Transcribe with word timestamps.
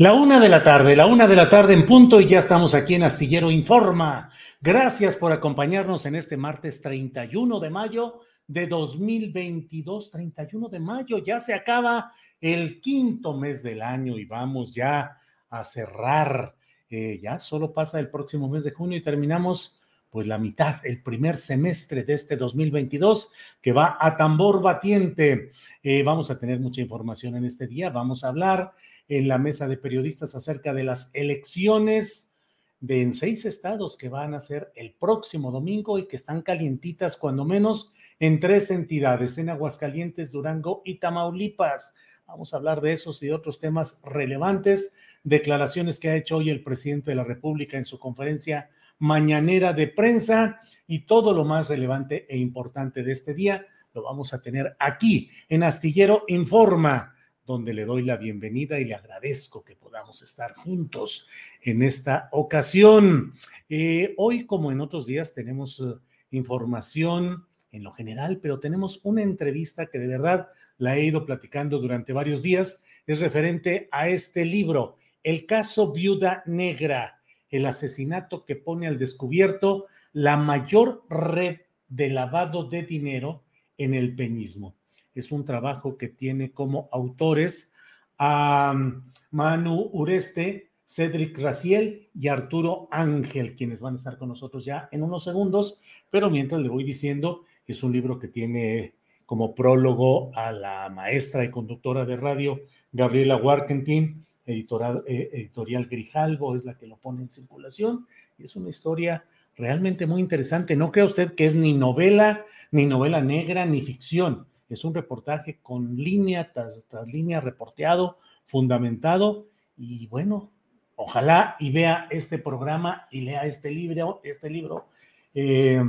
La 0.00 0.14
una 0.14 0.40
de 0.40 0.48
la 0.48 0.62
tarde, 0.62 0.96
la 0.96 1.04
una 1.04 1.26
de 1.26 1.36
la 1.36 1.50
tarde 1.50 1.74
en 1.74 1.84
punto 1.84 2.22
y 2.22 2.26
ya 2.26 2.38
estamos 2.38 2.72
aquí 2.72 2.94
en 2.94 3.02
Astillero 3.02 3.50
Informa. 3.50 4.30
Gracias 4.58 5.14
por 5.14 5.30
acompañarnos 5.30 6.06
en 6.06 6.14
este 6.14 6.38
martes 6.38 6.80
31 6.80 7.60
de 7.60 7.68
mayo 7.68 8.20
de 8.46 8.66
2022. 8.66 10.10
31 10.10 10.68
de 10.70 10.80
mayo, 10.80 11.18
ya 11.18 11.38
se 11.38 11.52
acaba 11.52 12.14
el 12.40 12.80
quinto 12.80 13.36
mes 13.36 13.62
del 13.62 13.82
año 13.82 14.16
y 14.16 14.24
vamos 14.24 14.74
ya 14.74 15.18
a 15.50 15.64
cerrar. 15.64 16.54
Eh, 16.88 17.18
ya 17.20 17.38
solo 17.38 17.70
pasa 17.70 18.00
el 18.00 18.08
próximo 18.08 18.48
mes 18.48 18.64
de 18.64 18.70
junio 18.70 18.96
y 18.96 19.02
terminamos 19.02 19.79
pues 20.10 20.26
la 20.26 20.38
mitad, 20.38 20.84
el 20.84 21.02
primer 21.02 21.36
semestre 21.36 22.02
de 22.02 22.14
este 22.14 22.36
2022 22.36 23.30
que 23.62 23.72
va 23.72 23.96
a 24.00 24.16
tambor 24.16 24.60
batiente. 24.60 25.52
Eh, 25.82 26.02
vamos 26.02 26.30
a 26.30 26.38
tener 26.38 26.58
mucha 26.58 26.80
información 26.80 27.36
en 27.36 27.44
este 27.44 27.68
día. 27.68 27.90
Vamos 27.90 28.24
a 28.24 28.28
hablar 28.28 28.72
en 29.08 29.28
la 29.28 29.38
mesa 29.38 29.68
de 29.68 29.76
periodistas 29.76 30.34
acerca 30.34 30.74
de 30.74 30.84
las 30.84 31.10
elecciones 31.14 32.34
de 32.80 33.02
en 33.02 33.12
seis 33.12 33.44
estados 33.44 33.96
que 33.96 34.08
van 34.08 34.34
a 34.34 34.40
ser 34.40 34.72
el 34.74 34.92
próximo 34.94 35.52
domingo 35.52 35.98
y 35.98 36.08
que 36.08 36.16
están 36.16 36.42
calientitas 36.42 37.16
cuando 37.16 37.44
menos 37.44 37.92
en 38.18 38.40
tres 38.40 38.70
entidades, 38.70 39.38
en 39.38 39.50
Aguascalientes, 39.50 40.32
Durango 40.32 40.82
y 40.84 40.98
Tamaulipas. 40.98 41.94
Vamos 42.26 42.52
a 42.52 42.56
hablar 42.56 42.80
de 42.80 42.94
esos 42.94 43.22
y 43.22 43.26
de 43.26 43.34
otros 43.34 43.60
temas 43.60 44.00
relevantes, 44.04 44.94
declaraciones 45.24 45.98
que 45.98 46.08
ha 46.08 46.16
hecho 46.16 46.38
hoy 46.38 46.48
el 46.48 46.62
presidente 46.62 47.10
de 47.10 47.16
la 47.16 47.24
República 47.24 47.76
en 47.76 47.84
su 47.84 47.98
conferencia 47.98 48.70
mañanera 49.00 49.72
de 49.72 49.88
prensa 49.88 50.60
y 50.86 51.00
todo 51.00 51.34
lo 51.34 51.44
más 51.44 51.68
relevante 51.68 52.26
e 52.28 52.38
importante 52.38 53.02
de 53.02 53.12
este 53.12 53.34
día 53.34 53.66
lo 53.92 54.02
vamos 54.02 54.32
a 54.32 54.40
tener 54.40 54.76
aquí 54.78 55.30
en 55.48 55.62
Astillero 55.62 56.24
Informa, 56.28 57.14
donde 57.44 57.74
le 57.74 57.84
doy 57.84 58.02
la 58.02 58.16
bienvenida 58.16 58.78
y 58.78 58.84
le 58.84 58.94
agradezco 58.94 59.64
que 59.64 59.74
podamos 59.74 60.22
estar 60.22 60.54
juntos 60.54 61.26
en 61.62 61.82
esta 61.82 62.28
ocasión. 62.32 63.34
Eh, 63.68 64.14
hoy, 64.16 64.46
como 64.46 64.70
en 64.70 64.80
otros 64.80 65.06
días, 65.06 65.34
tenemos 65.34 65.80
uh, 65.80 65.98
información 66.30 67.46
en 67.72 67.82
lo 67.82 67.92
general, 67.92 68.38
pero 68.40 68.60
tenemos 68.60 69.00
una 69.02 69.22
entrevista 69.22 69.86
que 69.86 69.98
de 69.98 70.06
verdad 70.06 70.48
la 70.78 70.96
he 70.96 71.04
ido 71.04 71.26
platicando 71.26 71.78
durante 71.78 72.12
varios 72.12 72.42
días. 72.42 72.84
Es 73.06 73.20
referente 73.20 73.88
a 73.90 74.08
este 74.08 74.44
libro, 74.44 74.98
El 75.22 75.46
caso 75.46 75.92
Viuda 75.92 76.44
Negra 76.46 77.19
el 77.50 77.66
asesinato 77.66 78.44
que 78.44 78.56
pone 78.56 78.86
al 78.86 78.98
descubierto 78.98 79.86
la 80.12 80.36
mayor 80.36 81.04
red 81.08 81.60
de 81.88 82.10
lavado 82.10 82.64
de 82.64 82.82
dinero 82.82 83.42
en 83.78 83.94
el 83.94 84.14
peñismo. 84.14 84.74
Es 85.14 85.32
un 85.32 85.44
trabajo 85.44 85.96
que 85.96 86.08
tiene 86.08 86.52
como 86.52 86.88
autores 86.92 87.72
a 88.18 88.72
um, 88.74 89.02
Manu 89.30 89.90
Ureste, 89.92 90.70
Cedric 90.84 91.38
Raciel 91.38 92.08
y 92.14 92.28
Arturo 92.28 92.88
Ángel, 92.90 93.54
quienes 93.54 93.80
van 93.80 93.94
a 93.94 93.96
estar 93.96 94.18
con 94.18 94.28
nosotros 94.28 94.64
ya 94.64 94.88
en 94.90 95.02
unos 95.02 95.24
segundos, 95.24 95.78
pero 96.10 96.30
mientras 96.30 96.60
le 96.60 96.68
voy 96.68 96.84
diciendo, 96.84 97.44
es 97.66 97.82
un 97.82 97.92
libro 97.92 98.18
que 98.18 98.28
tiene 98.28 98.94
como 99.24 99.54
prólogo 99.54 100.32
a 100.34 100.50
la 100.50 100.88
maestra 100.88 101.44
y 101.44 101.50
conductora 101.50 102.04
de 102.04 102.16
radio 102.16 102.60
Gabriela 102.90 103.36
Warkentin, 103.36 104.26
editorial, 104.50 105.04
eh, 105.06 105.30
editorial 105.32 105.86
Grijalvo 105.86 106.54
es 106.54 106.64
la 106.64 106.76
que 106.76 106.86
lo 106.86 106.96
pone 106.96 107.22
en 107.22 107.28
circulación 107.28 108.06
y 108.38 108.44
es 108.44 108.56
una 108.56 108.70
historia 108.70 109.24
realmente 109.56 110.06
muy 110.06 110.20
interesante. 110.20 110.76
No 110.76 110.90
crea 110.90 111.04
usted 111.04 111.34
que 111.34 111.46
es 111.46 111.54
ni 111.54 111.74
novela, 111.74 112.44
ni 112.70 112.86
novela 112.86 113.20
negra, 113.20 113.66
ni 113.66 113.82
ficción. 113.82 114.46
Es 114.68 114.84
un 114.84 114.94
reportaje 114.94 115.58
con 115.62 115.96
línea 115.96 116.52
tras, 116.52 116.86
línea 117.06 117.40
reporteado, 117.40 118.18
fundamentado 118.44 119.48
y 119.76 120.06
bueno, 120.06 120.50
ojalá 120.96 121.56
y 121.58 121.70
vea 121.70 122.06
este 122.10 122.38
programa 122.38 123.08
y 123.10 123.22
lea 123.22 123.46
este 123.46 123.70
libro, 123.70 124.20
este 124.24 124.50
libro. 124.50 124.88
Eh, 125.34 125.82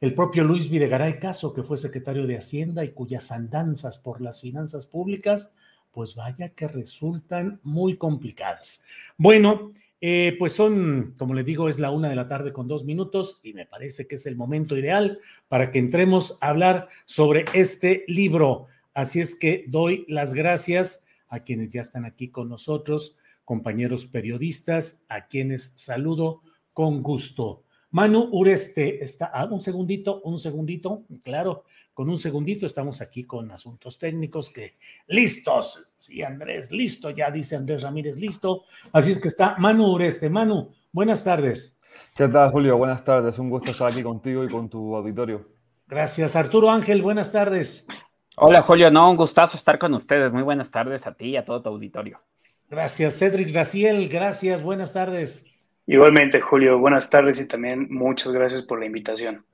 el 0.00 0.14
propio 0.14 0.44
Luis 0.44 0.68
Videgaray 0.68 1.18
Caso, 1.18 1.54
que 1.54 1.62
fue 1.62 1.78
secretario 1.78 2.26
de 2.26 2.36
Hacienda 2.36 2.84
y 2.84 2.92
cuyas 2.92 3.32
andanzas 3.32 3.96
por 3.96 4.20
las 4.20 4.40
finanzas 4.40 4.86
públicas 4.86 5.54
pues 5.94 6.14
vaya 6.14 6.50
que 6.50 6.68
resultan 6.68 7.60
muy 7.62 7.96
complicadas. 7.96 8.84
Bueno, 9.16 9.72
eh, 10.00 10.36
pues 10.38 10.52
son, 10.52 11.14
como 11.16 11.32
le 11.32 11.44
digo, 11.44 11.68
es 11.68 11.78
la 11.78 11.90
una 11.90 12.10
de 12.10 12.16
la 12.16 12.28
tarde 12.28 12.52
con 12.52 12.68
dos 12.68 12.84
minutos 12.84 13.40
y 13.42 13.54
me 13.54 13.64
parece 13.64 14.06
que 14.06 14.16
es 14.16 14.26
el 14.26 14.36
momento 14.36 14.76
ideal 14.76 15.20
para 15.48 15.70
que 15.70 15.78
entremos 15.78 16.36
a 16.42 16.48
hablar 16.48 16.88
sobre 17.06 17.46
este 17.54 18.04
libro. 18.06 18.66
Así 18.92 19.20
es 19.20 19.34
que 19.34 19.64
doy 19.68 20.04
las 20.08 20.34
gracias 20.34 21.06
a 21.28 21.40
quienes 21.40 21.72
ya 21.72 21.80
están 21.80 22.04
aquí 22.04 22.28
con 22.28 22.50
nosotros, 22.50 23.16
compañeros 23.44 24.04
periodistas, 24.04 25.06
a 25.08 25.26
quienes 25.26 25.72
saludo 25.76 26.42
con 26.74 27.02
gusto. 27.02 27.63
Manu 27.94 28.28
Ureste 28.32 29.04
está, 29.04 29.26
ah, 29.32 29.44
un 29.44 29.60
segundito, 29.60 30.20
un 30.22 30.36
segundito, 30.36 31.04
claro, 31.22 31.62
con 31.92 32.10
un 32.10 32.18
segundito 32.18 32.66
estamos 32.66 33.00
aquí 33.00 33.22
con 33.22 33.52
asuntos 33.52 34.00
técnicos 34.00 34.50
que 34.50 34.74
listos, 35.06 35.86
sí 35.96 36.20
Andrés, 36.20 36.72
listo, 36.72 37.10
ya 37.10 37.30
dice 37.30 37.54
Andrés 37.54 37.82
Ramírez, 37.82 38.16
listo, 38.16 38.64
así 38.92 39.12
es 39.12 39.20
que 39.20 39.28
está 39.28 39.54
Manu 39.58 39.92
Ureste. 39.92 40.28
Manu, 40.28 40.70
buenas 40.90 41.22
tardes. 41.22 41.78
¿Qué 42.16 42.26
tal 42.26 42.50
Julio? 42.50 42.76
Buenas 42.76 43.04
tardes, 43.04 43.38
un 43.38 43.48
gusto 43.48 43.70
estar 43.70 43.92
aquí 43.92 44.02
contigo 44.02 44.42
y 44.42 44.50
con 44.50 44.68
tu 44.68 44.96
auditorio. 44.96 45.46
Gracias, 45.86 46.34
Arturo 46.34 46.70
Ángel, 46.70 47.00
buenas 47.00 47.30
tardes. 47.30 47.86
Hola 48.34 48.62
Julio, 48.62 48.90
no, 48.90 49.08
un 49.08 49.16
gustazo 49.16 49.56
estar 49.56 49.78
con 49.78 49.94
ustedes, 49.94 50.32
muy 50.32 50.42
buenas 50.42 50.72
tardes 50.72 51.06
a 51.06 51.14
ti 51.14 51.26
y 51.26 51.36
a 51.36 51.44
todo 51.44 51.62
tu 51.62 51.68
auditorio. 51.68 52.20
Gracias, 52.68 53.20
Cedric 53.20 53.52
Graciel, 53.52 54.08
gracias, 54.08 54.64
buenas 54.64 54.92
tardes. 54.92 55.53
Igualmente, 55.86 56.40
Julio, 56.40 56.78
buenas 56.78 57.10
tardes 57.10 57.40
y 57.40 57.46
también 57.46 57.88
muchas 57.90 58.32
gracias 58.32 58.62
por 58.62 58.80
la 58.80 58.86
invitación. 58.86 59.44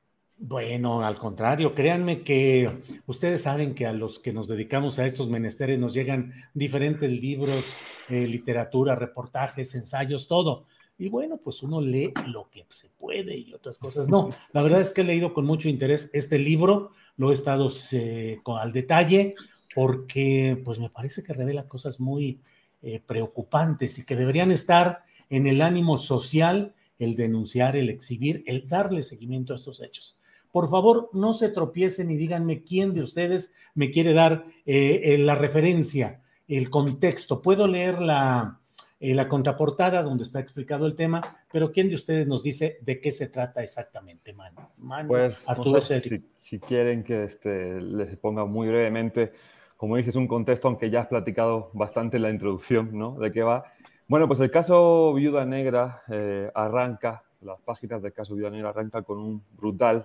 Bueno, 0.42 1.04
al 1.04 1.18
contrario, 1.18 1.74
créanme 1.74 2.22
que 2.22 2.70
ustedes 3.06 3.42
saben 3.42 3.74
que 3.74 3.84
a 3.84 3.92
los 3.92 4.18
que 4.18 4.32
nos 4.32 4.48
dedicamos 4.48 4.98
a 4.98 5.04
estos 5.04 5.28
menesteres 5.28 5.78
nos 5.78 5.92
llegan 5.92 6.32
diferentes 6.54 7.10
libros, 7.10 7.76
eh, 8.08 8.26
literatura, 8.26 8.94
reportajes, 8.94 9.74
ensayos, 9.74 10.28
todo. 10.28 10.66
y 10.96 11.08
bueno, 11.08 11.38
pues 11.38 11.62
uno 11.62 11.80
lee 11.80 12.12
lo 12.26 12.48
que 12.50 12.64
se 12.68 12.88
puede 12.90 13.36
y 13.36 13.52
otras 13.52 13.78
cosas. 13.78 14.08
No, 14.08 14.30
la 14.52 14.62
verdad 14.62 14.82
es 14.82 14.92
que 14.92 15.00
he 15.00 15.04
leído 15.04 15.34
con 15.34 15.46
mucho 15.46 15.68
interés 15.68 16.10
este 16.12 16.38
libro, 16.38 16.92
lo 17.16 17.30
he 17.30 17.34
estado 17.34 17.68
eh, 17.92 18.38
al 18.46 18.72
detalle 18.72 19.34
porque 19.74 20.60
pues 20.64 20.78
me 20.78 20.90
parece 20.90 21.22
que 21.22 21.32
revela 21.32 21.68
cosas 21.68 22.00
muy 22.00 22.40
eh, 22.82 23.00
preocupantes 23.04 23.98
y 23.98 24.06
que 24.06 24.16
deberían 24.16 24.50
estar 24.52 25.04
en 25.30 25.46
el 25.46 25.62
ánimo 25.62 25.96
social, 25.96 26.74
el 26.98 27.16
denunciar, 27.16 27.76
el 27.76 27.88
exhibir, 27.88 28.42
el 28.46 28.68
darle 28.68 29.02
seguimiento 29.02 29.52
a 29.52 29.56
estos 29.56 29.80
hechos. 29.80 30.18
Por 30.52 30.68
favor, 30.68 31.08
no 31.12 31.32
se 31.32 31.48
tropiecen 31.48 32.10
y 32.10 32.16
díganme 32.16 32.62
quién 32.62 32.92
de 32.92 33.02
ustedes 33.02 33.54
me 33.74 33.90
quiere 33.90 34.12
dar 34.12 34.44
eh, 34.66 35.16
la 35.18 35.36
referencia, 35.36 36.20
el 36.48 36.68
contexto. 36.68 37.40
Puedo 37.40 37.68
leer 37.68 38.02
la, 38.02 38.60
eh, 39.02 39.14
la 39.14 39.28
contraportada 39.28 40.02
donde 40.02 40.24
está 40.24 40.40
explicado 40.40 40.84
el 40.84 40.94
tema, 40.94 41.38
pero 41.50 41.72
¿quién 41.72 41.88
de 41.88 41.94
ustedes 41.94 42.26
nos 42.26 42.42
dice 42.42 42.76
de 42.82 43.00
qué 43.00 43.10
se 43.10 43.28
trata 43.28 43.62
exactamente, 43.62 44.34
Manu? 44.34 44.60
pues, 45.08 45.48
Arturo 45.48 45.80
si, 45.80 46.58
quieren 46.58 47.02
que 47.02 47.24
este, 47.24 47.80
les 47.80 48.18
ponga 48.18 48.44
muy 48.44 48.68
brevemente, 48.68 49.32
como 49.78 49.96
dices, 49.96 50.16
un 50.16 50.26
contexto, 50.28 50.68
aunque 50.68 50.90
ya 50.90 51.00
has 51.00 51.06
platicado 51.06 51.70
bastante 51.72 52.18
en 52.18 52.24
la 52.24 52.30
introducción, 52.30 52.90
¿no? 52.92 53.18
De 53.18 53.32
qué 53.32 53.42
va. 53.42 53.64
Bueno, 54.10 54.26
pues 54.26 54.40
el 54.40 54.50
caso 54.50 55.14
Viuda 55.14 55.44
Negra 55.44 56.02
eh, 56.10 56.50
arranca, 56.52 57.22
las 57.42 57.60
páginas 57.60 58.02
del 58.02 58.12
caso 58.12 58.34
Viuda 58.34 58.50
Negra 58.50 58.70
arranca 58.70 59.02
con 59.02 59.18
un 59.18 59.40
brutal 59.56 60.04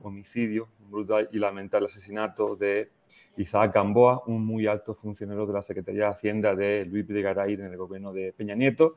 homicidio, 0.00 0.66
un 0.80 0.90
brutal 0.90 1.28
y 1.30 1.38
lamentable 1.38 1.86
asesinato 1.86 2.56
de 2.56 2.90
Isaac 3.36 3.72
Gamboa, 3.72 4.24
un 4.26 4.44
muy 4.44 4.66
alto 4.66 4.96
funcionario 4.96 5.46
de 5.46 5.52
la 5.52 5.62
Secretaría 5.62 6.06
de 6.06 6.10
Hacienda 6.10 6.56
de 6.56 6.86
Luis 6.86 7.06
Videgaray 7.06 7.54
en 7.54 7.66
el 7.66 7.76
gobierno 7.76 8.12
de 8.12 8.32
Peña 8.32 8.56
Nieto. 8.56 8.96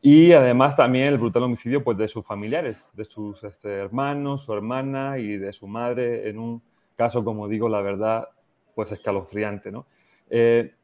Y 0.00 0.34
además 0.34 0.76
también 0.76 1.08
el 1.08 1.18
brutal 1.18 1.42
homicidio 1.42 1.82
pues, 1.82 1.98
de 1.98 2.06
sus 2.06 2.24
familiares, 2.24 2.88
de 2.92 3.04
sus 3.04 3.42
este, 3.42 3.70
hermanos, 3.70 4.44
su 4.44 4.52
hermana 4.52 5.18
y 5.18 5.36
de 5.36 5.52
su 5.52 5.66
madre, 5.66 6.28
en 6.28 6.38
un 6.38 6.62
caso, 6.94 7.24
como 7.24 7.48
digo, 7.48 7.68
la 7.68 7.80
verdad, 7.80 8.28
pues 8.72 8.92
escalofriante. 8.92 9.72
¿no? 9.72 9.86
Eh, 10.30 10.74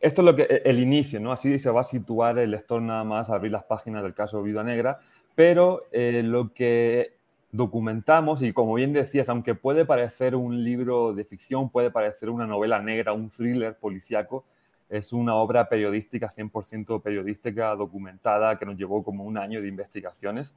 esto 0.00 0.22
es 0.22 0.26
lo 0.26 0.36
que, 0.36 0.62
el 0.64 0.78
inicio, 0.78 1.20
¿no? 1.20 1.32
así 1.32 1.58
se 1.58 1.70
va 1.70 1.80
a 1.80 1.84
situar 1.84 2.38
el 2.38 2.50
lector 2.50 2.80
nada 2.82 3.04
más 3.04 3.30
abrir 3.30 3.52
las 3.52 3.64
páginas 3.64 4.02
del 4.02 4.14
caso 4.14 4.42
Viuda 4.42 4.62
Negra, 4.62 5.00
pero 5.34 5.84
eh, 5.92 6.22
lo 6.22 6.52
que 6.52 7.16
documentamos 7.52 8.42
y 8.42 8.52
como 8.52 8.74
bien 8.74 8.92
decías, 8.92 9.28
aunque 9.28 9.54
puede 9.54 9.84
parecer 9.84 10.34
un 10.34 10.62
libro 10.62 11.14
de 11.14 11.24
ficción, 11.24 11.70
puede 11.70 11.90
parecer 11.90 12.30
una 12.30 12.46
novela 12.46 12.80
negra, 12.80 13.12
un 13.12 13.28
thriller 13.28 13.76
policíaco, 13.76 14.44
es 14.88 15.12
una 15.12 15.34
obra 15.34 15.68
periodística, 15.68 16.30
100% 16.30 17.02
periodística, 17.02 17.74
documentada, 17.74 18.58
que 18.58 18.66
nos 18.66 18.76
llevó 18.76 19.02
como 19.02 19.24
un 19.24 19.36
año 19.36 19.60
de 19.60 19.68
investigaciones. 19.68 20.54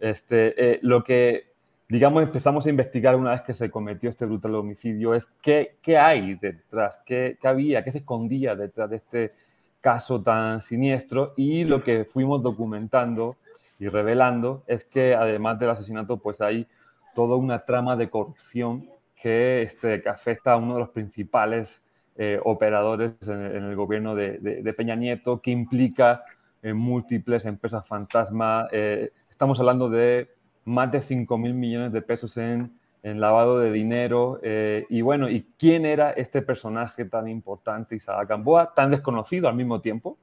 Este, 0.00 0.72
eh, 0.72 0.78
lo 0.82 1.04
que, 1.04 1.47
digamos, 1.88 2.22
empezamos 2.22 2.66
a 2.66 2.70
investigar 2.70 3.16
una 3.16 3.30
vez 3.30 3.42
que 3.42 3.54
se 3.54 3.70
cometió 3.70 4.10
este 4.10 4.26
brutal 4.26 4.54
homicidio 4.56 5.14
es 5.14 5.26
qué, 5.40 5.76
qué 5.82 5.96
hay 5.96 6.34
detrás, 6.34 7.00
qué, 7.06 7.38
qué 7.40 7.48
había, 7.48 7.82
qué 7.82 7.90
se 7.90 7.98
escondía 7.98 8.54
detrás 8.54 8.90
de 8.90 8.96
este 8.96 9.32
caso 9.80 10.22
tan 10.22 10.60
siniestro 10.60 11.32
y 11.36 11.64
lo 11.64 11.82
que 11.82 12.04
fuimos 12.04 12.42
documentando 12.42 13.36
y 13.78 13.88
revelando 13.88 14.64
es 14.66 14.84
que 14.84 15.14
además 15.14 15.58
del 15.58 15.70
asesinato, 15.70 16.18
pues 16.18 16.40
hay 16.40 16.66
toda 17.14 17.36
una 17.36 17.60
trama 17.64 17.96
de 17.96 18.10
corrupción 18.10 18.88
que, 19.14 19.62
este, 19.62 20.02
que 20.02 20.08
afecta 20.08 20.52
a 20.52 20.56
uno 20.56 20.74
de 20.74 20.80
los 20.80 20.90
principales 20.90 21.80
eh, 22.16 22.40
operadores 22.44 23.12
en, 23.28 23.40
el 23.40 23.76
gobierno 23.76 24.14
de, 24.14 24.74
Peña 24.76 24.96
Nieto, 24.96 25.40
que 25.40 25.52
implica 25.52 26.24
en 26.62 26.76
múltiples 26.76 27.44
empresas 27.44 27.86
fantasma. 27.86 28.68
Eh, 28.72 29.12
estamos 29.30 29.60
hablando 29.60 29.88
de 29.88 30.28
más 30.68 30.92
de 30.92 31.00
5 31.00 31.38
mil 31.38 31.54
millones 31.54 31.92
de 31.92 32.02
pesos 32.02 32.36
en, 32.36 32.72
en 33.02 33.20
lavado 33.20 33.58
de 33.58 33.72
dinero. 33.72 34.38
Eh, 34.42 34.86
y 34.88 35.00
bueno, 35.00 35.28
¿y 35.28 35.46
quién 35.58 35.86
era 35.86 36.10
este 36.10 36.42
personaje 36.42 37.04
tan 37.04 37.28
importante, 37.28 37.96
Isaac 37.96 38.28
Gamboa, 38.28 38.74
tan 38.74 38.90
desconocido 38.90 39.48
al 39.48 39.54
mismo 39.54 39.80
tiempo? 39.80 40.18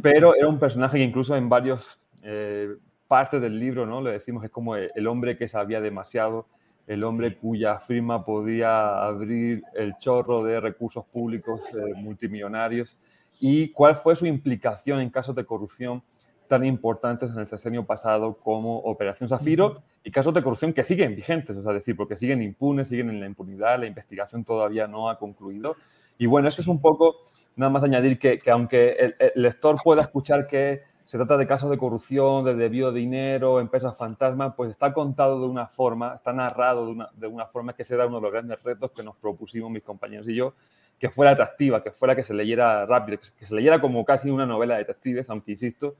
Pero 0.00 0.36
era 0.36 0.46
un 0.46 0.60
personaje 0.60 0.98
que 0.98 1.02
incluso 1.02 1.36
en 1.36 1.48
varios 1.48 1.98
eh, 2.22 2.68
parte 3.08 3.40
del 3.40 3.58
libro, 3.58 3.84
¿no? 3.84 4.00
Le 4.00 4.12
decimos 4.12 4.40
que 4.40 4.46
es 4.46 4.52
como 4.52 4.76
el 4.76 5.06
hombre 5.08 5.36
que 5.36 5.48
sabía 5.48 5.80
demasiado, 5.80 6.46
el 6.86 7.02
hombre 7.02 7.36
cuya 7.36 7.80
firma 7.80 8.24
podía 8.24 9.04
abrir 9.04 9.64
el 9.74 9.96
chorro 9.98 10.44
de 10.44 10.60
recursos 10.60 11.04
públicos 11.04 11.62
eh, 11.74 11.94
multimillonarios 11.96 12.96
y 13.40 13.70
cuál 13.70 13.96
fue 13.96 14.14
su 14.14 14.24
implicación 14.26 15.00
en 15.00 15.10
casos 15.10 15.34
de 15.34 15.44
corrupción 15.44 16.00
tan 16.48 16.64
importantes 16.64 17.30
en 17.30 17.38
el 17.38 17.46
sexenio 17.46 17.84
pasado 17.84 18.34
como 18.34 18.78
Operación 18.78 19.28
Zafiro 19.28 19.82
y 20.02 20.10
casos 20.10 20.32
de 20.34 20.42
corrupción 20.42 20.72
que 20.72 20.84
siguen 20.84 21.14
vigentes, 21.14 21.56
o 21.56 21.62
sea, 21.62 21.72
decir, 21.72 21.96
porque 21.96 22.16
siguen 22.16 22.42
impunes, 22.42 22.88
siguen 22.88 23.10
en 23.10 23.20
la 23.20 23.26
impunidad, 23.26 23.78
la 23.78 23.86
investigación 23.86 24.44
todavía 24.44 24.86
no 24.86 25.10
ha 25.10 25.18
concluido. 25.18 25.76
Y 26.18 26.26
bueno, 26.26 26.48
esto 26.48 26.62
es 26.62 26.68
un 26.68 26.80
poco, 26.80 27.16
nada 27.56 27.70
más 27.70 27.84
añadir 27.84 28.18
que, 28.18 28.38
que 28.38 28.50
aunque 28.50 28.92
el, 28.92 29.16
el, 29.18 29.42
lector 29.42 29.76
pueda 29.82 30.02
escuchar 30.02 30.46
que 30.46 30.82
se 31.04 31.18
trata 31.18 31.36
de 31.36 31.46
casos 31.46 31.70
de 31.70 31.78
corrupción, 31.78 32.44
de 32.44 32.54
desvío 32.54 32.90
de 32.90 33.00
dinero, 33.00 33.60
empresas 33.60 33.96
fantasmas, 33.96 34.54
pues 34.56 34.70
está 34.70 34.92
contado 34.92 35.40
de 35.40 35.46
una 35.46 35.66
forma, 35.66 36.14
está 36.14 36.32
narrado 36.32 36.86
de 36.86 36.92
una, 36.92 37.08
de 37.14 37.26
una 37.26 37.46
forma 37.46 37.74
que 37.74 37.84
será 37.84 38.06
uno 38.06 38.16
de 38.16 38.22
los 38.22 38.32
grandes 38.32 38.62
retos 38.62 38.90
que 38.90 39.02
nos 39.02 39.16
propusimos 39.16 39.70
mis 39.70 39.82
compañeros 39.82 40.28
y 40.28 40.34
yo, 40.34 40.54
que 40.98 41.08
fuera 41.10 41.32
atractiva, 41.32 41.82
que 41.82 41.90
fuera 41.90 42.16
que 42.16 42.22
se 42.22 42.34
leyera 42.34 42.86
rápido, 42.86 43.18
que 43.38 43.46
se 43.46 43.54
leyera 43.54 43.80
como 43.80 44.04
casi 44.04 44.30
una 44.30 44.46
novela 44.46 44.74
de 44.74 44.80
detectives, 44.80 45.30
aunque 45.30 45.52
insisto, 45.52 45.94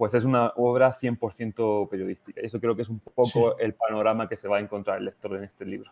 pues 0.00 0.14
es 0.14 0.24
una 0.24 0.54
obra 0.56 0.96
100% 0.98 1.86
periodística. 1.90 2.40
Y 2.40 2.46
eso 2.46 2.58
creo 2.58 2.74
que 2.74 2.80
es 2.80 2.88
un 2.88 3.00
poco 3.00 3.58
el 3.58 3.74
panorama 3.74 4.30
que 4.30 4.38
se 4.38 4.48
va 4.48 4.56
a 4.56 4.60
encontrar 4.60 4.96
el 4.96 5.04
lector 5.04 5.36
en 5.36 5.44
este 5.44 5.66
libro. 5.66 5.90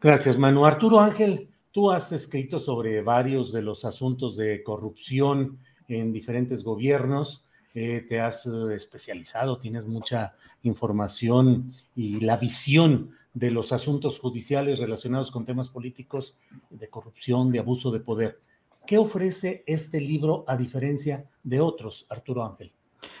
Gracias, 0.00 0.36
Manu. 0.36 0.66
Arturo 0.66 0.98
Ángel, 0.98 1.48
tú 1.70 1.92
has 1.92 2.10
escrito 2.10 2.58
sobre 2.58 3.00
varios 3.00 3.52
de 3.52 3.62
los 3.62 3.84
asuntos 3.84 4.36
de 4.36 4.64
corrupción 4.64 5.60
en 5.86 6.12
diferentes 6.12 6.64
gobiernos. 6.64 7.46
Eh, 7.76 8.04
te 8.08 8.20
has 8.20 8.44
eh, 8.46 8.74
especializado, 8.74 9.56
tienes 9.56 9.86
mucha 9.86 10.34
información 10.64 11.72
y 11.94 12.18
la 12.18 12.38
visión 12.38 13.12
de 13.34 13.52
los 13.52 13.70
asuntos 13.72 14.18
judiciales 14.18 14.80
relacionados 14.80 15.30
con 15.30 15.44
temas 15.44 15.68
políticos, 15.68 16.40
de 16.70 16.88
corrupción, 16.88 17.52
de 17.52 17.60
abuso 17.60 17.92
de 17.92 18.00
poder. 18.00 18.40
¿Qué 18.84 18.98
ofrece 18.98 19.62
este 19.64 20.00
libro 20.00 20.44
a 20.48 20.56
diferencia 20.56 21.30
de 21.44 21.60
otros, 21.60 22.04
Arturo 22.10 22.44
Ángel? 22.44 22.72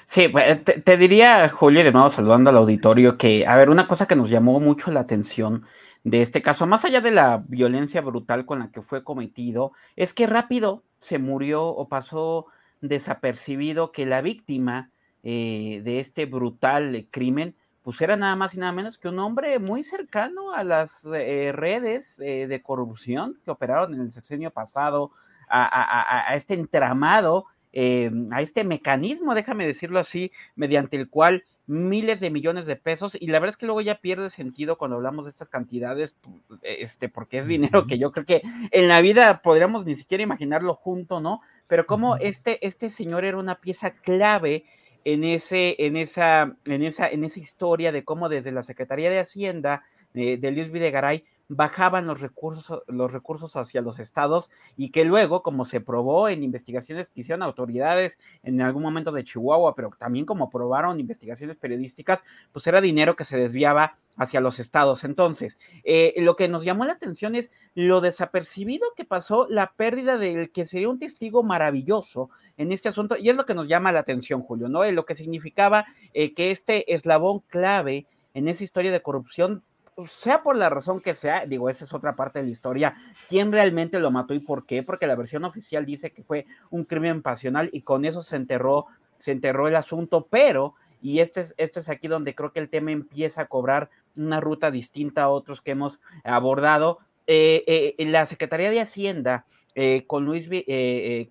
Sí, 0.06 0.28
pues, 0.28 0.64
te, 0.64 0.96
diría, 0.96 1.48
Julio, 1.48 1.84
de 1.84 1.92
nuevo 1.92 2.10
saludando 2.10 2.50
al 2.50 2.56
auditorio, 2.56 3.16
que, 3.16 3.46
a 3.46 3.56
ver, 3.56 3.70
una 3.70 3.86
cosa 3.86 4.06
que 4.06 4.16
nos 4.16 4.30
llamó 4.30 4.58
mucho 4.60 4.90
la 4.90 5.00
atención 5.00 5.66
de 6.04 6.22
este 6.22 6.42
caso, 6.42 6.66
más 6.66 6.84
allá 6.84 7.00
de 7.00 7.10
la 7.10 7.44
violencia 7.46 8.00
brutal 8.00 8.46
con 8.46 8.60
la 8.60 8.70
que 8.70 8.82
fue 8.82 9.04
cometido, 9.04 9.72
es 9.96 10.14
que 10.14 10.26
rápido 10.26 10.82
se 11.00 11.18
murió 11.18 11.66
o 11.66 11.88
pasó 11.88 12.46
desapercibido 12.80 13.92
que 13.92 14.06
la 14.06 14.20
víctima 14.22 14.90
eh, 15.22 15.82
de 15.84 16.00
este 16.00 16.26
brutal 16.26 17.08
crimen, 17.10 17.56
pues 17.82 18.00
era 18.00 18.16
nada 18.16 18.36
más 18.36 18.54
y 18.54 18.58
nada 18.58 18.72
menos 18.72 18.98
que 18.98 19.08
un 19.08 19.18
hombre 19.18 19.58
muy 19.58 19.82
cercano 19.82 20.52
a 20.52 20.62
las 20.64 21.04
eh, 21.04 21.52
redes 21.52 22.20
eh, 22.20 22.46
de 22.46 22.62
corrupción 22.62 23.38
que 23.44 23.50
operaron 23.50 23.94
en 23.94 24.00
el 24.00 24.10
sexenio 24.10 24.50
pasado, 24.50 25.10
a, 25.50 26.34
este 26.34 26.54
entramado, 26.54 27.46
a 27.74 28.42
este 28.42 28.64
mecanismo, 28.64 29.34
déjame 29.34 29.66
decirlo 29.66 29.98
así, 29.98 30.32
mediante 30.56 30.96
el 30.96 31.08
cual 31.08 31.44
miles 31.68 32.18
de 32.20 32.30
millones 32.30 32.66
de 32.66 32.76
pesos 32.76 33.16
y 33.20 33.26
la 33.26 33.38
verdad 33.38 33.50
es 33.50 33.56
que 33.58 33.66
luego 33.66 33.82
ya 33.82 33.96
pierde 33.96 34.30
sentido 34.30 34.78
cuando 34.78 34.96
hablamos 34.96 35.26
de 35.26 35.30
estas 35.30 35.50
cantidades, 35.50 36.16
este, 36.62 37.10
porque 37.10 37.38
es 37.38 37.46
dinero 37.46 37.86
que 37.86 37.98
yo 37.98 38.10
creo 38.10 38.24
que 38.24 38.42
en 38.70 38.88
la 38.88 39.02
vida 39.02 39.42
podríamos 39.42 39.84
ni 39.84 39.94
siquiera 39.94 40.22
imaginarlo 40.22 40.74
junto, 40.74 41.20
¿no? 41.20 41.42
pero 41.68 41.86
como 41.86 42.16
este, 42.16 42.66
este 42.66 42.90
señor 42.90 43.24
era 43.24 43.36
una 43.36 43.60
pieza 43.60 43.90
clave 43.90 44.64
en, 45.04 45.22
ese, 45.22 45.76
en, 45.78 45.96
esa, 45.96 46.56
en, 46.64 46.82
esa, 46.82 47.08
en 47.08 47.22
esa 47.22 47.38
historia 47.38 47.92
de 47.92 48.02
cómo 48.02 48.28
desde 48.28 48.50
la 48.50 48.62
Secretaría 48.62 49.10
de 49.10 49.20
Hacienda 49.20 49.84
eh, 50.14 50.38
de 50.38 50.50
Luis 50.50 50.72
Videgaray 50.72 51.24
bajaban 51.48 52.06
los 52.06 52.20
recursos, 52.20 52.82
los 52.86 53.10
recursos 53.10 53.56
hacia 53.56 53.80
los 53.80 53.98
estados 53.98 54.50
y 54.76 54.90
que 54.90 55.04
luego, 55.04 55.42
como 55.42 55.64
se 55.64 55.80
probó 55.80 56.28
en 56.28 56.42
investigaciones 56.42 57.08
que 57.08 57.20
hicieron 57.20 57.42
autoridades 57.42 58.18
en 58.42 58.60
algún 58.60 58.82
momento 58.82 59.12
de 59.12 59.24
Chihuahua, 59.24 59.74
pero 59.74 59.90
también 59.98 60.26
como 60.26 60.50
probaron 60.50 61.00
investigaciones 61.00 61.56
periodísticas, 61.56 62.24
pues 62.52 62.66
era 62.66 62.80
dinero 62.80 63.16
que 63.16 63.24
se 63.24 63.38
desviaba 63.38 63.96
hacia 64.18 64.40
los 64.40 64.58
estados. 64.58 65.04
Entonces, 65.04 65.58
eh, 65.84 66.14
lo 66.18 66.36
que 66.36 66.48
nos 66.48 66.64
llamó 66.64 66.84
la 66.84 66.92
atención 66.92 67.34
es 67.34 67.50
lo 67.74 68.00
desapercibido 68.00 68.86
que 68.96 69.04
pasó, 69.04 69.46
la 69.48 69.72
pérdida 69.72 70.18
del 70.18 70.50
que 70.50 70.66
sería 70.66 70.88
un 70.88 70.98
testigo 70.98 71.42
maravilloso 71.42 72.28
en 72.56 72.72
este 72.72 72.88
asunto, 72.88 73.16
y 73.16 73.30
es 73.30 73.36
lo 73.36 73.46
que 73.46 73.54
nos 73.54 73.68
llama 73.68 73.92
la 73.92 74.00
atención, 74.00 74.42
Julio, 74.42 74.68
¿no? 74.68 74.88
Lo 74.90 75.06
que 75.06 75.14
significaba 75.14 75.86
eh, 76.12 76.34
que 76.34 76.50
este 76.50 76.92
eslabón 76.92 77.40
clave 77.46 78.06
en 78.34 78.48
esa 78.48 78.64
historia 78.64 78.92
de 78.92 79.00
corrupción 79.00 79.62
sea 80.06 80.42
por 80.42 80.56
la 80.56 80.68
razón 80.68 81.00
que 81.00 81.14
sea, 81.14 81.46
digo, 81.46 81.68
esa 81.68 81.84
es 81.84 81.92
otra 81.92 82.14
parte 82.14 82.38
de 82.38 82.44
la 82.44 82.50
historia, 82.50 82.94
quién 83.28 83.50
realmente 83.50 83.98
lo 83.98 84.10
mató 84.10 84.34
y 84.34 84.38
por 84.38 84.66
qué, 84.66 84.82
porque 84.82 85.06
la 85.06 85.16
versión 85.16 85.44
oficial 85.44 85.84
dice 85.84 86.12
que 86.12 86.22
fue 86.22 86.46
un 86.70 86.84
crimen 86.84 87.22
pasional 87.22 87.70
y 87.72 87.82
con 87.82 88.04
eso 88.04 88.22
se 88.22 88.36
enterró, 88.36 88.86
se 89.16 89.32
enterró 89.32 89.68
el 89.68 89.76
asunto, 89.76 90.26
pero 90.30 90.74
y 91.00 91.20
este 91.20 91.40
es, 91.40 91.54
este 91.58 91.80
es 91.80 91.88
aquí 91.88 92.08
donde 92.08 92.34
creo 92.34 92.52
que 92.52 92.60
el 92.60 92.68
tema 92.68 92.90
empieza 92.90 93.42
a 93.42 93.46
cobrar 93.46 93.90
una 94.16 94.40
ruta 94.40 94.70
distinta 94.70 95.22
a 95.22 95.28
otros 95.28 95.60
que 95.60 95.72
hemos 95.72 96.00
abordado. 96.24 96.98
Eh, 97.26 97.94
eh, 97.98 98.06
la 98.06 98.26
Secretaría 98.26 98.70
de 98.70 98.80
Hacienda, 98.80 99.44
eh, 99.74 100.04
con 100.06 100.24
Luis, 100.24 100.48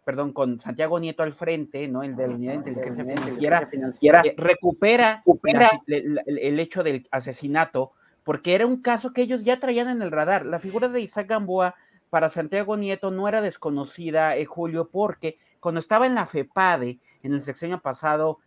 perdón, 0.06 0.32
con 0.32 0.60
Santiago 0.60 1.00
Nieto 1.00 1.24
al 1.24 1.34
frente, 1.34 1.88
¿no? 1.88 2.04
El 2.04 2.16
de 2.16 2.28
la 2.28 2.36
Unidad 2.36 2.52
de 2.54 2.58
Inteligencia 2.58 3.04
Financiera, 3.04 3.66
financiera 3.66 4.24
recupera, 4.38 5.18
recupera 5.18 5.82
el, 5.88 6.60
hecho 6.60 6.84
del 6.84 7.08
asesinato, 7.12 7.94
porque 8.28 8.56
era 8.56 8.66
un 8.66 8.82
caso 8.82 9.14
que 9.14 9.22
ellos 9.22 9.46
ya 9.46 9.58
traían 9.58 9.88
en 9.88 10.02
el 10.02 10.12
radar. 10.12 10.46
La 10.46 10.60
figura 10.60 10.90
de 10.90 11.00
Isaac 11.00 11.30
Gamboa 11.30 11.76
para 12.10 12.28
Santiago 12.28 12.76
Nieto 12.76 13.10
no 13.10 13.30
era 13.30 13.40
desconocida, 13.40 14.34
Julio, 14.46 14.90
porque 14.92 15.38
cuando 15.62 15.80
estaba 15.80 16.08
en 16.08 16.14
la 16.14 16.26
FEPADE, 16.26 17.00
en 17.24 17.34
el 17.34 17.40
sexenio 17.40 17.80
pasado, 17.80 18.40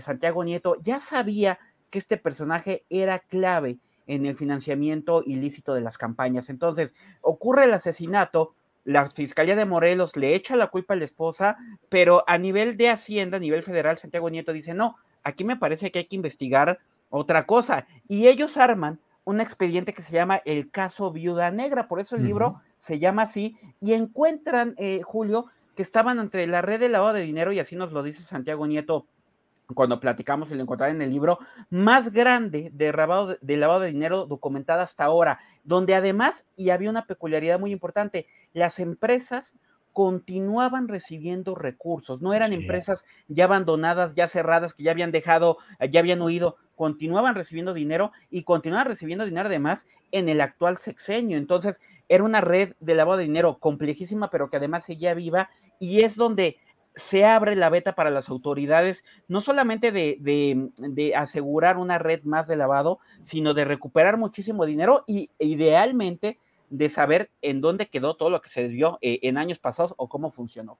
Santiago 0.00 0.42
Nieto 0.42 0.78
ya 0.82 0.98
sabía 0.98 1.60
que 1.90 2.00
este 2.00 2.16
personaje 2.16 2.84
era 2.90 3.20
clave 3.20 3.78
en 4.08 4.26
el 4.26 4.34
financiamiento 4.34 5.22
ilícito 5.24 5.74
de 5.74 5.82
las 5.82 5.96
campañas. 5.96 6.50
Entonces, 6.50 6.92
ocurre 7.20 7.66
el 7.66 7.74
asesinato, 7.74 8.56
la 8.82 9.08
Fiscalía 9.10 9.54
de 9.54 9.64
Morelos 9.64 10.16
le 10.16 10.34
echa 10.34 10.56
la 10.56 10.66
culpa 10.66 10.94
a 10.94 10.96
la 10.96 11.04
esposa, 11.04 11.56
pero 11.88 12.24
a 12.26 12.36
nivel 12.36 12.76
de 12.76 12.88
Hacienda, 12.88 13.36
a 13.36 13.40
nivel 13.40 13.62
federal, 13.62 13.96
Santiago 13.96 14.28
Nieto 14.28 14.52
dice, 14.52 14.74
no, 14.74 14.96
aquí 15.22 15.44
me 15.44 15.56
parece 15.56 15.92
que 15.92 16.00
hay 16.00 16.06
que 16.06 16.16
investigar 16.16 16.80
otra 17.10 17.46
cosa. 17.46 17.86
Y 18.08 18.26
ellos 18.26 18.56
arman 18.56 18.98
un 19.24 19.40
expediente 19.40 19.94
que 19.94 20.02
se 20.02 20.12
llama 20.12 20.40
el 20.44 20.70
caso 20.70 21.12
Viuda 21.12 21.50
Negra, 21.50 21.88
por 21.88 22.00
eso 22.00 22.16
el 22.16 22.24
libro 22.24 22.60
se 22.76 22.98
llama 22.98 23.22
así, 23.22 23.56
y 23.80 23.92
encuentran, 23.92 24.74
eh, 24.78 25.02
Julio, 25.02 25.46
que 25.76 25.82
estaban 25.82 26.18
entre 26.18 26.46
la 26.46 26.62
red 26.62 26.80
de 26.80 26.88
lavado 26.88 27.14
de 27.14 27.22
dinero, 27.22 27.52
y 27.52 27.58
así 27.58 27.76
nos 27.76 27.92
lo 27.92 28.02
dice 28.02 28.22
Santiago 28.22 28.66
Nieto 28.66 29.06
cuando 29.74 30.00
platicamos 30.00 30.50
y 30.50 30.56
lo 30.56 30.62
encontrarán 30.62 30.96
en 30.96 31.02
el 31.02 31.10
libro, 31.10 31.38
más 31.68 32.12
grande 32.12 32.70
de 32.74 32.92
lavado 32.92 33.36
de, 33.40 33.56
lavado 33.56 33.80
de 33.80 33.92
dinero 33.92 34.26
documentada 34.26 34.82
hasta 34.82 35.04
ahora, 35.04 35.38
donde 35.64 35.94
además, 35.94 36.46
y 36.56 36.70
había 36.70 36.90
una 36.90 37.06
peculiaridad 37.06 37.60
muy 37.60 37.72
importante, 37.72 38.26
las 38.52 38.78
empresas 38.80 39.54
continuaban 39.92 40.88
recibiendo 40.88 41.54
recursos, 41.54 42.22
no 42.22 42.32
eran 42.32 42.52
empresas 42.52 43.04
ya 43.28 43.44
abandonadas, 43.44 44.14
ya 44.14 44.28
cerradas, 44.28 44.74
que 44.74 44.84
ya 44.84 44.92
habían 44.92 45.12
dejado, 45.12 45.58
ya 45.90 46.00
habían 46.00 46.22
huido, 46.22 46.56
continuaban 46.76 47.34
recibiendo 47.34 47.74
dinero 47.74 48.12
y 48.30 48.44
continuaban 48.44 48.86
recibiendo 48.86 49.24
dinero 49.24 49.48
además 49.48 49.86
en 50.12 50.28
el 50.28 50.40
actual 50.40 50.78
sexenio. 50.78 51.38
Entonces, 51.38 51.80
era 52.08 52.24
una 52.24 52.40
red 52.40 52.74
de 52.80 52.94
lavado 52.94 53.18
de 53.18 53.24
dinero 53.24 53.58
complejísima, 53.58 54.30
pero 54.30 54.48
que 54.48 54.56
además 54.56 54.84
seguía 54.84 55.14
viva 55.14 55.50
y 55.78 56.02
es 56.02 56.16
donde 56.16 56.56
se 56.96 57.24
abre 57.24 57.56
la 57.56 57.70
beta 57.70 57.94
para 57.94 58.10
las 58.10 58.28
autoridades, 58.28 59.04
no 59.28 59.40
solamente 59.40 59.92
de, 59.92 61.12
asegurar 61.16 61.76
una 61.78 61.98
red 61.98 62.22
más 62.24 62.48
de 62.48 62.56
lavado, 62.56 62.98
sino 63.22 63.54
de 63.54 63.64
recuperar 63.64 64.16
muchísimo 64.16 64.66
dinero 64.66 65.04
y 65.06 65.30
idealmente 65.38 66.38
de 66.70 66.88
saber 66.88 67.30
en 67.42 67.60
dónde 67.60 67.88
quedó 67.88 68.16
todo 68.16 68.30
lo 68.30 68.40
que 68.40 68.48
se 68.48 68.68
dio 68.68 68.98
eh, 69.02 69.18
en 69.22 69.36
años 69.36 69.58
pasados 69.58 69.94
o 69.96 70.08
cómo 70.08 70.30
funcionó. 70.30 70.78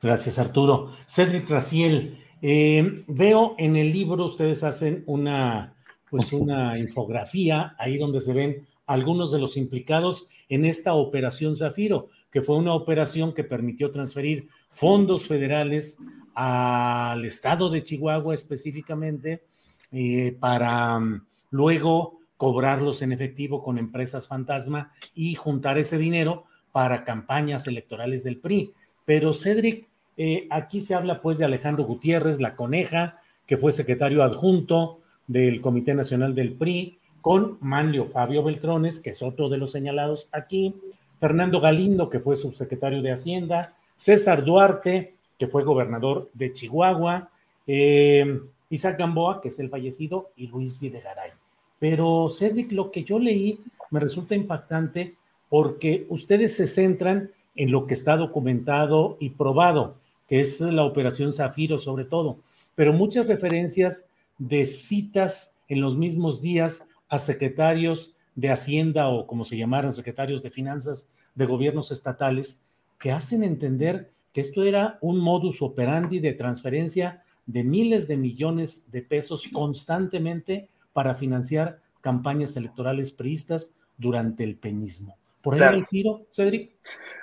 Gracias, 0.00 0.38
Arturo. 0.38 0.90
Cedric 1.06 1.50
Raciel, 1.50 2.18
eh, 2.40 3.04
veo 3.06 3.54
en 3.58 3.76
el 3.76 3.92
libro, 3.92 4.24
ustedes 4.24 4.64
hacen 4.64 5.04
una, 5.06 5.74
pues 6.08 6.32
una 6.32 6.78
infografía 6.78 7.76
ahí 7.78 7.98
donde 7.98 8.22
se 8.22 8.32
ven 8.32 8.66
algunos 8.86 9.30
de 9.30 9.38
los 9.38 9.56
implicados 9.56 10.28
en 10.48 10.64
esta 10.64 10.94
operación 10.94 11.54
Zafiro 11.54 12.08
que 12.30 12.42
fue 12.42 12.56
una 12.56 12.74
operación 12.74 13.34
que 13.34 13.44
permitió 13.44 13.90
transferir 13.90 14.48
fondos 14.70 15.26
federales 15.26 15.98
al 16.34 17.24
estado 17.24 17.68
de 17.68 17.82
Chihuahua 17.82 18.34
específicamente 18.34 19.42
eh, 19.90 20.36
para 20.38 20.98
mm, 20.98 21.26
luego 21.50 22.19
cobrarlos 22.40 23.02
en 23.02 23.12
efectivo 23.12 23.62
con 23.62 23.76
empresas 23.76 24.26
fantasma 24.26 24.94
y 25.14 25.34
juntar 25.34 25.76
ese 25.76 25.98
dinero 25.98 26.44
para 26.72 27.04
campañas 27.04 27.66
electorales 27.66 28.24
del 28.24 28.38
PRI. 28.38 28.72
Pero 29.04 29.34
Cedric, 29.34 29.86
eh, 30.16 30.46
aquí 30.48 30.80
se 30.80 30.94
habla 30.94 31.20
pues 31.20 31.36
de 31.36 31.44
Alejandro 31.44 31.84
Gutiérrez, 31.84 32.40
la 32.40 32.56
coneja, 32.56 33.20
que 33.46 33.58
fue 33.58 33.74
secretario 33.74 34.22
adjunto 34.22 35.00
del 35.26 35.60
Comité 35.60 35.92
Nacional 35.92 36.34
del 36.34 36.54
PRI, 36.54 36.96
con 37.20 37.58
Manlio 37.60 38.06
Fabio 38.06 38.42
Beltrones, 38.42 39.00
que 39.00 39.10
es 39.10 39.22
otro 39.22 39.50
de 39.50 39.58
los 39.58 39.72
señalados 39.72 40.30
aquí, 40.32 40.74
Fernando 41.20 41.60
Galindo, 41.60 42.08
que 42.08 42.20
fue 42.20 42.36
subsecretario 42.36 43.02
de 43.02 43.12
Hacienda, 43.12 43.74
César 43.96 44.46
Duarte, 44.46 45.12
que 45.36 45.46
fue 45.46 45.62
gobernador 45.62 46.30
de 46.32 46.54
Chihuahua, 46.54 47.28
eh, 47.66 48.40
Isaac 48.70 48.98
Gamboa, 48.98 49.42
que 49.42 49.48
es 49.48 49.58
el 49.58 49.68
fallecido, 49.68 50.30
y 50.36 50.46
Luis 50.46 50.80
Videgaray. 50.80 51.32
Pero, 51.80 52.28
Cedric, 52.30 52.70
lo 52.70 52.92
que 52.92 53.02
yo 53.02 53.18
leí 53.18 53.58
me 53.90 53.98
resulta 53.98 54.36
impactante 54.36 55.16
porque 55.48 56.06
ustedes 56.08 56.54
se 56.54 56.68
centran 56.68 57.32
en 57.56 57.72
lo 57.72 57.86
que 57.88 57.94
está 57.94 58.16
documentado 58.16 59.16
y 59.18 59.30
probado, 59.30 59.96
que 60.28 60.40
es 60.40 60.60
la 60.60 60.84
operación 60.84 61.32
Zafiro 61.32 61.76
sobre 61.76 62.04
todo, 62.04 62.38
pero 62.76 62.92
muchas 62.92 63.26
referencias 63.26 64.10
de 64.38 64.64
citas 64.64 65.58
en 65.68 65.80
los 65.80 65.96
mismos 65.96 66.40
días 66.40 66.88
a 67.08 67.18
secretarios 67.18 68.14
de 68.36 68.50
Hacienda 68.50 69.08
o 69.08 69.26
como 69.26 69.44
se 69.44 69.56
llamaran 69.56 69.92
secretarios 69.92 70.42
de 70.42 70.50
finanzas 70.50 71.12
de 71.34 71.46
gobiernos 71.46 71.90
estatales 71.90 72.64
que 72.98 73.10
hacen 73.10 73.42
entender 73.42 74.10
que 74.32 74.40
esto 74.40 74.62
era 74.62 74.98
un 75.00 75.18
modus 75.18 75.60
operandi 75.62 76.20
de 76.20 76.32
transferencia 76.32 77.24
de 77.46 77.64
miles 77.64 78.06
de 78.06 78.16
millones 78.16 78.90
de 78.92 79.02
pesos 79.02 79.48
constantemente 79.52 80.68
para 80.92 81.14
financiar 81.14 81.80
campañas 82.00 82.56
electorales 82.56 83.10
priistas 83.10 83.76
durante 83.96 84.44
el 84.44 84.56
peñismo. 84.56 85.16
¿Por 85.42 85.62
ahí 85.62 85.78
el 85.78 85.86
tiro, 85.86 86.26
Cedric? 86.32 86.72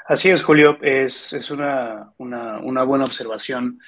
Así 0.07 0.29
es, 0.29 0.41
Julio, 0.41 0.77
es, 0.81 1.51
una, 1.51 2.13
buena 2.17 3.03
observación. 3.03 3.79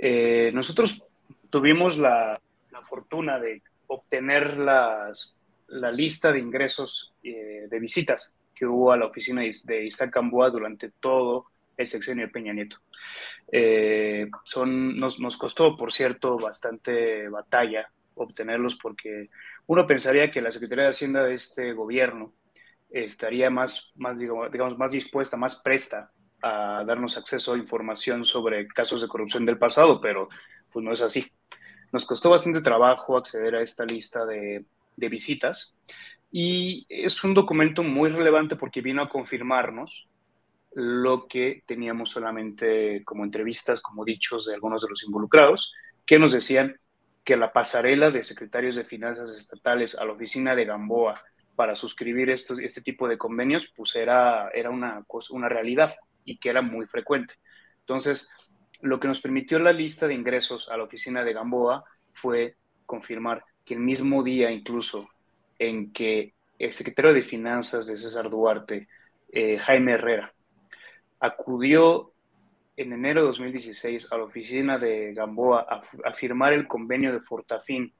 Eh, 0.00 0.50
nosotros 0.52 1.02
tuvimos 1.50 1.98
la, 1.98 2.40
fortuna 2.82 3.38
de 3.38 3.60
obtener 3.88 4.56
las 4.56 5.34
la 5.66 5.90
lista 5.92 6.32
de 6.32 6.38
ingresos 6.38 7.12
eh, 7.22 7.66
de 7.68 7.78
visitas 7.78 8.34
que 8.54 8.64
hubo 8.64 8.92
a 8.92 8.96
la 8.96 9.04
oficina 9.04 9.42
de 9.42 9.84
Isaac 9.84 10.14
Gamboa 10.14 10.48
durante 10.48 10.88
todo 10.88 11.46
el 11.76 11.86
sexenio 11.86 12.26
de 12.26 12.32
Peña 12.32 12.54
Nieto. 12.54 12.78
Eh, 13.52 14.30
son, 14.44 14.96
nos, 14.98 15.20
nos, 15.20 15.36
costó, 15.36 15.76
por 15.76 15.92
cierto, 15.92 16.38
bastante 16.38 17.28
batalla 17.28 17.90
obtenerlos 18.18 18.76
porque 18.76 19.30
uno 19.66 19.86
pensaría 19.86 20.30
que 20.30 20.42
la 20.42 20.50
Secretaría 20.50 20.84
de 20.84 20.90
Hacienda 20.90 21.24
de 21.24 21.34
este 21.34 21.72
gobierno 21.72 22.34
estaría 22.90 23.50
más, 23.50 23.92
más 23.96 24.18
digamos, 24.18 24.78
más 24.78 24.92
dispuesta, 24.92 25.36
más 25.36 25.56
presta 25.56 26.10
a 26.42 26.84
darnos 26.86 27.16
acceso 27.16 27.52
a 27.52 27.58
información 27.58 28.24
sobre 28.24 28.68
casos 28.68 29.02
de 29.02 29.08
corrupción 29.08 29.44
del 29.44 29.58
pasado, 29.58 30.00
pero 30.00 30.28
pues 30.72 30.84
no 30.84 30.92
es 30.92 31.02
así. 31.02 31.26
Nos 31.92 32.06
costó 32.06 32.30
bastante 32.30 32.60
trabajo 32.60 33.16
acceder 33.16 33.56
a 33.56 33.62
esta 33.62 33.84
lista 33.84 34.24
de 34.24 34.64
de 34.98 35.08
visitas 35.08 35.74
y 36.30 36.86
es 36.88 37.24
un 37.24 37.32
documento 37.32 37.82
muy 37.82 38.10
relevante 38.10 38.56
porque 38.56 38.82
vino 38.82 39.02
a 39.02 39.08
confirmarnos 39.08 40.08
lo 40.74 41.26
que 41.26 41.62
teníamos 41.66 42.10
solamente 42.10 43.02
como 43.04 43.24
entrevistas, 43.24 43.80
como 43.80 44.04
dichos 44.04 44.46
de 44.46 44.54
algunos 44.54 44.82
de 44.82 44.88
los 44.90 45.02
involucrados, 45.04 45.72
que 46.04 46.18
nos 46.18 46.32
decían 46.32 46.78
que 47.28 47.36
la 47.36 47.52
pasarela 47.52 48.10
de 48.10 48.24
secretarios 48.24 48.74
de 48.74 48.84
finanzas 48.84 49.36
estatales 49.36 49.94
a 49.94 50.06
la 50.06 50.12
oficina 50.12 50.56
de 50.56 50.64
Gamboa 50.64 51.22
para 51.56 51.74
suscribir 51.74 52.30
estos, 52.30 52.58
este 52.58 52.80
tipo 52.80 53.06
de 53.06 53.18
convenios, 53.18 53.70
pues 53.76 53.96
era, 53.96 54.48
era 54.54 54.70
una, 54.70 55.04
una 55.28 55.48
realidad 55.50 55.94
y 56.24 56.38
que 56.38 56.48
era 56.48 56.62
muy 56.62 56.86
frecuente. 56.86 57.34
Entonces, 57.80 58.34
lo 58.80 58.98
que 58.98 59.08
nos 59.08 59.20
permitió 59.20 59.58
la 59.58 59.74
lista 59.74 60.08
de 60.08 60.14
ingresos 60.14 60.70
a 60.70 60.78
la 60.78 60.84
oficina 60.84 61.22
de 61.22 61.34
Gamboa 61.34 61.84
fue 62.14 62.56
confirmar 62.86 63.44
que 63.62 63.74
el 63.74 63.80
mismo 63.80 64.22
día 64.22 64.50
incluso 64.50 65.10
en 65.58 65.92
que 65.92 66.32
el 66.58 66.72
secretario 66.72 67.12
de 67.12 67.20
Finanzas 67.20 67.88
de 67.88 67.98
César 67.98 68.30
Duarte, 68.30 68.88
eh, 69.30 69.58
Jaime 69.58 69.92
Herrera, 69.92 70.32
acudió 71.20 72.10
en 72.78 72.92
enero 72.92 73.22
de 73.22 73.26
2016 73.26 74.12
a 74.12 74.16
la 74.16 74.24
oficina 74.24 74.78
de 74.78 75.12
Gamboa 75.12 75.66
a, 76.04 76.12
firmar 76.12 76.52
el 76.52 76.68
convenio 76.68 77.12
de 77.12 77.20
Fortafin, 77.20 77.92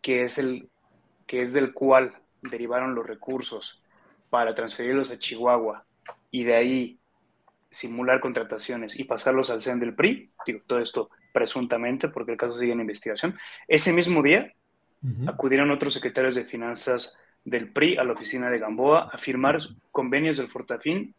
que 0.00 0.22
es, 0.22 0.38
el, 0.38 0.70
que 1.26 1.42
es 1.42 1.52
del 1.52 1.74
cual 1.74 2.14
derivaron 2.40 2.94
los 2.94 3.06
recursos 3.06 3.82
para 4.30 4.54
transferirlos 4.54 5.10
a 5.10 5.18
Chihuahua 5.18 5.84
y 6.30 6.44
de 6.44 6.54
ahí 6.56 6.98
simular 7.68 8.20
contrataciones 8.20 8.98
y 8.98 9.04
pasarlos 9.04 9.50
al 9.50 9.60
CEN 9.60 9.80
del 9.80 9.94
PRI, 9.94 10.30
digo, 10.46 10.60
todo 10.66 10.78
esto 10.78 11.10
presuntamente 11.34 12.08
porque 12.08 12.32
el 12.32 12.38
caso 12.38 12.58
sigue 12.58 12.72
en 12.72 12.80
investigación, 12.80 13.38
ese 13.68 13.92
mismo 13.92 14.22
día 14.22 14.52
acudieron 15.26 15.70
otros 15.70 15.92
secretarios 15.92 16.34
de 16.34 16.44
finanzas 16.44 17.20
del 17.44 17.70
PRI 17.70 17.98
a 17.98 18.04
la 18.04 18.14
oficina 18.14 18.48
de 18.48 18.58
Gamboa 18.58 19.10
a 19.12 19.18
firmar 19.18 19.58
convenios 19.92 20.38
del 20.38 20.48
Fortafín 20.48 21.14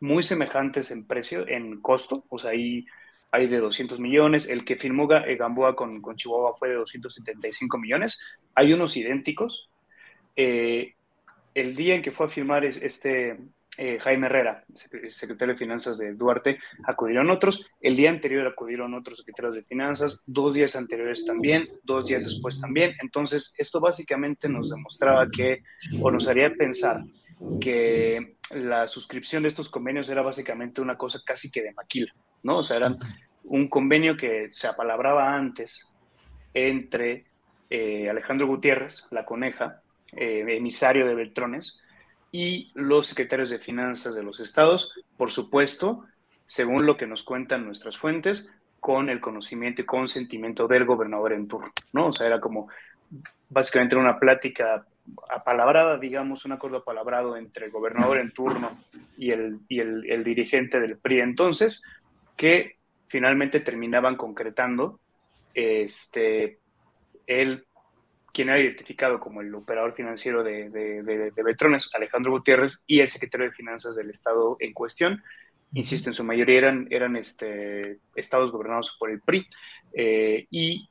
muy 0.00 0.22
semejantes 0.22 0.90
en 0.90 1.06
precio, 1.06 1.46
en 1.48 1.80
costo, 1.80 2.24
o 2.28 2.38
sea, 2.38 2.50
ahí 2.50 2.86
hay 3.30 3.46
de 3.46 3.58
200 3.58 4.00
millones, 4.00 4.48
el 4.48 4.64
que 4.64 4.76
firmó 4.76 5.12
eh, 5.12 5.36
Gamboa 5.36 5.76
con, 5.76 6.00
con 6.00 6.16
Chihuahua 6.16 6.54
fue 6.54 6.70
de 6.70 6.76
275 6.76 7.78
millones, 7.78 8.20
hay 8.54 8.72
unos 8.72 8.96
idénticos. 8.96 9.70
Eh, 10.36 10.94
el 11.54 11.74
día 11.74 11.94
en 11.94 12.02
que 12.02 12.12
fue 12.12 12.26
a 12.26 12.30
firmar 12.30 12.64
este 12.64 13.38
eh, 13.76 13.98
Jaime 14.00 14.26
Herrera, 14.26 14.64
secretario 15.08 15.54
de 15.54 15.58
Finanzas 15.58 15.98
de 15.98 16.14
Duarte, 16.14 16.58
acudieron 16.84 17.30
otros, 17.30 17.66
el 17.80 17.96
día 17.96 18.10
anterior 18.10 18.46
acudieron 18.46 18.94
otros 18.94 19.18
secretarios 19.18 19.54
de 19.54 19.62
Finanzas, 19.62 20.22
dos 20.26 20.54
días 20.54 20.74
anteriores 20.74 21.24
también, 21.24 21.68
dos 21.84 22.06
días 22.08 22.24
después 22.24 22.60
también, 22.60 22.94
entonces 23.02 23.54
esto 23.56 23.78
básicamente 23.78 24.48
nos 24.48 24.70
demostraba 24.70 25.28
que, 25.30 25.62
o 26.00 26.10
nos 26.10 26.28
haría 26.28 26.52
pensar 26.54 27.02
que 27.60 28.36
la 28.50 28.86
suscripción 28.86 29.42
de 29.42 29.48
estos 29.48 29.68
convenios 29.68 30.08
era 30.08 30.22
básicamente 30.22 30.80
una 30.80 30.96
cosa 30.96 31.20
casi 31.24 31.50
que 31.50 31.62
de 31.62 31.72
maquila, 31.72 32.12
¿no? 32.42 32.58
O 32.58 32.64
sea, 32.64 32.78
era 32.78 32.96
un 33.44 33.68
convenio 33.68 34.16
que 34.16 34.50
se 34.50 34.66
apalabraba 34.66 35.34
antes 35.34 35.86
entre 36.54 37.26
eh, 37.70 38.08
Alejandro 38.08 38.46
Gutiérrez, 38.46 39.06
la 39.10 39.24
coneja, 39.24 39.82
eh, 40.12 40.44
emisario 40.48 41.06
de 41.06 41.14
Beltrones, 41.14 41.80
y 42.30 42.70
los 42.74 43.06
secretarios 43.06 43.50
de 43.50 43.58
finanzas 43.58 44.14
de 44.14 44.22
los 44.22 44.40
estados, 44.40 44.92
por 45.16 45.30
supuesto, 45.30 46.04
según 46.46 46.86
lo 46.86 46.96
que 46.96 47.06
nos 47.06 47.22
cuentan 47.22 47.64
nuestras 47.64 47.96
fuentes, 47.96 48.48
con 48.80 49.08
el 49.08 49.20
conocimiento 49.20 49.82
y 49.82 49.86
consentimiento 49.86 50.68
del 50.68 50.84
gobernador 50.84 51.32
en 51.32 51.48
turno, 51.48 51.72
¿no? 51.92 52.06
O 52.06 52.12
sea, 52.12 52.26
era 52.26 52.40
como 52.40 52.68
básicamente 53.48 53.96
una 53.96 54.18
plática 54.18 54.86
apalabrada, 55.30 55.98
digamos, 55.98 56.44
un 56.44 56.52
acuerdo 56.52 56.78
apalabrado 56.78 57.36
entre 57.36 57.66
el 57.66 57.72
gobernador 57.72 58.18
en 58.18 58.30
turno 58.30 58.70
y 59.16 59.30
el, 59.30 59.60
y 59.68 59.80
el, 59.80 60.24
dirigente 60.24 60.80
del 60.80 60.98
PRI 60.98 61.20
entonces, 61.20 61.82
que 62.36 62.76
finalmente 63.08 63.60
terminaban 63.60 64.16
concretando 64.16 65.00
este, 65.54 66.58
el 67.26 67.64
quien 68.32 68.50
era 68.50 68.60
identificado 68.60 69.18
como 69.18 69.40
el 69.40 69.52
operador 69.54 69.94
financiero 69.94 70.44
de, 70.44 70.70
de, 70.70 71.02
de, 71.02 71.42
Betrones, 71.42 71.88
Alejandro 71.92 72.30
Gutiérrez, 72.30 72.82
y 72.86 73.00
el 73.00 73.08
secretario 73.08 73.46
de 73.46 73.52
Finanzas 73.52 73.96
del 73.96 74.10
Estado 74.10 74.56
en 74.60 74.72
cuestión. 74.72 75.22
Insisto, 75.72 76.10
en 76.10 76.14
su 76.14 76.22
mayoría 76.22 76.58
eran, 76.58 76.86
eran 76.90 77.16
este, 77.16 77.98
estados 78.14 78.52
gobernados 78.52 78.96
por 78.98 79.10
el 79.10 79.20
PRI. 79.20 79.46
Eh, 79.92 80.46
y, 80.50 80.88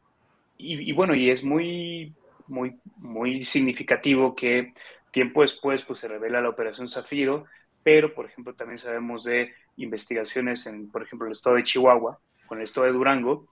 y, 0.57 0.91
bueno, 0.91 1.15
y 1.15 1.29
es 1.29 1.43
muy 1.43 2.13
muy, 2.47 2.79
muy 2.97 3.45
significativo 3.45 4.35
que 4.35 4.73
tiempo 5.11 5.41
después 5.41 5.83
pues, 5.83 5.99
se 5.99 6.07
revela 6.07 6.41
la 6.41 6.49
operación 6.49 6.87
Zafiro, 6.87 7.45
pero 7.83 8.13
por 8.13 8.25
ejemplo 8.25 8.53
también 8.53 8.77
sabemos 8.77 9.23
de 9.23 9.53
investigaciones 9.77 10.65
en, 10.67 10.89
por 10.89 11.03
ejemplo, 11.03 11.27
el 11.27 11.33
estado 11.33 11.55
de 11.55 11.63
Chihuahua, 11.63 12.19
con 12.47 12.57
el 12.57 12.63
estado 12.63 12.87
de 12.87 12.93
Durango, 12.93 13.47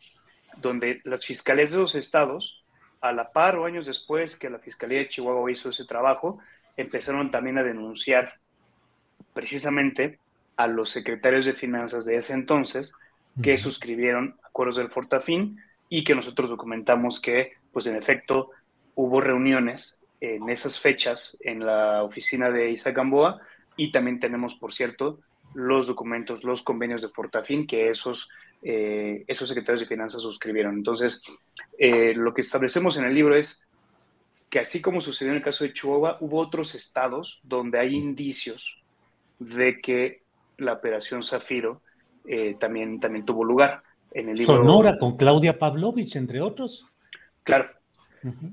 donde 0.58 1.02
las 1.04 1.26
fiscalías 1.26 1.72
de 1.72 1.78
los 1.78 1.96
estados, 1.96 2.64
a 3.02 3.12
la 3.12 3.32
par 3.32 3.58
o 3.58 3.66
años 3.66 3.86
después 3.86 4.38
que 4.38 4.50
la 4.50 4.60
Fiscalía 4.60 5.00
de 5.00 5.08
Chihuahua 5.08 5.52
hizo 5.52 5.70
ese 5.70 5.86
trabajo, 5.86 6.40
empezaron 6.76 7.30
también 7.30 7.58
a 7.58 7.64
denunciar 7.64 8.40
precisamente 9.34 10.20
a 10.58 10.68
los 10.68 10.90
secretarios 10.90 11.46
de 11.46 11.54
finanzas 11.54 12.06
de 12.06 12.18
ese 12.18 12.34
entonces 12.34 12.94
que 13.44 13.58
suscribieron 13.58 14.38
acuerdos 14.44 14.78
del 14.78 14.90
Fortafín 14.90 15.62
y 15.90 16.04
que 16.04 16.16
nosotros 16.16 16.50
documentamos 16.50 17.22
que, 17.22 17.54
pues 17.72 17.86
en 17.88 17.96
efecto, 17.96 18.52
hubo 18.96 19.22
reuniones 19.22 20.00
en 20.20 20.50
esas 20.50 20.80
fechas 20.80 21.38
en 21.42 21.66
la 21.66 22.04
oficina 22.04 22.50
de 22.50 22.72
Isaac 22.72 22.96
Gamboa 22.96 23.40
y 23.78 23.92
también 23.92 24.20
tenemos, 24.20 24.56
por 24.56 24.74
cierto, 24.74 25.20
los 25.54 25.88
documentos, 25.88 26.44
los 26.44 26.64
convenios 26.64 27.02
de 27.02 27.10
Fortafin 27.10 27.68
que 27.68 27.90
esos, 27.90 28.30
eh, 28.62 29.24
esos 29.28 29.48
secretarios 29.48 29.82
de 29.82 29.86
finanzas 29.88 30.22
suscribieron. 30.22 30.76
Entonces, 30.76 31.22
eh, 31.78 32.14
lo 32.16 32.34
que 32.34 32.42
establecemos 32.42 32.98
en 32.98 33.06
el 33.06 33.14
libro 33.14 33.36
es 33.36 33.68
que 34.50 34.60
así 34.60 34.82
como 34.82 35.02
sucedió 35.02 35.32
en 35.32 35.38
el 35.38 35.44
caso 35.44 35.64
de 35.64 35.74
Chihuahua, 35.74 36.18
hubo 36.22 36.40
otros 36.40 36.76
estados 36.76 37.40
donde 37.44 37.80
hay 37.80 37.94
indicios 37.96 38.82
de 39.40 39.82
que 39.82 40.24
la 40.58 40.74
operación 40.74 41.24
Zafiro 41.24 41.82
eh, 42.26 42.56
también, 42.60 43.00
también 43.00 43.26
tuvo 43.26 43.44
lugar. 43.44 43.84
En 44.12 44.30
el 44.30 44.38
libro, 44.38 44.56
Sonora 44.56 44.98
con 44.98 45.18
Claudia 45.18 45.60
Pavlovich, 45.60 46.16
entre 46.16 46.42
otros. 46.42 46.88
Claro, 47.44 47.70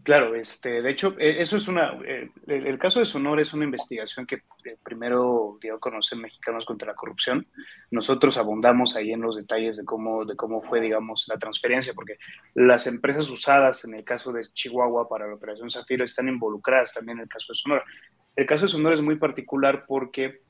Claro, 0.02 0.34
este, 0.34 0.82
de 0.82 0.90
hecho, 0.90 1.16
e, 1.18 1.40
eso 1.40 1.56
es 1.56 1.66
una, 1.66 1.98
eh, 2.04 2.30
el, 2.46 2.78
caso 2.78 3.00
de 3.00 3.06
Sonora 3.06 3.40
es 3.40 3.54
una 3.54 3.64
investigación 3.64 4.26
que 4.26 4.42
eh, 4.64 4.76
primero 4.82 5.56
dio 5.62 5.76
a 5.76 5.80
conocer 5.80 6.18
Mexicanos 6.18 6.66
contra 6.66 6.88
la 6.88 6.94
Corrupción. 6.94 7.46
Nosotros 7.90 8.36
abundamos 8.36 8.96
ahí 8.96 9.12
en 9.12 9.22
los 9.22 9.36
detalles 9.36 9.78
de 9.78 9.84
cómo, 9.84 10.26
de 10.26 10.36
cómo 10.36 10.60
fue, 10.60 10.80
digamos, 10.80 11.26
la 11.28 11.38
transferencia, 11.38 11.94
porque 11.94 12.18
las 12.54 12.86
empresas 12.86 13.30
usadas 13.30 13.84
en 13.86 13.94
el 13.94 14.04
caso 14.04 14.30
de 14.30 14.42
Chihuahua 14.52 15.08
para 15.08 15.26
la 15.26 15.34
operación 15.34 15.70
Zafiro 15.70 16.04
están 16.04 16.28
involucradas 16.28 16.92
también 16.92 17.18
en 17.18 17.22
el 17.22 17.28
caso 17.28 17.52
de 17.52 17.56
Sonora. 17.56 17.84
El 18.36 18.46
caso 18.46 18.66
de 18.66 18.72
Sonora 18.72 18.94
es 18.94 19.02
muy 19.02 19.16
particular 19.16 19.84
porque 19.86 20.42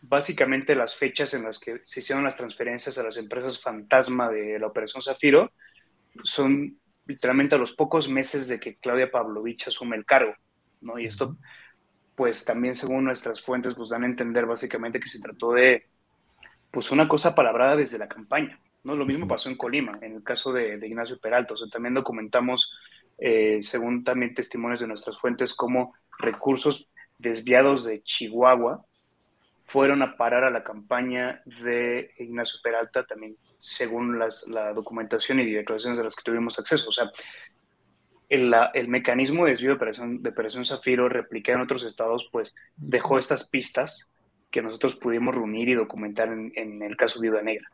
básicamente 0.00 0.74
las 0.74 0.94
fechas 0.94 1.34
en 1.34 1.44
las 1.44 1.58
que 1.58 1.80
se 1.84 2.00
hicieron 2.00 2.24
las 2.24 2.36
transferencias 2.36 2.96
a 2.96 3.02
las 3.02 3.18
empresas 3.18 3.60
fantasma 3.60 4.30
de 4.30 4.58
la 4.58 4.66
operación 4.66 5.02
Zafiro 5.02 5.52
son 6.22 6.78
literalmente 7.06 7.54
a 7.54 7.58
los 7.58 7.72
pocos 7.72 8.08
meses 8.08 8.48
de 8.48 8.58
que 8.58 8.76
Claudia 8.76 9.10
Pavlovich 9.10 9.68
asume 9.68 9.96
el 9.96 10.04
cargo, 10.04 10.34
¿no? 10.80 10.98
Y 10.98 11.06
esto, 11.06 11.36
pues 12.14 12.44
también 12.44 12.74
según 12.74 13.04
nuestras 13.04 13.42
fuentes, 13.42 13.74
pues 13.74 13.90
dan 13.90 14.04
a 14.04 14.06
entender 14.06 14.46
básicamente 14.46 15.00
que 15.00 15.08
se 15.08 15.20
trató 15.20 15.52
de, 15.52 15.86
pues 16.70 16.90
una 16.90 17.08
cosa 17.08 17.34
palabrada 17.34 17.76
desde 17.76 17.98
la 17.98 18.08
campaña, 18.08 18.58
¿no? 18.82 18.96
Lo 18.96 19.06
mismo 19.06 19.28
pasó 19.28 19.48
en 19.48 19.56
Colima, 19.56 19.98
en 20.02 20.16
el 20.16 20.22
caso 20.22 20.52
de, 20.52 20.74
Ignacio 20.86 21.18
Peralta, 21.18 21.54
o 21.54 21.56
sea, 21.56 21.68
también 21.68 21.94
documentamos, 21.94 22.72
eh, 23.18 23.58
según 23.60 24.04
también 24.04 24.34
testimonios 24.34 24.80
de 24.80 24.86
nuestras 24.86 25.18
fuentes, 25.18 25.54
cómo 25.54 25.94
recursos 26.18 26.88
desviados 27.18 27.84
de 27.84 28.02
Chihuahua 28.02 28.84
fueron 29.66 30.02
a 30.02 30.16
parar 30.16 30.44
a 30.44 30.50
la 30.50 30.62
campaña 30.62 31.42
de 31.44 32.10
Ignacio 32.18 32.60
Peralta, 32.62 33.04
también 33.04 33.36
según 33.64 34.18
la 34.18 34.72
documentación 34.72 35.40
y 35.40 35.50
declaraciones 35.50 35.98
de 35.98 36.04
las 36.04 36.14
que 36.14 36.22
tuvimos 36.22 36.58
acceso. 36.58 36.88
O 36.88 36.92
sea, 36.92 37.10
el, 38.28 38.52
el 38.74 38.88
mecanismo 38.88 39.44
de 39.44 39.52
desvío 39.52 39.70
de 39.70 39.76
operación, 39.76 40.22
de 40.22 40.30
operación 40.30 40.64
Zafiro 40.64 41.08
replicado 41.08 41.58
en 41.58 41.64
otros 41.64 41.84
estados, 41.84 42.28
pues 42.30 42.54
dejó 42.76 43.18
estas 43.18 43.48
pistas 43.48 44.08
que 44.50 44.62
nosotros 44.62 44.96
pudimos 44.96 45.34
reunir 45.34 45.68
y 45.68 45.74
documentar 45.74 46.28
en, 46.28 46.82
el 46.82 46.96
caso 46.96 47.20
Viuda 47.20 47.42
Negra. 47.42 47.68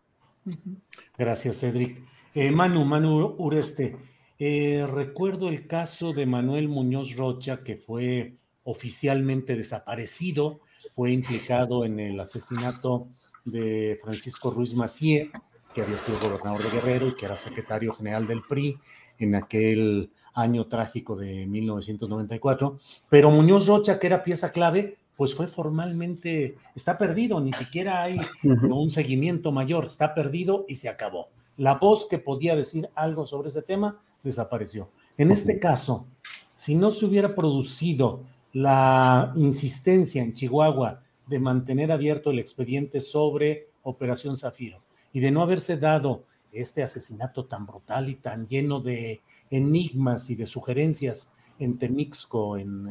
Gracias, 1.18 1.60
Cedric. 1.60 1.98
Eh, 2.34 2.50
Manu, 2.50 2.84
Manu 2.84 3.34
Ureste, 3.38 3.96
eh, 4.38 4.86
recuerdo 4.90 5.48
el 5.48 5.66
caso 5.66 6.12
de 6.12 6.24
Manuel 6.26 6.68
Muñoz 6.68 7.16
Rocha, 7.16 7.62
que 7.62 7.76
fue 7.76 8.36
oficialmente 8.62 9.56
desaparecido 9.56 10.60
fue 10.92 11.12
implicado 11.12 11.84
en 11.84 12.00
el 12.00 12.20
asesinato 12.20 13.08
de 13.44 13.98
Francisco 14.02 14.50
Ruiz 14.50 14.74
Macié, 14.74 15.30
que 15.74 15.82
había 15.82 15.98
sido 15.98 16.18
gobernador 16.20 16.62
de 16.62 16.70
Guerrero 16.70 17.08
y 17.08 17.14
que 17.14 17.26
era 17.26 17.36
secretario 17.36 17.92
general 17.92 18.26
del 18.26 18.42
PRI 18.42 18.76
en 19.18 19.34
aquel 19.34 20.10
año 20.34 20.66
trágico 20.66 21.16
de 21.16 21.46
1994. 21.46 22.78
Pero 23.08 23.30
Muñoz 23.30 23.66
Rocha, 23.66 23.98
que 23.98 24.06
era 24.06 24.22
pieza 24.22 24.52
clave, 24.52 24.96
pues 25.16 25.34
fue 25.34 25.46
formalmente, 25.46 26.56
está 26.74 26.96
perdido, 26.96 27.40
ni 27.40 27.52
siquiera 27.52 28.02
hay 28.02 28.18
un 28.42 28.90
seguimiento 28.90 29.52
mayor, 29.52 29.86
está 29.86 30.14
perdido 30.14 30.64
y 30.68 30.76
se 30.76 30.88
acabó. 30.88 31.28
La 31.56 31.74
voz 31.74 32.06
que 32.08 32.18
podía 32.18 32.56
decir 32.56 32.88
algo 32.94 33.26
sobre 33.26 33.50
ese 33.50 33.62
tema 33.62 34.00
desapareció. 34.22 34.88
En 35.18 35.30
este 35.30 35.58
caso, 35.58 36.06
si 36.54 36.74
no 36.74 36.90
se 36.90 37.04
hubiera 37.04 37.34
producido 37.34 38.22
la 38.52 39.32
insistencia 39.36 40.22
en 40.22 40.32
Chihuahua 40.32 41.02
de 41.26 41.38
mantener 41.38 41.92
abierto 41.92 42.30
el 42.30 42.38
expediente 42.38 43.00
sobre 43.00 43.68
Operación 43.82 44.36
Zafiro 44.36 44.80
y 45.12 45.20
de 45.20 45.30
no 45.30 45.42
haberse 45.42 45.76
dado 45.76 46.24
este 46.52 46.82
asesinato 46.82 47.46
tan 47.46 47.66
brutal 47.66 48.08
y 48.08 48.16
tan 48.16 48.46
lleno 48.46 48.80
de 48.80 49.20
enigmas 49.50 50.30
y 50.30 50.34
de 50.34 50.46
sugerencias 50.46 51.32
en 51.58 51.78
Temixco, 51.78 52.56
en, 52.56 52.88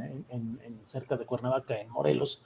cerca 0.86 1.18
de 1.18 1.26
Cuernavaca, 1.26 1.80
en 1.80 1.90
Morelos, 1.90 2.44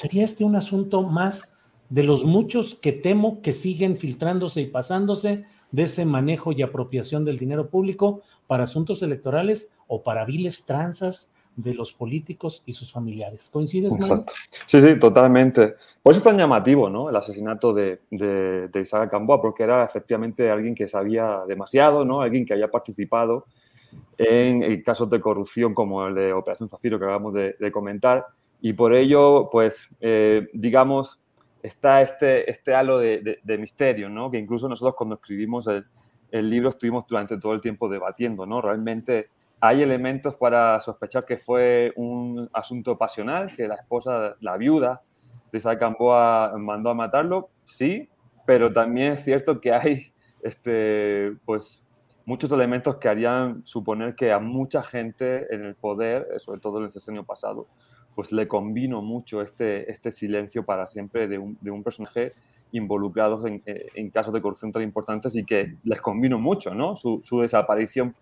sería 0.00 0.24
este 0.24 0.44
un 0.44 0.56
asunto 0.56 1.02
más 1.02 1.56
de 1.88 2.04
los 2.04 2.24
muchos 2.24 2.74
que 2.74 2.92
temo 2.92 3.42
que 3.42 3.52
siguen 3.52 3.96
filtrándose 3.96 4.60
y 4.60 4.66
pasándose 4.66 5.44
de 5.72 5.82
ese 5.82 6.04
manejo 6.04 6.52
y 6.52 6.62
apropiación 6.62 7.24
del 7.24 7.38
dinero 7.38 7.68
público 7.68 8.22
para 8.46 8.64
asuntos 8.64 9.02
electorales 9.02 9.72
o 9.86 10.02
para 10.02 10.24
viles 10.24 10.64
tranzas 10.66 11.32
de 11.56 11.74
los 11.74 11.92
políticos 11.92 12.62
y 12.66 12.74
sus 12.74 12.92
familiares. 12.92 13.48
¿Coincides, 13.50 13.96
Exacto. 13.96 14.32
Sí, 14.66 14.80
sí, 14.80 14.98
totalmente. 14.98 15.74
Por 16.02 16.12
eso 16.12 16.18
es 16.18 16.24
tan 16.24 16.36
llamativo, 16.36 16.90
¿no? 16.90 17.08
El 17.08 17.16
asesinato 17.16 17.72
de, 17.72 18.00
de, 18.10 18.68
de 18.68 18.80
Isaac 18.80 19.10
Gamboa, 19.10 19.40
porque 19.40 19.62
era 19.62 19.82
efectivamente 19.82 20.50
alguien 20.50 20.74
que 20.74 20.86
sabía 20.86 21.40
demasiado, 21.48 22.04
¿no? 22.04 22.20
Alguien 22.20 22.44
que 22.44 22.54
haya 22.54 22.70
participado 22.70 23.46
en 24.18 24.82
casos 24.82 25.10
de 25.10 25.20
corrupción 25.20 25.74
como 25.74 26.06
el 26.06 26.14
de 26.14 26.32
Operación 26.32 26.68
Zafiro 26.68 26.98
que 26.98 27.04
acabamos 27.04 27.34
de, 27.34 27.72
comentar. 27.72 28.26
Y 28.60 28.72
por 28.72 28.94
ello, 28.94 29.48
pues, 29.50 29.88
eh, 30.00 30.48
digamos, 30.52 31.20
está 31.62 32.00
este, 32.00 32.50
este 32.50 32.74
halo 32.74 32.98
de, 32.98 33.58
misterio, 33.58 34.08
¿no? 34.08 34.30
Que 34.30 34.38
incluso 34.38 34.68
nosotros 34.68 34.94
cuando 34.96 35.16
escribimos 35.16 35.66
el, 35.66 35.84
el, 36.30 36.48
libro 36.48 36.70
estuvimos 36.70 37.06
durante 37.06 37.38
todo 37.38 37.52
el 37.52 37.60
tiempo 37.60 37.88
debatiendo, 37.88 38.46
¿no? 38.46 38.60
Realmente 38.62 39.28
hay 39.60 39.82
elementos 39.82 40.36
para 40.36 40.80
sospechar 40.80 41.24
que 41.24 41.38
fue 41.38 41.92
un 41.96 42.48
asunto 42.52 42.98
pasional, 42.98 43.54
que 43.54 43.66
la 43.66 43.76
esposa, 43.76 44.36
la 44.40 44.56
viuda 44.56 45.02
de 45.50 45.58
Isaac 45.58 45.80
Gamboa 45.80 46.54
mandó 46.58 46.90
a 46.90 46.94
matarlo, 46.94 47.50
sí, 47.64 48.08
pero 48.44 48.72
también 48.72 49.12
es 49.12 49.24
cierto 49.24 49.60
que 49.60 49.72
hay 49.72 50.12
este, 50.42 51.32
pues, 51.44 51.84
muchos 52.26 52.52
elementos 52.52 52.96
que 52.96 53.08
harían 53.08 53.64
suponer 53.64 54.14
que 54.14 54.32
a 54.32 54.38
mucha 54.38 54.82
gente 54.82 55.52
en 55.54 55.64
el 55.64 55.74
poder, 55.74 56.38
sobre 56.38 56.60
todo 56.60 56.78
en 56.78 56.84
el 56.84 56.92
sexenio 56.92 57.24
pasado, 57.24 57.66
pues 58.14 58.32
le 58.32 58.48
convino 58.48 59.02
mucho 59.02 59.42
este, 59.42 59.90
este 59.90 60.10
silencio 60.10 60.64
para 60.64 60.86
siempre 60.86 61.28
de 61.28 61.38
un, 61.38 61.58
de 61.60 61.70
un 61.70 61.82
personaje 61.82 62.34
involucrado 62.72 63.46
en, 63.46 63.62
eh, 63.66 63.86
en, 63.94 64.10
casos 64.10 64.32
de 64.34 64.42
corrupción 64.42 64.72
tan 64.72 64.82
importantes 64.82 65.34
y 65.36 65.44
que 65.44 65.76
les 65.84 66.00
convino 66.00 66.38
mucho, 66.38 66.74
¿no? 66.74 66.96
Su 66.96 67.40
desaparición 67.40 68.14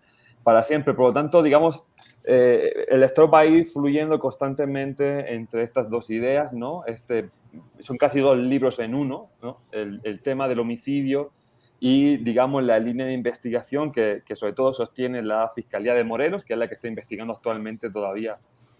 para 0.45 0.61
siempre. 0.61 0.93
Por 0.93 1.07
lo 1.07 1.13
tanto, 1.13 1.41
digamos, 1.41 1.83
eh, 2.23 2.85
el 2.87 2.99
lector 2.99 3.33
va 3.33 3.47
ir 3.47 3.65
fluyendo 3.65 4.19
constantemente 4.19 5.33
entre 5.33 5.63
estas 5.63 5.89
dos 5.89 6.11
ideas, 6.11 6.53
¿no? 6.53 6.85
Este, 6.85 7.31
son 7.79 7.97
casi 7.97 8.19
dos 8.19 8.37
libros 8.37 8.77
en 8.77 8.93
uno, 8.93 9.31
¿no? 9.41 9.57
El, 9.71 10.21
tema 10.21 10.47
del 10.47 10.59
homicidio 10.59 11.31
y, 11.79 12.17
digamos, 12.17 12.63
la 12.63 12.77
línea 12.77 13.07
de 13.07 13.13
investigación 13.13 13.91
que, 13.91 14.21
que, 14.23 14.35
sobre 14.35 14.53
todo 14.53 14.71
sostiene 14.71 15.23
la 15.23 15.49
Fiscalía 15.49 15.95
de 15.95 16.03
Morelos, 16.03 16.43
que 16.43 16.53
es 16.53 16.59
la 16.59 16.67
que 16.67 16.75
está 16.75 16.87
investigando 16.87 17.33
actualmente 17.33 17.89
todavía 17.89 18.37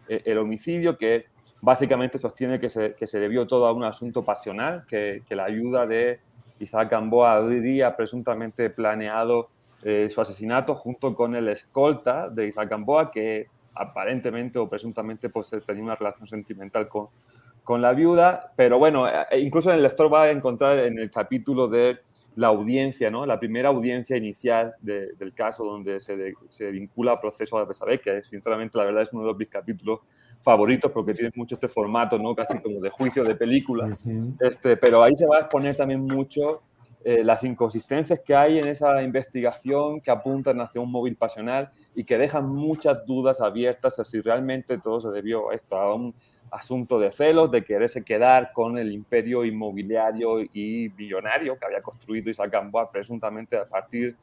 eh, 0.08 0.22
el 0.26 0.38
homicidio, 0.38 1.00
que 1.00 1.26
básicamente 1.62 2.20
sostiene 2.20 2.60
que 2.60 2.70
se, 2.70 2.94
que 2.94 3.08
se 3.08 3.20
debió 3.20 3.48
todo 3.48 3.66
a 3.66 3.74
un 3.74 3.86
asunto 3.86 4.24
pasional, 4.24 4.86
que, 4.88 5.24
que 5.28 5.36
la 5.36 5.46
ayuda 5.46 5.88
de 5.88 6.20
Isaac 6.60 6.92
Gamboa 6.92 7.38
habría 7.38 7.96
presuntamente 7.96 8.70
planeado 8.70 9.50
eh, 9.84 10.10
su 10.10 10.22
asesinato 10.22 10.76
junto 10.76 11.14
con 11.16 11.36
el 11.36 11.48
escolta 11.50 12.30
de 12.30 12.48
Isaac 12.48 12.70
Gamboa, 12.70 13.12
que 13.12 13.48
aparentemente 13.74 14.58
o 14.58 14.70
presuntamente 14.70 15.30
pues, 15.30 15.52
tenía 15.66 15.84
una 15.84 15.96
relación 15.96 16.28
sentimental 16.28 16.88
con, 16.88 17.08
con 17.64 17.82
la 17.82 17.94
viuda. 17.94 18.54
Pero 18.56 18.80
bueno, 18.80 19.08
eh, 19.08 19.40
incluso 19.40 19.72
el 19.72 19.84
lector 19.84 20.12
va 20.12 20.24
a 20.24 20.32
encontrar 20.32 20.80
en 20.80 20.98
el 20.98 21.12
capítulo 21.12 21.68
de 21.68 22.00
la 22.36 22.48
audiencia, 22.48 23.10
¿no? 23.10 23.26
la 23.26 23.40
primera 23.40 23.70
audiencia 23.70 24.18
inicial 24.18 24.76
del 24.82 25.34
caso 25.34 25.64
donde 25.64 26.00
se, 26.02 26.34
se 26.50 26.70
vincula 26.70 27.14
al 27.14 27.20
proceso 27.20 27.60
de 27.60 27.66
Pesabé, 27.66 28.00
que 28.00 28.24
sinceramente 28.24 28.78
la 28.78 28.84
verdad 28.84 29.04
es 29.04 29.14
uno 29.14 29.26
de 29.26 29.34
mis 29.34 29.48
capítulos 29.48 30.02
favoritos 30.42 30.92
porque 30.92 31.14
tiene 31.14 31.32
mucho 31.36 31.56
este 31.56 31.68
formato, 31.70 32.20
¿no? 32.20 32.36
casi 32.36 32.60
como 32.60 32.82
de 32.82 32.90
juicio 32.90 33.24
de 33.24 33.36
película. 33.36 33.98
este, 34.40 34.76
pero 34.78 35.02
ahí 35.02 35.16
se 35.16 35.26
va 35.26 35.38
a 35.38 35.40
exponer 35.42 35.76
también 35.76 36.02
mucho 36.02 36.62
eh, 37.08 37.24
las 37.24 37.44
inconsistencias 37.44 38.20
que 38.26 38.34
hay 38.34 38.58
en 38.58 38.68
esa 38.68 39.04
investigación 39.04 40.02
que 40.02 40.10
apuntan 40.10 40.60
hacia 40.60 40.82
un 40.82 40.92
móvil 40.92 41.16
pasional 41.16 41.70
y 41.94 42.04
que 42.04 42.18
dejan 42.18 42.50
muchas 42.50 43.06
dudas 43.06 43.42
abiertas 43.42 44.00
a 44.00 44.06
si 44.06 44.22
realmente 44.22 44.80
todo 44.80 45.00
se 45.00 45.10
debió 45.10 45.52
a 45.52 45.54
esto, 45.54 45.78
a 45.78 45.94
un 45.94 46.16
asunto 46.50 46.98
de 46.98 47.12
celos, 47.12 47.52
de 47.52 47.64
quererse 47.64 48.04
quedar 48.04 48.52
con 48.54 48.80
el 48.80 48.92
imperio 48.92 49.46
inmobiliario 49.46 50.40
y 50.52 50.88
billonario 50.88 51.60
que 51.60 51.66
había 51.68 51.80
construido 51.80 52.32
Isaac 52.32 52.52
Gamboa 52.52 52.90
presuntamente 52.90 53.56
a 53.56 53.66
partir 53.66 54.16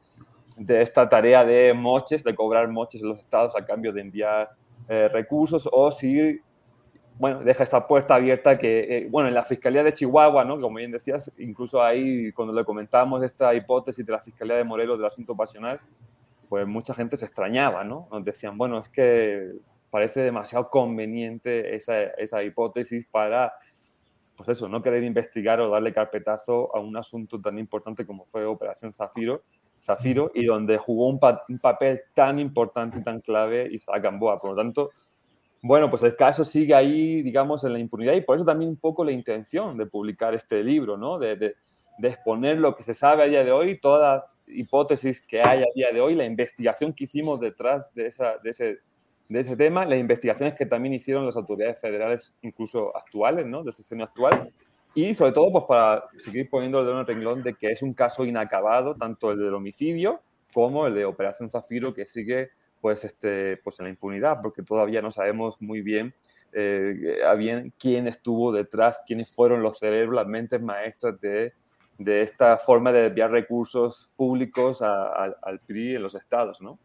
de 0.57 0.81
esta 0.81 1.07
tarea 1.07 1.45
de 1.45 1.73
moches, 1.73 2.21
de 2.21 2.35
cobrar 2.35 2.67
moches 2.67 3.01
en 3.01 3.07
los 3.07 3.19
estados 3.19 3.55
a 3.55 3.65
cambio 3.65 3.93
de 3.93 4.01
enviar 4.01 4.49
eh, 4.89 5.07
recursos, 5.07 5.69
o 5.71 5.89
si, 5.89 6.37
bueno, 7.17 7.39
deja 7.43 7.63
esta 7.63 7.87
puerta 7.87 8.15
abierta 8.15 8.57
que, 8.57 8.97
eh, 8.97 9.07
bueno, 9.09 9.29
en 9.29 9.35
la 9.35 9.43
Fiscalía 9.43 9.83
de 9.83 9.93
Chihuahua, 9.93 10.43
¿no? 10.45 10.59
Como 10.59 10.77
bien 10.77 10.91
decías, 10.91 11.31
incluso 11.37 11.81
ahí 11.81 12.31
cuando 12.31 12.53
le 12.53 12.65
comentamos 12.65 13.23
esta 13.23 13.53
hipótesis 13.53 14.05
de 14.05 14.11
la 14.11 14.19
Fiscalía 14.19 14.55
de 14.55 14.63
Morelos 14.63 14.97
del 14.97 15.07
asunto 15.07 15.35
pasional, 15.35 15.79
pues 16.49 16.67
mucha 16.67 16.93
gente 16.93 17.17
se 17.17 17.25
extrañaba, 17.25 17.83
¿no? 17.83 18.07
Nos 18.11 18.23
decían, 18.23 18.57
bueno, 18.57 18.79
es 18.79 18.89
que 18.89 19.53
parece 19.89 20.21
demasiado 20.21 20.69
conveniente 20.69 21.75
esa, 21.75 22.01
esa 22.01 22.43
hipótesis 22.43 23.05
para, 23.05 23.53
pues 24.35 24.49
eso, 24.49 24.67
no 24.67 24.81
querer 24.81 25.03
investigar 25.03 25.61
o 25.61 25.69
darle 25.69 25.93
carpetazo 25.93 26.75
a 26.75 26.79
un 26.79 26.97
asunto 26.97 27.39
tan 27.39 27.59
importante 27.59 28.05
como 28.05 28.25
fue 28.25 28.45
Operación 28.45 28.91
Zafiro, 28.91 29.43
Zafiro 29.79 30.31
y 30.33 30.45
donde 30.45 30.77
jugó 30.77 31.09
un, 31.09 31.19
un, 31.49 31.59
papel 31.59 32.01
tan 32.13 32.39
importante 32.39 32.99
y 32.99 33.03
tan 33.03 33.19
clave 33.19 33.67
Isaac 33.71 34.01
Gamboa. 34.01 34.39
Por 34.39 34.51
lo 34.51 34.55
tanto, 34.55 34.91
bueno, 35.63 35.89
pues 35.89 36.03
el 36.03 36.17
caso 36.17 36.43
sigue 36.43 36.75
ahí, 36.75 37.21
digamos, 37.21 37.63
en 37.63 37.71
la 37.71 37.79
impunidad 37.79 38.13
y 38.15 38.21
por 38.21 38.35
eso 38.35 38.43
también 38.43 38.69
un 38.69 38.75
poco 38.75 39.05
la 39.05 39.13
intención 39.13 39.77
de 39.77 39.85
publicar 39.85 40.33
este 40.33 40.61
libro, 40.61 40.97
¿no? 40.97 41.17
De, 41.17 41.55
exponer 42.01 42.57
lo 42.57 42.75
que 42.75 42.83
se 42.83 42.93
sabe 42.93 43.23
a 43.23 43.27
día 43.27 43.45
de 43.45 43.51
hoy, 43.51 43.79
todas 43.79 44.37
hipótesis 44.47 45.21
que 45.21 45.41
hay 45.41 45.61
a 45.61 45.67
día 45.73 45.91
de 45.93 46.01
hoy, 46.01 46.15
la 46.15 46.25
investigación 46.25 46.91
que 46.91 47.05
hicimos 47.05 47.39
detrás 47.39 47.87
de, 47.93 48.07
ese 48.07 49.55
tema, 49.55 49.85
las 49.85 49.99
investigaciones 49.99 50.53
que 50.55 50.65
también 50.65 50.95
hicieron 50.95 51.25
las 51.25 51.37
autoridades 51.37 51.79
federales, 51.79 52.33
incluso 52.41 52.95
actuales, 52.97 53.45
¿no? 53.45 53.63
del 53.63 53.73
sistema 53.73 54.03
actual, 54.03 54.51
y 54.93 55.13
sobre 55.13 55.31
todo 55.31 55.49
pues, 55.49 55.63
para 55.65 56.03
seguir 56.17 56.49
poniendo 56.49 56.79
el 56.79 56.87
dedo 56.87 56.99
el 56.99 57.07
renglón 57.07 57.41
de 57.41 57.53
que 57.53 57.71
es 57.71 57.81
un 57.81 57.93
caso 57.93 58.25
inacabado, 58.25 58.95
tanto 58.95 59.31
el 59.31 59.39
del 59.39 59.53
homicidio 59.53 60.19
como 60.51 60.87
el 60.87 60.95
de 60.95 61.05
Operación 61.05 61.49
Zafiro, 61.49 61.93
que 61.93 62.05
sigue 62.05 62.49
pues, 62.83 63.05
este, 63.05 63.55
pues 63.63 63.79
en 63.79 63.85
la 63.85 63.91
impunidad, 63.91 64.41
porque 64.41 64.61
todavía 64.61 65.01
no 65.01 65.09
sabemos 65.09 65.61
muy 65.61 65.81
bien, 65.81 66.13
eh, 66.51 67.15
bien 67.37 67.73
quién 67.79 68.09
estuvo 68.09 68.51
detrás, 68.51 68.99
quiénes 69.07 69.31
fueron 69.31 69.63
los 69.63 69.79
cerebros, 69.79 70.13
las 70.13 70.27
mentes 70.27 70.61
maestras 70.61 71.17
de, 71.21 71.53
de 71.97 72.23
esta 72.23 72.57
forma 72.57 72.91
de 72.91 73.03
desviar 73.03 73.31
recursos 73.31 74.11
públicos 74.17 74.81
a, 74.81 75.05
a, 75.05 75.33
al 75.43 75.61
PRI 75.61 75.95
en 75.95 76.03
los 76.03 76.13
estados, 76.13 76.59
¿no? 76.59 76.77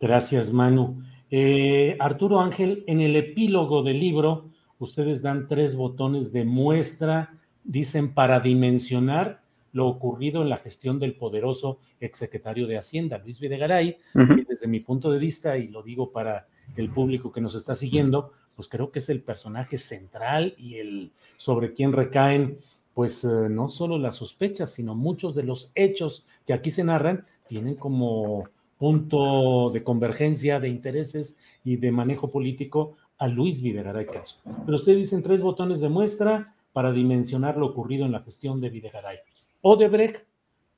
Gracias, 0.00 0.52
Manu. 0.52 1.02
Eh, 1.28 1.96
Arturo 1.98 2.38
Ángel, 2.38 2.84
en 2.86 3.00
el 3.00 3.16
epílogo 3.16 3.82
del 3.82 3.98
libro, 3.98 4.50
ustedes 4.78 5.22
dan 5.22 5.48
tres 5.48 5.74
botones 5.74 6.32
de 6.32 6.44
muestra, 6.44 7.34
dicen 7.64 8.14
para 8.14 8.38
dimensionar 8.38 9.42
lo 9.74 9.88
ocurrido 9.88 10.40
en 10.40 10.48
la 10.48 10.58
gestión 10.58 10.98
del 10.98 11.16
poderoso 11.16 11.80
exsecretario 12.00 12.66
de 12.66 12.78
Hacienda, 12.78 13.18
Luis 13.18 13.40
Videgaray, 13.40 13.98
uh 14.14 14.18
-huh. 14.18 14.36
que 14.36 14.44
desde 14.44 14.68
mi 14.68 14.80
punto 14.80 15.10
de 15.10 15.18
vista, 15.18 15.58
y 15.58 15.68
lo 15.68 15.82
digo 15.82 16.12
para 16.12 16.46
el 16.76 16.90
público 16.90 17.32
que 17.32 17.40
nos 17.40 17.56
está 17.56 17.74
siguiendo, 17.74 18.32
pues 18.54 18.68
creo 18.68 18.92
que 18.92 19.00
es 19.00 19.08
el 19.08 19.20
personaje 19.20 19.76
central 19.78 20.54
y 20.56 20.76
el 20.76 21.12
sobre 21.36 21.72
quien 21.72 21.92
recaen, 21.92 22.58
pues 22.94 23.24
eh, 23.24 23.48
no 23.50 23.66
solo 23.68 23.98
las 23.98 24.14
sospechas, 24.14 24.72
sino 24.72 24.94
muchos 24.94 25.34
de 25.34 25.42
los 25.42 25.72
hechos 25.74 26.24
que 26.46 26.52
aquí 26.52 26.70
se 26.70 26.84
narran 26.84 27.24
tienen 27.48 27.74
como 27.74 28.48
punto 28.78 29.70
de 29.70 29.82
convergencia 29.82 30.60
de 30.60 30.68
intereses 30.68 31.40
y 31.64 31.76
de 31.76 31.90
manejo 31.90 32.30
político 32.30 32.96
a 33.18 33.26
Luis 33.26 33.60
Videgaray 33.60 34.06
Caso. 34.06 34.38
Pero 34.64 34.76
ustedes 34.76 34.98
dicen 34.98 35.22
tres 35.22 35.42
botones 35.42 35.80
de 35.80 35.88
muestra 35.88 36.54
para 36.72 36.92
dimensionar 36.92 37.56
lo 37.56 37.66
ocurrido 37.66 38.06
en 38.06 38.12
la 38.12 38.20
gestión 38.20 38.60
de 38.60 38.70
Videgaray. 38.70 39.18
Odebrecht, 39.66 40.26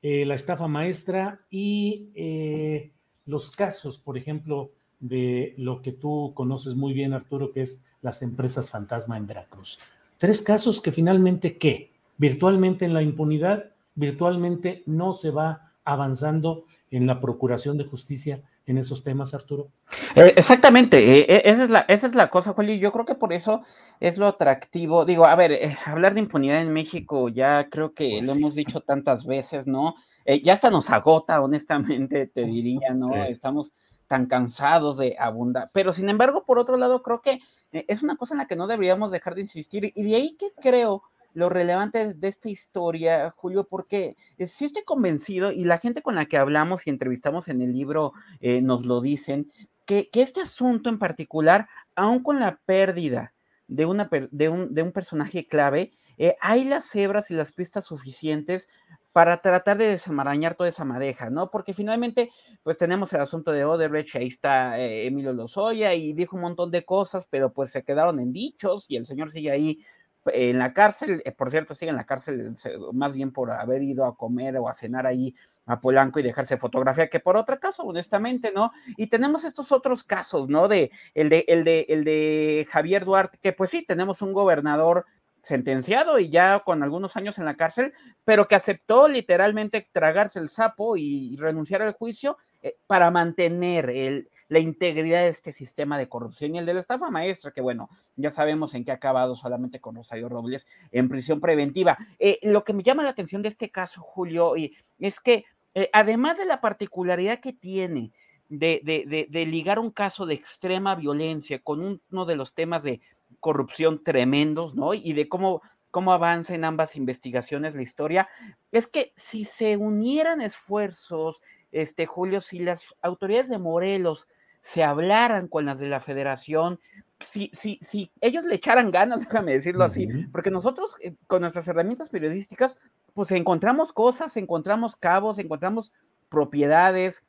eh, 0.01 0.25
la 0.25 0.37
estafa 0.37 0.69
maestra 0.69 1.41
y 1.51 2.13
eh, 2.15 2.93
los 3.25 3.51
casos, 3.51 3.99
por 3.99 4.17
ejemplo, 4.17 4.71
de 5.01 5.55
lo 5.59 5.83
que 5.83 5.91
tú 5.91 6.31
conoces 6.37 6.77
muy 6.77 6.93
bien, 6.93 7.13
Arturo, 7.13 7.51
que 7.51 7.63
es 7.63 7.85
las 8.01 8.23
empresas 8.23 8.71
fantasma 8.71 9.17
en 9.17 9.27
Veracruz. 9.27 9.81
Tres 10.19 10.41
casos 10.41 10.81
que 10.81 10.93
finalmente, 10.93 11.59
¿qué? 11.59 11.91
Virtualmente 12.17 12.85
en 12.85 12.95
la 12.95 13.03
impunidad, 13.03 13.73
virtualmente 13.97 14.85
no 14.87 15.13
se 15.13 15.33
va 15.33 15.73
avanzando 15.85 16.65
en 16.91 17.07
la 17.07 17.21
procuración 17.21 17.77
de 17.77 17.85
justicia 17.85 18.43
en 18.67 18.79
esos 18.79 19.03
temas, 19.03 19.35
Arturo? 19.35 19.69
Eh, 20.15 20.35
exactamente, 20.37 21.21
eh, 21.21 21.43
esa, 21.45 21.65
es 21.65 21.71
la, 21.71 21.81
esa 21.89 22.07
es 22.07 22.15
la 22.15 22.31
cosa, 22.31 22.53
Julio. 22.53 22.75
Yo 22.75 22.93
creo 22.93 23.05
que 23.05 23.15
por 23.15 23.33
eso 23.33 23.63
es 24.01 24.19
lo 24.19 24.27
atractivo. 24.27 25.05
Digo, 25.05 25.27
a 25.27 25.35
ver, 25.35 25.53
eh, 25.53 25.77
hablar 25.85 26.15
de 26.15 26.21
impunidad 26.21 26.61
en 26.61 26.73
México 26.73 27.29
ya 27.29 27.69
creo 27.69 27.93
que 27.93 28.17
pues 28.19 28.27
lo 28.27 28.35
sí. 28.35 28.39
hemos 28.39 28.55
dicho 28.55 28.81
tantas 28.81 29.27
veces, 29.27 29.67
¿no? 29.67 29.95
Eh, 30.25 30.43
ya 30.43 30.55
hasta 30.55 30.71
nos 30.71 30.91
agota, 30.91 31.41
honestamente, 31.41 32.27
te 32.27 32.45
diría, 32.45 32.95
¿no? 32.95 33.15
Estamos 33.15 33.73
tan 34.07 34.27
cansados 34.27 34.99
de 34.99 35.17
abundar. 35.19 35.71
Pero 35.73 35.93
sin 35.93 36.09
embargo, 36.09 36.45
por 36.45 36.59
otro 36.59 36.77
lado, 36.77 37.03
creo 37.03 37.21
que 37.21 37.41
es 37.73 38.03
una 38.03 38.17
cosa 38.17 38.35
en 38.35 38.39
la 38.39 38.47
que 38.47 38.57
no 38.57 38.67
deberíamos 38.67 39.11
dejar 39.11 39.35
de 39.35 39.43
insistir. 39.43 39.93
Y 39.95 40.03
de 40.05 40.15
ahí 40.15 40.37
que 40.37 40.53
creo 40.61 41.03
lo 41.37 41.51
relevante 41.51 42.15
de 42.15 42.29
esta 42.29 42.49
historia, 42.49 43.31
Julio, 43.37 43.69
porque 43.69 44.17
sí 44.47 44.65
estoy 44.65 44.85
convencido, 44.85 45.53
y 45.53 45.65
la 45.65 45.77
gente 45.77 46.01
con 46.01 46.15
la 46.15 46.25
que 46.25 46.39
hablamos 46.39 46.87
y 46.87 46.91
entrevistamos 46.91 47.49
en 47.49 47.61
el 47.61 47.75
libro 47.75 48.15
eh, 48.41 48.63
nos 48.63 48.87
lo 48.87 49.03
dicen, 49.03 49.53
que, 49.85 50.09
este 50.15 50.41
asunto 50.41 50.89
en 50.89 50.99
particular, 50.99 51.69
aun 51.95 52.23
con 52.23 52.41
la 52.41 52.59
pérdida 52.65 53.35
de, 53.69 53.85
un, 53.85 54.93
personaje 54.95 55.47
clave, 55.47 55.93
eh, 56.17 56.37
hay 56.41 56.65
las 56.65 56.89
cebras 56.89 57.31
y 57.31 57.35
las 57.35 57.53
pistas 57.53 57.85
suficientes 57.85 58.71
para 59.13 59.43
tratar 59.43 59.77
de 59.77 59.89
desamarañar 59.89 60.55
toda 60.55 60.71
esa 60.71 60.87
madeja, 60.87 61.29
¿no? 61.29 61.51
Porque 61.51 61.75
finalmente, 61.75 62.31
pues 62.63 62.79
tenemos 62.79 63.13
el 63.13 63.21
asunto 63.21 63.53
de 63.53 63.67
Odebrecht, 63.67 64.17
ahí 64.17 64.29
está 64.29 64.81
eh, 64.81 65.07
Emilio 65.07 65.35
Lozoya 65.35 65.93
y 65.93 66.15
dijo 66.15 66.37
un 66.37 66.43
montón 66.43 66.71
de 66.71 66.85
cosas, 66.85 67.27
pero 67.29 67.53
pues 67.53 67.71
se 67.73 67.83
quedaron 67.83 68.21
en 68.21 68.33
dichos 68.33 68.87
y 68.89 68.97
el 68.97 69.05
señor 69.05 69.31
sigue 69.31 69.51
ahí 69.51 69.85
en 70.33 70.59
la 70.59 70.73
cárcel, 70.73 71.23
eh, 71.25 71.33
por 71.33 71.51
cierto, 71.51 71.75
sigue 71.75 71.91
en 71.91 71.97
la 71.97 72.05
cárcel 72.07 72.55
más 72.93 73.13
bien 73.13 73.33
por 73.33 73.51
haber 73.51 73.83
ido 73.83 74.05
a 74.05 74.17
comer 74.17 74.57
o 74.57 74.69
a 74.69 74.75
cenar 74.75 75.07
ahí 75.07 75.35
a 75.67 75.81
Polanco 75.81 76.21
y 76.21 76.23
dejarse 76.23 76.57
fotografía 76.57 77.09
que 77.09 77.21
por 77.21 77.37
otro 77.37 77.59
caso, 77.59 77.85
honestamente, 77.85 78.53
¿no? 78.55 78.71
Y 78.97 79.09
tenemos 79.09 79.45
estos 79.45 79.73
otros 79.73 80.05
casos, 80.05 80.49
¿no? 80.49 80.69
De 80.69 80.91
el 81.15 81.29
de 81.29 81.45
el 81.49 81.65
de 81.65 81.87
el 81.89 82.05
de 82.05 82.67
Javier 82.71 83.05
Duarte, 83.05 83.39
que 83.41 83.53
pues 83.53 83.71
sí, 83.71 83.85
tenemos 83.87 84.23
un 84.23 84.33
gobernador 84.33 85.07
sentenciado 85.43 86.19
y 86.19 86.29
ya 86.29 86.61
con 86.65 86.83
algunos 86.83 87.17
años 87.17 87.39
en 87.39 87.45
la 87.45 87.57
cárcel, 87.57 87.93
pero 88.25 88.49
que 88.49 88.57
aceptó 88.57 89.07
literalmente 89.07 89.89
tragarse 89.93 90.41
el 90.41 90.49
sapo 90.49 90.97
y 90.97 91.37
renunciar 91.37 91.83
al 91.83 91.93
juicio 91.93 92.37
eh, 92.63 92.77
para 92.89 93.13
mantener 93.13 93.91
el, 93.91 94.29
la 94.49 94.59
integridad 94.59 95.23
de 95.23 95.29
este 95.29 95.53
sistema 95.53 95.99
de 95.99 96.09
corrupción 96.09 96.55
y 96.55 96.59
el 96.59 96.67
de 96.67 96.75
la 96.75 96.81
estafa 96.81 97.11
maestra, 97.11 97.51
que 97.51 97.61
bueno, 97.61 97.89
ya 98.17 98.31
sabemos 98.31 98.75
en 98.75 98.85
qué 98.85 98.93
ha 98.93 98.95
acabado 98.95 99.35
solamente 99.35 99.81
con 99.81 99.97
Rosario 99.97 100.29
Robles 100.29 100.67
en 100.93 101.09
prisión 101.09 101.41
preventiva. 101.41 101.97
Eh, 102.19 102.39
lo 102.43 102.65
que 102.65 102.73
me 102.73 102.83
llama 102.83 103.03
la 103.03 103.11
atención 103.11 103.43
de 103.43 103.49
este 103.49 103.71
caso, 103.71 104.01
Julio, 104.01 104.55
es 104.99 105.21
que 105.21 105.45
eh, 105.75 105.91
además 105.93 106.39
de 106.39 106.45
la 106.45 106.61
particularidad 106.61 107.41
que 107.41 107.53
tiene 107.53 108.13
de, 108.49 108.81
de, 108.85 109.27
de 109.29 109.47
ligar 109.47 109.79
un 109.79 109.91
caso 109.91 110.25
de 110.25 110.35
extrema 110.35 110.95
violencia 110.95 111.59
con 111.59 112.01
uno 112.11 112.25
de 112.25 112.37
los 112.37 112.55
temas 112.55 112.83
de 112.83 113.01
corrupción 113.41 114.03
tremendos, 114.05 114.77
¿no? 114.77 114.95
Y 114.95 115.13
de 115.13 115.29
cómo, 115.29 115.63
cómo 115.91 116.13
avanza 116.13 116.55
en 116.55 116.65
ambas 116.65 116.95
investigaciones 116.95 117.75
la 117.75 117.83
historia, 117.83 118.29
es 118.71 118.87
que 118.87 119.13
si 119.17 119.45
se 119.45 119.77
unieran 119.77 120.41
esfuerzos, 120.41 121.41
este 121.73 122.07
Julio, 122.07 122.41
si 122.41 122.61
las 122.61 122.95
autoridades 123.03 123.49
de 123.49 123.59
Morelos 123.59 124.29
se 124.67 124.83
hablaran 124.83 125.47
con 125.47 125.65
las 125.65 125.79
de 125.79 125.89
la 125.89 126.01
federación, 126.01 126.81
si, 127.21 127.51
si, 127.53 127.79
si 127.81 128.11
ellos 128.21 128.43
le 128.45 128.57
echaran 128.57 128.91
ganas, 128.91 129.21
déjame 129.29 129.53
decirlo 129.53 129.85
así, 129.85 130.09
porque 130.33 130.51
nosotros 130.51 130.97
eh, 131.01 131.15
con 131.29 131.43
nuestras 131.43 131.69
herramientas 131.69 132.09
periodísticas, 132.09 132.77
pues 133.15 133.31
encontramos 133.31 133.93
cosas, 133.93 134.37
encontramos 134.37 134.97
cabos, 134.97 135.39
encontramos 135.39 135.93
propiedades, 136.29 137.23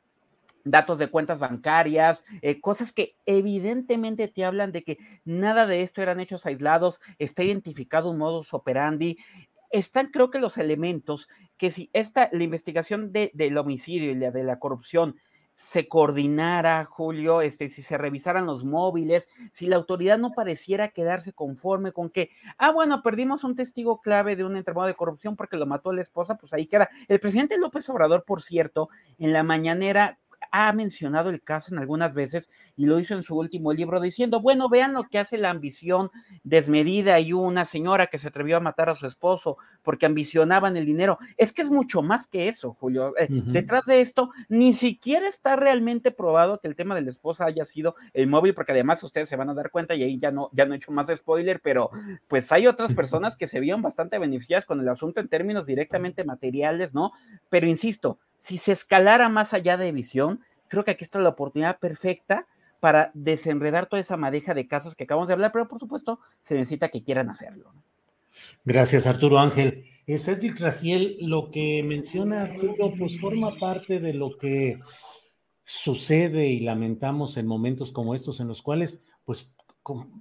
datos 0.64 0.98
de 0.98 1.10
cuentas 1.10 1.38
bancarias, 1.38 2.24
eh, 2.42 2.60
cosas 2.60 2.92
que 2.92 3.14
evidentemente 3.24 4.26
te 4.26 4.44
hablan 4.44 4.72
de 4.72 4.82
que 4.82 4.98
nada 5.24 5.64
de 5.64 5.82
esto 5.82 6.02
eran 6.02 6.18
hechos 6.18 6.44
aislados, 6.44 7.00
está 7.20 7.44
identificado 7.44 8.10
un 8.10 8.18
modus 8.18 8.52
operandi. 8.52 9.16
Están, 9.70 10.08
creo 10.08 10.30
que, 10.30 10.40
los 10.40 10.58
elementos 10.58 11.28
que 11.56 11.70
si 11.70 11.88
esta, 11.92 12.30
la 12.32 12.42
investigación 12.42 13.12
de, 13.12 13.30
del 13.32 13.56
homicidio 13.58 14.10
y 14.10 14.16
la 14.16 14.32
de 14.32 14.42
la 14.42 14.58
corrupción 14.58 15.16
se 15.58 15.88
coordinara, 15.88 16.84
Julio, 16.84 17.42
este, 17.42 17.68
si 17.68 17.82
se 17.82 17.98
revisaran 17.98 18.46
los 18.46 18.64
móviles, 18.64 19.28
si 19.52 19.66
la 19.66 19.74
autoridad 19.74 20.16
no 20.16 20.30
pareciera 20.30 20.90
quedarse 20.90 21.32
conforme 21.32 21.90
con 21.90 22.10
que, 22.10 22.30
ah, 22.58 22.70
bueno, 22.70 23.02
perdimos 23.02 23.42
un 23.42 23.56
testigo 23.56 24.00
clave 24.00 24.36
de 24.36 24.44
un 24.44 24.56
entramado 24.56 24.86
de 24.86 24.94
corrupción 24.94 25.34
porque 25.34 25.56
lo 25.56 25.66
mató 25.66 25.92
la 25.92 26.02
esposa, 26.02 26.36
pues 26.36 26.54
ahí 26.54 26.66
queda. 26.66 26.88
El 27.08 27.18
presidente 27.18 27.58
López 27.58 27.88
Obrador, 27.88 28.22
por 28.24 28.40
cierto, 28.40 28.88
en 29.18 29.32
la 29.32 29.42
mañanera 29.42 30.20
ha 30.52 30.72
mencionado 30.72 31.30
el 31.30 31.42
caso 31.42 31.74
en 31.74 31.80
algunas 31.80 32.14
veces 32.14 32.48
y 32.76 32.86
lo 32.86 32.98
hizo 32.98 33.14
en 33.14 33.22
su 33.22 33.36
último 33.36 33.72
libro 33.72 34.00
diciendo, 34.00 34.40
bueno, 34.40 34.68
vean 34.68 34.92
lo 34.92 35.04
que 35.08 35.18
hace 35.18 35.38
la 35.38 35.50
ambición 35.50 36.10
desmedida 36.42 37.18
y 37.20 37.32
una 37.32 37.64
señora 37.64 38.06
que 38.06 38.18
se 38.18 38.28
atrevió 38.28 38.56
a 38.56 38.60
matar 38.60 38.88
a 38.88 38.94
su 38.94 39.06
esposo 39.06 39.56
porque 39.82 40.06
ambicionaban 40.06 40.76
el 40.76 40.86
dinero. 40.86 41.18
Es 41.36 41.52
que 41.52 41.62
es 41.62 41.70
mucho 41.70 42.02
más 42.02 42.26
que 42.26 42.48
eso, 42.48 42.74
Julio. 42.74 43.14
Eh, 43.18 43.28
detrás 43.30 43.84
de 43.86 44.00
esto, 44.00 44.30
ni 44.48 44.72
siquiera 44.72 45.28
está 45.28 45.56
realmente 45.56 46.10
probado 46.10 46.60
que 46.60 46.68
el 46.68 46.76
tema 46.76 46.94
de 46.94 47.02
la 47.02 47.10
esposa 47.10 47.46
haya 47.46 47.64
sido 47.64 47.94
el 48.12 48.26
móvil, 48.26 48.54
porque 48.54 48.72
además 48.72 49.02
ustedes 49.02 49.28
se 49.28 49.36
van 49.36 49.50
a 49.50 49.54
dar 49.54 49.70
cuenta 49.70 49.94
y 49.94 50.02
ahí 50.02 50.18
ya 50.18 50.30
no, 50.30 50.50
ya 50.52 50.66
no 50.66 50.74
he 50.74 50.76
hecho 50.76 50.92
más 50.92 51.08
spoiler, 51.14 51.60
pero 51.62 51.90
pues 52.26 52.50
hay 52.52 52.66
otras 52.66 52.92
personas 52.94 53.36
que 53.36 53.46
se 53.46 53.60
vieron 53.60 53.82
bastante 53.82 54.18
beneficiadas 54.18 54.66
con 54.66 54.80
el 54.80 54.88
asunto 54.88 55.20
en 55.20 55.28
términos 55.28 55.66
directamente 55.66 56.24
materiales, 56.24 56.94
¿no? 56.94 57.12
Pero 57.48 57.66
insisto, 57.66 58.18
si 58.40 58.58
se 58.58 58.72
escalara 58.72 59.28
más 59.28 59.54
allá 59.54 59.76
de 59.76 59.92
visión, 59.92 60.40
creo 60.68 60.84
que 60.84 60.92
aquí 60.92 61.04
está 61.04 61.18
la 61.18 61.30
oportunidad 61.30 61.78
perfecta 61.78 62.46
para 62.80 63.10
desenredar 63.14 63.86
toda 63.86 64.00
esa 64.00 64.16
madeja 64.16 64.54
de 64.54 64.68
casos 64.68 64.94
que 64.94 65.04
acabamos 65.04 65.28
de 65.28 65.34
hablar, 65.34 65.52
pero 65.52 65.68
por 65.68 65.78
supuesto 65.78 66.20
se 66.42 66.54
necesita 66.54 66.88
que 66.88 67.02
quieran 67.02 67.30
hacerlo. 67.30 67.72
Gracias, 68.64 69.06
Arturo 69.06 69.38
Ángel. 69.38 69.84
Cedric 70.06 70.58
Raciel, 70.60 71.18
lo 71.20 71.50
que 71.50 71.82
menciona 71.82 72.42
Arturo, 72.42 72.94
pues 72.96 73.20
forma 73.20 73.56
parte 73.58 74.00
de 74.00 74.14
lo 74.14 74.38
que 74.38 74.80
sucede 75.64 76.46
y 76.46 76.60
lamentamos 76.60 77.36
en 77.36 77.46
momentos 77.46 77.92
como 77.92 78.14
estos, 78.14 78.40
en 78.40 78.48
los 78.48 78.62
cuales, 78.62 79.04
pues, 79.24 79.54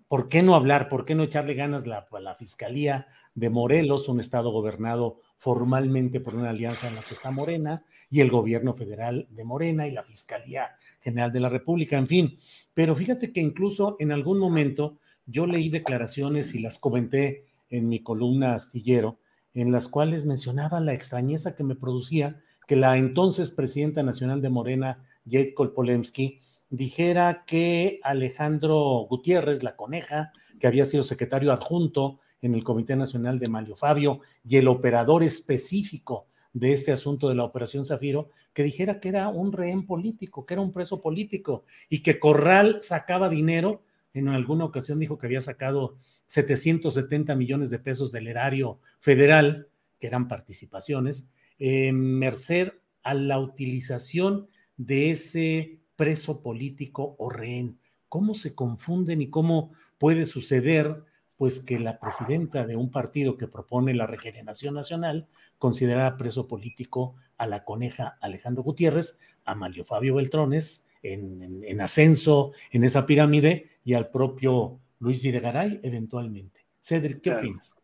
¿por 0.08 0.30
qué 0.30 0.42
no 0.44 0.56
hablar? 0.56 0.90
¿Por 0.90 1.06
qué 1.06 1.16
no 1.16 1.24
echarle 1.24 1.54
ganas 1.54 1.86
a 1.88 2.20
la 2.20 2.36
Fiscalía 2.36 3.08
de 3.36 3.50
Morelos, 3.50 4.10
un 4.10 4.20
estado 4.20 4.52
gobernado 4.52 5.20
formalmente 5.38 6.20
por 6.20 6.36
una 6.36 6.50
alianza 6.50 6.88
en 6.88 6.96
la 6.96 7.04
que 7.04 7.14
está 7.14 7.32
Morena 7.32 7.84
y 8.10 8.22
el 8.22 8.32
gobierno 8.32 8.74
federal 8.74 9.28
de 9.30 9.44
Morena 9.44 9.88
y 9.88 9.92
la 9.92 10.04
Fiscalía 10.04 10.76
General 11.00 11.32
de 11.32 11.40
la 11.40 11.50
República, 11.50 11.98
en 11.98 12.08
fin. 12.08 12.40
Pero 12.74 12.96
fíjate 12.96 13.32
que 13.32 13.40
incluso 13.40 13.96
en 14.00 14.12
algún 14.12 14.40
momento 14.40 14.98
yo 15.26 15.46
leí 15.46 15.70
declaraciones 15.70 16.56
y 16.56 16.60
las 16.60 16.80
comenté 16.80 17.46
en 17.70 17.90
mi 17.90 18.02
columna 18.02 18.56
astillero, 18.56 19.20
en 19.54 19.72
las 19.72 19.88
cuales 19.88 20.26
mencionaba 20.26 20.80
la 20.80 20.94
extrañeza 20.94 21.56
que 21.56 21.64
me 21.64 21.76
producía 21.76 22.42
que 22.68 22.76
la 22.76 22.98
entonces 22.98 23.50
presidenta 23.50 24.04
nacional 24.04 24.42
de 24.42 24.50
Morena, 24.50 25.06
Jade 25.26 25.54
Kolpolemsky, 25.54 26.40
dijera 26.70 27.44
que 27.46 28.00
Alejandro 28.04 29.08
Gutiérrez, 29.10 29.64
la 29.64 29.76
coneja, 29.76 30.34
que 30.60 30.68
había 30.68 30.86
sido 30.86 31.04
secretario 31.04 31.52
adjunto 31.52 32.20
en 32.42 32.54
el 32.56 32.64
Comité 32.64 32.96
Nacional 32.96 33.40
de 33.40 33.50
Mario 33.50 33.76
Fabio 33.76 34.22
y 34.44 34.58
el 34.58 34.68
operador 34.68 35.24
específico 35.24 36.28
de 36.54 36.74
este 36.74 36.92
asunto 36.92 37.30
de 37.30 37.36
la 37.36 37.44
Operación 37.44 37.86
Zafiro, 37.86 38.30
que 38.54 38.64
dijera 38.64 39.00
que 39.00 39.10
era 39.10 39.30
un 39.30 39.52
rehén 39.52 39.86
político, 39.86 40.46
que 40.46 40.56
era 40.56 40.62
un 40.62 40.72
preso 40.72 41.02
político 41.02 41.64
y 41.90 42.02
que 42.02 42.20
Corral 42.20 42.80
sacaba 42.82 43.30
dinero. 43.30 43.84
En 44.14 44.28
alguna 44.30 44.66
ocasión 44.66 44.98
dijo 44.98 45.18
que 45.18 45.28
había 45.28 45.42
sacado 45.42 45.98
770 46.26 47.36
millones 47.36 47.70
de 47.70 47.80
pesos 47.80 48.12
del 48.12 48.28
erario 48.28 48.80
federal, 49.00 49.68
que 50.00 50.08
eran 50.08 50.28
participaciones, 50.28 51.32
merced 51.60 52.70
a 53.04 53.14
la 53.14 53.40
utilización 53.40 54.48
de 54.78 55.12
ese 55.12 55.80
preso 55.98 56.42
político 56.42 57.16
o 57.20 57.30
rehén. 57.30 57.78
¿Cómo 58.08 58.34
se 58.34 58.56
confunden 58.56 59.22
y 59.22 59.30
cómo 59.30 59.74
puede 59.98 60.26
suceder 60.26 61.04
pues 61.36 61.60
que 61.60 61.78
la 61.78 62.00
presidenta 62.00 62.66
de 62.66 62.76
un 62.76 62.90
partido 62.90 63.38
que 63.38 63.48
propone 63.48 63.94
la 63.94 64.08
regeneración 64.08 64.74
nacional 64.74 65.28
considera 65.60 66.18
preso 66.18 66.48
político 66.48 67.16
a 67.38 67.46
la 67.46 67.64
coneja 67.64 68.18
Alejandro 68.22 68.64
Gutiérrez, 68.64 69.20
a 69.46 69.54
Mario 69.54 69.84
Fabio 69.84 70.16
Beltrones 70.16 70.90
en, 71.04 71.80
ascenso 71.80 72.54
en 72.72 72.84
esa 72.84 73.06
pirámide 73.06 73.70
y 73.84 73.94
al 73.94 74.10
propio 74.10 74.80
Luis 75.00 75.22
Videgaray 75.22 75.80
eventualmente. 75.84 76.66
Cedric, 76.80 77.22
¿qué 77.22 77.32
opinas? 77.32 77.78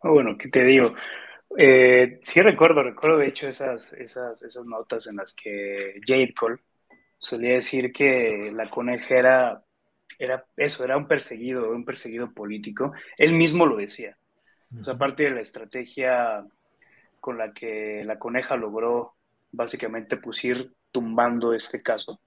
Ah, 0.00 0.10
bueno, 0.10 0.36
¿qué 0.38 0.48
te 0.48 0.64
digo? 0.64 0.94
Eh, 1.56 2.20
sí 2.22 2.40
recuerdo, 2.40 2.82
recuerdo 2.82 3.18
de 3.18 3.28
hecho 3.28 3.48
esas, 3.48 3.92
esas, 3.94 4.42
esas 4.42 4.64
notas 4.64 5.06
en 5.06 5.16
las 5.16 5.34
que 5.34 6.00
Jade 6.06 6.34
Cole 6.34 6.58
solía 7.18 7.54
decir 7.54 7.92
que 7.92 8.50
la 8.54 8.70
coneja 8.70 9.14
era 9.14 9.64
era 10.18 10.44
eso, 10.56 10.84
era 10.84 10.96
un 10.96 11.06
perseguido, 11.06 11.70
un 11.70 11.84
perseguido 11.84 12.32
político. 12.32 12.92
Él 13.16 13.32
mismo 13.32 13.66
lo 13.66 13.76
decía. 13.76 14.16
O 14.78 14.84
sea, 14.84 14.94
aparte 14.94 15.22
de 15.24 15.30
la 15.30 15.40
estrategia 15.40 16.44
con 17.20 17.38
la 17.38 17.52
que 17.52 18.02
la 18.04 18.18
coneja 18.18 18.56
logró 18.56 19.14
básicamente 19.50 20.18
pues 20.18 20.44
ir 20.44 20.74
tumbando 20.90 21.54
este 21.54 21.82
caso, 21.82 22.20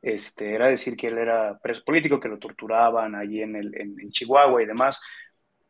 este, 0.00 0.54
era 0.54 0.68
decir 0.68 0.96
que 0.96 1.08
él 1.08 1.18
era 1.18 1.58
preso 1.58 1.82
político, 1.84 2.20
que 2.20 2.28
lo 2.28 2.38
torturaban 2.38 3.14
allí 3.14 3.42
en, 3.42 3.56
el, 3.56 3.74
en, 3.78 4.10
Chihuahua 4.10 4.62
y 4.62 4.66
demás. 4.66 5.00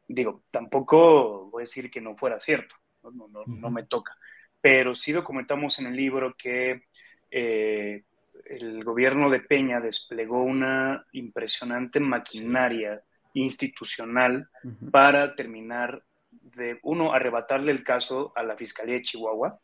Digo, 0.07 0.45
tampoco 0.51 1.51
voy 1.51 1.63
a 1.63 1.65
decir 1.65 1.91
que 1.91 2.01
no 2.01 2.17
fuera 2.17 2.39
cierto, 2.39 2.77
no, 3.03 3.29
no, 3.29 3.45
no, 3.47 3.71
me 3.71 3.85
toca, 3.85 4.17
pero 4.61 4.95
sí 4.95 5.13
documentamos 5.13 5.79
en 5.79 5.87
el 5.87 5.97
libro 5.97 6.35
que 6.37 6.83
eh, 7.31 8.05
el 8.47 8.85
gobierno 8.85 9.31
de 9.31 9.41
Peña 9.41 9.81
desplegó 9.81 10.43
una 10.43 11.07
impresionante 11.13 12.01
maquinaria 12.01 13.03
institucional 13.35 14.49
para 14.91 15.35
terminar 15.35 16.03
de, 16.31 16.79
uno, 16.83 17.13
arrebatarle 17.13 17.73
el 17.73 17.83
caso 17.83 18.33
a 18.37 18.43
la 18.43 18.57
Fiscalía 18.57 18.95
de 18.95 19.03
Chihuahua, 19.03 19.59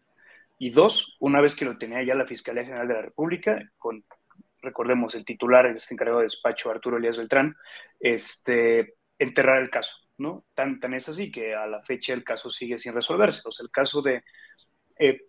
y 0.58 0.70
dos, 0.70 1.16
una 1.20 1.40
vez 1.40 1.56
que 1.56 1.64
lo 1.64 1.78
tenía 1.78 2.02
ya 2.02 2.14
la 2.14 2.26
Fiscalía 2.26 2.64
General 2.64 2.86
de 2.86 2.94
la 2.94 3.02
República, 3.02 3.70
con, 3.78 4.04
recordemos, 4.60 5.14
el 5.14 5.24
titular, 5.24 5.66
el 5.66 5.76
este 5.76 5.94
encargado 5.94 6.18
de 6.18 6.24
despacho, 6.24 6.70
Arturo 6.70 6.98
Elías 6.98 7.16
Beltrán, 7.16 7.56
este, 7.98 8.94
enterrar 9.18 9.62
el 9.62 9.70
caso, 9.70 9.96
¿no? 10.18 10.44
Tan, 10.54 10.78
tan 10.78 10.94
es 10.94 11.08
así 11.08 11.30
que 11.30 11.54
a 11.54 11.66
la 11.66 11.82
fecha 11.82 12.12
el 12.12 12.24
caso 12.24 12.50
sigue 12.50 12.78
sin 12.78 12.92
resolverse. 12.92 13.42
O 13.46 13.52
sea, 13.52 13.64
el 13.64 13.70
caso 13.70 14.02
de... 14.02 14.22
Eh, 14.98 15.22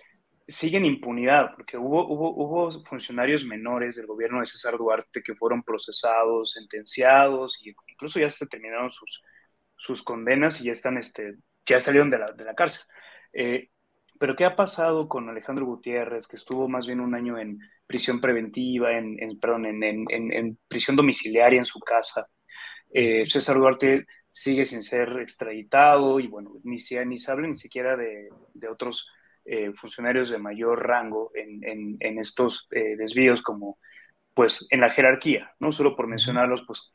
siguen 0.51 0.85
impunidad, 0.85 1.55
porque 1.55 1.77
hubo, 1.77 2.07
hubo, 2.07 2.35
hubo 2.35 2.71
funcionarios 2.85 3.45
menores 3.45 3.95
del 3.95 4.05
gobierno 4.05 4.39
de 4.39 4.45
César 4.45 4.77
Duarte 4.77 5.23
que 5.23 5.35
fueron 5.35 5.63
procesados, 5.63 6.51
sentenciados, 6.51 7.59
y 7.63 7.73
incluso 7.87 8.19
ya 8.19 8.29
se 8.29 8.45
terminaron 8.47 8.89
sus, 8.91 9.23
sus 9.77 10.03
condenas 10.03 10.61
y 10.61 10.65
ya 10.65 10.73
están, 10.73 10.97
este, 10.97 11.35
ya 11.65 11.81
salieron 11.81 12.09
de 12.09 12.19
la, 12.19 12.25
de 12.27 12.43
la 12.43 12.53
cárcel. 12.53 12.83
Eh, 13.33 13.69
pero 14.19 14.35
¿qué 14.35 14.45
ha 14.45 14.55
pasado 14.55 15.07
con 15.07 15.29
Alejandro 15.29 15.65
Gutiérrez, 15.65 16.27
que 16.27 16.35
estuvo 16.35 16.67
más 16.69 16.85
bien 16.85 16.99
un 16.99 17.15
año 17.15 17.39
en 17.39 17.59
prisión 17.87 18.21
preventiva, 18.21 18.91
en, 18.95 19.17
perdón, 19.39 19.65
en, 19.65 20.05
en, 20.11 20.59
prisión 20.67 20.95
domiciliaria 20.95 21.57
en 21.57 21.65
su 21.65 21.79
casa? 21.79 22.27
Eh, 22.93 23.25
César 23.25 23.57
Duarte 23.57 24.05
sigue 24.29 24.65
sin 24.65 24.83
ser 24.83 25.17
extraditado 25.19 26.19
y 26.19 26.27
bueno, 26.27 26.53
ni 26.63 26.77
se, 26.77 27.03
ni 27.05 27.17
se 27.17 27.31
habla 27.31 27.47
ni 27.47 27.55
siquiera 27.55 27.97
de, 27.97 28.29
de 28.53 28.67
otros 28.67 29.09
eh, 29.45 29.71
funcionarios 29.73 30.30
de 30.30 30.38
mayor 30.38 30.86
rango 30.88 31.32
en, 31.36 31.97
en 31.99 32.19
estos 32.19 32.67
desvíos 32.69 33.41
como 33.41 33.77
pues 34.34 34.67
en 34.69 34.82
la 34.82 34.91
jerarquía, 34.91 35.54
no 35.60 35.71
solo 35.71 35.95
por 35.95 36.08
mencionarlos, 36.08 36.63
pues 36.65 36.93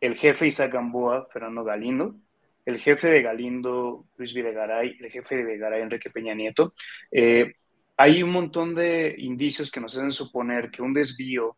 el 0.00 0.16
jefe 0.16 0.48
Isaac 0.48 0.72
Gamboa, 0.72 1.28
Fernando 1.32 1.62
Galindo, 1.62 2.16
el 2.64 2.78
jefe 2.78 3.08
de 3.08 3.22
Galindo, 3.22 4.06
Luis 4.16 4.32
Videgaray, 4.34 4.96
el 5.00 5.10
jefe 5.10 5.36
de 5.36 5.44
Videgaray, 5.44 5.82
Enrique 5.82 6.10
Peña 6.10 6.34
Nieto. 6.34 6.74
Eh, 7.10 7.54
hay 7.96 8.22
un 8.22 8.30
montón 8.30 8.74
de 8.74 9.14
indicios 9.18 9.70
que 9.70 9.80
nos 9.80 9.96
hacen 9.96 10.12
suponer 10.12 10.70
que 10.70 10.82
un 10.82 10.92
desvío 10.92 11.56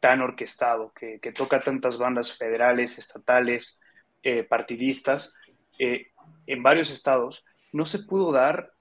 tan 0.00 0.20
orquestado, 0.20 0.92
que, 0.92 1.18
toca 1.32 1.60
tantas 1.60 1.98
bandas 1.98 2.36
federales, 2.36 2.98
estatales, 2.98 3.80
eh, 4.22 4.44
partidistas, 4.44 5.34
eh, 5.78 6.08
en 6.46 6.62
varios 6.62 6.90
estados, 6.90 7.44
no 7.72 7.86
se 7.86 8.00
pudo 8.00 8.32
dar 8.32 8.72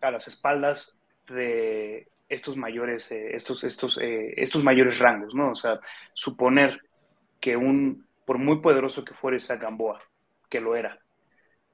a 0.00 0.10
las 0.10 0.28
espaldas 0.28 1.00
de 1.28 2.08
estos 2.28 2.56
mayores, 2.56 3.10
estos, 3.10 3.64
estos, 3.64 3.98
estos 4.00 4.62
mayores 4.62 4.98
rangos, 4.98 5.34
¿no? 5.34 5.50
O 5.50 5.54
sea, 5.54 5.80
suponer 6.14 6.80
que 7.40 7.56
un 7.56 8.06
por 8.24 8.38
muy 8.38 8.60
poderoso 8.60 9.04
que 9.04 9.14
fuera 9.14 9.36
esa 9.36 9.56
Gamboa, 9.56 10.00
que 10.48 10.60
lo 10.60 10.76
era, 10.76 11.00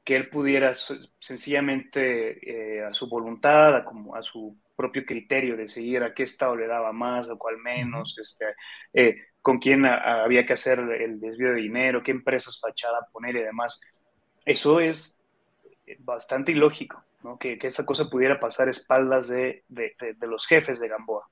que 0.04 0.16
él 0.16 0.30
pudiera 0.30 0.72
sencillamente 1.18 2.78
eh, 2.78 2.82
a 2.82 2.94
su 2.94 3.08
voluntad, 3.08 3.76
a, 3.76 3.84
como, 3.84 4.14
a 4.14 4.22
su 4.22 4.56
propio 4.74 5.04
criterio 5.04 5.56
decidir 5.56 6.02
a 6.02 6.14
qué 6.14 6.22
estado 6.22 6.56
le 6.56 6.66
daba 6.66 6.92
más 6.92 7.28
o 7.28 7.36
cuál 7.36 7.58
menos, 7.58 8.16
este, 8.18 8.46
eh, 8.94 9.16
con 9.42 9.58
quién 9.58 9.84
había 9.84 10.46
que 10.46 10.52
hacer 10.54 10.78
el 10.78 11.20
desvío 11.20 11.50
de 11.50 11.60
dinero, 11.60 12.02
qué 12.02 12.12
empresas 12.12 12.58
fachada 12.58 13.06
poner 13.12 13.36
y 13.36 13.42
demás. 13.42 13.80
Eso 14.44 14.80
es 14.80 15.20
bastante 15.98 16.52
ilógico, 16.52 17.04
¿no? 17.26 17.38
que, 17.38 17.58
que 17.58 17.66
esa 17.66 17.84
cosa 17.84 18.08
pudiera 18.08 18.38
pasar 18.38 18.68
a 18.68 18.70
espaldas 18.70 19.28
de, 19.28 19.64
de, 19.68 19.94
de, 19.98 20.26
los 20.26 20.46
jefes 20.46 20.80
de 20.80 20.88
Gamboa. 20.88 21.28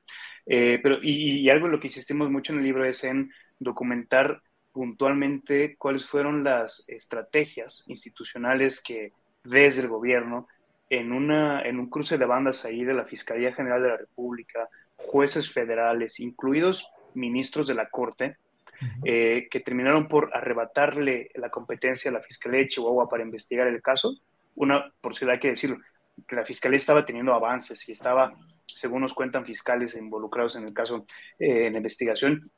Eh, 0.47 0.81
pero, 0.83 0.99
y, 1.03 1.41
y, 1.41 1.51
algo 1.51 1.67
en 1.67 1.73
lo 1.73 1.81
que 1.81 1.87
insistimos 1.87 2.31
mucho 2.31 2.53
en 2.53 2.59
el 2.59 2.65
libro 2.65 2.85
es 2.85 3.05
en 3.05 3.31
documentar 3.59 4.43
puntualmente 4.73 5.77
cuáles 5.77 6.05
fueron 6.05 6.43
las 6.43 6.85
estrategias 6.89 7.85
institucionales 7.87 8.83
que 8.83 9.13
desde 9.45 9.83
el 9.83 9.89
gobierno, 9.89 10.49
en, 10.91 11.13
una, 11.13 11.63
en 11.63 11.79
un 11.79 11.89
cruce 11.89 12.19
de 12.19 12.27
bandas 12.27 12.65
ahí 12.65 12.85
de 12.85 12.95
la 12.95 13.05
Fiscalía 13.05 13.55
General 13.55 13.83
de 13.83 13.89
la 13.89 13.97
República, 13.97 14.69
jueces 14.97 15.53
federales, 15.53 16.21
incluidos 16.21 16.89
ministros 17.15 17.67
de 17.67 17.75
la 17.75 17.89
Corte, 17.89 18.37
eh, 19.05 19.47
que 19.51 19.61
terminaron 19.61 20.09
por 20.09 20.31
arrebatarle 20.35 21.31
la 21.37 21.51
competencia 21.51 22.11
a 22.11 22.15
la 22.15 22.21
Fiscalía 22.21 22.61
de 22.61 22.69
Chihuahua 22.69 23.09
para 23.09 23.23
investigar 23.23 23.69
el 23.69 23.81
caso. 23.81 24.15
Una, 24.55 24.93
por 25.01 25.15
si 25.15 25.25
hay 25.29 25.39
que 25.39 25.49
decirlo, 25.49 25.79
que 26.27 26.37
la 26.37 26.45
Fiscalía 26.45 26.77
estaba 26.77 27.05
teniendo 27.05 27.33
avances 27.33 27.89
y 27.89 27.93
estaba, 27.93 28.33
según 28.67 29.03
nos 29.03 29.15
cuentan 29.15 29.45
fiscales 29.45 29.97
involucrados 29.97 30.57
en 30.57 30.67
el 30.67 30.75
caso, 30.75 31.07
eh, 31.39 31.67
en 31.67 31.73
la 31.73 31.79
investigación, 31.79 32.51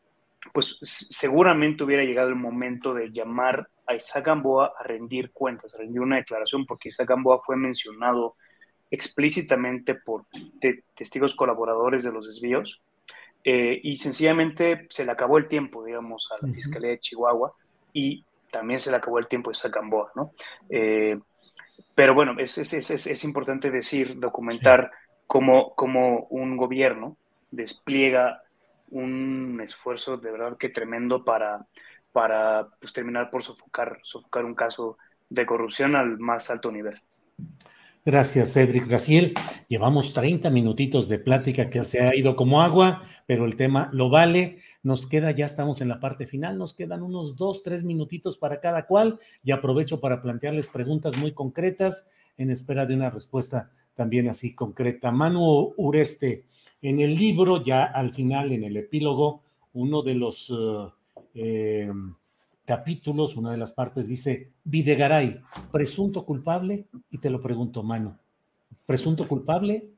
pues 0.52 0.76
seguramente 0.82 1.84
hubiera 1.84 2.04
llegado 2.04 2.28
el 2.28 2.36
momento 2.36 2.94
de 2.94 3.10
llamar 3.10 3.68
a 3.86 3.94
Isaac 3.94 4.26
Gamboa 4.26 4.72
a 4.78 4.82
rendir 4.82 5.32
cuentas, 5.32 5.74
a 5.74 5.78
rendir 5.78 6.00
una 6.00 6.16
declaración, 6.16 6.66
porque 6.66 6.88
Isaac 6.88 7.08
Gamboa 7.08 7.40
fue 7.44 7.56
mencionado 7.56 8.36
explícitamente 8.90 9.94
por 9.94 10.26
testigos 10.94 11.34
colaboradores 11.34 12.04
de 12.04 12.12
los 12.12 12.26
desvíos, 12.26 12.82
eh, 13.44 13.80
y 13.82 13.98
sencillamente 13.98 14.86
se 14.90 15.04
le 15.04 15.12
acabó 15.12 15.38
el 15.38 15.48
tiempo, 15.48 15.84
digamos, 15.84 16.28
a 16.32 16.44
la 16.44 16.52
Fiscalía 16.52 16.90
de 16.90 16.98
Chihuahua, 17.00 17.52
y 17.92 18.24
también 18.50 18.80
se 18.80 18.90
le 18.90 18.96
acabó 18.96 19.18
el 19.18 19.28
tiempo 19.28 19.50
a 19.50 19.52
Isaac 19.52 19.74
Gamboa, 19.74 20.10
¿no? 20.14 20.32
Eh, 20.68 21.18
pero 21.96 22.14
bueno, 22.14 22.36
es, 22.38 22.58
es, 22.58 22.74
es, 22.74 23.06
es, 23.06 23.24
importante 23.24 23.70
decir, 23.70 24.20
documentar 24.20 24.90
cómo, 25.26 25.74
cómo 25.74 26.26
un 26.28 26.58
gobierno 26.58 27.16
despliega 27.50 28.42
un 28.90 29.58
esfuerzo 29.64 30.18
de 30.18 30.30
verdad 30.30 30.58
que 30.58 30.68
tremendo 30.68 31.24
para, 31.24 31.66
para 32.12 32.68
pues, 32.78 32.92
terminar 32.92 33.30
por 33.30 33.42
sofocar, 33.42 33.98
sofocar 34.02 34.44
un 34.44 34.54
caso 34.54 34.98
de 35.30 35.46
corrupción 35.46 35.96
al 35.96 36.18
más 36.18 36.50
alto 36.50 36.70
nivel. 36.70 37.00
Gracias, 38.06 38.52
Cedric 38.52 38.86
Graciel. 38.86 39.34
Llevamos 39.66 40.12
30 40.12 40.48
minutitos 40.48 41.08
de 41.08 41.18
plática 41.18 41.68
que 41.70 41.82
se 41.82 42.02
ha 42.02 42.14
ido 42.14 42.36
como 42.36 42.62
agua, 42.62 43.02
pero 43.26 43.44
el 43.46 43.56
tema 43.56 43.90
lo 43.92 44.10
vale. 44.10 44.58
Nos 44.84 45.06
queda, 45.06 45.32
ya 45.32 45.44
estamos 45.44 45.80
en 45.80 45.88
la 45.88 45.98
parte 45.98 46.24
final, 46.24 46.56
nos 46.56 46.72
quedan 46.72 47.02
unos 47.02 47.34
dos, 47.34 47.64
tres 47.64 47.82
minutitos 47.82 48.36
para 48.38 48.60
cada 48.60 48.86
cual 48.86 49.18
y 49.42 49.50
aprovecho 49.50 50.00
para 50.00 50.22
plantearles 50.22 50.68
preguntas 50.68 51.16
muy 51.16 51.32
concretas 51.32 52.12
en 52.38 52.52
espera 52.52 52.86
de 52.86 52.94
una 52.94 53.10
respuesta 53.10 53.72
también 53.96 54.28
así 54.28 54.54
concreta. 54.54 55.10
Manu 55.10 55.74
Ureste, 55.76 56.44
en 56.82 57.00
el 57.00 57.16
libro, 57.16 57.64
ya 57.64 57.82
al 57.82 58.12
final, 58.12 58.52
en 58.52 58.62
el 58.62 58.76
epílogo, 58.76 59.42
uno 59.72 60.02
de 60.02 60.14
los 60.14 60.54
eh, 61.34 61.88
em, 61.88 62.14
capítulos, 62.66 63.36
una 63.36 63.52
de 63.52 63.56
las 63.56 63.70
partes 63.70 64.08
dice, 64.08 64.50
Videgaray, 64.64 65.40
presunto 65.72 66.26
culpable, 66.26 66.86
y 67.10 67.18
te 67.18 67.30
lo 67.30 67.40
pregunto, 67.40 67.82
mano, 67.82 68.18
¿presunto 68.84 69.26
culpable? 69.26 69.88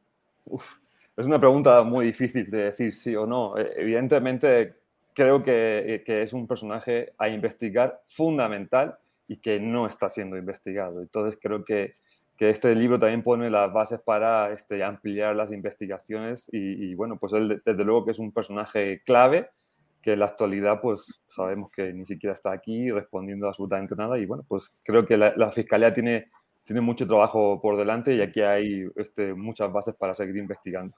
es 1.17 1.27
una 1.27 1.41
pregunta 1.41 1.83
muy 1.83 2.07
difícil 2.07 2.49
de 2.51 2.65
decir 2.65 2.95
sí 2.95 3.17
o 3.17 3.27
no. 3.27 3.57
Eh, 3.59 3.73
evidentemente, 3.77 4.77
creo 5.13 5.43
que, 5.43 6.03
que 6.07 6.23
es 6.23 6.33
un 6.33 6.47
personaje 6.47 7.13
a 7.19 7.29
investigar 7.29 8.01
fundamental 8.05 8.97
y 9.27 9.39
que 9.39 9.59
no 9.59 9.87
está 9.87 10.09
siendo 10.09 10.37
investigado. 10.37 11.01
Entonces, 11.01 11.39
creo 11.43 11.65
que 11.65 11.97
que 12.39 12.51
este 12.51 12.73
libro 12.75 13.01
también 13.01 13.25
pone 13.25 13.51
las 13.51 13.71
bases 13.73 14.01
para 14.01 14.53
este, 14.53 14.85
ampliar 14.85 15.35
las 15.35 15.51
investigaciones 15.51 16.49
y, 16.53 16.95
bueno, 16.95 17.19
pues 17.19 17.33
él 17.33 17.61
desde 17.65 17.85
luego 17.85 18.05
que 18.05 18.13
es 18.13 18.21
un 18.21 18.31
personaje 18.31 19.03
clave 19.05 19.51
que 20.09 20.15
en 20.15 20.21
la 20.21 20.27
actualidad 20.27 20.81
pues 20.81 21.21
sabemos 21.29 21.71
que 21.71 21.93
ni 21.93 22.07
siquiera 22.07 22.35
está 22.35 22.53
aquí 22.53 22.91
respondiendo 22.91 23.47
absolutamente 23.47 23.95
nada 23.95 24.19
y 24.19 24.25
bueno, 24.27 24.45
pues 24.49 24.73
creo 24.83 25.05
que 25.05 25.17
la, 25.17 25.51
Fiscalía 25.51 25.93
tiene, 25.93 26.31
tiene 26.65 26.81
mucho 26.81 27.07
trabajo 27.07 27.61
por 27.61 27.77
delante 27.77 28.15
y 28.15 28.23
aquí 28.23 28.41
hay 28.41 28.87
este, 28.97 29.35
muchas 29.35 29.73
bases 29.73 29.95
para 29.95 30.15
seguir 30.15 30.37
investigando. 30.37 30.95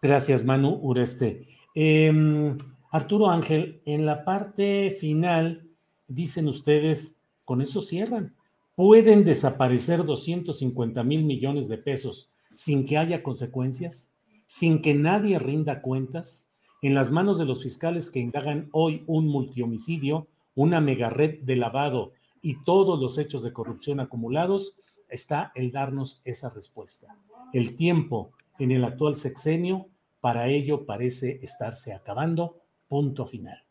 Gracias, 0.00 0.44
Manu 0.44 0.78
Ureste. 0.82 1.48
Em, 1.74 2.56
Arturo 2.90 3.28
Ángel, 3.28 3.82
en 3.84 4.06
la 4.06 4.24
parte 4.24 4.96
final 4.98 5.68
dicen 6.06 6.48
ustedes, 6.48 7.20
con 7.44 7.60
eso 7.60 7.80
cierran 7.80 8.36
¿Pueden 8.76 9.24
desaparecer 9.24 10.04
250 10.04 11.02
mil 11.02 11.24
millones 11.24 11.66
de 11.66 11.78
pesos 11.78 12.34
sin 12.54 12.84
que 12.84 12.98
haya 12.98 13.22
consecuencias? 13.22 14.12
¿Sin 14.46 14.82
que 14.82 14.94
nadie 14.94 15.38
rinda 15.38 15.80
cuentas? 15.80 16.45
En 16.86 16.94
las 16.94 17.10
manos 17.10 17.36
de 17.36 17.46
los 17.46 17.64
fiscales 17.64 18.12
que 18.12 18.20
indagan 18.20 18.68
hoy 18.70 19.02
un 19.08 19.26
multihomicidio, 19.26 20.28
una 20.54 20.80
mega 20.80 21.10
red 21.10 21.40
de 21.42 21.56
lavado 21.56 22.12
y 22.40 22.62
todos 22.62 23.00
los 23.00 23.18
hechos 23.18 23.42
de 23.42 23.52
corrupción 23.52 23.98
acumulados, 23.98 24.76
está 25.08 25.50
el 25.56 25.72
darnos 25.72 26.22
esa 26.24 26.48
respuesta. 26.48 27.18
El 27.52 27.74
tiempo 27.74 28.30
en 28.60 28.70
el 28.70 28.84
actual 28.84 29.16
sexenio 29.16 29.88
para 30.20 30.46
ello 30.46 30.86
parece 30.86 31.40
estarse 31.42 31.92
acabando. 31.92 32.60
Punto 32.86 33.26
final. 33.26 33.64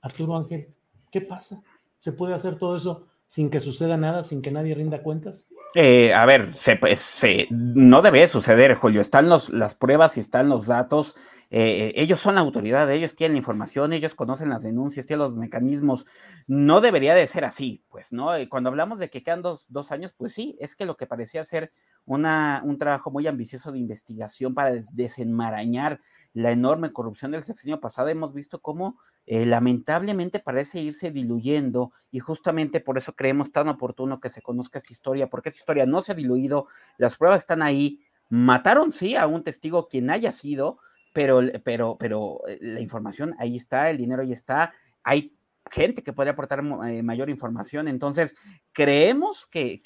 Arturo 0.00 0.34
Ángel, 0.34 0.68
¿qué 1.10 1.20
pasa? 1.20 1.62
¿Se 1.98 2.12
puede 2.12 2.32
hacer 2.32 2.56
todo 2.56 2.76
eso 2.76 3.08
sin 3.34 3.50
que 3.50 3.58
suceda 3.58 3.96
nada, 3.96 4.22
sin 4.22 4.42
que 4.42 4.52
nadie 4.52 4.76
rinda 4.76 5.02
cuentas? 5.02 5.48
Eh, 5.74 6.14
a 6.14 6.24
ver, 6.24 6.50
pues, 6.78 7.00
se, 7.00 7.48
no 7.50 8.00
debe 8.00 8.28
suceder, 8.28 8.76
Julio. 8.76 9.00
Están 9.00 9.28
los, 9.28 9.48
las 9.50 9.74
pruebas 9.74 10.16
y 10.16 10.20
están 10.20 10.48
los 10.48 10.68
datos. 10.68 11.16
Eh, 11.50 11.92
ellos 11.96 12.20
son 12.20 12.36
la 12.36 12.42
autoridad, 12.42 12.88
ellos 12.92 13.16
tienen 13.16 13.32
la 13.32 13.38
información, 13.38 13.92
ellos 13.92 14.14
conocen 14.14 14.50
las 14.50 14.62
denuncias, 14.62 15.06
tienen 15.06 15.24
los 15.24 15.34
mecanismos. 15.34 16.06
No 16.46 16.80
debería 16.80 17.16
de 17.16 17.26
ser 17.26 17.44
así, 17.44 17.84
pues, 17.88 18.12
¿no? 18.12 18.28
Cuando 18.48 18.70
hablamos 18.70 19.00
de 19.00 19.10
que 19.10 19.24
quedan 19.24 19.42
dos, 19.42 19.66
dos 19.68 19.90
años, 19.90 20.14
pues 20.16 20.32
sí, 20.32 20.56
es 20.60 20.76
que 20.76 20.86
lo 20.86 20.96
que 20.96 21.08
parecía 21.08 21.42
ser 21.42 21.72
una, 22.04 22.62
un 22.64 22.78
trabajo 22.78 23.10
muy 23.10 23.26
ambicioso 23.26 23.72
de 23.72 23.80
investigación 23.80 24.54
para 24.54 24.76
desenmarañar 24.92 25.98
la 26.34 26.50
enorme 26.50 26.92
corrupción 26.92 27.30
del 27.30 27.44
sexenio 27.44 27.80
pasado, 27.80 28.08
hemos 28.08 28.34
visto 28.34 28.60
cómo 28.60 28.98
eh, 29.24 29.46
lamentablemente 29.46 30.40
parece 30.40 30.80
irse 30.80 31.10
diluyendo 31.10 31.92
y 32.10 32.18
justamente 32.18 32.80
por 32.80 32.98
eso 32.98 33.14
creemos 33.14 33.52
tan 33.52 33.68
oportuno 33.68 34.20
que 34.20 34.28
se 34.28 34.42
conozca 34.42 34.78
esta 34.78 34.92
historia, 34.92 35.30
porque 35.30 35.48
esta 35.48 35.60
historia 35.60 35.86
no 35.86 36.02
se 36.02 36.12
ha 36.12 36.14
diluido, 36.14 36.66
las 36.98 37.16
pruebas 37.16 37.38
están 37.38 37.62
ahí, 37.62 38.00
mataron 38.28 38.92
sí 38.92 39.16
a 39.16 39.26
un 39.26 39.44
testigo 39.44 39.88
quien 39.88 40.10
haya 40.10 40.32
sido, 40.32 40.78
pero, 41.14 41.40
pero, 41.64 41.96
pero 41.98 42.40
eh, 42.48 42.58
la 42.60 42.80
información 42.80 43.34
ahí 43.38 43.56
está, 43.56 43.88
el 43.88 43.96
dinero 43.96 44.22
ahí 44.22 44.32
está, 44.32 44.74
hay 45.02 45.34
gente 45.70 46.02
que 46.02 46.12
podría 46.12 46.32
aportar 46.32 46.62
eh, 46.88 47.02
mayor 47.02 47.30
información. 47.30 47.88
Entonces, 47.88 48.36
creemos 48.72 49.46
que, 49.46 49.82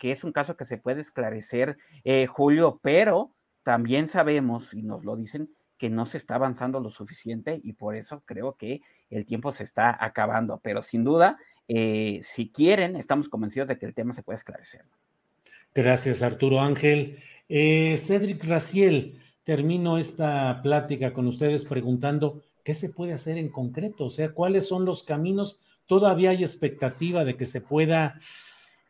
es 0.00 0.24
un 0.24 0.32
caso 0.32 0.56
que 0.56 0.64
se 0.64 0.78
puede 0.78 1.00
esclarecer, 1.00 1.76
eh, 2.04 2.26
Julio, 2.26 2.80
pero 2.82 3.34
también 3.62 4.08
sabemos, 4.08 4.74
y 4.74 4.82
nos 4.82 5.04
lo 5.04 5.16
dicen, 5.16 5.50
que 5.78 5.88
no 5.88 6.06
se 6.06 6.18
está 6.18 6.34
avanzando 6.34 6.80
lo 6.80 6.90
suficiente 6.90 7.60
y 7.62 7.72
por 7.72 7.94
eso 7.94 8.22
creo 8.26 8.56
que 8.56 8.82
el 9.10 9.24
tiempo 9.24 9.52
se 9.52 9.62
está 9.62 9.96
acabando. 10.04 10.60
Pero 10.62 10.82
sin 10.82 11.04
duda, 11.04 11.38
eh, 11.68 12.20
si 12.24 12.50
quieren, 12.50 12.96
estamos 12.96 13.28
convencidos 13.28 13.68
de 13.68 13.78
que 13.78 13.86
el 13.86 13.94
tema 13.94 14.12
se 14.12 14.22
puede 14.22 14.36
esclarecer. 14.36 14.84
Gracias, 15.74 16.22
Arturo 16.22 16.60
Ángel. 16.60 17.18
Cedric 17.48 18.44
Raciel, 18.44 19.18
termino 19.44 19.96
esta 19.96 20.60
plática 20.62 21.14
con 21.14 21.26
ustedes 21.26 21.64
preguntando 21.64 22.42
¿qué 22.68 22.74
se 22.74 22.90
puede 22.90 23.14
hacer 23.14 23.38
en 23.38 23.48
concreto? 23.48 24.04
O 24.04 24.10
sea, 24.10 24.32
¿cuáles 24.32 24.68
son 24.68 24.84
los 24.84 25.02
caminos? 25.02 25.58
Todavía 25.86 26.28
hay 26.28 26.42
expectativa 26.42 27.24
de 27.24 27.34
que 27.34 27.46
se 27.46 27.62
pueda 27.62 28.20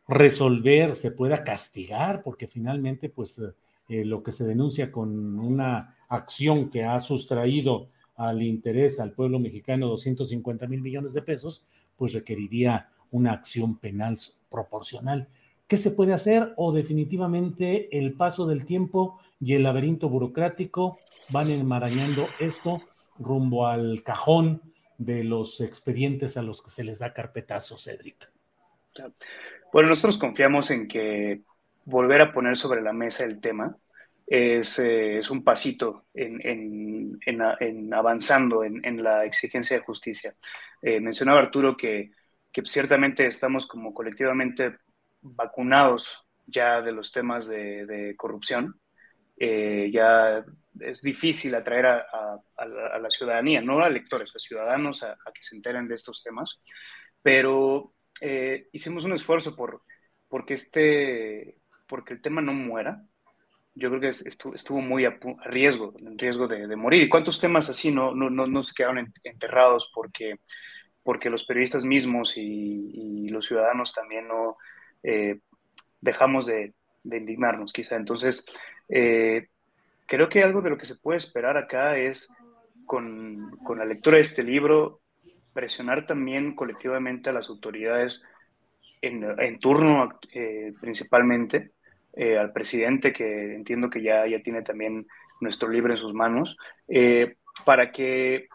resolver, 0.05 0.95
se 0.95 1.11
pueda 1.11 1.45
castigar, 1.45 2.21
porque 2.21 2.45
finalmente, 2.45 3.07
pues, 3.07 3.39
eh, 3.39 3.53
lo 3.89 4.23
que 4.23 4.31
se 4.31 4.45
denuncia 4.45 4.91
con 4.91 5.39
una 5.39 5.97
acción 6.07 6.69
que 6.69 6.83
ha 6.83 6.99
sustraído 6.99 7.89
al 8.15 8.41
interés 8.41 8.99
al 8.99 9.13
pueblo 9.13 9.39
mexicano 9.39 9.87
250 9.87 10.67
mil 10.67 10.81
millones 10.81 11.13
de 11.13 11.21
pesos, 11.21 11.65
pues 11.95 12.13
requeriría 12.13 12.89
una 13.11 13.31
acción 13.31 13.77
penal 13.77 14.17
proporcional. 14.49 15.27
¿Qué 15.67 15.77
se 15.77 15.91
puede 15.91 16.13
hacer? 16.13 16.53
O 16.57 16.71
definitivamente 16.71 17.97
el 17.97 18.13
paso 18.13 18.45
del 18.47 18.65
tiempo 18.65 19.19
y 19.39 19.53
el 19.53 19.63
laberinto 19.63 20.09
burocrático 20.09 20.97
van 21.29 21.49
enmarañando 21.49 22.27
esto 22.39 22.81
rumbo 23.19 23.67
al 23.67 24.03
cajón 24.03 24.61
de 24.97 25.23
los 25.23 25.61
expedientes 25.61 26.37
a 26.37 26.41
los 26.41 26.61
que 26.61 26.71
se 26.71 26.83
les 26.83 26.99
da 26.99 27.13
carpetazo, 27.13 27.77
Cedric. 27.77 28.31
Bueno, 29.71 29.89
nosotros 29.89 30.17
confiamos 30.17 30.71
en 30.71 30.87
que 30.87 31.43
volver 31.89 32.21
a 32.21 32.31
poner 32.31 32.55
sobre 32.55 32.81
la 32.81 32.93
mesa 32.93 33.25
el 33.25 33.39
tema 33.41 33.75
es, 34.25 34.77
eh, 34.79 35.19
un 35.31 35.43
pasito 35.43 36.05
en, 36.13 37.19
avanzando 37.93 38.63
en, 38.63 39.03
la 39.03 39.25
exigencia 39.25 39.77
de 39.77 39.83
justicia. 39.83 40.35
Eh, 40.81 40.99
mencionaba 40.99 41.39
Arturo 41.39 41.75
que, 41.75 42.11
ciertamente 42.65 43.25
estamos 43.25 43.65
como 43.67 43.93
colectivamente 43.93 44.77
vacunados 45.21 46.25
ya 46.45 46.81
de 46.81 46.91
los 46.91 47.11
temas 47.11 47.47
de, 47.47 48.13
corrupción. 48.17 48.79
Eh, 49.37 49.89
ya 49.93 50.43
es 50.79 51.01
difícil 51.01 51.55
atraer 51.55 51.85
a, 51.85 52.41
la, 53.01 53.09
ciudadanía, 53.09 53.61
no 53.61 53.79
a 53.79 53.89
lectores, 53.89 54.35
a 54.35 54.39
ciudadanos 54.39 55.03
a, 55.03 55.17
que 55.33 55.41
se 55.41 55.55
enteren 55.55 55.87
de 55.87 55.95
estos 55.95 56.21
temas, 56.21 56.61
pero 57.21 57.93
eh, 58.21 58.67
hicimos 58.73 59.05
un 59.05 59.13
esfuerzo 59.13 59.55
por 59.55 59.81
porque, 60.29 60.53
este, 60.53 61.58
porque 61.89 62.13
el 62.13 62.21
tema 62.21 62.41
no 62.41 62.53
muera. 62.53 63.03
Yo 63.75 63.89
creo 63.89 64.01
que 64.01 64.09
estuvo, 64.09 64.81
muy 64.81 65.05
a, 65.05 65.19
riesgo, 65.45 65.93
en 65.99 66.17
riesgo 66.17 66.47
de, 66.47 66.75
morir. 66.75 67.03
¿Y 67.03 67.09
cuántos 67.09 67.39
temas 67.39 67.69
así 67.69 67.91
no, 67.91 68.13
no, 68.13 68.29
no, 68.29 68.63
se 68.63 68.73
quedaron 68.73 69.11
enterrados 69.23 69.91
porque, 69.93 70.35
porque 71.03 71.29
los 71.29 71.45
periodistas 71.45 71.83
mismos 71.83 72.37
y, 72.37 73.27
los 73.29 73.45
ciudadanos 73.45 73.93
también 73.93 74.27
no 74.27 74.57
eh, 75.03 75.39
dejamos 76.01 76.45
de, 76.45 76.73
indignarnos, 77.03 77.73
quizá? 77.73 77.95
Entonces, 77.95 78.45
eh, 78.89 79.47
creo 80.05 80.29
que 80.29 80.43
algo 80.43 80.61
de 80.61 80.71
lo 80.71 80.77
que 80.77 80.85
se 80.85 80.95
puede 80.95 81.17
esperar 81.17 81.57
acá 81.57 81.97
es, 81.97 82.33
con, 82.85 83.51
con 83.63 83.77
la 83.77 83.85
lectura 83.85 84.17
de 84.17 84.23
este 84.23 84.43
libro, 84.43 85.01
presionar 85.53 86.05
también 86.05 86.55
colectivamente 86.55 87.29
a 87.29 87.33
las 87.33 87.49
autoridades 87.49 88.23
en, 89.01 89.23
en 89.39 89.59
turno 89.59 90.19
eh, 90.33 90.73
principalmente, 90.79 91.71
eh, 92.13 92.37
al 92.37 92.51
presidente, 92.51 93.13
que 93.13 93.55
entiendo 93.55 93.89
que 93.89 94.01
ya, 94.01 94.27
ya 94.27 94.41
tiene 94.41 94.61
también 94.61 95.07
nuestro 95.41 95.69
libro 95.69 95.93
en 95.93 95.97
sus 95.97 96.13
manos, 96.13 96.57
eh, 96.87 97.35
para 97.65 97.91
que 97.91 98.47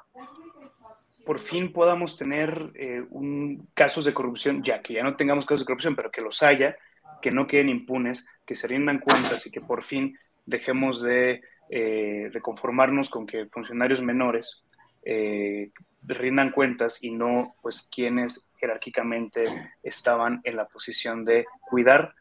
por 1.24 1.38
fin 1.38 1.72
podamos 1.72 2.18
tener 2.18 2.72
un, 3.10 3.68
casos 3.72 4.04
de 4.04 4.12
corrupción, 4.12 4.62
ya 4.62 4.82
que 4.82 4.92
ya 4.92 5.02
no 5.02 5.16
tengamos 5.16 5.46
casos 5.46 5.60
de 5.60 5.66
corrupción, 5.66 5.96
pero 5.96 6.10
que 6.10 6.20
los 6.20 6.42
haya, 6.42 6.76
que 7.22 7.30
no 7.30 7.46
queden 7.46 7.70
impunes, 7.70 8.26
que 8.44 8.54
se 8.54 8.66
rindan 8.66 8.98
cuentas 8.98 9.46
y 9.46 9.50
que 9.50 9.62
por 9.62 9.82
fin 9.84 10.18
dejemos 10.44 11.02
de, 11.02 11.40
eh, 11.70 12.30
de 12.32 12.40
conformarnos 12.42 13.08
con 13.08 13.26
que 13.26 13.46
funcionarios 13.46 14.02
menores 14.02 14.64
eh, 15.02 15.70
rindan 16.02 16.50
cuentas 16.50 17.02
y 17.02 17.10
no 17.10 17.56
pues 17.62 17.88
quienes 17.90 18.50
jerárquicamente 18.58 19.44
estaban 19.82 20.40
en 20.44 20.56
la 20.56 20.66
posición 20.66 21.24
de 21.24 21.46
cuidar 21.62 22.14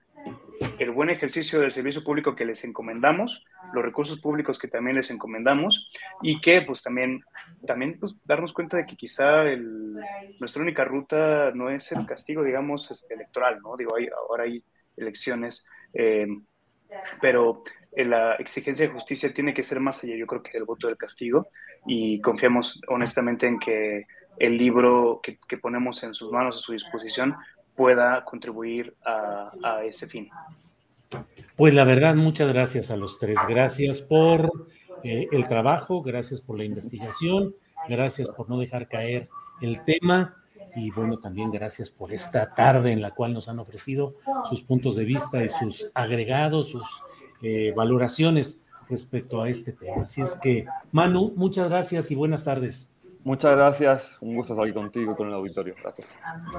el 0.79 0.91
buen 0.91 1.09
ejercicio 1.09 1.59
del 1.59 1.71
servicio 1.71 2.03
público 2.03 2.35
que 2.35 2.45
les 2.45 2.63
encomendamos, 2.63 3.43
los 3.73 3.83
recursos 3.83 4.19
públicos 4.19 4.59
que 4.59 4.67
también 4.67 4.95
les 4.95 5.11
encomendamos 5.11 5.89
y 6.21 6.41
que 6.41 6.61
pues 6.61 6.81
también, 6.81 7.23
también 7.65 7.97
pues, 7.99 8.19
darnos 8.25 8.53
cuenta 8.53 8.77
de 8.77 8.85
que 8.85 8.95
quizá 8.95 9.45
nuestra 10.39 10.61
única 10.61 10.85
ruta 10.85 11.51
no 11.53 11.69
es 11.69 11.91
el 11.91 12.05
castigo, 12.05 12.43
digamos, 12.43 12.89
este, 12.91 13.13
electoral, 13.13 13.59
¿no? 13.61 13.75
Digo, 13.77 13.95
ahora 14.29 14.43
hay 14.43 14.63
elecciones, 14.97 15.67
eh, 15.93 16.27
pero 17.21 17.63
la 17.95 18.35
exigencia 18.35 18.87
de 18.87 18.93
justicia 18.93 19.33
tiene 19.33 19.53
que 19.53 19.63
ser 19.63 19.79
más 19.79 20.03
allá, 20.03 20.15
yo 20.15 20.27
creo 20.27 20.43
que 20.43 20.57
el 20.57 20.65
voto 20.65 20.87
del 20.87 20.97
castigo, 20.97 21.47
y 21.85 22.21
confiamos 22.21 22.81
honestamente 22.87 23.47
en 23.47 23.59
que 23.59 24.05
el 24.37 24.57
libro 24.57 25.21
que, 25.21 25.57
ponemos 25.57 26.03
en 26.03 26.13
sus 26.13 26.31
manos, 26.31 26.55
a 26.55 26.59
su 26.59 26.73
disposición, 26.73 27.35
pueda 27.75 28.23
contribuir 28.25 28.95
a, 29.05 29.81
ese 29.83 30.07
fin. 30.07 30.29
Pues 31.55 31.73
la 31.73 31.83
verdad, 31.83 32.15
muchas 32.15 32.51
gracias 32.51 32.91
a 32.91 32.97
los 32.97 33.19
tres. 33.19 33.37
Gracias 33.47 34.01
por 34.01 34.51
eh, 35.03 35.27
el 35.31 35.47
trabajo, 35.47 36.01
gracias 36.01 36.41
por 36.41 36.57
la 36.57 36.63
investigación, 36.63 37.55
gracias 37.87 38.29
por 38.29 38.49
no 38.49 38.57
dejar 38.59 38.87
caer 38.87 39.29
el 39.61 39.83
tema 39.83 40.35
y 40.75 40.89
bueno, 40.91 41.19
también 41.19 41.51
gracias 41.51 41.89
por 41.89 42.11
esta 42.11 42.53
tarde 42.53 42.91
en 42.91 43.01
la 43.01 43.11
cual 43.11 43.33
nos 43.33 43.47
han 43.47 43.59
ofrecido 43.59 44.15
sus 44.49 44.61
puntos 44.61 44.95
de 44.95 45.05
vista 45.05 45.43
y 45.43 45.49
sus 45.49 45.91
agregados, 45.93 46.69
sus 46.69 47.03
eh, 47.41 47.73
valoraciones 47.75 48.65
respecto 48.89 49.41
a 49.41 49.49
este 49.49 49.73
tema. 49.73 50.03
Así 50.03 50.21
es 50.21 50.35
que, 50.41 50.65
Manu, 50.91 51.33
muchas 51.35 51.69
gracias 51.69 52.09
y 52.11 52.15
buenas 52.15 52.43
tardes. 52.43 52.92
Muchas 53.23 53.55
gracias, 53.55 54.17
un 54.19 54.35
gusto 54.35 54.51
estar 54.53 54.65
aquí 54.65 54.73
contigo 54.73 55.13
y 55.13 55.15
con 55.15 55.29
el 55.29 55.33
auditorio. 55.33 55.73
Gracias. 55.81 56.07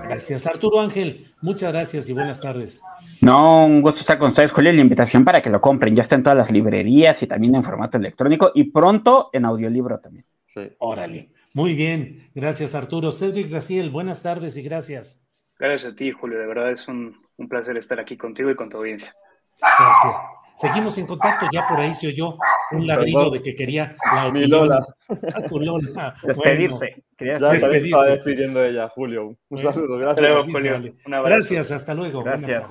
Gracias, 0.03 0.47
Arturo 0.47 0.81
Ángel. 0.81 1.31
Muchas 1.43 1.73
gracias 1.73 2.09
y 2.09 2.15
buenas 2.15 2.41
tardes. 2.41 2.83
No, 3.21 3.67
un 3.67 3.83
gusto 3.83 4.01
estar 4.01 4.19
con 4.19 4.29
ustedes, 4.29 4.51
Julio. 4.51 4.73
La 4.73 4.81
invitación 4.81 5.27
para 5.27 5.43
que 5.43 5.51
lo 5.51 5.61
compren. 5.61 5.95
Ya 5.95 6.03
está 6.03 6.15
en 6.15 6.23
todas 6.23 6.39
las 6.39 6.51
librerías 6.51 7.23
y 7.23 7.27
también 7.27 7.55
en 7.55 7.62
formato 7.62 7.99
electrónico 7.99 8.51
y 8.55 8.65
pronto 8.65 9.29
en 9.35 9.45
audiolibro 9.45 9.99
también. 9.99 10.25
Sí. 10.47 10.73
Órale. 10.79 11.31
Muy 11.53 11.75
bien. 11.75 12.31
Gracias, 12.35 12.75
Arturo. 12.75 13.12
Cedric 13.12 13.51
Graciel, 13.51 13.91
buenas 13.91 14.23
tardes 14.23 14.57
y 14.57 14.62
gracias. 14.62 15.23
Gracias 15.59 15.93
a 15.93 15.97
ti, 15.97 16.12
Julio. 16.12 16.39
De 16.39 16.47
verdad 16.47 16.71
es 16.71 16.89
un, 16.89 17.15
un 17.37 17.49
placer 17.49 17.77
estar 17.77 18.01
aquí 18.01 18.17
contigo 18.17 18.51
y 18.51 18.57
con 18.57 18.71
tu 18.71 18.79
audiencia. 18.79 19.15
Gracias. 19.61 20.19
Seguimos 20.57 20.96
en 20.98 21.07
contacto, 21.07 21.46
ya 21.52 21.66
por 21.68 21.80
ahí 21.80 21.94
se 21.94 22.09
oyó 22.09 22.38
un 22.70 22.86
ladrillo 22.86 23.30
de 23.30 23.42
que 23.42 23.57
quería 23.57 23.96
la 24.14 24.30
Mi 24.30 24.46
Lola. 24.46 24.86
Despedirse. 26.22 27.02
ya 27.18 27.50
despedirse. 27.50 27.86
estaba 27.86 28.07
despidiendo 28.07 28.64
ella, 28.64 28.88
Julio. 28.88 29.36
Un 29.48 29.59
saludo, 29.59 29.98
gracias. 29.98 30.46
Julio. 30.46 30.94
Gracias, 31.07 31.70
hasta 31.72 31.94
luego. 31.94 32.22
Gracias. 32.22 32.64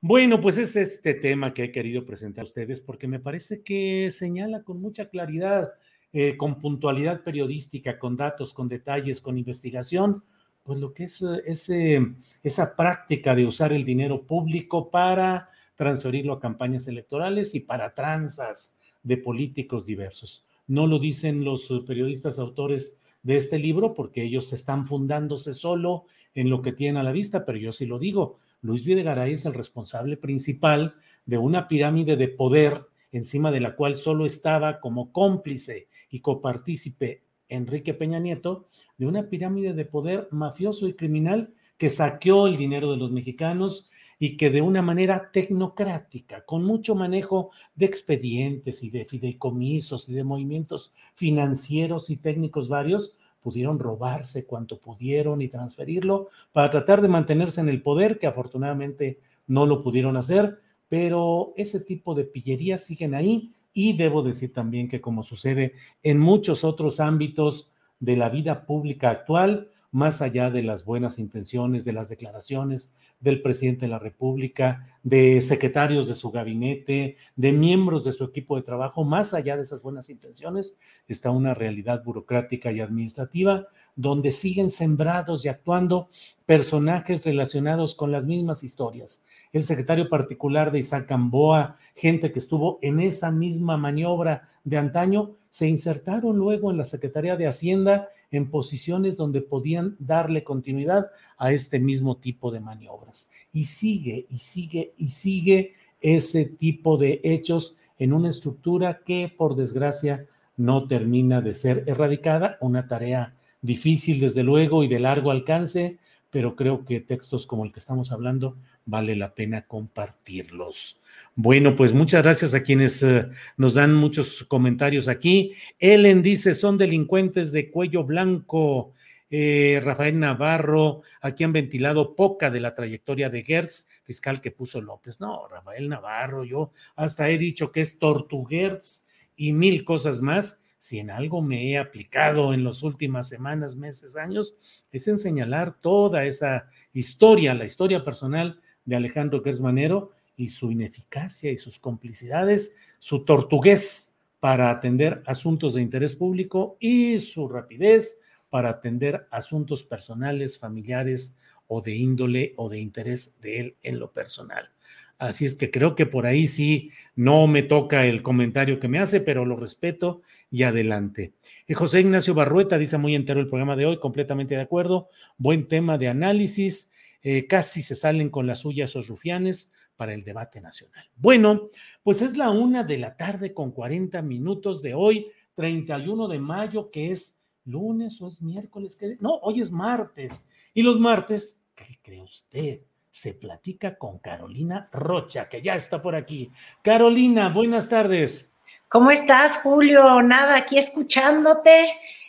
Bueno, 0.00 0.40
pues 0.40 0.58
es 0.58 0.74
este 0.76 1.14
tema 1.14 1.54
que 1.54 1.64
he 1.64 1.70
querido 1.70 2.04
presentar 2.04 2.42
a 2.42 2.44
ustedes 2.44 2.80
porque 2.80 3.08
me 3.08 3.20
parece 3.20 3.62
que 3.62 4.10
señala 4.10 4.62
con 4.62 4.80
mucha 4.80 5.08
claridad, 5.08 5.70
eh, 6.12 6.36
con 6.36 6.60
puntualidad 6.60 7.22
periodística, 7.22 7.98
con 7.98 8.16
datos, 8.16 8.52
con 8.52 8.68
detalles, 8.68 9.20
con 9.20 9.38
investigación, 9.38 10.22
pues 10.62 10.80
lo 10.80 10.92
que 10.92 11.04
es 11.04 11.22
ese, 11.44 12.04
esa 12.42 12.76
práctica 12.76 13.34
de 13.34 13.46
usar 13.46 13.72
el 13.72 13.84
dinero 13.84 14.22
público 14.22 14.90
para 14.90 15.48
transferirlo 15.76 16.32
a 16.32 16.40
campañas 16.40 16.88
electorales 16.88 17.54
y 17.54 17.60
para 17.60 17.94
tranzas 17.94 18.76
de 19.02 19.16
políticos 19.18 19.86
diversos. 19.86 20.44
No 20.66 20.86
lo 20.86 20.98
dicen 20.98 21.44
los 21.44 21.70
eh, 21.70 21.80
periodistas 21.86 22.38
autores 22.38 23.00
de 23.22 23.36
este 23.36 23.58
libro 23.58 23.94
porque 23.94 24.24
ellos 24.24 24.52
están 24.52 24.86
fundándose 24.86 25.54
solo 25.54 26.06
en 26.34 26.50
lo 26.50 26.62
que 26.62 26.72
tienen 26.72 26.96
a 26.96 27.02
la 27.02 27.12
vista, 27.12 27.44
pero 27.44 27.58
yo 27.58 27.72
sí 27.72 27.86
lo 27.86 27.98
digo. 27.98 28.38
Luis 28.62 28.84
Videgaray 28.84 29.34
es 29.34 29.46
el 29.46 29.54
responsable 29.54 30.16
principal 30.16 30.94
de 31.24 31.38
una 31.38 31.68
pirámide 31.68 32.16
de 32.16 32.28
poder 32.28 32.86
encima 33.12 33.50
de 33.50 33.60
la 33.60 33.76
cual 33.76 33.94
solo 33.94 34.26
estaba 34.26 34.80
como 34.80 35.12
cómplice 35.12 35.88
y 36.10 36.20
copartícipe 36.20 37.22
Enrique 37.48 37.94
Peña 37.94 38.18
Nieto, 38.18 38.66
de 38.98 39.06
una 39.06 39.28
pirámide 39.28 39.72
de 39.72 39.84
poder 39.84 40.28
mafioso 40.30 40.88
y 40.88 40.94
criminal 40.94 41.54
que 41.78 41.90
saqueó 41.90 42.46
el 42.46 42.56
dinero 42.56 42.90
de 42.90 42.96
los 42.96 43.12
mexicanos 43.12 43.90
y 44.18 44.36
que 44.36 44.50
de 44.50 44.62
una 44.62 44.82
manera 44.82 45.30
tecnocrática, 45.30 46.44
con 46.44 46.64
mucho 46.64 46.94
manejo 46.94 47.50
de 47.74 47.86
expedientes 47.86 48.82
y 48.82 48.90
de 48.90 49.04
fideicomisos 49.04 50.08
y 50.08 50.14
de 50.14 50.24
movimientos 50.24 50.94
financieros 51.14 52.08
y 52.10 52.16
técnicos 52.16 52.68
varios, 52.68 53.16
pudieron 53.40 53.78
robarse 53.78 54.46
cuanto 54.46 54.80
pudieron 54.80 55.40
y 55.40 55.48
transferirlo 55.48 56.30
para 56.52 56.70
tratar 56.70 57.00
de 57.00 57.08
mantenerse 57.08 57.60
en 57.60 57.68
el 57.68 57.82
poder, 57.82 58.18
que 58.18 58.26
afortunadamente 58.26 59.20
no 59.46 59.66
lo 59.66 59.82
pudieron 59.82 60.16
hacer, 60.16 60.58
pero 60.88 61.52
ese 61.56 61.80
tipo 61.80 62.14
de 62.14 62.24
pillerías 62.24 62.84
siguen 62.84 63.14
ahí 63.14 63.52
y 63.72 63.96
debo 63.96 64.22
decir 64.22 64.52
también 64.52 64.88
que 64.88 65.00
como 65.00 65.22
sucede 65.22 65.74
en 66.02 66.18
muchos 66.18 66.64
otros 66.64 66.98
ámbitos 66.98 67.72
de 68.00 68.16
la 68.16 68.30
vida 68.30 68.66
pública 68.66 69.10
actual, 69.10 69.70
más 69.92 70.22
allá 70.22 70.50
de 70.50 70.62
las 70.62 70.84
buenas 70.84 71.18
intenciones, 71.18 71.84
de 71.84 71.92
las 71.92 72.08
declaraciones 72.08 72.96
del 73.20 73.42
presidente 73.42 73.86
de 73.86 73.90
la 73.90 73.98
República, 73.98 74.86
de 75.02 75.40
secretarios 75.40 76.06
de 76.06 76.14
su 76.14 76.30
gabinete, 76.30 77.16
de 77.36 77.52
miembros 77.52 78.04
de 78.04 78.12
su 78.12 78.24
equipo 78.24 78.56
de 78.56 78.62
trabajo, 78.62 79.04
más 79.04 79.34
allá 79.34 79.56
de 79.56 79.62
esas 79.62 79.82
buenas 79.82 80.10
intenciones, 80.10 80.78
está 81.08 81.30
una 81.30 81.54
realidad 81.54 82.02
burocrática 82.04 82.72
y 82.72 82.80
administrativa 82.80 83.66
donde 83.94 84.32
siguen 84.32 84.68
sembrados 84.68 85.44
y 85.44 85.48
actuando 85.48 86.08
personajes 86.44 87.24
relacionados 87.24 87.94
con 87.94 88.12
las 88.12 88.26
mismas 88.26 88.62
historias. 88.62 89.24
El 89.52 89.62
secretario 89.62 90.08
particular 90.08 90.70
de 90.70 90.80
Isaac 90.80 91.08
Gamboa, 91.08 91.76
gente 91.94 92.32
que 92.32 92.38
estuvo 92.38 92.78
en 92.82 93.00
esa 93.00 93.30
misma 93.30 93.76
maniobra 93.76 94.48
de 94.64 94.76
antaño, 94.76 95.36
se 95.56 95.66
insertaron 95.66 96.36
luego 96.36 96.70
en 96.70 96.76
la 96.76 96.84
Secretaría 96.84 97.34
de 97.34 97.46
Hacienda 97.46 98.10
en 98.30 98.50
posiciones 98.50 99.16
donde 99.16 99.40
podían 99.40 99.96
darle 99.98 100.44
continuidad 100.44 101.06
a 101.38 101.50
este 101.50 101.80
mismo 101.80 102.18
tipo 102.18 102.50
de 102.50 102.60
maniobras. 102.60 103.30
Y 103.54 103.64
sigue, 103.64 104.26
y 104.28 104.36
sigue, 104.36 104.92
y 104.98 105.08
sigue 105.08 105.72
ese 106.02 106.44
tipo 106.44 106.98
de 106.98 107.22
hechos 107.24 107.78
en 107.98 108.12
una 108.12 108.28
estructura 108.28 109.00
que, 109.02 109.32
por 109.34 109.56
desgracia, 109.56 110.26
no 110.58 110.86
termina 110.88 111.40
de 111.40 111.54
ser 111.54 111.84
erradicada, 111.86 112.58
una 112.60 112.86
tarea 112.86 113.34
difícil, 113.62 114.20
desde 114.20 114.42
luego, 114.42 114.84
y 114.84 114.88
de 114.88 115.00
largo 115.00 115.30
alcance, 115.30 115.96
pero 116.30 116.56
creo 116.56 116.84
que 116.84 117.00
textos 117.00 117.46
como 117.46 117.64
el 117.64 117.72
que 117.72 117.78
estamos 117.78 118.12
hablando 118.12 118.56
vale 118.84 119.16
la 119.16 119.34
pena 119.34 119.66
compartirlos. 119.66 121.00
Bueno, 121.34 121.76
pues 121.76 121.92
muchas 121.92 122.22
gracias 122.22 122.54
a 122.54 122.62
quienes 122.62 123.02
eh, 123.02 123.28
nos 123.56 123.74
dan 123.74 123.94
muchos 123.94 124.44
comentarios 124.44 125.08
aquí. 125.08 125.52
Ellen 125.78 126.22
dice, 126.22 126.54
son 126.54 126.78
delincuentes 126.78 127.52
de 127.52 127.70
cuello 127.70 128.04
blanco. 128.04 128.94
Eh, 129.28 129.80
Rafael 129.82 130.18
Navarro, 130.18 131.02
aquí 131.20 131.44
han 131.44 131.52
ventilado 131.52 132.14
poca 132.14 132.48
de 132.48 132.60
la 132.60 132.74
trayectoria 132.74 133.28
de 133.28 133.42
Gertz, 133.42 133.88
fiscal 134.04 134.40
que 134.40 134.52
puso 134.52 134.80
López. 134.80 135.20
No, 135.20 135.48
Rafael 135.48 135.88
Navarro, 135.88 136.44
yo 136.44 136.72
hasta 136.94 137.28
he 137.28 137.36
dicho 137.36 137.72
que 137.72 137.80
es 137.80 137.98
Tortugertz 137.98 139.06
y 139.36 139.52
mil 139.52 139.84
cosas 139.84 140.20
más. 140.20 140.62
Si 140.86 141.00
en 141.00 141.10
algo 141.10 141.42
me 141.42 141.72
he 141.72 141.78
aplicado 141.78 142.54
en 142.54 142.62
las 142.62 142.84
últimas 142.84 143.28
semanas, 143.28 143.74
meses, 143.74 144.14
años, 144.16 144.54
es 144.92 145.08
en 145.08 145.18
señalar 145.18 145.80
toda 145.80 146.26
esa 146.26 146.70
historia, 146.92 147.54
la 147.54 147.64
historia 147.64 148.04
personal 148.04 148.60
de 148.84 148.94
Alejandro 148.94 149.42
Gertz 149.42 149.60
Manero 149.60 150.12
y 150.36 150.46
su 150.46 150.70
ineficacia 150.70 151.50
y 151.50 151.58
sus 151.58 151.80
complicidades, 151.80 152.76
su 153.00 153.24
tortugués 153.24 154.20
para 154.38 154.70
atender 154.70 155.24
asuntos 155.26 155.74
de 155.74 155.82
interés 155.82 156.14
público 156.14 156.76
y 156.78 157.18
su 157.18 157.48
rapidez 157.48 158.20
para 158.48 158.68
atender 158.68 159.26
asuntos 159.32 159.82
personales, 159.82 160.56
familiares 160.56 161.36
o 161.66 161.80
de 161.80 161.96
índole 161.96 162.54
o 162.58 162.68
de 162.68 162.78
interés 162.78 163.40
de 163.40 163.58
él 163.58 163.76
en 163.82 163.98
lo 163.98 164.12
personal. 164.12 164.70
Así 165.18 165.46
es 165.46 165.54
que 165.54 165.70
creo 165.70 165.94
que 165.94 166.04
por 166.04 166.26
ahí 166.26 166.46
sí 166.46 166.90
no 167.14 167.46
me 167.46 167.62
toca 167.62 168.06
el 168.06 168.22
comentario 168.22 168.78
que 168.78 168.88
me 168.88 168.98
hace, 168.98 169.20
pero 169.20 169.46
lo 169.46 169.56
respeto 169.56 170.22
y 170.50 170.64
adelante. 170.64 171.32
Eh, 171.66 171.74
José 171.74 172.00
Ignacio 172.00 172.34
Barrueta 172.34 172.76
dice 172.76 172.98
muy 172.98 173.14
entero 173.14 173.40
el 173.40 173.48
programa 173.48 173.76
de 173.76 173.86
hoy, 173.86 173.98
completamente 173.98 174.54
de 174.54 174.60
acuerdo. 174.60 175.08
Buen 175.38 175.68
tema 175.68 175.96
de 175.96 176.08
análisis. 176.08 176.92
Eh, 177.22 177.46
casi 177.46 177.82
se 177.82 177.94
salen 177.94 178.28
con 178.28 178.46
la 178.46 178.56
suya 178.56 178.84
esos 178.84 179.08
rufianes 179.08 179.72
para 179.96 180.12
el 180.12 180.22
debate 180.22 180.60
nacional. 180.60 181.08
Bueno, 181.16 181.70
pues 182.02 182.20
es 182.20 182.36
la 182.36 182.50
una 182.50 182.84
de 182.84 182.98
la 182.98 183.16
tarde 183.16 183.54
con 183.54 183.72
40 183.72 184.20
minutos 184.20 184.82
de 184.82 184.94
hoy, 184.94 185.28
31 185.54 186.28
de 186.28 186.38
mayo, 186.38 186.90
que 186.90 187.10
es 187.10 187.40
lunes 187.64 188.20
o 188.20 188.28
es 188.28 188.42
miércoles. 188.42 188.98
No, 189.20 189.36
hoy 189.36 189.62
es 189.62 189.72
martes. 189.72 190.46
Y 190.74 190.82
los 190.82 191.00
martes, 191.00 191.64
¿qué 191.74 191.98
cree 192.02 192.22
usted? 192.22 192.80
Se 193.16 193.32
platica 193.32 193.96
con 193.96 194.18
Carolina 194.18 194.90
Rocha, 194.92 195.48
que 195.48 195.62
ya 195.62 195.74
está 195.74 196.02
por 196.02 196.14
aquí. 196.14 196.50
Carolina, 196.82 197.48
buenas 197.48 197.88
tardes. 197.88 198.52
¿Cómo 198.90 199.10
estás, 199.10 199.56
Julio? 199.62 200.20
Nada, 200.20 200.54
aquí 200.54 200.76
escuchándote, 200.76 201.86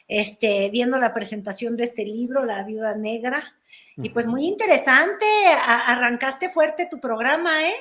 este, 0.07 0.69
viendo 0.69 0.97
la 0.97 1.13
presentación 1.13 1.75
de 1.75 1.83
este 1.83 2.05
libro, 2.05 2.45
La 2.45 2.63
Viuda 2.63 2.95
Negra. 2.95 3.43
Y 3.97 4.11
pues 4.11 4.27
muy 4.27 4.45
interesante, 4.45 5.25
arrancaste 5.65 6.47
fuerte 6.51 6.87
tu 6.89 7.01
programa, 7.01 7.67
¿eh? 7.67 7.75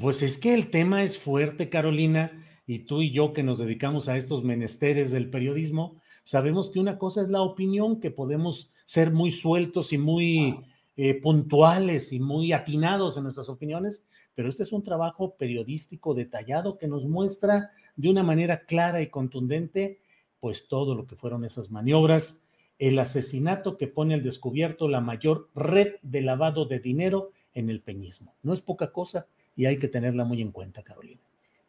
Pues 0.00 0.20
es 0.22 0.36
que 0.36 0.52
el 0.52 0.68
tema 0.68 1.04
es 1.04 1.20
fuerte, 1.20 1.68
Carolina, 1.68 2.32
y 2.66 2.80
tú 2.80 3.02
y 3.02 3.12
yo 3.12 3.34
que 3.34 3.44
nos 3.44 3.58
dedicamos 3.58 4.08
a 4.08 4.16
estos 4.16 4.42
menesteres 4.42 5.12
del 5.12 5.30
periodismo, 5.30 6.02
sabemos 6.24 6.72
que 6.72 6.80
una 6.80 6.98
cosa 6.98 7.22
es 7.22 7.28
la 7.28 7.42
opinión, 7.42 8.00
que 8.00 8.10
podemos 8.10 8.72
ser 8.84 9.12
muy 9.12 9.30
sueltos 9.30 9.92
y 9.92 9.98
muy 9.98 10.58
eh, 10.96 11.14
puntuales 11.20 12.12
y 12.12 12.20
muy 12.20 12.52
atinados 12.52 13.16
en 13.16 13.24
nuestras 13.24 13.48
opiniones, 13.48 14.06
pero 14.34 14.48
este 14.48 14.62
es 14.62 14.72
un 14.72 14.82
trabajo 14.82 15.34
periodístico 15.36 16.14
detallado 16.14 16.78
que 16.78 16.88
nos 16.88 17.06
muestra 17.06 17.70
de 17.96 18.08
una 18.08 18.22
manera 18.22 18.64
clara 18.64 19.02
y 19.02 19.08
contundente, 19.08 20.00
pues 20.40 20.68
todo 20.68 20.94
lo 20.94 21.06
que 21.06 21.16
fueron 21.16 21.44
esas 21.44 21.70
maniobras 21.70 22.42
el 22.82 22.98
asesinato 22.98 23.78
que 23.78 23.86
pone 23.86 24.14
al 24.14 24.24
descubierto 24.24 24.88
la 24.88 25.00
mayor 25.00 25.48
red 25.54 25.94
de 26.02 26.20
lavado 26.20 26.64
de 26.64 26.80
dinero 26.80 27.30
en 27.54 27.70
el 27.70 27.80
peñismo. 27.80 28.34
No 28.42 28.52
es 28.52 28.60
poca 28.60 28.90
cosa 28.90 29.28
y 29.54 29.66
hay 29.66 29.78
que 29.78 29.86
tenerla 29.86 30.24
muy 30.24 30.42
en 30.42 30.50
cuenta, 30.50 30.82
Carolina. 30.82 31.20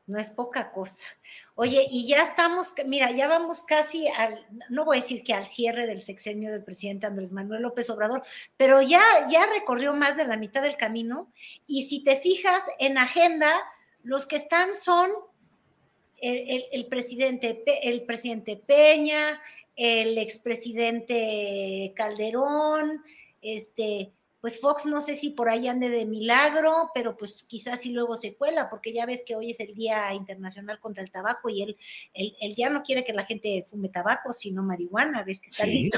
No 0.05 0.19
es 0.19 0.29
poca 0.29 0.71
cosa. 0.71 1.03
Oye, 1.55 1.87
y 1.89 2.07
ya 2.07 2.23
estamos, 2.23 2.73
mira, 2.85 3.11
ya 3.11 3.27
vamos 3.27 3.63
casi 3.63 4.07
al, 4.07 4.45
no 4.69 4.85
voy 4.85 4.97
a 4.97 5.01
decir 5.01 5.23
que 5.23 5.33
al 5.33 5.47
cierre 5.47 5.87
del 5.87 6.01
sexenio 6.01 6.51
del 6.51 6.63
presidente 6.63 7.05
Andrés 7.05 7.31
Manuel 7.31 7.61
López 7.61 7.89
Obrador, 7.89 8.23
pero 8.57 8.81
ya, 8.81 9.01
ya 9.29 9.45
recorrió 9.45 9.93
más 9.93 10.17
de 10.17 10.25
la 10.25 10.35
mitad 10.35 10.61
del 10.61 10.77
camino. 10.77 11.31
Y 11.67 11.85
si 11.85 12.03
te 12.03 12.17
fijas 12.17 12.63
en 12.79 12.97
agenda, 12.97 13.55
los 14.03 14.27
que 14.27 14.35
están 14.35 14.69
son 14.81 15.09
el, 16.19 16.65
el 16.71 16.85
presidente, 16.87 17.63
el 17.83 18.03
presidente 18.03 18.57
Peña, 18.57 19.41
el 19.75 20.17
expresidente 20.17 21.93
Calderón, 21.95 23.03
este, 23.41 24.11
pues 24.43 24.59
Fox 24.59 24.85
no 24.85 25.01
sé 25.01 25.15
si 25.15 25.29
por 25.29 25.47
ahí 25.47 25.69
ande 25.69 25.89
de 25.89 26.03
milagro, 26.03 26.91
pero 26.93 27.15
pues 27.15 27.45
quizás 27.47 27.79
sí 27.79 27.91
luego 27.91 28.17
se 28.17 28.35
cuela, 28.35 28.69
porque 28.69 28.91
ya 28.91 29.05
ves 29.05 29.23
que 29.25 29.37
hoy 29.37 29.51
es 29.51 29.59
el 29.61 29.73
Día 29.73 30.13
Internacional 30.13 30.81
contra 30.81 31.01
el 31.01 31.11
Tabaco 31.11 31.47
y 31.47 31.63
él, 31.63 31.77
él, 32.13 32.53
ya 32.53 32.69
no 32.69 32.83
quiere 32.83 33.05
que 33.05 33.13
la 33.13 33.23
gente 33.23 33.65
fume 33.69 33.87
tabaco, 33.87 34.33
sino 34.33 34.61
marihuana, 34.61 35.23
ves 35.23 35.39
que 35.39 35.49
está 35.49 35.65
listo. 35.65 35.97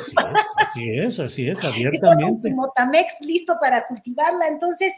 Así 0.57 0.95
es, 0.95 1.19
así 1.19 1.49
es, 1.49 1.57
abiertamente. 1.63 2.49
Su 2.51 2.55
Motamex 2.55 3.19
listo 3.21 3.57
para 3.59 3.87
cultivarla. 3.87 4.47
Entonces, 4.47 4.93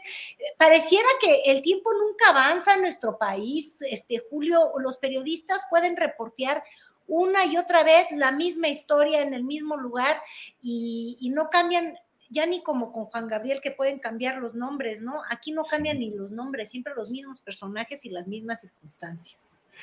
pareciera 0.58 1.08
que 1.18 1.44
el 1.46 1.62
tiempo 1.62 1.90
nunca 1.94 2.28
avanza 2.28 2.74
en 2.74 2.82
nuestro 2.82 3.16
país. 3.16 3.80
Este, 3.90 4.22
Julio, 4.28 4.72
los 4.78 4.98
periodistas 4.98 5.62
pueden 5.70 5.96
reportear 5.96 6.62
una 7.06 7.46
y 7.46 7.56
otra 7.56 7.82
vez 7.82 8.10
la 8.12 8.30
misma 8.30 8.68
historia 8.68 9.22
en 9.22 9.32
el 9.32 9.42
mismo 9.42 9.78
lugar 9.78 10.20
y, 10.60 11.16
no 11.34 11.48
cambian 11.50 11.98
ya 12.30 12.46
ni 12.46 12.62
como 12.62 12.92
con 12.92 13.06
Juan 13.06 13.28
Gabriel 13.28 13.60
que 13.62 13.70
pueden 13.70 13.98
cambiar 13.98 14.38
los 14.38 14.54
nombres, 14.54 15.00
¿no? 15.00 15.22
Aquí 15.30 15.52
no 15.52 15.62
cambian 15.62 15.98
ni 15.98 16.10
los 16.10 16.30
nombres, 16.30 16.70
siempre 16.70 16.92
los 16.94 17.10
mismos 17.10 17.40
personajes 17.40 18.04
y 18.04 18.10
las 18.10 18.28
mismas 18.28 18.60
circunstancias. 18.60 19.36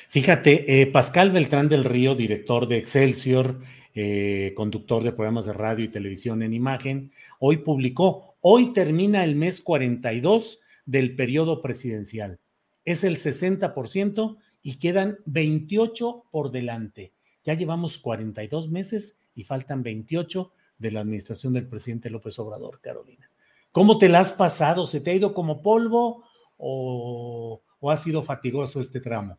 Fíjate, 0.08 0.82
eh, 0.82 0.88
Pascal 0.88 1.32
Beltrán 1.32 1.70
del 1.70 1.84
Río, 1.84 2.16
director 2.16 2.68
de 2.68 2.78
Excelsior, 2.78 3.62
eh, 3.94 4.54
conductor 4.56 5.04
de 5.04 5.14
programas 5.14 5.46
de 5.46 5.54
radio 5.54 5.86
y 5.86 5.90
televisión 5.90 6.44
en 6.44 6.54
imagen, 6.54 7.12
hoy 7.40 7.58
publicó, 7.58 8.36
hoy 8.42 8.74
termina 8.74 9.24
el 9.24 9.36
mes 9.36 9.62
42 9.62 10.60
del 10.86 11.16
periodo 11.16 11.62
presidencial. 11.62 12.40
Es 12.84 13.04
el 13.04 13.16
60% 13.16 14.38
y 14.62 14.76
quedan 14.76 15.18
28 15.26 16.26
por 16.30 16.52
delante. 16.52 17.14
Ya 17.44 17.54
llevamos 17.54 17.98
42 17.98 18.70
meses 18.70 19.18
y 19.34 19.44
faltan 19.44 19.82
28 19.82 20.52
de 20.78 20.92
la 20.92 21.02
administración 21.02 21.54
del 21.54 21.68
presidente 21.68 22.10
López 22.10 22.38
Obrador, 22.40 22.80
Carolina. 22.82 23.30
¿Cómo 23.72 23.98
te 23.98 24.10
la 24.10 24.20
has 24.20 24.32
pasado? 24.32 24.86
¿Se 24.86 25.02
te 25.02 25.12
ha 25.12 25.16
ido 25.16 25.34
como 25.34 25.62
polvo 25.62 26.24
o, 26.58 27.62
ha 27.90 27.98
sido 27.98 28.24
fatigoso 28.24 28.80
este 28.80 29.00
tramo? 29.00 29.38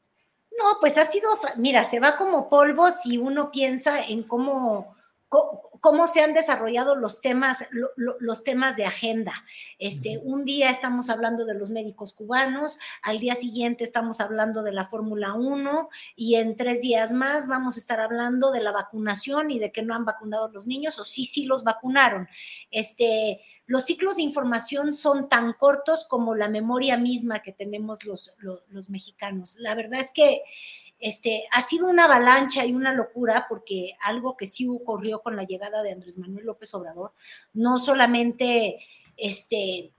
No, 0.58 0.78
pues 0.80 0.96
ha 0.96 1.06
sido, 1.06 1.28
mira, 1.56 1.84
se 1.84 2.00
va 2.00 2.16
como 2.16 2.48
polvo 2.48 2.90
si 2.92 3.18
uno 3.18 3.50
piensa 3.50 4.06
en 4.06 4.22
cómo, 4.22 4.95
cómo 5.28 6.06
se 6.06 6.22
han 6.22 6.34
desarrollado 6.34 6.94
los 6.94 7.20
temas, 7.20 7.66
los 7.96 8.44
temas 8.44 8.76
de 8.76 8.86
agenda. 8.86 9.44
Este, 9.78 10.18
un 10.22 10.44
día 10.44 10.70
estamos 10.70 11.10
hablando 11.10 11.44
de 11.44 11.54
los 11.54 11.70
médicos 11.70 12.12
cubanos, 12.12 12.78
al 13.02 13.18
día 13.18 13.34
siguiente 13.34 13.84
estamos 13.84 14.20
hablando 14.20 14.62
de 14.62 14.72
la 14.72 14.86
Fórmula 14.86 15.34
1 15.34 15.88
y 16.14 16.36
en 16.36 16.56
tres 16.56 16.80
días 16.80 17.12
más 17.12 17.48
vamos 17.48 17.76
a 17.76 17.80
estar 17.80 18.00
hablando 18.00 18.52
de 18.52 18.60
la 18.60 18.72
vacunación 18.72 19.50
y 19.50 19.58
de 19.58 19.72
que 19.72 19.82
no 19.82 19.94
han 19.94 20.04
vacunado 20.04 20.48
los 20.48 20.66
niños 20.66 20.98
o 20.98 21.04
sí, 21.04 21.26
sí 21.26 21.44
los 21.44 21.64
vacunaron. 21.64 22.28
Este, 22.70 23.40
los 23.66 23.84
ciclos 23.84 24.16
de 24.16 24.22
información 24.22 24.94
son 24.94 25.28
tan 25.28 25.52
cortos 25.54 26.06
como 26.08 26.36
la 26.36 26.48
memoria 26.48 26.96
misma 26.96 27.42
que 27.42 27.52
tenemos 27.52 28.04
los, 28.04 28.36
los 28.38 28.90
mexicanos. 28.90 29.56
La 29.56 29.74
verdad 29.74 30.00
es 30.00 30.12
que 30.12 30.42
este, 30.98 31.46
ha 31.52 31.62
sido 31.62 31.88
una 31.88 32.04
avalancha 32.04 32.64
y 32.64 32.74
una 32.74 32.92
locura 32.92 33.46
porque 33.48 33.96
algo 34.00 34.36
que 34.36 34.46
sí 34.46 34.66
ocurrió 34.68 35.20
con 35.20 35.36
la 35.36 35.44
llegada 35.44 35.82
de 35.82 35.92
Andrés 35.92 36.16
Manuel 36.16 36.46
López 36.46 36.72
Obrador, 36.74 37.12
no 37.52 37.78
solamente 37.78 38.78
este, 39.16 39.92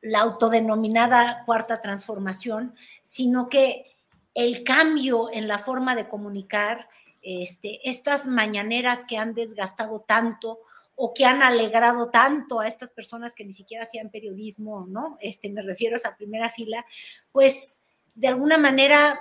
la 0.00 0.20
autodenominada 0.20 1.44
cuarta 1.46 1.80
transformación, 1.80 2.74
sino 3.02 3.48
que 3.48 3.96
el 4.34 4.64
cambio 4.64 5.32
en 5.32 5.46
la 5.46 5.60
forma 5.60 5.94
de 5.94 6.08
comunicar, 6.08 6.88
este, 7.22 7.88
estas 7.88 8.26
mañaneras 8.26 9.06
que 9.08 9.16
han 9.16 9.32
desgastado 9.32 10.00
tanto 10.00 10.60
o 10.96 11.14
que 11.14 11.24
han 11.24 11.42
alegrado 11.42 12.10
tanto 12.10 12.60
a 12.60 12.68
estas 12.68 12.90
personas 12.90 13.32
que 13.32 13.44
ni 13.44 13.52
siquiera 13.52 13.84
hacían 13.84 14.10
periodismo, 14.10 14.86
¿no? 14.86 15.16
Este, 15.20 15.48
me 15.48 15.62
refiero 15.62 15.96
a 15.96 15.98
esa 15.98 16.16
primera 16.16 16.50
fila, 16.50 16.84
pues 17.32 17.82
de 18.14 18.28
alguna 18.28 18.58
manera 18.58 19.20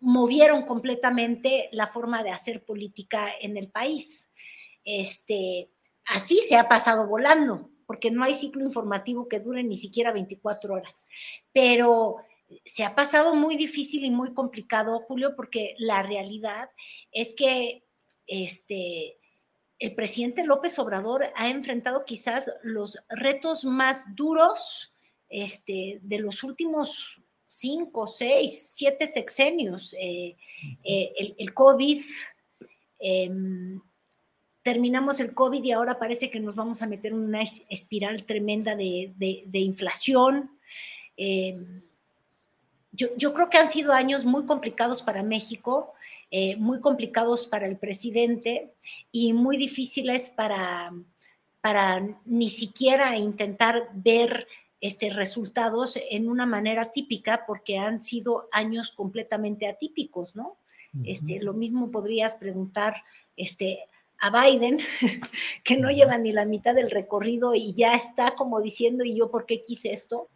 movieron 0.00 0.64
completamente 0.64 1.68
la 1.72 1.86
forma 1.86 2.22
de 2.22 2.30
hacer 2.30 2.64
política 2.64 3.28
en 3.40 3.56
el 3.56 3.70
país. 3.70 4.30
Este, 4.84 5.70
así 6.06 6.40
se 6.48 6.56
ha 6.56 6.68
pasado 6.68 7.06
volando, 7.06 7.70
porque 7.86 8.10
no 8.10 8.24
hay 8.24 8.34
ciclo 8.34 8.64
informativo 8.64 9.28
que 9.28 9.40
dure 9.40 9.62
ni 9.62 9.76
siquiera 9.76 10.12
24 10.12 10.74
horas. 10.74 11.06
Pero 11.52 12.16
se 12.64 12.84
ha 12.84 12.94
pasado 12.94 13.34
muy 13.34 13.56
difícil 13.56 14.04
y 14.04 14.10
muy 14.10 14.34
complicado, 14.34 15.00
Julio, 15.00 15.36
porque 15.36 15.74
la 15.78 16.02
realidad 16.02 16.70
es 17.12 17.34
que 17.34 17.84
este, 18.26 19.18
el 19.78 19.94
presidente 19.94 20.44
López 20.44 20.78
Obrador 20.78 21.24
ha 21.36 21.48
enfrentado 21.48 22.04
quizás 22.04 22.50
los 22.62 22.98
retos 23.08 23.64
más 23.64 24.04
duros 24.14 24.94
este, 25.28 26.00
de 26.02 26.18
los 26.18 26.42
últimos 26.42 27.19
cinco, 27.50 28.06
seis, 28.06 28.70
siete 28.72 29.06
sexenios. 29.06 29.94
Eh, 29.98 30.36
eh, 30.84 31.34
el, 31.36 31.52
COVID, 31.52 32.00
em, 33.00 33.80
terminamos 34.62 35.18
el 35.20 35.34
COVID 35.34 35.62
y 35.64 35.72
ahora 35.72 35.98
parece 35.98 36.30
que 36.30 36.38
nos 36.38 36.54
vamos 36.54 36.80
a 36.80 36.86
meter 36.86 37.12
en 37.12 37.18
una 37.18 37.42
espiral 37.68 38.24
tremenda 38.24 38.76
de, 38.76 39.48
inflación. 39.52 40.50
Em, 41.16 41.82
yo, 42.92 43.34
creo 43.34 43.50
que 43.50 43.58
han 43.58 43.70
sido 43.70 43.92
años 43.92 44.24
muy 44.24 44.46
complicados 44.46 45.02
para 45.02 45.22
México, 45.22 45.92
eh, 46.30 46.56
muy 46.56 46.80
complicados 46.80 47.46
para 47.46 47.66
el 47.66 47.76
presidente 47.76 48.72
y 49.10 49.32
muy 49.32 49.56
difíciles 49.56 50.30
para, 50.30 50.92
para 51.60 52.16
ni 52.24 52.50
siquiera 52.50 53.16
intentar 53.16 53.88
ver 53.92 54.46
este, 54.80 55.10
resultados 55.10 55.98
en 56.10 56.28
una 56.28 56.46
manera 56.46 56.90
típica 56.90 57.44
porque 57.46 57.78
han 57.78 58.00
sido 58.00 58.48
años 58.52 58.92
completamente 58.92 59.68
atípicos, 59.68 60.34
¿no? 60.34 60.56
este, 61.04 61.40
lo 61.40 61.54
mismo 61.54 61.90
podrías 61.90 62.34
preguntar 62.34 62.96
este, 63.36 63.86
a 64.18 64.30
Biden, 64.30 64.80
que 65.64 65.76
no 65.76 65.90
lleva 65.90 66.18
ni 66.18 66.32
la 66.32 66.44
mitad 66.44 66.74
del 66.74 66.90
recorrido 66.90 67.54
y 67.54 67.74
ya 67.74 67.94
está 67.94 68.34
como 68.34 68.60
diciendo, 68.60 69.04
¿y 69.04 69.16
yo 69.16 69.30
por 69.30 69.46
qué 69.46 69.60
quise 69.60 69.92
esto? 69.92 70.28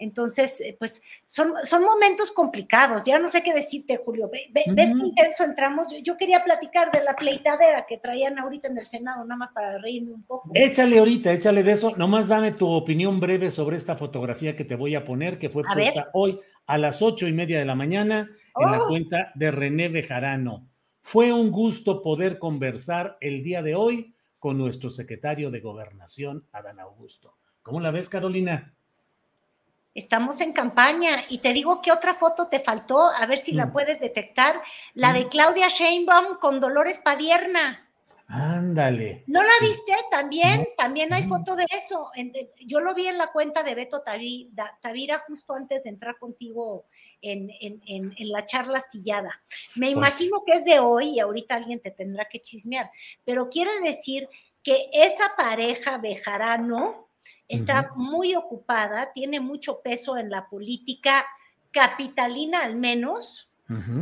Entonces, 0.00 0.60
eh, 0.62 0.76
pues 0.78 1.02
son, 1.26 1.52
son 1.64 1.84
momentos 1.84 2.32
complicados. 2.32 3.04
Ya 3.04 3.18
no 3.18 3.28
sé 3.28 3.42
qué 3.42 3.52
decirte, 3.52 4.00
Julio. 4.02 4.30
¿Ves 4.30 4.64
qué 4.64 5.06
intenso 5.06 5.44
entramos? 5.44 5.88
Yo, 6.02 6.16
quería 6.16 6.42
platicar 6.42 6.90
de 6.90 7.04
la 7.04 7.14
pleitadera 7.14 7.84
que 7.86 7.98
traían 7.98 8.38
ahorita 8.38 8.68
en 8.68 8.78
el 8.78 8.86
Senado, 8.86 9.24
nada 9.24 9.36
más 9.36 9.52
para 9.52 9.78
reírme 9.78 10.14
un 10.14 10.22
poco. 10.22 10.50
Échale 10.54 10.98
ahorita, 10.98 11.32
échale 11.32 11.62
de 11.62 11.72
eso. 11.72 11.94
Nomás 11.96 12.28
dame 12.28 12.52
tu 12.52 12.66
opinión 12.68 13.20
breve 13.20 13.50
sobre 13.50 13.76
esta 13.76 13.94
fotografía 13.94 14.56
que 14.56 14.64
te 14.64 14.74
voy 14.74 14.94
a 14.94 15.04
poner, 15.04 15.38
que 15.38 15.50
fue 15.50 15.62
puesta 15.62 16.08
hoy 16.14 16.40
a 16.66 16.78
las 16.78 17.02
ocho 17.02 17.28
y 17.28 17.32
media 17.32 17.58
de 17.58 17.66
la 17.66 17.74
mañana 17.74 18.30
en 18.56 18.70
la 18.70 18.82
oh. 18.82 18.88
cuenta 18.88 19.32
de 19.34 19.50
René 19.50 19.88
Bejarano. 19.88 20.66
Fue 21.02 21.32
un 21.32 21.50
gusto 21.50 22.02
poder 22.02 22.38
conversar 22.38 23.18
el 23.20 23.42
día 23.42 23.62
de 23.62 23.74
hoy 23.74 24.14
con 24.38 24.56
nuestro 24.56 24.88
secretario 24.88 25.50
de 25.50 25.60
Gobernación, 25.60 26.46
Adán 26.52 26.80
Augusto. 26.80 27.36
¿Cómo 27.62 27.80
la 27.80 27.90
ves, 27.90 28.08
Carolina? 28.08 28.74
Estamos 29.94 30.40
en 30.40 30.52
campaña 30.52 31.24
y 31.28 31.38
te 31.38 31.52
digo 31.52 31.82
que 31.82 31.90
otra 31.90 32.14
foto 32.14 32.46
te 32.46 32.60
faltó, 32.60 33.08
a 33.08 33.26
ver 33.26 33.38
si 33.38 33.52
la 33.52 33.66
mm. 33.66 33.72
puedes 33.72 34.00
detectar, 34.00 34.62
la 34.94 35.12
de 35.12 35.24
mm. 35.24 35.28
Claudia 35.28 35.68
Sheinbaum 35.68 36.38
con 36.38 36.60
Dolores 36.60 37.00
Padierna. 37.02 37.90
Ándale. 38.32 39.24
¿No 39.26 39.42
la 39.42 39.50
viste? 39.60 39.92
También, 40.08 40.68
también 40.76 41.12
hay 41.12 41.26
foto 41.26 41.56
de 41.56 41.66
eso. 41.76 42.12
Yo 42.64 42.78
lo 42.78 42.94
vi 42.94 43.08
en 43.08 43.18
la 43.18 43.32
cuenta 43.32 43.64
de 43.64 43.74
Beto 43.74 44.04
Tavira 44.80 45.24
justo 45.26 45.54
antes 45.54 45.82
de 45.82 45.90
entrar 45.90 46.16
contigo 46.16 46.84
en, 47.20 47.50
la 48.20 48.46
charla 48.46 48.78
astillada. 48.78 49.42
Me 49.74 49.86
pues 49.86 49.96
imagino 49.96 50.44
que 50.46 50.52
es 50.52 50.64
de 50.64 50.78
hoy 50.78 51.16
y 51.16 51.20
ahorita 51.20 51.56
alguien 51.56 51.80
te 51.80 51.90
tendrá 51.90 52.26
que 52.26 52.40
chismear, 52.40 52.92
pero 53.24 53.48
quiere 53.50 53.80
decir 53.80 54.28
que 54.62 54.88
esa 54.92 55.34
pareja 55.36 55.98
Bejarano 55.98 57.08
está 57.50 57.92
muy 57.96 58.34
ocupada, 58.34 59.12
tiene 59.12 59.40
mucho 59.40 59.80
peso 59.80 60.16
en 60.16 60.30
la 60.30 60.48
política 60.48 61.26
capitalina 61.72 62.62
al 62.62 62.76
menos, 62.76 63.48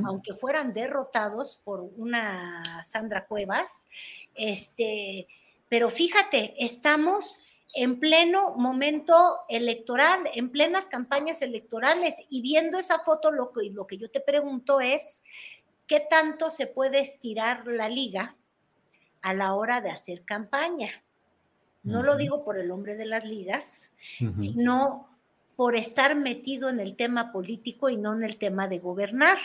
aunque 0.06 0.34
fueran 0.34 0.72
derrotados 0.72 1.60
por 1.62 1.80
una 1.80 2.82
Sandra 2.86 3.26
Cuevas. 3.26 3.86
Este, 4.34 5.26
pero 5.68 5.90
fíjate, 5.90 6.54
estamos 6.58 7.42
en 7.74 8.00
pleno 8.00 8.54
momento 8.54 9.40
electoral, 9.48 10.28
en 10.34 10.50
plenas 10.50 10.88
campañas 10.88 11.42
electorales 11.42 12.16
y 12.30 12.40
viendo 12.40 12.78
esa 12.78 13.00
foto 13.00 13.30
lo 13.30 13.52
que, 13.52 13.70
lo 13.70 13.86
que 13.86 13.98
yo 13.98 14.10
te 14.10 14.20
pregunto 14.20 14.80
es, 14.80 15.22
¿qué 15.86 16.00
tanto 16.00 16.50
se 16.50 16.66
puede 16.66 17.00
estirar 17.00 17.66
la 17.66 17.88
liga 17.88 18.36
a 19.20 19.34
la 19.34 19.54
hora 19.54 19.80
de 19.80 19.90
hacer 19.90 20.24
campaña? 20.24 21.02
No 21.88 22.02
lo 22.02 22.16
digo 22.16 22.44
por 22.44 22.58
el 22.58 22.70
hombre 22.70 22.96
de 22.96 23.06
las 23.06 23.24
ligas, 23.24 23.92
sino 24.32 25.08
por 25.56 25.74
estar 25.74 26.14
metido 26.14 26.68
en 26.68 26.78
el 26.78 26.94
tema 26.94 27.32
político 27.32 27.88
y 27.88 27.96
no 27.96 28.14
en 28.14 28.22
el 28.22 28.36
tema 28.36 28.68
de 28.68 28.78
gobernar. 28.78 29.38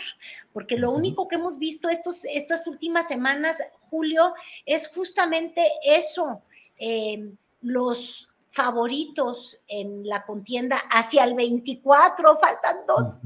Porque 0.52 0.78
lo 0.78 0.92
único 0.92 1.26
que 1.26 1.34
hemos 1.34 1.58
visto 1.58 1.88
estos, 1.88 2.24
estas 2.24 2.66
últimas 2.68 3.08
semanas, 3.08 3.56
Julio, 3.90 4.32
es 4.64 4.88
justamente 4.94 5.66
eso. 5.84 6.42
Em, 6.78 7.36
los 7.62 8.32
favoritos 8.52 9.58
en 9.66 10.06
la 10.06 10.24
contienda 10.24 10.76
hacia 10.88 11.24
el 11.24 11.34
24, 11.34 12.38
faltan 12.38 12.76
dos, 12.86 13.18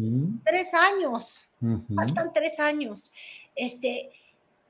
tres 0.43 0.73
años, 0.73 1.47
faltan 1.95 2.33
tres 2.33 2.59
años. 2.59 3.13
Este, 3.55 4.11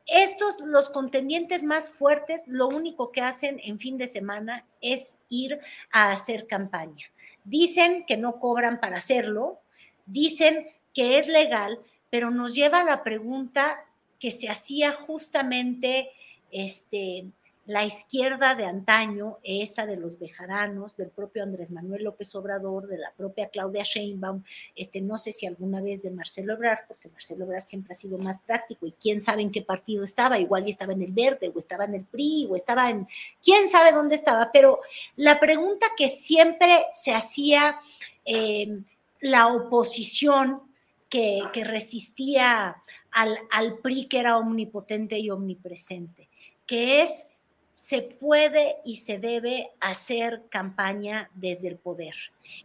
estos, 0.08 0.58
los 0.60 0.88
contendientes 0.88 1.62
más 1.62 1.90
fuertes, 1.90 2.42
lo 2.46 2.66
único 2.66 3.12
que 3.12 3.20
hacen 3.20 3.60
en 3.62 3.78
fin 3.78 3.98
de 3.98 4.08
semana 4.08 4.64
es 4.80 5.18
ir 5.28 5.60
a 5.92 6.10
hacer 6.12 6.46
campaña. 6.46 7.06
Dicen 7.44 8.06
que 8.06 8.16
no 8.16 8.40
cobran 8.40 8.80
para 8.80 8.96
hacerlo, 8.96 9.60
dicen 10.06 10.68
que 10.94 11.18
es 11.18 11.28
legal, 11.28 11.78
pero 12.08 12.30
nos 12.30 12.54
lleva 12.54 12.80
a 12.80 12.84
la 12.84 13.04
pregunta 13.04 13.84
que 14.18 14.30
se 14.30 14.48
hacía 14.48 14.92
justamente 14.92 16.10
este, 16.50 17.26
la 17.68 17.84
izquierda 17.84 18.54
de 18.54 18.64
antaño, 18.64 19.36
esa 19.42 19.84
de 19.84 19.98
los 19.98 20.18
bejaranos, 20.18 20.96
del 20.96 21.10
propio 21.10 21.42
Andrés 21.42 21.70
Manuel 21.70 22.04
López 22.04 22.34
Obrador, 22.34 22.86
de 22.86 22.96
la 22.96 23.12
propia 23.14 23.50
Claudia 23.50 23.84
Sheinbaum, 23.84 24.42
este, 24.74 25.02
no 25.02 25.18
sé 25.18 25.34
si 25.34 25.44
alguna 25.44 25.82
vez 25.82 26.00
de 26.00 26.10
Marcelo 26.10 26.54
Ebrard, 26.54 26.86
porque 26.88 27.10
Marcelo 27.10 27.44
Ebrard 27.44 27.66
siempre 27.66 27.92
ha 27.92 27.94
sido 27.94 28.16
más 28.16 28.38
práctico 28.40 28.86
y 28.86 28.92
quién 28.92 29.20
sabe 29.20 29.42
en 29.42 29.52
qué 29.52 29.60
partido 29.60 30.02
estaba, 30.02 30.38
igual 30.38 30.66
y 30.66 30.70
estaba 30.70 30.94
en 30.94 31.02
el 31.02 31.12
Verde, 31.12 31.52
o 31.54 31.58
estaba 31.58 31.84
en 31.84 31.96
el 31.96 32.04
PRI, 32.04 32.46
o 32.48 32.56
estaba 32.56 32.88
en, 32.88 33.06
quién 33.44 33.68
sabe 33.68 33.92
dónde 33.92 34.14
estaba, 34.14 34.50
pero 34.50 34.80
la 35.16 35.38
pregunta 35.38 35.88
que 35.94 36.08
siempre 36.08 36.86
se 36.94 37.12
hacía 37.12 37.80
em, 38.24 38.82
la 39.20 39.48
oposición 39.48 40.62
que, 41.10 41.42
resistía 41.52 42.76
al, 43.10 43.38
al 43.50 43.76
PRI 43.76 44.06
que 44.06 44.20
era 44.20 44.38
omnipotente 44.38 45.18
y 45.18 45.28
omnipresente, 45.28 46.30
que 46.66 47.02
es 47.02 47.27
se 47.78 48.02
puede 48.02 48.78
y 48.84 48.96
se 48.96 49.18
debe 49.18 49.70
hacer 49.78 50.42
campaña 50.48 51.30
desde 51.34 51.68
el 51.68 51.76
poder. 51.76 52.14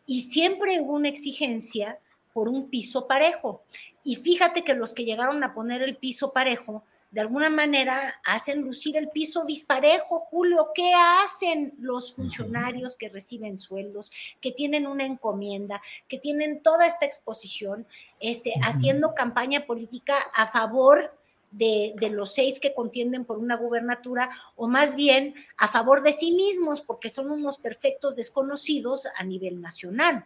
Y 0.07 0.21
siempre 0.21 0.81
hubo 0.81 0.93
una 0.93 1.09
exigencia 1.09 1.99
por 2.33 2.49
un 2.49 2.67
piso 2.67 3.05
parejo. 3.05 3.61
Y 4.03 4.15
fíjate 4.15 4.63
que 4.63 4.73
los 4.73 4.91
que 4.91 5.05
llegaron 5.05 5.43
a 5.43 5.53
poner 5.53 5.83
el 5.83 5.97
piso 5.97 6.33
parejo 6.33 6.83
de 7.11 7.21
alguna 7.21 7.51
manera 7.51 8.15
hacen 8.25 8.63
lucir 8.63 8.97
el 8.97 9.07
piso 9.07 9.45
disparejo, 9.45 10.21
Julio. 10.31 10.71
¿Qué 10.73 10.93
hacen 10.95 11.75
los 11.77 12.15
funcionarios 12.15 12.95
que 12.95 13.07
reciben 13.07 13.59
sueldos, 13.59 14.11
que 14.41 14.51
tienen 14.51 14.87
una 14.87 15.05
encomienda, 15.05 15.79
que 16.09 16.17
tienen 16.17 16.63
toda 16.63 16.87
esta 16.87 17.05
exposición, 17.05 17.85
este, 18.19 18.55
haciendo 18.63 19.13
campaña 19.13 19.67
política 19.67 20.17
a 20.33 20.47
favor 20.47 21.15
de, 21.53 21.93
de, 21.97 22.09
los 22.09 22.33
seis 22.33 22.59
que 22.59 22.73
contienden 22.73 23.25
por 23.25 23.37
una 23.37 23.55
gubernatura, 23.55 24.29
o 24.55 24.67
más 24.67 24.95
bien 24.95 25.35
a 25.57 25.67
favor 25.67 26.03
de 26.03 26.13
sí 26.13 26.31
mismos, 26.31 26.81
porque 26.81 27.09
son 27.09 27.31
unos 27.31 27.57
perfectos 27.57 28.15
desconocidos 28.15 29.07
a 29.17 29.23
nivel 29.23 29.61
nacional? 29.61 30.25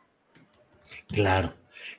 Claro. 1.07 1.53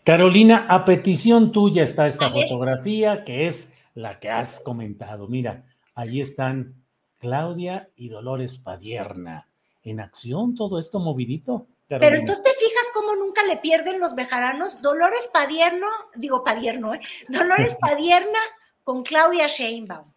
Carolina, 0.04 0.66
a 0.68 0.84
petición 0.84 1.52
tuya 1.52 1.82
está 1.82 2.06
esta 2.06 2.30
fotografía 2.30 3.24
que 3.24 3.46
es 3.46 3.74
la 3.94 4.18
que 4.18 4.30
has 4.30 4.60
comentado. 4.60 5.28
Mira, 5.28 5.64
ahí 5.94 6.20
están 6.20 6.84
Claudia 7.18 7.90
y 7.96 8.08
Dolores 8.08 8.58
Padierna. 8.58 9.48
En 9.82 10.00
acción, 10.00 10.54
todo 10.54 10.78
esto 10.78 10.98
movidito. 10.98 11.66
Pero 11.88 12.16
entonces 12.16 12.42
te 12.42 12.50
fijas 12.50 12.86
cómo 12.92 13.16
nunca 13.16 13.42
le 13.44 13.56
pierden 13.56 13.98
los 14.00 14.14
bejaranos. 14.14 14.82
Dolores 14.82 15.28
Padierno, 15.32 15.86
digo 16.14 16.44
Padierno, 16.44 16.94
¿eh? 16.94 17.00
Dolores 17.28 17.76
Padierna 17.80 18.38
con 18.88 19.02
Claudia 19.02 19.48
Sheinbaum. 19.48 20.10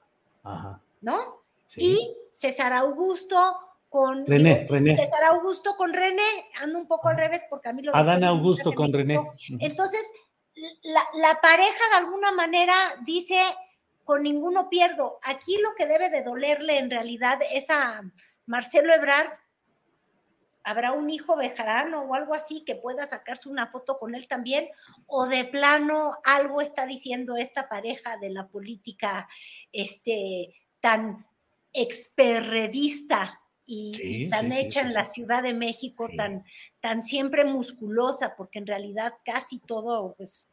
Ajá. 0.43 0.80
¿No? 1.01 1.43
Y 1.76 2.15
César 2.32 2.72
Augusto 2.72 3.38
con 3.89 4.26
René, 4.26 4.65
René. 4.69 4.95
César 4.95 5.26
Augusto 5.26 5.76
con 5.76 5.91
René, 5.91 6.45
ando 6.57 6.80
un 6.80 6.88
poco 6.88 7.09
al 7.09 7.17
revés 7.17 7.43
porque 7.49 7.67
a 7.67 7.74
mí 7.74 7.82
lo 7.82 7.93
Adán 7.93 8.24
Augusto 8.24 8.72
con 8.72 8.93
René. 8.93 9.19
Entonces, 9.59 9.99
la, 10.84 11.03
la, 11.15 11.41
pareja 11.41 11.84
de 11.91 11.97
alguna 11.97 12.32
manera 12.32 12.74
dice, 13.05 13.41
con 14.05 14.24
ninguno 14.24 14.69
pierdo. 14.69 15.19
Aquí 15.24 15.57
lo 15.61 15.76
que 15.76 15.86
debe 15.86 16.09
de 16.09 16.24
dolerle 16.24 16.78
en 16.78 16.89
realidad 16.89 17.39
es 17.51 17.69
a 17.69 18.01
Marcelo 18.45 18.93
Ebrard. 18.93 19.28
¿Habrá 20.64 20.91
un 20.91 21.09
hijo 21.09 21.36
bejarano 21.36 22.01
o 22.03 22.14
algo 22.14 22.34
así 22.34 22.64
que 22.66 22.76
pueda 22.76 23.07
sacarse 23.07 23.49
una 23.49 23.68
foto 23.68 23.97
con 23.97 24.16
él 24.16 24.28
también? 24.28 24.68
¿O 25.07 25.28
de 25.28 25.45
plano 25.45 26.18
algo 26.24 26.62
está 26.62 26.86
diciendo 26.86 27.38
esta 27.38 27.68
pareja 27.68 28.18
de 28.18 28.30
la 28.30 28.47
política 28.47 29.28
este, 29.72 30.53
tan 30.80 31.26
experredista 31.74 33.39
y, 33.66 34.30
tan 34.30 34.51
hecha 34.51 34.82
en 34.82 34.93
la 34.93 35.05
Ciudad 35.05 35.43
de 35.43 35.53
México, 35.53 36.09
tan, 36.18 36.43
tan 36.82 37.03
siempre 37.03 37.45
musculosa, 37.45 38.36
porque 38.36 38.59
en 38.59 38.68
realidad 38.68 39.14
casi 39.24 39.59
todo, 39.59 40.16
pues, 40.18 40.49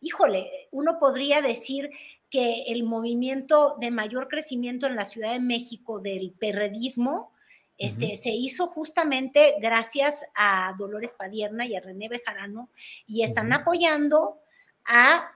híjole, 0.00 0.68
uno 0.72 0.98
podría 0.98 1.42
decir 1.42 1.90
que 2.28 2.64
el 2.68 2.82
movimiento 2.82 3.76
de 3.78 3.92
mayor 3.92 4.26
crecimiento 4.26 4.86
en 4.86 4.96
la 4.96 5.04
Ciudad 5.04 5.32
de 5.32 5.40
México 5.40 6.00
del 6.00 6.32
perredismo, 6.32 7.30
este, 7.78 8.16
se 8.16 8.30
hizo 8.30 8.68
justamente 8.68 9.54
gracias 9.60 10.24
a 10.34 10.74
Dolores 10.78 11.14
Padierna 11.14 11.66
y 11.66 11.76
a 11.76 11.80
René 11.80 12.08
Bejarano 12.08 12.70
y 13.06 13.22
están 13.22 13.52
apoyando 13.52 14.40
a 14.86 15.30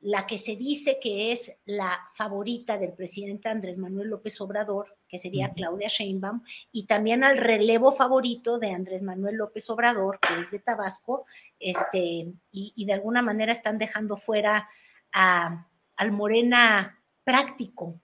la 0.00 0.26
que 0.26 0.38
se 0.38 0.56
dice 0.56 0.98
que 1.00 1.32
es 1.32 1.58
la 1.66 2.00
favorita 2.14 2.78
del 2.78 2.94
presidente 2.94 3.50
Andrés 3.50 3.76
Manuel 3.76 4.08
López 4.08 4.40
Obrador, 4.40 4.96
que 5.06 5.18
sería 5.18 5.52
Claudia 5.52 5.88
Sheinbaum, 5.88 6.42
y 6.72 6.86
también 6.86 7.22
al 7.22 7.36
relevo 7.36 7.92
favorito 7.92 8.58
de 8.58 8.70
Andrés 8.70 9.02
Manuel 9.02 9.36
López 9.36 9.68
Obrador, 9.68 10.18
que 10.20 10.40
es 10.40 10.50
de 10.52 10.58
Tabasco, 10.58 11.26
este, 11.58 12.32
y, 12.50 12.84
de 12.86 12.92
alguna 12.94 13.20
manera 13.20 13.52
están 13.52 13.76
dejando 13.76 14.16
fuera 14.16 14.70
a, 15.12 15.66
al 15.96 16.12
Morena 16.12 16.98
práctico, 17.22 18.00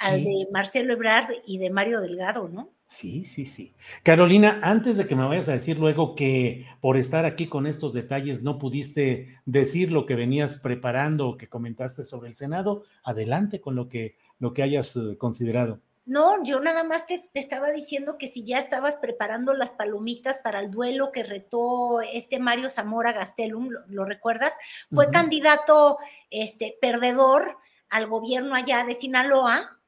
al 0.00 0.24
de 0.24 0.48
Marcelo 0.50 0.94
Ebrard 0.94 1.30
y 1.46 1.58
de 1.58 1.70
Mario 1.70 2.00
Delgado, 2.00 2.48
¿no? 2.48 2.72
Sí, 2.86 3.24
sí, 3.24 3.46
sí. 3.46 3.74
Carolina, 4.02 4.58
antes 4.62 4.96
de 4.96 5.06
que 5.06 5.14
me 5.14 5.26
vayas 5.26 5.48
a 5.48 5.52
decir 5.52 5.78
luego 5.78 6.16
que 6.16 6.66
por 6.80 6.96
estar 6.96 7.24
aquí 7.24 7.46
con 7.46 7.66
estos 7.66 7.92
detalles 7.92 8.42
no 8.42 8.58
pudiste 8.58 9.38
decir 9.44 9.92
lo 9.92 10.06
que 10.06 10.16
venías 10.16 10.56
preparando 10.56 11.28
o 11.28 11.36
que 11.36 11.48
comentaste 11.48 12.04
sobre 12.04 12.30
el 12.30 12.34
Senado, 12.34 12.82
adelante 13.04 13.60
con 13.60 13.76
lo 13.76 13.88
que, 13.88 14.16
lo 14.38 14.54
que 14.54 14.62
hayas 14.62 14.96
eh, 14.96 15.16
considerado. 15.18 15.80
No, 16.06 16.42
yo 16.42 16.58
nada 16.58 16.82
más 16.82 17.06
te, 17.06 17.28
estaba 17.34 17.70
diciendo 17.70 18.16
que 18.18 18.28
si 18.28 18.42
ya 18.42 18.58
estabas 18.58 18.96
preparando 18.96 19.54
las 19.54 19.70
palomitas 19.70 20.38
para 20.38 20.60
el 20.60 20.70
duelo 20.70 21.12
que 21.12 21.22
retó 21.22 22.00
este 22.00 22.40
Mario 22.40 22.70
Zamora 22.70 23.12
Gastelum, 23.12 23.68
¿lo, 23.86 24.04
recuerdas? 24.04 24.54
Fue 24.92 25.10
candidato 25.10 25.98
este, 26.30 26.76
perdedor 26.80 27.58
al 27.90 28.08
gobierno 28.08 28.54
allá 28.54 28.82
de 28.84 28.94
Sinaloa, 28.94 29.79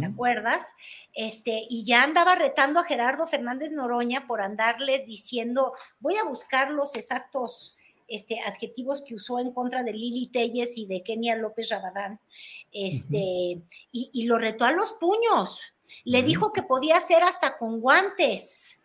¿te 0.00 0.06
acuerdas? 0.06 0.66
Este, 1.14 1.66
y 1.68 1.84
ya 1.84 2.02
andaba 2.02 2.34
retando 2.34 2.80
a 2.80 2.84
Gerardo 2.84 3.26
Fernández 3.28 3.70
Noroña 3.70 4.26
por 4.26 4.40
andarles 4.40 5.06
diciendo, 5.06 5.72
voy 6.00 6.16
a 6.16 6.24
buscar 6.24 6.70
los 6.70 6.96
exactos 6.96 7.76
este, 8.08 8.40
adjetivos 8.40 9.04
que 9.06 9.14
usó 9.14 9.38
en 9.38 9.52
contra 9.52 9.82
de 9.82 9.92
Lili 9.92 10.28
Telles 10.28 10.76
y 10.76 10.86
de 10.86 11.02
Kenia 11.02 11.36
López 11.36 11.68
Rabadán, 11.68 12.18
este, 12.72 13.60
y, 13.92 14.22
lo 14.24 14.38
retó 14.38 14.64
a 14.64 14.72
los 14.72 14.92
puños. 14.92 15.60
Le 16.04 16.22
dijo 16.22 16.52
que 16.52 16.62
podía 16.62 16.96
hacer 16.96 17.22
hasta 17.22 17.58
con 17.58 17.80
guantes. 17.80 18.84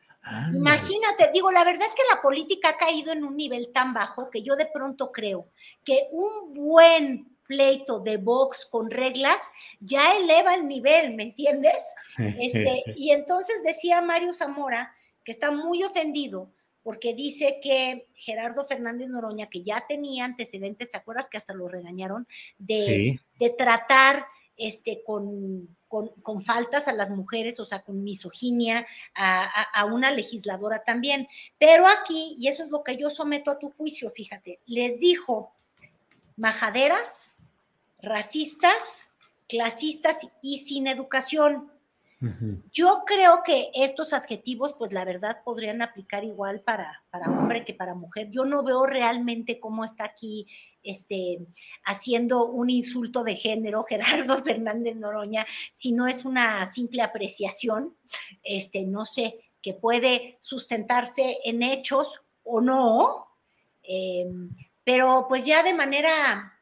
Imagínate, 0.53 1.31
digo, 1.33 1.51
la 1.51 1.65
verdad 1.65 1.87
es 1.87 1.93
que 1.93 2.13
la 2.13 2.21
política 2.21 2.69
ha 2.69 2.77
caído 2.77 3.11
en 3.11 3.25
un 3.25 3.35
nivel 3.35 3.71
tan 3.73 3.93
bajo 3.93 4.29
que 4.29 4.41
yo 4.41 4.55
de 4.55 4.67
pronto 4.67 5.11
creo 5.11 5.49
que 5.83 6.07
un 6.11 6.53
buen 6.53 7.32
pleito 7.53 7.99
de 7.99 8.17
box 8.17 8.65
con 8.65 8.89
reglas 8.89 9.39
ya 9.79 10.17
eleva 10.17 10.55
el 10.55 10.67
nivel, 10.67 11.13
¿me 11.15 11.23
entiendes? 11.23 11.77
Este, 12.17 12.83
y 12.95 13.11
entonces 13.11 13.63
decía 13.63 14.01
Mario 14.01 14.33
Zamora 14.33 14.93
que 15.23 15.31
está 15.31 15.49
muy 15.51 15.83
ofendido 15.83 16.51
porque 16.83 17.13
dice 17.13 17.59
que 17.63 18.07
Gerardo 18.13 18.67
Fernández 18.67 19.07
Noroña, 19.07 19.49
que 19.49 19.63
ya 19.63 19.85
tenía 19.87 20.25
antecedentes, 20.25 20.91
¿te 20.91 20.97
acuerdas 20.97 21.29
que 21.29 21.37
hasta 21.37 21.53
lo 21.53 21.67
regañaron? 21.67 22.27
De, 22.59 23.19
de 23.39 23.49
tratar 23.51 24.25
este, 24.57 25.01
con, 25.05 25.75
con, 25.87 26.43
faltas 26.43 26.87
a 26.87 26.93
las 26.93 27.09
mujeres, 27.09 27.59
o 27.59 27.65
sea, 27.65 27.83
con 27.83 28.03
misoginia, 28.03 28.85
a, 29.15 29.45
a, 29.79 29.85
una 29.85 30.11
legisladora 30.11 30.83
también. 30.83 31.27
Pero 31.57 31.87
aquí, 31.87 32.35
y 32.37 32.47
eso 32.49 32.63
es 32.63 32.69
lo 32.69 32.83
que 32.83 32.97
yo 32.97 33.09
someto 33.09 33.49
a 33.49 33.59
tu 33.59 33.71
juicio, 33.71 34.11
fíjate, 34.11 34.59
les 34.65 34.99
dijo 34.99 35.53
majaderas, 36.35 37.32
racistas, 38.03 39.11
clasistas 39.47 40.19
y 40.41 40.59
sin 40.59 40.87
educación. 40.87 41.71
Yo 42.71 43.03
creo 43.05 43.43
que 43.43 43.69
estos 43.73 44.13
adjetivos, 44.13 44.73
pues 44.79 44.93
la 44.93 45.03
verdad, 45.03 45.39
podrían 45.43 45.81
aplicar 45.81 46.23
igual 46.23 46.61
para, 46.61 47.03
para 47.09 47.25
hombre 47.25 47.65
que 47.65 47.73
para 47.73 47.95
mujer. 47.95 48.29
Yo 48.31 48.45
no 48.45 48.63
veo 48.63 48.85
realmente 48.85 49.59
cómo 49.59 49.83
está 49.83 50.05
aquí 50.05 50.47
este, 50.83 51.39
haciendo 51.83 52.45
un 52.45 52.69
insulto 52.69 53.25
de 53.25 53.35
género 53.35 53.83
Gerardo 53.89 54.41
Fernández 54.41 54.95
Noroña, 54.95 55.45
si 55.73 55.91
no 55.91 56.07
es 56.07 56.23
una 56.23 56.65
simple 56.71 57.01
apreciación, 57.01 57.97
este, 58.41 58.85
no 58.85 59.03
sé, 59.03 59.39
que 59.61 59.73
puede 59.73 60.37
sustentarse 60.39 61.39
en 61.43 61.61
hechos 61.61 62.21
o 62.43 62.61
no, 62.61 63.27
em, 63.81 64.49
pero 64.85 65.25
pues 65.27 65.45
ya 65.45 65.61
de 65.61 65.73
manera 65.73 66.53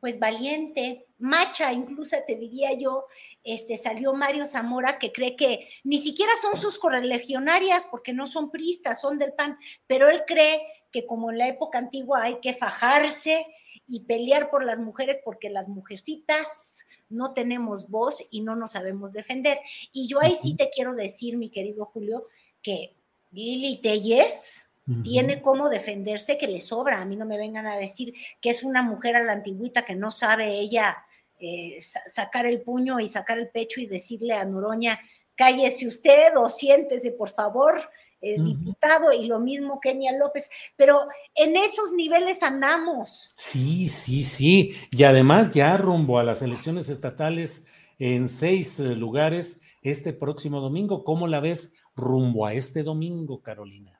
pues 0.00 0.18
valiente, 0.18 1.06
macha, 1.18 1.72
incluso 1.72 2.16
te 2.26 2.36
diría 2.36 2.72
yo, 2.72 3.04
este, 3.44 3.76
salió 3.76 4.14
Mario 4.14 4.46
Zamora 4.46 4.98
que 4.98 5.12
cree 5.12 5.36
que 5.36 5.68
ni 5.84 5.98
siquiera 5.98 6.32
son 6.40 6.60
sus 6.60 6.78
correligionarias 6.78 7.86
porque 7.90 8.12
no 8.12 8.26
son 8.26 8.50
pristas, 8.50 9.00
son 9.00 9.18
del 9.18 9.34
PAN, 9.34 9.58
pero 9.86 10.08
él 10.08 10.22
cree 10.26 10.62
que 10.90 11.06
como 11.06 11.30
en 11.30 11.38
la 11.38 11.48
época 11.48 11.78
antigua 11.78 12.22
hay 12.22 12.40
que 12.40 12.54
fajarse 12.54 13.46
y 13.86 14.00
pelear 14.04 14.50
por 14.50 14.64
las 14.64 14.78
mujeres 14.78 15.20
porque 15.24 15.50
las 15.50 15.68
mujercitas 15.68 16.78
no 17.08 17.34
tenemos 17.34 17.90
voz 17.90 18.24
y 18.30 18.40
no 18.40 18.56
nos 18.56 18.72
sabemos 18.72 19.12
defender. 19.12 19.58
Y 19.92 20.06
yo 20.06 20.20
ahí 20.20 20.36
sí 20.40 20.56
te 20.56 20.70
quiero 20.70 20.94
decir, 20.94 21.36
mi 21.36 21.50
querido 21.50 21.86
Julio, 21.86 22.26
que 22.62 22.94
Lili 23.32 23.80
Telles, 23.82 24.69
tiene 25.02 25.42
cómo 25.42 25.68
defenderse 25.68 26.38
que 26.38 26.48
le 26.48 26.60
sobra. 26.60 27.00
A 27.00 27.04
mí 27.04 27.16
no 27.16 27.26
me 27.26 27.38
vengan 27.38 27.66
a 27.66 27.76
decir 27.76 28.14
que 28.40 28.50
es 28.50 28.62
una 28.62 28.82
mujer 28.82 29.16
a 29.16 29.24
la 29.24 29.32
antigüita 29.32 29.84
que 29.84 29.94
no 29.94 30.10
sabe 30.10 30.58
ella 30.58 30.96
eh, 31.38 31.80
sacar 32.12 32.46
el 32.46 32.60
puño 32.60 33.00
y 33.00 33.08
sacar 33.08 33.38
el 33.38 33.48
pecho 33.48 33.80
y 33.80 33.86
decirle 33.86 34.34
a 34.34 34.44
Noroña, 34.44 35.00
cállese 35.34 35.86
usted 35.86 36.36
o 36.36 36.50
siéntese, 36.50 37.12
por 37.12 37.30
favor, 37.30 37.80
eh, 38.20 38.36
diputado, 38.38 39.12
y 39.12 39.24
lo 39.24 39.40
mismo 39.40 39.80
Kenia 39.80 40.12
López, 40.12 40.50
pero 40.76 41.08
en 41.34 41.56
esos 41.56 41.94
niveles 41.94 42.42
andamos. 42.42 43.32
Sí, 43.36 43.88
sí, 43.88 44.24
sí, 44.24 44.74
y 44.90 45.04
además 45.04 45.54
ya 45.54 45.78
rumbo 45.78 46.18
a 46.18 46.24
las 46.24 46.42
elecciones 46.42 46.90
estatales 46.90 47.66
en 47.98 48.28
seis 48.28 48.78
eh, 48.78 48.94
lugares 48.94 49.62
este 49.80 50.12
próximo 50.12 50.60
domingo, 50.60 51.04
¿cómo 51.04 51.26
la 51.26 51.40
ves 51.40 51.74
rumbo 51.96 52.44
a 52.44 52.52
este 52.52 52.82
domingo, 52.82 53.40
Carolina? 53.40 53.99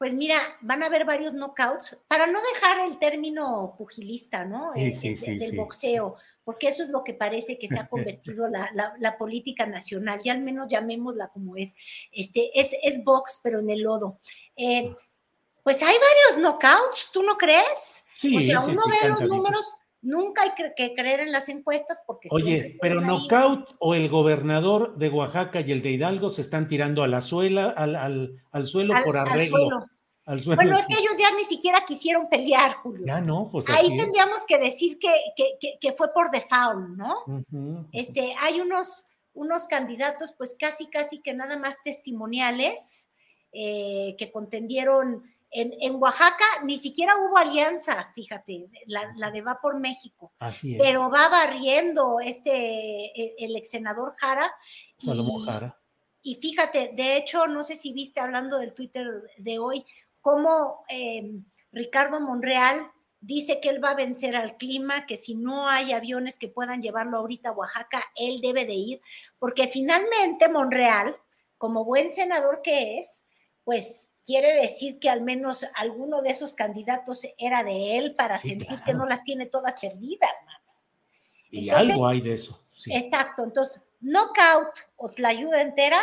Pues 0.00 0.14
mira, 0.14 0.40
van 0.62 0.82
a 0.82 0.86
haber 0.86 1.04
varios 1.04 1.34
knockouts, 1.34 1.98
para 2.08 2.26
no 2.26 2.38
dejar 2.54 2.80
el 2.86 2.98
término 2.98 3.74
pugilista, 3.76 4.46
¿no? 4.46 4.72
Sí, 4.72 4.80
El- 4.84 4.92
sí, 4.94 5.08
el- 5.08 5.16
sí, 5.18 5.38
del 5.38 5.50
sí. 5.50 5.56
boxeo, 5.58 6.16
porque 6.42 6.68
eso 6.68 6.82
es 6.82 6.88
lo 6.88 7.04
que 7.04 7.12
parece 7.12 7.58
que 7.58 7.68
se 7.68 7.78
ha 7.78 7.86
convertido 7.90 8.48
la, 8.48 8.70
la- 8.72 8.94
la 8.98 9.18
política 9.18 9.66
nacional, 9.66 10.22
ya 10.24 10.32
al 10.32 10.40
menos 10.40 10.68
llamémosla 10.70 11.28
como 11.28 11.54
es. 11.54 11.76
Este, 12.12 12.50
es, 12.58 12.70
es 12.82 13.04
box, 13.04 13.40
pero 13.42 13.58
en 13.58 13.68
el 13.68 13.80
lodo. 13.82 14.18
Eh, 14.56 14.90
pues 15.62 15.82
hay 15.82 15.94
varios 15.98 16.42
knockouts, 16.42 17.10
¿tú 17.12 17.22
no 17.22 17.36
crees? 17.36 18.02
Sí, 18.14 18.34
o 18.34 18.40
sea, 18.40 18.60
sí, 18.62 18.70
uno 18.70 18.82
sí, 18.82 18.90
ve 19.02 19.08
los 19.10 19.20
números, 19.20 19.70
nunca 20.02 20.42
hay 20.42 20.50
que, 20.76 20.94
creer 20.94 21.20
en 21.20 21.32
las 21.32 21.48
encuestas 21.48 22.02
porque 22.06 22.28
Oye, 22.30 22.78
pero 22.80 23.00
knockout 23.00 23.68
o 23.78 23.94
el 23.94 24.08
gobernador 24.08 24.96
de 24.96 25.08
Oaxaca 25.08 25.60
y 25.60 25.72
el 25.72 25.82
de 25.82 25.90
Hidalgo 25.90 26.30
se 26.30 26.40
están 26.40 26.68
tirando 26.68 27.02
a 27.02 27.08
la 27.08 27.20
suela, 27.20 27.70
al, 27.76 27.96
al, 27.96 28.42
al 28.52 28.66
suelo 28.66 28.94
Al- 28.94 29.04
por 29.04 29.16
arreglo. 29.16 29.58
suelo. 29.58 29.86
Al 30.26 30.38
suelo, 30.40 30.62
Bueno, 30.62 30.78
es 30.78 30.86
que 30.86 30.94
ellos 30.94 31.16
ya 31.18 31.34
ni 31.36 31.44
siquiera 31.44 31.84
quisieron 31.86 32.28
pelear, 32.28 32.74
Julio. 32.76 33.04
Ya 33.04 33.20
no, 33.20 33.48
pues 33.50 33.68
Ahí 33.68 33.90
es. 33.92 33.96
tendríamos 33.98 34.44
que 34.46 34.58
decir 34.58 34.98
que, 35.00 35.12
que- 35.36 35.56
que- 35.60 35.78
que 35.80 35.92
fue 35.92 36.12
por 36.12 36.30
default, 36.30 36.88
¿no? 36.90 37.24
Este, 37.92 38.34
hay 38.38 38.60
unos, 38.60 39.06
unos 39.34 39.66
candidatos, 39.66 40.32
pues 40.38 40.56
casi, 40.58 40.86
casi 40.88 41.20
que 41.20 41.34
nada 41.34 41.58
más 41.58 41.76
testimoniales, 41.84 43.10
eh, 43.52 44.14
que 44.18 44.30
contendieron 44.30 45.24
en, 45.50 45.72
en 45.80 45.96
Oaxaca, 45.96 46.44
ni 46.64 46.78
siquiera 46.78 47.16
hubo 47.16 47.36
alianza, 47.36 48.12
fíjate, 48.14 48.68
la, 48.86 49.12
la 49.16 49.30
de 49.30 49.42
Va 49.42 49.58
por 49.60 49.78
México, 49.80 50.32
Así 50.38 50.74
es. 50.74 50.80
pero 50.80 51.10
va 51.10 51.28
barriendo 51.28 52.20
este, 52.20 53.10
el, 53.20 53.34
el 53.50 53.56
ex 53.56 53.70
senador 53.70 54.14
Jara. 54.16 54.52
y- 54.98 55.06
Salomón 55.06 55.44
Jara. 55.44 55.76
y 56.22 56.36
fíjate, 56.36 56.92
de 56.94 57.16
hecho, 57.16 57.46
no 57.46 57.64
sé 57.64 57.76
si 57.76 57.92
viste 57.92 58.20
hablando 58.20 58.58
del 58.58 58.74
Twitter 58.74 59.06
de 59.38 59.58
hoy, 59.58 59.84
cómo 60.20 60.84
eh, 60.88 61.32
Ricardo 61.72 62.20
Monreal 62.20 62.90
dice 63.22 63.60
que 63.60 63.68
él 63.70 63.82
va 63.84 63.90
a 63.90 63.94
vencer 63.94 64.36
al 64.36 64.56
clima, 64.56 65.06
que 65.06 65.16
si 65.16 65.34
no 65.34 65.68
hay 65.68 65.92
aviones 65.92 66.36
que 66.38 66.48
puedan 66.48 66.80
llevarlo 66.82 67.18
ahorita 67.18 67.50
a 67.50 67.52
Oaxaca, 67.52 68.02
él 68.16 68.40
debe 68.40 68.66
de 68.66 68.74
ir, 68.74 69.00
porque 69.38 69.68
finalmente 69.68 70.48
Monreal, 70.48 71.16
como 71.58 71.84
buen 71.84 72.10
senador 72.12 72.60
que 72.62 72.98
es, 72.98 73.26
pues 73.64 74.09
quiere 74.24 74.52
decir 74.54 74.98
que 74.98 75.08
al 75.10 75.22
menos 75.22 75.64
alguno 75.74 76.22
de 76.22 76.30
esos 76.30 76.54
candidatos 76.54 77.22
era 77.38 77.64
de 77.64 77.98
él 77.98 78.14
para 78.14 78.38
Sí, 78.38 78.50
sentir 78.50 78.80
que 78.84 78.94
no 78.94 79.06
las 79.06 79.24
tiene 79.24 79.46
todas 79.46 79.80
perdidas. 79.80 80.30
mano. 80.44 80.58
Y 81.50 81.68
Entonces, 81.68 81.92
algo 81.92 82.06
hay 82.06 82.20
de 82.20 82.34
eso. 82.34 82.60
Sí. 82.72 82.94
Exacto, 82.94 83.42
entonces, 83.44 83.82
knockout 84.00 84.68
o 84.96 85.10
la 85.16 85.28
ayuda 85.28 85.60
entera 85.62 86.00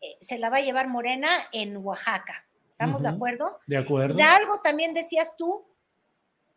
eh, 0.00 0.16
se 0.20 0.38
la 0.38 0.50
va 0.50 0.58
a 0.58 0.62
llevar 0.62 0.88
Morena 0.88 1.30
en 1.52 1.76
Oaxaca. 1.76 2.44
¿Estamos 2.72 3.02
de 3.02 3.08
acuerdo? 3.08 3.60
De 3.66 3.76
acuerdo. 3.76 4.16
De 4.16 4.22
algo 4.22 4.60
también 4.62 4.94
decías 4.94 5.36
tú, 5.36 5.66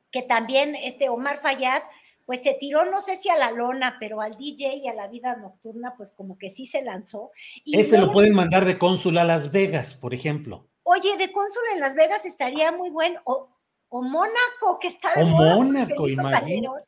que 0.09 0.21
también 0.21 0.75
este 0.75 1.09
Omar 1.09 1.41
Fayad, 1.41 1.83
pues 2.25 2.41
se 2.41 2.53
tiró, 2.53 2.85
no 2.85 3.01
sé 3.01 3.17
si 3.17 3.27
a 3.29 3.37
la 3.37 3.51
lona, 3.51 3.97
pero 3.99 4.21
al 4.21 4.37
DJ 4.37 4.75
y 4.77 4.87
a 4.87 4.93
la 4.93 5.07
vida 5.07 5.35
nocturna, 5.35 5.95
pues 5.97 6.13
como 6.13 6.37
que 6.37 6.49
sí 6.49 6.65
se 6.65 6.81
lanzó. 6.81 7.31
Y 7.65 7.77
Ese 7.77 7.97
lo 7.97 8.11
pueden 8.11 8.33
mandar 8.33 8.63
de 8.63 8.77
cónsul 8.77 9.17
a 9.17 9.25
Las 9.25 9.51
Vegas, 9.51 9.95
por 9.95 10.13
ejemplo. 10.13 10.65
Oye, 10.83 11.17
de 11.17 11.31
cónsul 11.31 11.63
en 11.73 11.79
Las 11.79 11.95
Vegas 11.95 12.25
estaría 12.25 12.71
muy 12.71 12.89
bueno. 12.89 13.21
O, 13.25 13.49
o 13.89 14.01
Mónaco, 14.01 14.79
que 14.79 14.89
está 14.89 15.13
de 15.13 15.23
O 15.23 15.27
moda 15.27 15.55
Mónaco, 15.55 16.05
Calderón. 16.39 16.81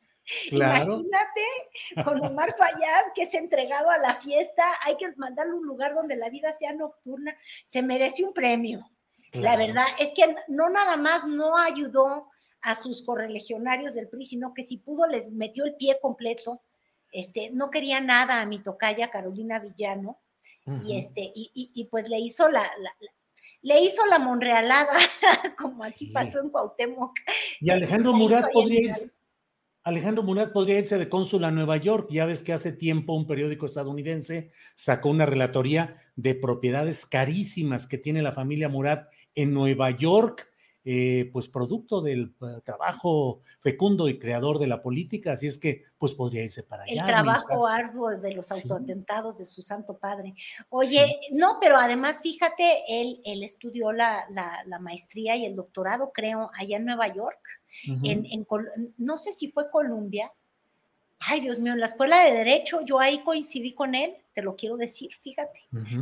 Claro. 0.50 0.84
Imagínate 0.94 2.02
con 2.04 2.20
Omar 2.24 2.54
Fayad, 2.58 3.12
que 3.14 3.22
es 3.22 3.34
entregado 3.34 3.90
a 3.90 3.98
la 3.98 4.16
fiesta, 4.20 4.64
hay 4.82 4.96
que 4.96 5.12
mandarle 5.16 5.54
un 5.54 5.66
lugar 5.66 5.94
donde 5.94 6.16
la 6.16 6.28
vida 6.30 6.52
sea 6.52 6.72
nocturna, 6.72 7.36
se 7.64 7.80
merece 7.82 8.24
un 8.24 8.32
premio. 8.34 8.90
La 9.32 9.56
verdad 9.56 9.86
es 9.98 10.12
que 10.14 10.34
no 10.48 10.68
nada 10.68 10.96
más 10.96 11.26
no 11.26 11.56
ayudó 11.56 12.28
a 12.62 12.74
sus 12.74 13.04
correligionarios 13.04 13.94
del 13.94 14.08
PRI, 14.08 14.26
sino 14.26 14.52
que 14.54 14.64
si 14.64 14.78
pudo 14.78 15.06
les 15.06 15.30
metió 15.30 15.64
el 15.64 15.76
pie 15.76 15.98
completo. 16.00 16.60
Este, 17.12 17.50
no 17.50 17.70
quería 17.70 18.00
nada 18.00 18.40
a 18.40 18.46
mi 18.46 18.58
tocaya 18.58 19.10
Carolina 19.10 19.58
Villano 19.60 20.18
y 20.84 20.98
este 20.98 21.20
y, 21.34 21.50
y- 21.54 21.70
y 21.74 21.84
pues 21.84 22.08
le 22.08 22.18
hizo 22.18 22.48
la- 22.48 22.70
le 23.66 23.80
hizo 23.80 24.06
la 24.06 24.20
monrealada 24.20 24.92
como 25.58 25.82
aquí 25.82 26.06
Sí. 26.06 26.12
pasó 26.12 26.40
en 26.40 26.50
Cuauhtémoc. 26.50 27.12
Y 27.60 27.70
Alejandro 27.70 28.12
Murat 28.12 28.52
podría 28.52 28.80
irse. 28.80 29.10
Alejandro 29.82 30.22
Murat 30.22 30.52
podría 30.52 30.78
irse 30.78 30.98
de 30.98 31.08
cónsul 31.08 31.44
a 31.44 31.50
Nueva 31.50 31.76
York. 31.76 32.06
Ya 32.10 32.26
ves 32.26 32.44
que 32.44 32.52
hace 32.52 32.72
tiempo 32.72 33.14
un 33.14 33.26
periódico 33.26 33.66
estadounidense 33.66 34.52
sacó 34.76 35.10
una 35.10 35.26
relatoría 35.26 35.96
de 36.14 36.36
propiedades 36.36 37.06
carísimas 37.06 37.88
que 37.88 37.98
tiene 37.98 38.22
la 38.22 38.30
familia 38.32 38.68
Murat 38.68 39.08
en 39.34 39.52
Nueva 39.52 39.90
York, 39.90 40.48
eh, 40.88 41.28
pues 41.32 41.48
producto 41.48 42.00
del 42.00 42.32
eh, 42.40 42.60
trabajo 42.64 43.40
fecundo 43.58 44.08
y 44.08 44.20
creador 44.20 44.60
de 44.60 44.68
la 44.68 44.82
política. 44.82 45.32
Así 45.32 45.48
es 45.48 45.58
que, 45.58 45.82
pues 45.98 46.12
podría 46.14 46.44
irse 46.44 46.62
para 46.62 46.84
allá. 46.84 46.92
El 47.02 47.04
trabajo 47.06 47.66
arduo 47.66 48.10
de 48.16 48.32
los 48.34 48.46
Sí. 48.46 48.62
autoatentados 48.62 49.36
de 49.38 49.44
su 49.46 49.62
santo 49.62 49.98
padre. 49.98 50.34
Oye, 50.68 51.18
no, 51.32 51.58
pero 51.60 51.76
además, 51.76 52.20
fíjate, 52.22 52.84
él, 52.88 53.20
él 53.24 53.42
estudió 53.42 53.92
la, 53.92 54.24
la- 54.30 54.62
la 54.64 54.78
maestría 54.78 55.34
y 55.36 55.44
el 55.44 55.56
doctorado, 55.56 56.12
creo, 56.14 56.50
allá 56.56 56.76
en 56.76 56.84
Nueva 56.84 57.12
York, 57.12 57.40
en, 58.04 58.24
en 58.26 58.46
no 58.96 59.18
sé 59.18 59.32
si 59.32 59.50
fue 59.50 59.68
Columbia. 59.70 60.32
Ay, 61.18 61.40
Dios 61.40 61.58
mío, 61.58 61.72
en 61.72 61.80
la 61.80 61.86
escuela 61.86 62.22
de 62.22 62.32
Derecho, 62.32 62.82
yo 62.82 63.00
ahí 63.00 63.18
coincidí 63.20 63.72
con 63.72 63.94
él, 63.94 64.14
te 64.34 64.42
lo 64.42 64.54
quiero 64.54 64.76
decir, 64.76 65.10
fíjate. 65.22 65.60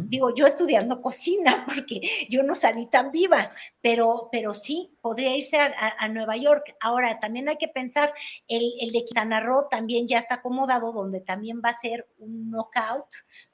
Digo, 0.09 0.35
yo 0.35 0.47
estudiando 0.47 1.01
cocina, 1.01 1.65
porque 1.67 2.01
yo 2.29 2.43
no 2.43 2.55
salí 2.57 2.87
tan 2.87 3.13
viva, 3.13 3.53
pero, 3.81 4.29
pero 4.33 4.55
sí, 4.55 4.91
podría 5.01 5.37
irse 5.37 5.57
a, 5.59 5.67
a- 5.67 6.05
a 6.05 6.09
Nueva 6.09 6.37
York. 6.37 6.75
Ahora, 6.81 7.21
también 7.21 7.49
hay 7.49 7.57
que 7.59 7.69
pensar, 7.69 8.13
el, 8.49 8.73
el 8.81 8.91
de 8.91 9.05
Quintana 9.05 9.41
Roo 9.41 9.69
también 9.71 10.09
ya 10.09 10.19
está 10.19 10.37
acomodado, 10.37 10.93
donde 10.93 11.21
también 11.21 11.63
va 11.65 11.71
a 11.71 11.81
ser 11.81 12.09
un 12.19 12.51
knockout 12.51 13.07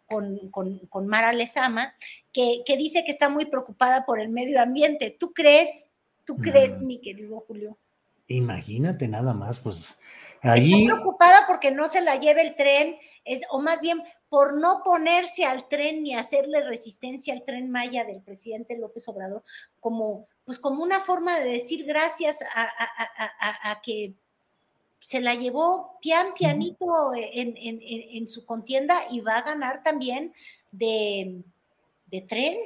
con, 0.06 0.50
con, 0.50 0.78
con 0.88 1.06
Mara 1.06 1.32
Lezama, 1.32 1.94
que, 2.32 2.62
que 2.64 2.76
dice 2.78 3.04
que 3.04 3.12
está 3.12 3.28
muy 3.28 3.44
preocupada 3.44 4.06
por 4.06 4.18
el 4.18 4.30
medio 4.30 4.60
ambiente. 4.62 5.14
¿Tú 5.20 5.32
crees? 5.34 5.68
¿Tú 6.24 6.36
crees, 6.36 6.80
Mm. 6.80 6.86
mi 6.86 7.00
querido 7.00 7.40
Julio? 7.46 7.76
Imagínate 8.28 9.08
nada 9.08 9.34
más, 9.34 9.58
pues 9.58 10.00
Está 10.42 10.52
ahí. 10.52 10.86
preocupada 10.86 11.44
porque 11.46 11.70
no 11.70 11.88
se 11.88 12.00
la 12.00 12.16
lleve 12.16 12.42
el 12.42 12.56
tren, 12.56 12.96
es, 13.24 13.40
o 13.50 13.60
más 13.60 13.80
bien 13.80 14.02
por 14.28 14.58
no 14.58 14.82
ponerse 14.84 15.44
al 15.44 15.68
tren 15.68 16.02
ni 16.02 16.14
hacerle 16.14 16.62
resistencia 16.62 17.34
al 17.34 17.44
tren 17.44 17.70
Maya 17.70 18.04
del 18.04 18.22
presidente 18.22 18.78
López 18.78 19.06
Obrador, 19.08 19.42
como, 19.80 20.26
pues 20.44 20.58
como 20.58 20.82
una 20.82 21.00
forma 21.00 21.38
de 21.38 21.50
decir 21.50 21.84
gracias 21.84 22.38
a, 22.54 22.62
a- 22.62 23.32
a- 23.38 23.70
a- 23.72 23.80
que 23.82 24.14
se 25.00 25.20
la 25.20 25.34
llevó 25.34 25.98
pian 26.00 26.32
pianito 26.34 27.12
en, 27.14 27.56
en- 27.56 27.80
en- 27.82 28.16
en 28.16 28.28
su 28.28 28.46
contienda 28.46 29.00
y 29.10 29.20
va 29.20 29.36
a 29.38 29.42
ganar 29.42 29.82
también 29.82 30.32
de, 30.70 31.42
de 32.06 32.20
tren. 32.22 32.56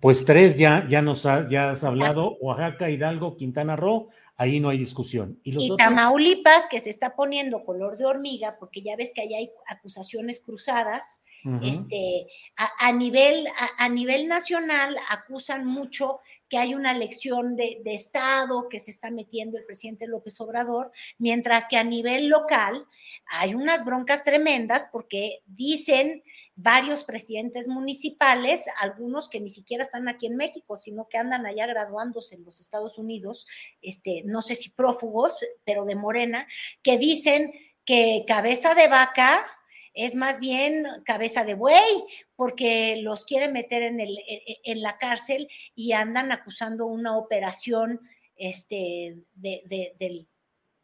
Pues 0.00 0.24
tres 0.24 0.58
ya, 0.58 0.86
ya 0.88 1.02
nos 1.02 1.26
ha- 1.26 1.46
ya 1.48 1.70
has 1.70 1.82
hablado, 1.84 2.36
Oaxaca, 2.40 2.88
Hidalgo, 2.90 3.36
Quintana 3.36 3.74
Roo, 3.76 4.08
ahí 4.38 4.60
no 4.60 4.70
hay 4.70 4.78
discusión. 4.78 5.38
Y 5.42 5.52
los 5.52 5.62
Y 5.62 5.70
otros, 5.70 5.78
Tamaulipas, 5.86 6.68
que 6.68 6.80
se 6.80 6.90
está 6.90 7.14
poniendo 7.14 7.64
color 7.64 7.98
de 7.98 8.06
hormiga, 8.06 8.56
porque 8.58 8.80
ya 8.82 8.96
ves 8.96 9.12
que 9.14 9.20
allá 9.20 9.36
hay 9.36 9.50
acusaciones 9.66 10.40
cruzadas, 10.40 11.22
este, 11.62 12.26
a, 12.56 12.88
a 12.88 12.92
nivel, 12.92 13.46
a, 13.46 13.84
a 13.84 13.88
nivel 13.88 14.26
nacional 14.26 14.96
acusan 15.08 15.66
mucho 15.66 16.18
que 16.48 16.58
hay 16.58 16.74
una 16.74 16.90
elección 16.90 17.56
de, 17.56 17.80
de 17.84 17.94
Estado 17.94 18.68
que 18.68 18.80
se 18.80 18.90
está 18.90 19.10
metiendo 19.10 19.56
el 19.56 19.64
presidente 19.64 20.06
López 20.08 20.40
Obrador, 20.40 20.90
mientras 21.16 21.66
que 21.68 21.76
a 21.76 21.84
nivel 21.84 22.28
local 22.28 22.86
hay 23.26 23.54
unas 23.54 23.84
broncas 23.84 24.24
tremendas 24.24 24.88
porque 24.90 25.42
dicen 25.46 26.22
varios 26.60 27.04
presidentes 27.04 27.68
municipales, 27.68 28.64
algunos 28.80 29.28
que 29.28 29.38
ni 29.38 29.48
siquiera 29.48 29.84
están 29.84 30.08
aquí 30.08 30.26
en 30.26 30.36
México, 30.36 30.76
sino 30.76 31.08
que 31.08 31.16
andan 31.16 31.46
allá 31.46 31.68
graduándose 31.68 32.34
en 32.34 32.44
los 32.44 32.60
Estados 32.60 32.98
Unidos, 32.98 33.46
este, 33.80 34.22
no 34.24 34.42
sé 34.42 34.56
si 34.56 34.70
prófugos, 34.70 35.38
pero 35.64 35.84
de 35.84 35.94
Morena, 35.94 36.48
que 36.82 36.98
dicen 36.98 37.52
que 37.84 38.24
cabeza 38.26 38.74
de 38.74 38.88
vaca 38.88 39.46
es 39.94 40.16
más 40.16 40.40
bien 40.40 40.84
cabeza 41.04 41.44
de 41.44 41.54
buey, 41.54 42.04
porque 42.34 42.96
los 43.02 43.24
quieren 43.24 43.52
meter 43.52 43.84
en, 43.84 44.00
el, 44.00 44.18
e, 44.18 44.58
en 44.64 44.82
la 44.82 44.98
cárcel 44.98 45.48
y 45.76 45.92
andan 45.92 46.32
acusando 46.32 46.86
una 46.86 47.16
operación 47.16 48.00
este, 48.34 49.16
de, 49.34 49.94
del, 49.96 50.26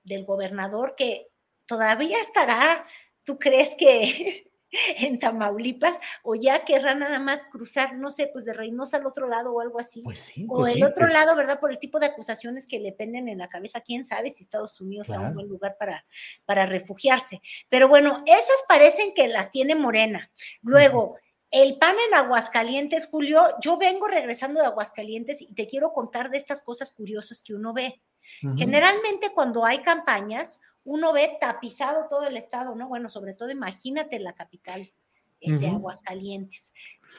del 0.04 0.24
gobernador 0.24 0.94
que 0.96 1.26
todavía 1.66 2.20
estará, 2.20 2.86
¿tú 3.24 3.40
crees 3.40 3.70
que 3.76 4.53
en 4.98 5.18
Tamaulipas 5.18 5.98
o 6.22 6.34
ya 6.34 6.64
querrá 6.64 6.94
nada 6.94 7.18
más 7.18 7.44
cruzar, 7.50 7.96
no 7.96 8.10
sé, 8.10 8.28
pues 8.28 8.44
de 8.44 8.52
Reynosa 8.52 8.98
al 8.98 9.06
otro 9.06 9.28
lado 9.28 9.52
o 9.52 9.60
algo 9.60 9.78
así? 9.78 10.02
Pues 10.02 10.20
sí, 10.20 10.46
o 10.48 10.56
pues 10.56 10.72
el 10.72 10.78
sí, 10.78 10.82
otro 10.82 11.02
pues- 11.02 11.12
lado, 11.12 11.36
¿verdad? 11.36 11.60
Por 11.60 11.70
el 11.72 11.78
tipo 11.78 11.98
de 11.98 12.06
acusaciones 12.06 12.66
que 12.66 12.80
le 12.80 12.92
penden 12.92 13.28
en 13.28 13.38
la 13.38 13.48
cabeza, 13.48 13.80
quién 13.80 14.04
sabe 14.04 14.30
si 14.30 14.44
Estados 14.44 14.80
Unidos 14.80 15.06
sea 15.06 15.20
un 15.20 15.34
buen 15.34 15.48
lugar 15.48 15.76
para, 15.78 16.04
para 16.44 16.66
refugiarse. 16.66 17.40
Pero 17.68 17.88
bueno, 17.88 18.22
esas 18.26 18.64
parecen 18.68 19.14
que 19.14 19.28
las 19.28 19.50
tiene 19.50 19.74
Morena. 19.74 20.30
Luego, 20.62 21.16
El 21.50 21.78
PAN 21.78 21.94
en 22.08 22.14
Aguascalientes, 22.14 23.06
Julio, 23.06 23.44
yo 23.60 23.76
vengo 23.76 24.08
regresando 24.08 24.60
de 24.60 24.66
Aguascalientes 24.66 25.40
y 25.40 25.54
te 25.54 25.68
quiero 25.68 25.92
contar 25.92 26.30
de 26.30 26.38
estas 26.38 26.62
cosas 26.62 26.92
curiosas 26.96 27.42
que 27.42 27.54
uno 27.54 27.72
ve. 27.72 28.02
Generalmente 28.56 29.30
cuando 29.32 29.64
hay 29.64 29.78
campañas, 29.78 30.60
uno 30.84 31.12
ve 31.12 31.36
tapizado 31.40 32.06
todo 32.08 32.26
el 32.26 32.36
estado, 32.36 32.74
¿no? 32.74 32.88
Bueno, 32.88 33.08
sobre 33.08 33.34
todo 33.34 33.50
imagínate 33.50 34.18
la 34.18 34.34
capital, 34.34 34.92
este, 35.40 35.66
Aguascalientes. 35.66 36.74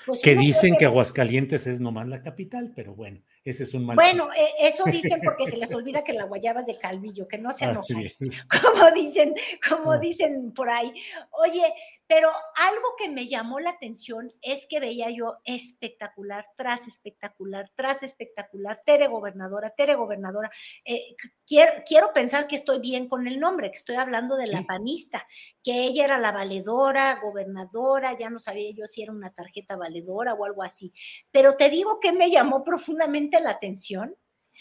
Pues 0.05 0.21
que 0.21 0.35
dicen 0.35 0.75
que 0.77 0.85
Aguascalientes 0.85 1.67
es 1.67 1.79
nomás 1.79 2.07
la 2.07 2.21
capital, 2.21 2.71
pero 2.75 2.95
bueno, 2.95 3.21
ese 3.45 3.63
es 3.63 3.73
un 3.75 3.85
mal. 3.85 3.95
Bueno, 3.95 4.27
eh, 4.33 4.49
eso 4.59 4.83
dicen 4.85 5.21
porque 5.23 5.47
se 5.47 5.57
les 5.57 5.73
olvida 5.75 6.03
que 6.03 6.13
la 6.13 6.25
guayaba 6.25 6.61
es 6.61 6.65
de 6.65 6.79
Calvillo, 6.79 7.27
que 7.27 7.37
no 7.37 7.53
se 7.53 7.65
enojan. 7.65 8.03
Como 8.61 8.91
dicen, 8.91 9.35
como 9.69 9.91
ah. 9.91 9.97
dicen 9.99 10.51
por 10.53 10.69
ahí. 10.69 10.91
Oye, 11.31 11.73
pero 12.07 12.29
algo 12.55 12.95
que 12.97 13.09
me 13.09 13.27
llamó 13.27 13.59
la 13.59 13.71
atención 13.71 14.31
es 14.41 14.67
que 14.69 14.79
veía 14.79 15.09
yo 15.09 15.37
espectacular, 15.43 16.45
tras 16.55 16.87
espectacular, 16.87 17.71
tras 17.75 18.03
espectacular, 18.03 18.81
Tere 18.85 19.07
gobernadora, 19.07 19.71
Tere 19.71 19.95
gobernadora. 19.95 20.51
Eh, 20.83 21.15
quiero, 21.47 21.71
quiero, 21.85 22.13
pensar 22.13 22.47
que 22.47 22.57
estoy 22.57 22.79
bien 22.79 23.07
con 23.07 23.27
el 23.27 23.39
nombre, 23.39 23.71
que 23.71 23.77
estoy 23.77 23.95
hablando 23.95 24.35
de 24.35 24.47
la 24.47 24.63
panista, 24.63 25.25
que 25.63 25.83
ella 25.83 26.05
era 26.05 26.17
la 26.19 26.31
valedora, 26.31 27.19
gobernadora, 27.21 28.15
ya 28.15 28.29
no 28.29 28.39
sabía 28.39 28.69
yo 28.71 28.85
si 28.85 29.01
era 29.01 29.11
una 29.11 29.33
tarjeta 29.33 29.75
valedora 29.75 30.35
o 30.35 30.45
algo 30.45 30.61
así. 30.61 30.93
Pero 31.31 31.57
te 31.57 31.71
digo 31.71 31.99
que 31.99 32.11
me 32.11 32.29
llamó 32.29 32.63
profundamente 32.63 33.34
la 33.39 33.51
atención 33.51 34.15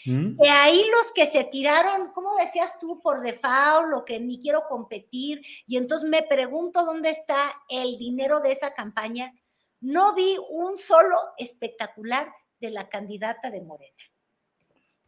¿Mm? 0.05 0.37
De 0.37 0.49
ahí 0.49 0.83
los 0.91 1.11
que 1.13 1.25
se 1.25 1.43
tiraron, 1.45 2.11
¿cómo 2.13 2.35
decías 2.35 2.77
tú? 2.79 3.01
Por 3.01 3.21
default, 3.21 3.89
lo 3.89 4.05
que 4.05 4.19
ni 4.19 4.39
quiero 4.39 4.67
competir. 4.67 5.41
Y 5.67 5.77
entonces 5.77 6.07
me 6.07 6.23
pregunto 6.23 6.85
dónde 6.85 7.09
está 7.09 7.53
el 7.69 7.97
dinero 7.97 8.39
de 8.39 8.51
esa 8.51 8.73
campaña. 8.73 9.33
No 9.81 10.13
vi 10.13 10.37
un 10.49 10.77
solo 10.77 11.17
espectacular 11.37 12.31
de 12.59 12.69
la 12.69 12.87
candidata 12.87 13.49
de 13.49 13.61
Morena. 13.61 14.03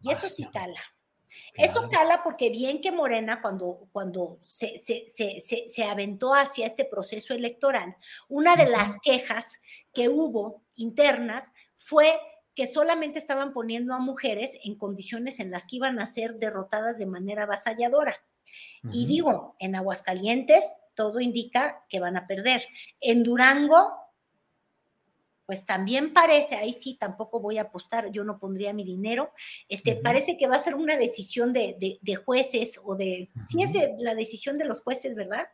Y 0.02 0.12
eso 0.12 0.30
sí 0.30 0.46
cala. 0.52 0.82
Eso 1.54 1.90
cala 1.90 2.24
porque 2.24 2.50
bien 2.50 2.82
que 2.82 2.92
Morena, 2.92 3.42
cuando, 3.42 3.88
cuando 3.92 4.40
se, 4.42 4.78
se, 4.78 5.08
se, 5.08 5.40
se, 5.40 5.84
aventó 5.84 6.34
hacia 6.34 6.68
este 6.68 6.86
proceso 6.86 7.34
electoral, 7.34 7.96
una 8.28 8.56
de 8.56 8.68
las 8.68 9.00
quejas 9.02 9.60
que 9.94 10.08
hubo 10.08 10.64
internas 10.76 11.52
fue 11.78 12.20
que 12.58 12.66
solamente 12.66 13.20
estaban 13.20 13.54
poniendo 13.54 13.94
a 13.94 14.00
mujeres 14.00 14.58
en 14.64 14.80
condiciones 14.80 15.40
en 15.40 15.52
las 15.52 15.68
que 15.68 15.76
iban 15.76 16.00
a 16.00 16.08
ser 16.08 16.40
derrotadas 16.40 16.98
de 16.98 17.06
manera 17.06 17.44
avasalladora. 17.44 18.18
Y 18.92 19.06
digo, 19.06 19.56
en 19.60 19.76
Aguascalientes 19.76 20.66
todo 20.96 21.20
indica 21.20 21.86
que 21.88 22.00
van 22.00 22.18
a 22.18 22.26
perder. 22.26 22.64
En 23.00 23.22
Durango, 23.22 23.94
pues 25.46 25.68
también 25.68 26.14
parece, 26.14 26.56
ahí 26.56 26.74
sí 26.74 26.98
tampoco 27.00 27.40
voy 27.40 27.60
a 27.60 27.64
apostar, 27.64 28.10
yo 28.12 28.24
no 28.24 28.40
pondría 28.40 28.74
mi 28.74 28.84
dinero, 28.84 29.32
este, 29.70 29.96
parece 29.96 30.36
que 30.36 30.48
va 30.48 30.56
a 30.56 30.64
ser 30.64 30.74
una 30.74 30.98
decisión 30.98 31.54
de, 31.54 32.00
jueces 32.26 32.80
o 32.84 32.96
de, 32.96 33.30
sí 33.48 33.62
es 33.62 33.72
la 34.00 34.16
decisión 34.16 34.58
de 34.58 34.66
los 34.66 34.82
jueces, 34.82 35.14
¿verdad? 35.14 35.46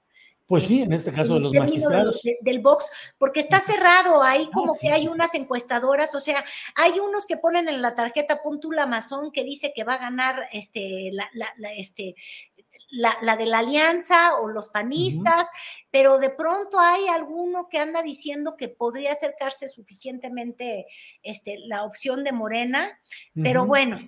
Pues 0.45 0.65
sí, 0.65 0.81
en 0.81 0.91
este 0.91 1.11
caso 1.11 1.35
de 1.35 1.39
los 1.39 1.53
magistrados. 1.53 2.21
del 2.41 2.59
box, 2.59 2.91
porque 3.17 3.39
está 3.39 3.61
cerrado, 3.61 4.21
ahí 4.21 4.49
como 4.53 4.73
que 4.79 4.89
hay 4.89 5.07
unas 5.07 5.33
encuestadoras, 5.35 6.13
o 6.15 6.19
sea, 6.19 6.43
hay 6.75 6.99
unos 6.99 7.25
que 7.25 7.37
ponen 7.37 7.69
en 7.69 7.81
la 7.81 7.95
tarjeta 7.95 8.41
Puntula 8.43 8.83
Amazon 8.83 9.31
que 9.31 9.43
dice 9.43 9.71
que 9.73 9.85
va 9.85 9.93
a 9.95 9.99
ganar 9.99 10.47
este, 10.51 11.11
la, 11.13 11.29
la, 11.33 11.73
este, 11.73 12.15
la, 12.93 13.35
de 13.35 13.45
la 13.47 13.59
alianza 13.59 14.37
o 14.37 14.47
los 14.47 14.69
panistas, 14.69 15.47
pero 15.89 16.19
de 16.19 16.29
pronto 16.29 16.79
hay 16.79 17.07
alguno 17.07 17.67
que 17.67 17.79
anda 17.79 18.03
diciendo 18.03 18.55
que 18.55 18.69
podría 18.69 19.13
acercarse 19.13 19.67
suficientemente 19.67 20.85
este, 21.23 21.57
la 21.65 21.83
opción 21.83 22.23
de 22.23 22.31
Morena, 22.31 22.99
pero 23.33 23.65
bueno, 23.65 23.99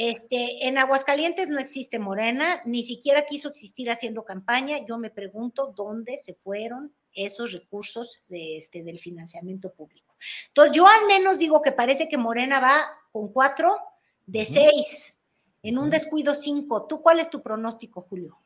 este, 0.00 0.68
en 0.68 0.78
Aguascalientes 0.78 1.50
no 1.50 1.58
existe 1.58 1.98
Morena, 1.98 2.62
ni 2.64 2.84
siquiera 2.84 3.26
quiso 3.26 3.48
existir 3.48 3.90
haciendo 3.90 4.24
campaña. 4.24 4.78
Yo 4.86 4.96
me 4.96 5.10
pregunto 5.10 5.74
dónde 5.76 6.18
se 6.18 6.34
fueron 6.34 6.92
esos 7.12 7.50
recursos 7.50 8.22
de 8.28 8.58
este, 8.58 8.84
del 8.84 9.00
financiamiento 9.00 9.72
público. 9.72 10.14
Entonces, 10.46 10.76
yo 10.76 10.86
al 10.86 11.08
menos 11.08 11.40
digo 11.40 11.62
que 11.62 11.72
parece 11.72 12.08
que 12.08 12.16
Morena 12.16 12.60
va 12.60 12.84
con 13.10 13.32
cuatro 13.32 13.76
de 14.24 14.44
seis, 14.44 15.18
en 15.64 15.78
un 15.78 15.90
descuido 15.90 16.36
cinco. 16.36 16.86
¿Tú 16.86 17.02
cuál 17.02 17.18
es 17.18 17.28
tu 17.28 17.42
pronóstico, 17.42 18.02
Julio? 18.02 18.38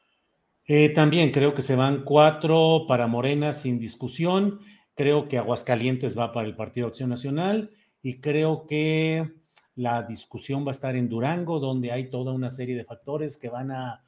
Eh, 0.65 0.89
también 0.89 1.33
creo 1.33 1.53
que 1.53 1.61
se 1.61 1.77
van 1.77 2.03
cuatro 2.03 2.87
para 2.89 3.07
Morena 3.07 3.53
sin 3.53 3.79
discusión. 3.79 4.61
Creo 4.95 5.29
que 5.29 5.37
Aguascalientes 5.37 6.19
va 6.19 6.33
para 6.33 6.49
el 6.49 6.57
Partido 6.57 6.87
Acción 6.87 7.11
Nacional 7.11 7.73
y 8.01 8.23
creo 8.23 8.67
que 8.67 9.42
la 9.75 10.03
discusión 10.03 10.65
va 10.67 10.71
a 10.71 10.73
estar 10.73 10.97
en 10.97 11.09
Durango, 11.09 11.61
donde 11.61 11.93
hay 11.93 12.11
toda 12.11 12.33
una 12.33 12.51
serie 12.51 12.77
de 12.77 12.85
factores 12.85 13.37
que 13.37 13.49
van 13.49 13.71
a, 13.71 14.05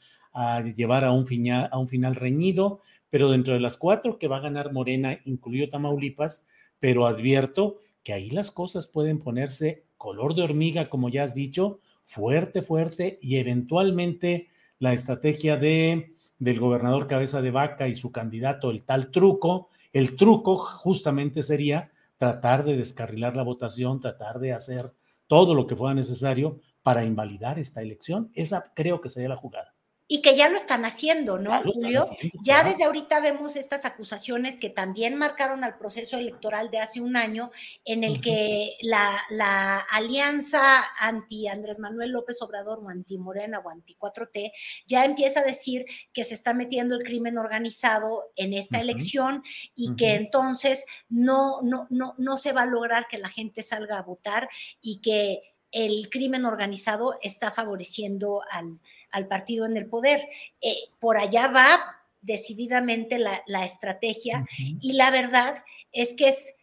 llevar 0.77 1.05
a 1.05 1.13
un, 1.13 1.27
final, 1.27 1.69
a 1.71 1.79
un 1.79 1.89
final 1.89 2.17
reñido, 2.17 2.81
pero 3.09 3.31
dentro 3.31 3.55
de 3.55 3.61
las 3.61 3.77
cuatro 3.77 4.19
que 4.19 4.29
va 4.29 4.39
a 4.39 4.41
ganar 4.41 4.73
Morena, 4.73 5.21
incluido 5.25 5.69
Tamaulipas, 5.69 6.47
pero 6.81 7.07
advierto 7.07 7.79
que 8.03 8.13
ahí 8.13 8.31
las 8.31 8.51
cosas 8.51 8.87
pueden 8.87 9.21
ponerse 9.21 9.85
color 9.97 10.35
de 10.35 10.43
hormiga, 10.43 10.91
como 10.91 11.09
ya 11.09 11.23
has 11.23 11.35
dicho, 11.35 11.81
fuerte, 12.03 12.61
fuerte, 12.61 13.19
y 13.23 13.37
eventualmente 13.37 14.49
la 14.79 14.93
estrategia 14.93 15.57
de, 15.57 16.15
del 16.39 16.61
gobernador 16.61 17.07
Cabeza 17.07 17.41
de 17.41 17.51
Vaca 17.51 17.89
y 17.89 17.95
su 17.95 18.13
candidato, 18.13 18.71
el 18.71 18.83
tal 18.83 19.11
truco, 19.11 19.71
el 19.93 20.17
truco 20.17 20.57
justamente 20.57 21.43
sería 21.43 21.93
tratar 22.19 22.65
de 22.65 22.77
descarrilar 22.77 23.37
la 23.37 23.45
votación, 23.45 24.01
tratar 24.01 24.41
de 24.41 24.53
hacer 24.53 24.93
todo 25.35 25.53
lo 25.53 25.67
que 25.67 25.75
fuera 25.75 25.97
necesario 25.97 26.61
para 26.85 27.05
invalidar 27.05 27.59
esta 27.59 27.83
elección. 27.83 28.31
Esa 28.35 28.73
creo 28.73 29.01
que 29.01 29.09
sería 29.09 29.29
la 29.29 29.37
jugada 29.37 29.74
y 30.07 30.21
que 30.21 30.37
ya 30.37 30.51
lo 30.51 30.59
están 30.59 30.85
haciendo, 30.85 31.39
¿no, 31.39 31.63
Julio? 31.63 32.03
ya 32.43 32.63
desde 32.63 32.85
ahorita 32.85 33.21
vemos 33.21 33.57
estas 33.57 33.87
acusaciones 33.87 34.59
que 34.59 34.69
también 34.69 35.17
marcaron 35.17 35.65
al 35.65 35.79
proceso 35.79 36.19
electoral 36.19 36.71
de 36.71 36.79
hace 36.79 37.01
un 37.01 37.17
año, 37.17 37.51
en 37.87 38.05
el 38.05 38.21
que 38.21 38.77
la, 38.83 39.23
la, 39.31 39.79
alianza 39.79 40.85
anti 40.99 41.49
Andrés 41.49 41.79
Manuel 41.79 42.11
López 42.11 42.43
Obrador 42.43 42.81
o 42.83 42.91
anti 42.91 43.17
Morena 43.17 43.61
o 43.61 43.71
anti 43.71 43.97
4T 43.99 44.53
ya 44.87 45.07
empieza 45.07 45.41
a 45.41 45.45
decir 45.45 45.87
que 46.13 46.25
se 46.25 46.35
está 46.35 46.53
metiendo 46.53 46.97
el 46.97 47.03
crimen 47.03 47.39
organizado 47.39 48.25
en 48.37 48.53
esta 48.53 48.81
elección 48.81 49.43
y 49.75 49.97
que 49.97 50.15
entonces 50.15 50.85
no, 51.09 51.63
no, 51.63 51.87
no, 51.89 52.15
no 52.19 52.37
se 52.37 52.53
va 52.53 52.63
a 52.63 52.67
lograr 52.67 53.07
que 53.09 53.19
la 53.19 53.31
gente 53.31 53.63
salga 53.63 53.99
a 53.99 54.03
votar 54.03 54.51
y 54.83 55.01
que 55.01 55.55
el 55.71 56.09
crimen 56.11 56.45
organizado 56.45 57.19
está 57.23 57.51
favoreciendo 57.51 58.43
al 58.51 58.79
al 59.15 59.29
partido 59.29 59.65
en 59.65 59.77
el 59.77 59.87
poder. 59.87 60.29
Eh, 60.61 60.77
por 60.99 61.17
allá 61.17 61.47
va 61.47 62.03
decididamente 62.21 63.19
la, 63.19 63.65
estrategia 63.65 64.45
y 64.59 64.95
la 64.95 65.11
verdad 65.11 65.63
es 65.93 66.15
que 66.15 66.29
es, 66.29 66.57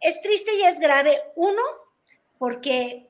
es 0.00 0.20
triste 0.20 0.52
y 0.56 0.64
es 0.64 0.80
grave, 0.80 1.20
uno, 1.36 1.62
porque 2.38 3.05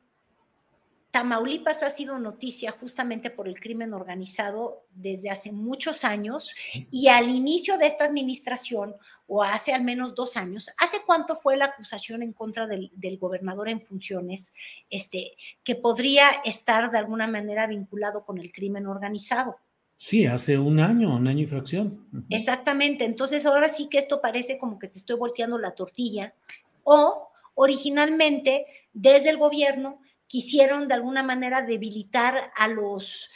Tamaulipas 1.16 1.82
ha 1.82 1.88
sido 1.88 2.18
noticia 2.18 2.72
justamente 2.72 3.30
por 3.30 3.48
el 3.48 3.58
crimen 3.58 3.94
organizado 3.94 4.84
desde 4.94 5.30
hace 5.30 5.50
muchos 5.50 6.04
años 6.04 6.54
y 6.90 7.08
al 7.08 7.30
inicio 7.30 7.78
de 7.78 7.86
esta 7.86 8.04
administración, 8.04 8.94
o 9.26 9.42
hace 9.42 9.72
al 9.72 9.82
menos 9.82 10.14
dos 10.14 10.36
años, 10.36 10.70
¿hace 10.76 10.98
cuánto 11.06 11.34
fue 11.36 11.56
la 11.56 11.64
acusación 11.64 12.22
en 12.22 12.34
contra 12.34 12.66
del, 12.66 12.90
gobernador 13.18 13.70
en 13.70 13.80
funciones 13.80 14.52
este, 14.90 15.32
que 15.64 15.74
podría 15.74 16.28
estar 16.44 16.90
de 16.90 16.98
alguna 16.98 17.26
manera 17.26 17.66
vinculado 17.66 18.22
con 18.26 18.36
el 18.36 18.52
crimen 18.52 18.86
organizado? 18.86 19.56
Sí, 19.96 20.26
hace 20.26 20.58
un 20.58 20.80
año, 20.80 21.16
un 21.16 21.26
año 21.26 21.44
y 21.44 21.46
fracción. 21.46 22.26
Exactamente, 22.28 23.06
entonces 23.06 23.46
ahora 23.46 23.70
sí 23.70 23.88
que 23.88 23.96
esto 23.96 24.20
parece 24.20 24.58
como 24.58 24.78
que 24.78 24.88
te 24.88 24.98
estoy 24.98 25.16
volteando 25.16 25.56
la 25.56 25.70
tortilla 25.70 26.34
o 26.84 27.30
originalmente 27.54 28.66
desde 28.92 29.30
el 29.30 29.38
gobierno 29.38 29.98
quisieron 30.26 30.88
de 30.88 30.94
alguna 30.94 31.22
manera 31.22 31.62
debilitar 31.62 32.50
a 32.56 32.68
los 32.68 33.30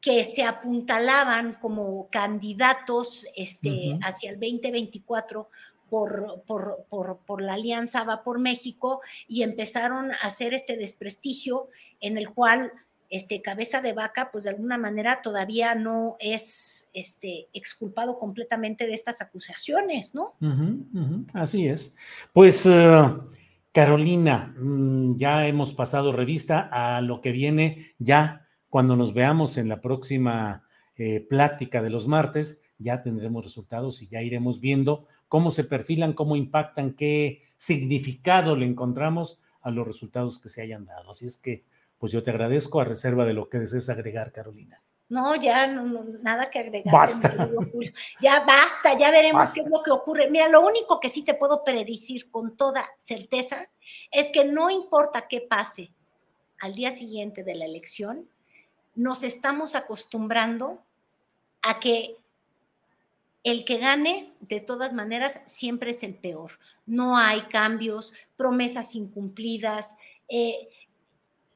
que 0.00 0.24
se 0.24 0.42
apuntalaban 0.42 1.54
como 1.60 2.08
candidatos 2.10 3.26
este, 3.36 3.98
hacia 4.02 4.30
el 4.30 4.40
2024 4.40 5.48
por, 5.88 6.42
por, 6.46 6.86
por, 6.88 7.18
por, 7.26 7.42
la 7.42 7.54
alianza 7.54 8.02
Va 8.02 8.24
por 8.24 8.40
México 8.40 9.00
y 9.28 9.42
empezaron 9.42 10.10
a 10.10 10.16
hacer 10.22 10.54
este 10.54 10.76
desprestigio 10.76 11.68
en 12.00 12.18
el 12.18 12.30
cual 12.30 12.72
este 13.10 13.42
cabeza 13.42 13.82
de 13.82 13.92
vaca, 13.92 14.30
pues 14.32 14.44
de 14.44 14.50
alguna 14.50 14.78
manera 14.78 15.20
todavía 15.20 15.74
no 15.74 16.16
es 16.18 16.88
este, 16.94 17.46
exculpado 17.52 18.18
completamente 18.18 18.86
de 18.86 18.94
estas 18.94 19.20
acusaciones, 19.20 20.14
¿no? 20.14 20.34
Así 21.34 21.68
es. 21.68 21.94
Pues 22.32 22.64
eh, 22.64 23.12
Carolina, 23.72 24.54
mm, 24.58 25.16
ya 25.16 25.46
hemos 25.48 25.72
pasado 25.72 26.12
revista 26.12 26.68
a 26.70 27.00
lo 27.00 27.22
que 27.22 27.32
viene 27.32 27.94
ya 27.98 28.46
cuando 28.68 28.96
nos 28.96 29.14
veamos 29.14 29.56
en 29.56 29.68
la 29.68 29.80
próxima 29.80 30.64
eh, 30.96 31.20
plática 31.20 31.82
de 31.82 31.90
los 31.90 32.06
martes. 32.06 32.62
ya 32.78 33.00
tendremos 33.00 33.44
resultados 33.44 34.02
y 34.02 34.08
ya 34.08 34.22
iremos 34.22 34.60
viendo 34.60 35.06
cómo 35.28 35.52
se 35.52 35.62
perfilan, 35.62 36.14
cómo 36.14 36.34
impactan, 36.34 36.94
qué 36.94 37.42
significado 37.56 38.56
le 38.56 38.66
encontramos 38.66 39.40
a 39.60 39.70
los 39.70 39.86
resultados 39.86 40.40
que 40.40 40.48
se 40.48 40.62
hayan 40.62 40.84
dado. 40.84 41.12
Así 41.12 41.26
es 41.26 41.36
que, 41.36 41.64
pues 41.98 42.10
yo 42.12 42.24
te 42.24 42.30
agradezco 42.30 42.80
a 42.80 42.84
reserva 42.84 43.24
de 43.24 43.34
lo 43.34 43.48
que 43.48 43.60
desees 43.60 43.88
agregar, 43.88 44.32
Carolina. 44.32 44.82
No, 45.08 45.36
ya 45.36 45.66
no, 45.66 46.04
nada 46.22 46.50
que 46.50 46.58
agregar. 46.58 46.92
Basta. 46.92 47.50
Ya 48.20 48.40
basta, 48.40 48.96
ya 48.96 49.10
veremos 49.10 49.52
qué 49.52 49.60
es 49.60 49.66
lo 49.66 49.82
que 49.82 49.90
ocurre. 49.90 50.30
Mira, 50.30 50.48
lo 50.48 50.66
único 50.66 51.00
que 51.00 51.10
sí 51.10 51.22
te 51.22 51.34
puedo 51.34 51.64
predecir 51.64 52.30
con 52.30 52.56
toda 52.56 52.86
certeza 52.96 53.68
es 54.10 54.30
que 54.30 54.44
no 54.44 54.70
importa 54.70 55.28
qué 55.28 55.40
pase 55.40 55.90
al 56.60 56.74
día 56.74 56.92
siguiente 56.92 57.44
de 57.44 57.54
la 57.56 57.64
elección, 57.64 58.28
nos 58.94 59.22
estamos 59.22 59.74
acostumbrando 59.74 60.80
a 61.60 61.80
que 61.80 62.16
el 63.44 63.64
que 63.64 63.78
gane, 63.78 64.32
de 64.40 64.60
todas 64.60 64.92
maneras, 64.92 65.40
siempre 65.46 65.90
es 65.90 66.02
el 66.04 66.14
peor. 66.14 66.52
No 66.86 67.16
hay 67.16 67.42
cambios, 67.42 68.12
promesas 68.36 68.94
incumplidas. 68.94 69.96
Eh, 70.28 70.68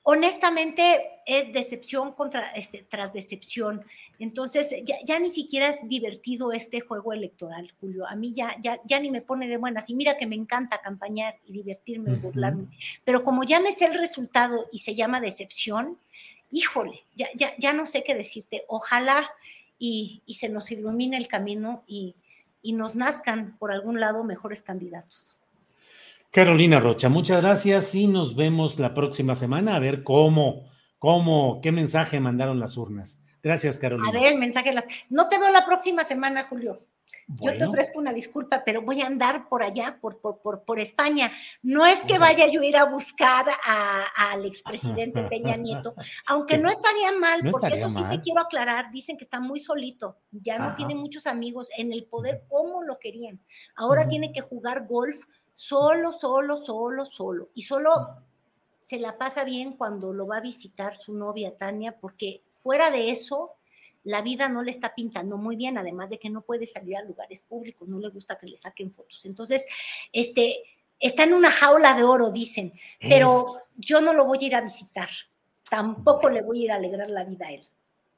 honestamente, 0.09 1.21
es 1.27 1.53
decepción 1.53 2.13
contra, 2.13 2.53
este, 2.53 2.87
tras 2.89 3.13
decepción. 3.13 3.85
Entonces, 4.21 4.73
ya, 5.05 5.19
ni 5.19 5.33
siquiera 5.33 5.71
es 5.71 5.89
divertido 5.89 6.53
este 6.53 6.81
juego 6.81 7.13
electoral, 7.13 7.73
Julio. 7.81 8.07
A 8.07 8.15
mí 8.15 8.33
ya, 8.33 8.57
ya, 8.61 8.79
ya 8.85 9.01
ni 9.01 9.11
me 9.11 9.21
pone 9.21 9.49
de 9.49 9.57
buenas. 9.57 9.91
Y 9.91 9.95
mira 9.97 10.17
que 10.17 10.29
me 10.29 10.37
encanta 10.37 10.81
campañar 10.81 11.35
y 11.45 11.55
divertirme 11.55 12.13
y 12.13 12.17
burlarme. 12.17 12.69
Pero 13.05 13.25
como 13.25 13.43
ya 13.43 13.59
me 13.59 13.73
sé 13.73 13.87
el 13.87 13.99
resultado 13.99 14.69
y 14.71 14.79
se 14.79 14.95
llama 14.95 15.21
decepción, 15.21 15.99
híjole, 16.53 17.03
ya, 17.17 17.27
ya, 17.35 17.55
ya 17.59 17.73
no 17.73 17.85
sé 17.85 18.05
qué 18.05 18.15
decirte. 18.15 18.63
Ojalá 18.69 19.29
y, 19.77 20.23
se 20.39 20.49
nos 20.49 20.71
ilumine 20.71 21.17
el 21.17 21.27
camino 21.27 21.83
y, 21.89 22.15
nos 22.63 22.95
nazcan 22.95 23.57
por 23.59 23.73
algún 23.73 23.99
lado 23.99 24.23
mejores 24.23 24.63
candidatos. 24.63 25.37
Carolina 26.37 26.81
Rocha, 26.81 27.09
muchas 27.09 27.41
gracias 27.41 27.95
y 27.95 28.09
nos 28.09 28.37
vemos 28.37 28.79
la 28.79 28.93
próxima 28.93 29.35
semana 29.35 29.75
a 29.75 29.79
ver 29.79 30.05
cómo, 30.05 30.69
cómo, 30.99 31.63
qué 31.63 31.73
mensaje 31.73 32.21
mandaron 32.21 32.61
las 32.61 32.77
urnas. 32.77 33.25
Gracias, 33.43 33.79
Carolina. 33.79 34.11
A 34.11 34.13
ver, 34.13 34.35
el 34.35 34.39
mensaje 34.39 34.75
las. 34.75 34.85
No 35.09 35.31
te 35.31 35.39
veo 35.39 35.51
la 35.51 35.65
próxima 35.65 36.05
semana, 36.05 36.45
Julio. 36.45 36.89
Yo 37.41 37.57
te 37.57 37.65
ofrezco 37.65 37.99
una 37.99 38.13
disculpa, 38.13 38.65
pero 38.67 38.83
voy 38.83 39.01
a 39.01 39.07
andar 39.07 39.49
por 39.49 39.63
allá, 39.63 39.97
por, 39.99 40.21
por, 40.21 40.63
por, 40.63 40.79
España. 40.79 41.33
No 41.63 41.87
es 41.87 42.01
que 42.01 42.19
vaya 42.19 42.47
yo 42.49 42.61
a 42.61 42.67
ir 42.67 42.77
a 42.77 42.85
buscar 42.85 43.47
al 44.15 44.45
expresidente 44.45 45.23
Peña 45.31 45.57
Nieto, 45.57 45.95
aunque 46.27 46.59
no 46.59 46.69
estaría 46.69 47.13
mal, 47.13 47.49
porque 47.51 47.77
eso 47.77 47.89
sí 47.89 48.05
te 48.11 48.21
quiero 48.21 48.43
aclarar. 48.43 48.91
Dicen 48.91 49.17
que 49.17 49.25
está 49.25 49.41
muy 49.41 49.59
solito, 49.59 50.19
ya 50.33 50.59
no 50.59 50.75
tiene 50.75 50.95
muchos 50.95 51.27
amigos 51.27 51.71
en 51.79 51.93
el 51.93 52.05
poder 52.05 52.43
como 52.47 52.83
lo 52.83 52.99
querían. 52.99 53.41
Ahora 53.75 54.07
tiene 54.07 54.35
que 54.35 54.43
jugar 54.43 54.87
golf 54.87 55.17
solo, 55.57 56.13
solo, 56.13 56.57
solo, 56.57 57.05
solo. 57.05 57.49
Y 57.55 57.63
solo 57.63 57.91
se 58.79 59.01
la 59.01 59.19
pasa 59.19 59.43
bien 59.43 59.73
cuando 59.73 60.13
lo 60.13 60.29
va 60.29 60.37
a 60.37 60.41
visitar 60.41 60.97
su 60.97 61.15
novia 61.15 61.57
Tania, 61.57 61.97
porque 62.01 62.43
fuera 62.63 62.93
de 62.93 63.11
eso, 63.11 63.55
la 64.05 64.23
vida 64.23 64.49
no 64.49 64.63
le 64.63 64.71
está 64.71 64.95
pintando 64.95 65.37
muy 65.37 65.57
bien, 65.57 65.79
además 65.79 66.11
de 66.11 66.21
que 66.21 66.31
no 66.31 66.43
puede 66.43 66.67
salir 66.67 66.97
a 66.97 67.03
lugares 67.03 67.43
públicos, 67.43 67.89
no 67.89 67.99
le 67.99 68.11
gusta 68.11 68.39
que 68.39 68.47
le 68.47 68.57
saquen 68.57 68.93
fotos. 68.93 69.27
Entonces, 69.27 69.67
este, 70.13 70.63
está 71.01 71.25
en 71.25 71.35
una 71.35 71.51
jaula 71.51 71.97
de 71.97 72.05
oro, 72.05 72.31
dicen, 72.31 72.73
pero 73.01 73.43
yo 73.77 74.01
no 74.01 74.13
lo 74.13 74.25
voy 74.25 74.39
a 74.43 74.47
ir 74.47 74.55
a 74.55 74.61
visitar, 74.61 75.09
tampoco 75.69 76.29
le 76.29 76.43
voy 76.43 76.61
a 76.61 76.65
ir 76.65 76.71
a 76.71 76.77
alegrar 76.77 77.11
la 77.11 77.25
vida 77.25 77.47
a 77.47 77.53
él. 77.53 77.63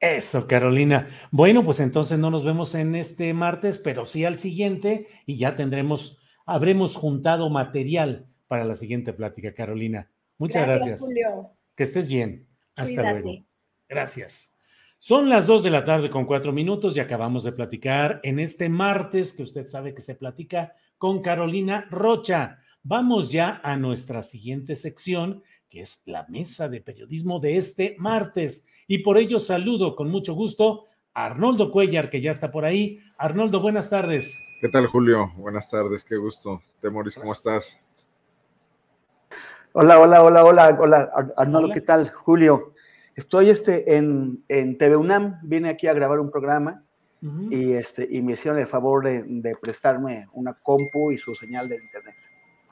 Eso, 0.01 0.47
Carolina. 0.47 1.09
Bueno, 1.31 1.65
pues 1.65 1.81
entonces 1.81 2.19
no 2.19 2.31
nos 2.31 2.45
vemos 2.45 2.75
en 2.75 2.95
este 2.95 3.33
martes, 3.33 3.79
pero 3.79 4.05
sí 4.05 4.25
al 4.25 4.37
siguiente 4.37 5.07
y 5.27 5.39
ya 5.39 5.57
tendremos, 5.57 6.19
habremos 6.49 6.97
juntado 6.97 7.51
material 7.51 8.27
para 8.47 8.65
la 8.65 8.75
siguiente 8.75 9.13
plática, 9.13 9.53
Carolina. 9.53 10.11
Muchas 10.39 10.67
gracias. 10.67 10.99
Julio. 10.99 11.51
Que 11.75 11.83
estés 11.83 12.09
bien. 12.09 12.47
Hasta 12.75 13.13
luego. 13.13 13.45
Gracias. 13.87 14.55
Son 14.99 15.29
las 15.29 15.47
dos 15.47 15.63
de 15.63 15.71
la 15.71 15.85
tarde 15.85 16.09
con 16.09 16.25
cuatro 16.25 16.51
minutos 16.51 16.97
y 16.97 17.01
acabamos 17.01 17.45
de 17.45 17.53
platicar 17.53 18.21
en 18.23 18.39
este 18.39 18.71
martes 18.71 19.35
que 19.35 19.43
usted 19.43 19.67
sabe 19.69 19.93
que 19.93 20.01
se 20.01 20.15
platica 20.15 20.75
con 20.97 21.21
Carolina 21.21 21.87
Rocha. 21.91 22.61
Vamos 22.83 23.31
ya 23.31 23.61
a 23.63 23.77
nuestra 23.77 24.23
siguiente 24.23 24.75
sección, 24.75 25.43
que 25.69 25.83
es 25.83 26.03
la 26.07 26.27
mesa 26.29 26.71
de 26.71 26.81
periodismo 26.81 27.41
de 27.41 27.59
este 27.59 27.95
martes. 27.99 28.67
Y 28.87 28.99
por 28.99 29.19
ello 29.19 29.39
saludo 29.39 29.95
con 29.95 30.11
mucho 30.11 30.33
gusto 30.33 30.87
Arnoldo 31.27 31.71
Cuellar, 31.73 32.11
que 32.11 32.21
ya 32.21 32.31
está 32.31 32.51
por 32.51 32.65
ahí. 32.65 33.01
Arnoldo, 33.17 33.61
buenas 33.61 33.91
tardes. 33.91 34.49
¿Qué 34.61 34.69
tal, 34.69 34.87
Julio? 34.87 35.33
Buenas 35.37 35.71
tardes, 35.71 36.05
qué 36.05 36.17
gusto. 36.17 36.63
Temoris, 36.81 37.17
¿cómo 37.17 37.33
estás? 37.33 37.81
Hola, 39.73 39.99
hola, 39.99 40.23
hola, 40.23 40.45
hola, 40.45 40.79
hola, 40.81 41.11
Arnoldo, 41.37 41.71
¿qué 41.73 41.81
tal? 41.81 42.11
Julio, 42.11 42.73
Estoy 43.19 43.51
este, 43.51 43.97
en, 43.97 44.45
en 44.47 44.79
TV 44.79 44.97
UNAM, 44.97 45.41
vine 45.43 45.71
aquí 45.71 45.89
a 45.89 45.93
grabar 45.93 46.21
un 46.21 46.31
programa 46.31 46.85
y, 47.51 47.73
este, 47.73 48.07
y 48.09 48.23
me 48.23 48.35
hicieron 48.35 48.61
el 48.61 48.69
favor 48.69 49.05
de, 49.05 49.57
prestarme 49.61 50.29
una 50.35 50.55
compu 50.55 51.11
y 51.11 51.19
su 51.19 51.35
señal 51.35 51.69
de 51.69 51.83
internet. 51.83 52.15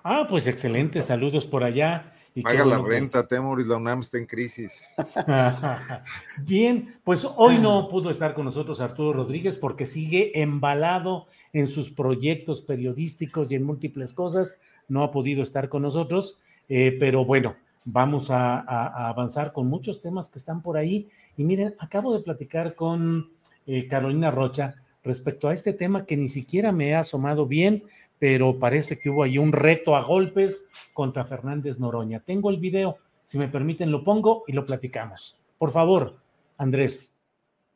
Ah, 0.05 0.25
pues 0.29 0.47
excelente, 0.47 1.03
saludos 1.03 1.47
por 1.47 1.65
allá. 1.65 2.15
Y 2.37 2.43
Paga 2.43 2.67
la 2.67 2.79
renta, 2.79 3.27
Temoris, 3.27 3.67
la 3.67 3.77
UNAM 3.77 4.01
está 4.01 4.19
en 4.19 4.27
crisis. 4.27 4.93
Bien, 6.45 6.95
pues 7.03 7.27
hoy 7.35 7.57
no 7.57 7.89
pudo 7.89 8.11
estar 8.11 8.35
con 8.35 8.45
nosotros 8.45 8.83
Arturo 8.83 9.15
Rodríguez 9.15 9.57
porque 9.57 9.87
sigue 9.87 10.39
embalado 10.39 11.29
en 11.55 11.67
sus 11.67 11.91
proyectos 11.91 12.61
periodísticos 12.61 13.51
y 13.51 13.55
en 13.55 13.63
múltiples 13.63 14.13
cosas. 14.13 14.61
No 14.87 15.03
ha 15.03 15.13
podido 15.13 15.43
estar 15.43 15.71
con 15.71 15.81
nosotros, 15.81 16.39
eh, 16.69 16.95
pero 17.01 17.25
bueno, 17.25 17.57
vamos 17.87 18.31
a, 18.31 19.09
avanzar 19.09 19.55
con 19.55 19.69
muchos 19.69 20.03
temas 20.03 20.29
que 20.29 20.39
están 20.39 20.61
por 20.61 20.77
ahí. 20.77 21.09
Y 21.39 21.45
miren, 21.45 21.75
acabo 21.79 22.13
de 22.13 22.23
platicar 22.23 22.75
con 22.75 23.31
eh, 23.67 23.89
Carolina 23.89 24.31
Rocha 24.31 24.75
respecto 25.03 25.49
a 25.49 25.55
este 25.55 25.73
tema 25.73 26.05
que 26.05 26.19
ni 26.19 26.29
siquiera 26.29 26.71
me 26.71 26.95
ha 26.95 27.01
asomado 27.01 27.47
bien, 27.47 27.85
pero 28.19 28.59
parece 28.59 28.99
que 28.99 29.11
hubo 29.11 29.23
ahí 29.23 29.39
un 29.39 29.53
reto 29.53 29.97
a 29.97 30.03
golpes 30.03 30.71
contra 30.93 31.25
Fernández 31.25 31.79
Noroña. 31.79 32.21
Tengo 32.21 32.51
el 32.51 32.59
video, 32.59 32.99
si 33.25 33.39
me 33.39 33.49
permiten 33.49 33.91
lo 33.91 34.03
pongo 34.05 34.45
y 34.47 34.53
lo 34.53 34.65
platicamos. 34.65 35.41
Por 35.59 35.71
favor, 35.71 36.17
Andrés. 36.57 37.17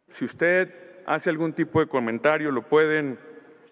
Si 0.09 0.25
usted 0.25 0.73
hace 1.07 1.31
algún 1.31 1.53
tipo 1.53 1.81
de 1.81 1.87
comentario, 1.87 2.51
lo 2.51 2.69
pueden 2.69 3.19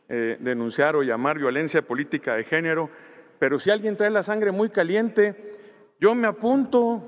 eh, 0.08 0.36
denunciar 0.40 0.96
o 0.96 1.02
llamar 1.02 1.38
violencia 1.38 1.82
política 1.82 2.34
de 2.34 2.44
género, 2.44 2.90
pero 3.38 3.58
si 3.58 3.70
alguien 3.70 3.96
trae 3.96 4.10
la 4.10 4.22
sangre 4.22 4.52
muy 4.52 4.70
caliente, 4.70 5.52
yo 6.00 6.14
me 6.14 6.26
apunto 6.26 7.02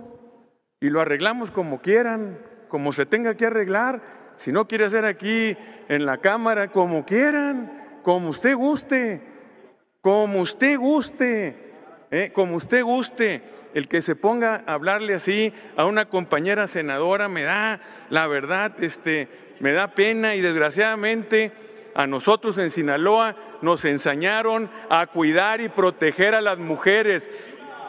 y 0.80 0.90
lo 0.90 1.00
arreglamos 1.00 1.50
como 1.50 1.80
quieran, 1.80 2.38
como 2.68 2.92
se 2.92 3.06
tenga 3.06 3.34
que 3.36 3.46
arreglar. 3.46 4.02
Si 4.36 4.52
no 4.52 4.66
quiere 4.66 4.86
hacer 4.86 5.04
aquí 5.04 5.56
en 5.88 6.06
la 6.06 6.18
cámara, 6.18 6.68
como 6.68 7.04
quieran, 7.04 8.00
como 8.02 8.30
usted 8.30 8.56
guste, 8.56 9.22
como 10.00 10.40
usted 10.40 10.78
guste, 10.78 11.56
¿eh? 12.10 12.30
como 12.32 12.56
usted 12.56 12.82
guste. 12.82 13.42
El 13.72 13.86
que 13.86 14.02
se 14.02 14.16
ponga 14.16 14.64
a 14.66 14.74
hablarle 14.74 15.14
así 15.14 15.52
a 15.76 15.84
una 15.84 16.06
compañera 16.06 16.66
senadora 16.66 17.28
me 17.28 17.44
da, 17.44 17.80
la 18.08 18.26
verdad, 18.26 18.72
este, 18.82 19.28
me 19.60 19.70
da 19.70 19.88
pena 19.88 20.34
y 20.34 20.40
desgraciadamente 20.40 21.52
a 21.94 22.08
nosotros 22.08 22.58
en 22.58 22.70
Sinaloa 22.70 23.36
nos 23.62 23.84
enseñaron 23.84 24.68
a 24.88 25.06
cuidar 25.06 25.60
y 25.60 25.68
proteger 25.68 26.34
a 26.34 26.40
las 26.40 26.58
mujeres 26.58 27.30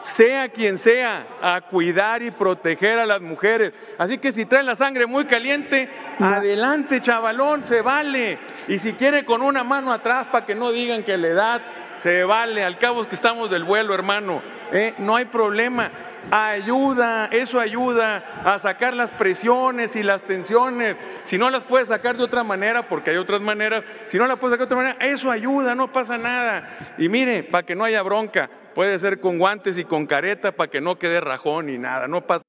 sea 0.02 0.48
quien 0.48 0.78
sea, 0.78 1.26
a 1.40 1.60
cuidar 1.60 2.22
y 2.22 2.30
proteger 2.30 2.98
a 2.98 3.06
las 3.06 3.20
mujeres. 3.20 3.72
Así 3.98 4.18
que 4.18 4.32
si 4.32 4.46
trae 4.46 4.62
la 4.62 4.76
sangre 4.76 5.06
muy 5.06 5.26
caliente, 5.26 5.88
adelante, 6.18 7.00
chavalón, 7.00 7.64
se 7.64 7.82
vale. 7.82 8.38
Y 8.68 8.78
si 8.78 8.92
quiere 8.94 9.24
con 9.24 9.42
una 9.42 9.64
mano 9.64 9.92
atrás 9.92 10.26
para 10.30 10.44
que 10.44 10.54
no 10.54 10.72
digan 10.72 11.04
que 11.04 11.16
la 11.16 11.28
edad, 11.28 11.62
se 11.96 12.24
vale. 12.24 12.64
Al 12.64 12.78
cabo 12.78 13.02
es 13.02 13.06
que 13.06 13.14
estamos 13.14 13.50
del 13.50 13.64
vuelo, 13.64 13.94
hermano. 13.94 14.42
¿eh? 14.72 14.94
No 14.98 15.16
hay 15.16 15.26
problema. 15.26 15.90
Ayuda, 16.30 17.26
eso 17.32 17.58
ayuda 17.58 18.42
a 18.44 18.56
sacar 18.58 18.94
las 18.94 19.12
presiones 19.12 19.96
y 19.96 20.04
las 20.04 20.22
tensiones. 20.22 20.96
Si 21.24 21.36
no 21.36 21.50
las 21.50 21.64
puedes 21.64 21.88
sacar 21.88 22.16
de 22.16 22.22
otra 22.22 22.44
manera, 22.44 22.88
porque 22.88 23.10
hay 23.10 23.16
otras 23.16 23.40
maneras, 23.40 23.82
si 24.06 24.18
no 24.18 24.26
las 24.28 24.38
puedes 24.38 24.54
sacar 24.54 24.68
de 24.68 24.74
otra 24.74 24.84
manera, 24.84 25.04
eso 25.04 25.30
ayuda, 25.30 25.74
no 25.74 25.90
pasa 25.90 26.16
nada. 26.18 26.94
Y 26.96 27.08
mire, 27.08 27.42
para 27.42 27.66
que 27.66 27.74
no 27.74 27.82
haya 27.82 28.02
bronca, 28.02 28.48
Puede 28.74 28.98
ser 28.98 29.20
con 29.20 29.38
guantes 29.38 29.76
y 29.76 29.84
con 29.84 30.06
careta 30.06 30.52
para 30.52 30.70
que 30.70 30.80
no 30.80 30.98
quede 30.98 31.20
rajón 31.20 31.66
ni 31.66 31.78
nada. 31.78 32.08
No 32.08 32.26
pasa. 32.26 32.44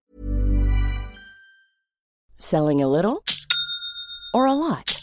Selling 2.37 2.81
a 2.81 2.87
little 2.87 3.23
or 4.33 4.47
a 4.47 4.53
lot. 4.53 5.02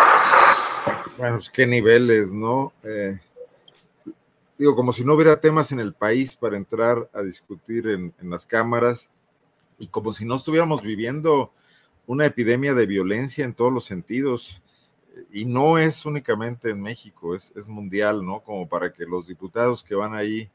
Bueno, 1.21 1.35
pues 1.37 1.51
qué 1.51 1.67
niveles, 1.67 2.31
¿no? 2.31 2.73
Eh, 2.81 3.19
digo, 4.57 4.75
como 4.75 4.91
si 4.91 5.05
no 5.05 5.13
hubiera 5.13 5.39
temas 5.39 5.71
en 5.71 5.79
el 5.79 5.93
país 5.93 6.35
para 6.35 6.57
entrar 6.57 7.11
a 7.13 7.21
discutir 7.21 7.87
en, 7.89 8.11
las 8.23 8.47
cámaras 8.47 9.11
y 9.77 9.85
como 9.85 10.13
si 10.13 10.25
no 10.25 10.33
estuviéramos 10.33 10.81
viviendo 10.81 11.53
una 12.07 12.25
epidemia 12.25 12.73
de 12.73 12.87
violencia 12.87 13.45
en 13.45 13.53
todos 13.53 13.71
los 13.71 13.85
sentidos. 13.85 14.63
Y 15.31 15.45
no 15.45 15.77
es 15.77 16.07
únicamente 16.07 16.71
en 16.71 16.81
México, 16.81 17.35
es, 17.35 17.67
mundial, 17.67 18.25
¿no? 18.25 18.39
Como 18.39 18.67
para 18.67 18.91
que 18.91 19.05
los 19.05 19.27
diputados 19.27 19.83
que 19.83 19.93
van 19.93 20.15
ahí 20.15 20.49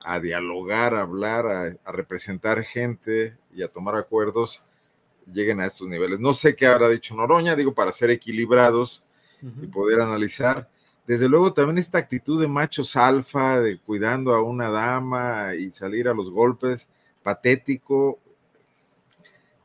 a 0.00 0.20
dialogar, 0.20 0.94
a 0.94 1.00
hablar, 1.00 1.46
a, 1.46 1.78
a, 1.82 1.92
representar 1.92 2.62
gente 2.62 3.38
y 3.54 3.62
a 3.62 3.68
tomar 3.68 3.94
acuerdos, 3.94 4.62
lleguen 5.32 5.60
a 5.60 5.66
estos 5.66 5.88
niveles. 5.88 6.20
No 6.20 6.34
sé 6.34 6.54
qué 6.54 6.66
habrá 6.66 6.90
dicho 6.90 7.14
Noroña, 7.14 7.56
digo, 7.56 7.72
para 7.72 7.90
ser 7.90 8.10
equilibrados, 8.10 9.02
y 9.42 9.66
poder 9.66 10.00
analizar. 10.00 10.68
Desde 11.06 11.28
luego 11.28 11.52
también 11.52 11.78
esta 11.78 11.98
actitud 11.98 12.40
de 12.40 12.46
machos 12.46 12.94
alfa, 12.94 13.60
de 13.60 13.78
cuidando 13.78 14.32
a 14.34 14.42
una 14.42 14.70
dama 14.70 15.54
y 15.54 15.70
salir 15.70 16.08
a 16.08 16.14
los 16.14 16.30
golpes, 16.30 16.88
patético. 17.22 18.18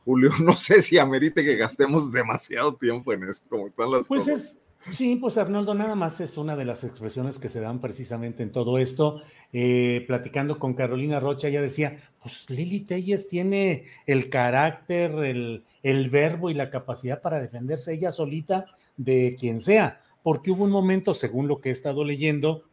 Julio, 0.04 0.30
no 0.42 0.56
sé 0.56 0.82
si 0.82 0.98
amerite 0.98 1.44
que 1.44 1.56
gastemos 1.56 2.10
demasiado 2.10 2.74
tiempo 2.74 3.12
en 3.12 3.28
eso, 3.28 3.42
como 3.48 3.66
están 3.66 3.90
las 3.90 4.08
pues 4.08 4.24
cosas. 4.24 4.40
Es, 4.40 4.58
sí, 4.90 5.16
pues 5.16 5.38
Arnoldo, 5.38 5.74
nada 5.74 5.94
más 5.94 6.20
es 6.20 6.36
una 6.36 6.56
de 6.56 6.64
las 6.64 6.84
expresiones 6.84 7.38
que 7.38 7.48
se 7.48 7.60
dan 7.60 7.80
precisamente 7.80 8.42
en 8.42 8.52
todo 8.52 8.78
esto. 8.78 9.22
Eh, 9.52 10.04
platicando 10.06 10.58
con 10.58 10.74
Carolina 10.74 11.20
Rocha, 11.20 11.48
ella 11.48 11.62
decía, 11.62 11.98
pues 12.22 12.48
Lili 12.50 12.80
Telles 12.80 13.28
tiene 13.28 13.84
el 14.06 14.28
carácter, 14.30 15.12
el, 15.24 16.10
verbo 16.10 16.50
y 16.50 16.54
la 16.54 16.70
capacidad 16.70 17.20
para 17.22 17.40
defenderse 17.40 17.94
ella 17.94 18.12
solita 18.12 18.66
de 18.96 19.36
quien 19.38 19.60
sea, 19.60 20.00
porque 20.22 20.50
hubo 20.50 20.64
un 20.64 20.70
momento, 20.70 21.14
según 21.14 21.48
lo 21.48 21.60
que 21.60 21.68
he 21.68 21.72
estado 21.72 22.04
leyendo, 22.04 22.64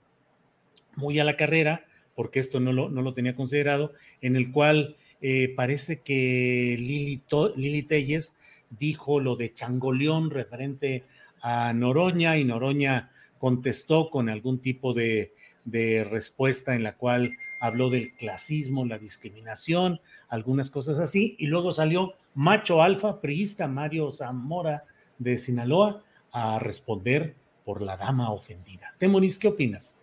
muy 0.95 1.19
a 1.19 1.23
la 1.23 1.38
carrera, 1.38 1.85
porque 2.15 2.40
esto 2.40 2.60
no 2.60 2.73
lo, 2.73 2.90
no 2.90 3.02
lo 3.02 3.14
tenía 3.14 3.35
considerado, 3.35 3.94
en 4.22 4.35
el 4.35 4.52
cual 4.52 4.98
eh, 5.22 5.53
parece 5.56 6.02
que 6.02 6.76
Lili, 6.77 7.22
Lili 7.56 7.84
Telles 7.84 8.35
dijo 8.69 9.19
lo 9.19 9.35
de 9.35 9.53
Changoleón 9.53 10.30
referente 10.31 11.03
a 11.43 11.71
Noroña 11.73 12.37
y 12.37 12.45
Noroña 12.45 13.11
contestó 13.37 14.09
con 14.09 14.29
algún 14.29 14.59
tipo 14.59 14.93
de, 14.93 15.33
de 15.65 16.03
respuesta 16.09 16.73
en 16.73 16.83
la 16.83 16.95
cual 16.95 17.31
habló 17.59 17.89
del 17.89 18.13
clasismo, 18.15 18.85
la 18.85 18.97
discriminación, 18.97 19.99
algunas 20.29 20.69
cosas 20.69 20.99
así, 20.99 21.35
y 21.37 21.47
luego 21.47 21.71
salió 21.71 22.13
macho 22.33 22.81
alfa, 22.81 23.21
priista 23.21 23.67
Mario 23.67 24.11
Zamora 24.11 24.85
de 25.19 25.37
Sinaloa, 25.37 26.01
a 26.31 26.57
responder 26.59 27.35
por 27.63 27.81
la 27.81 27.95
dama 27.95 28.31
ofendida. 28.31 28.93
Temonis, 28.97 29.37
¿qué 29.37 29.49
opinas? 29.49 29.97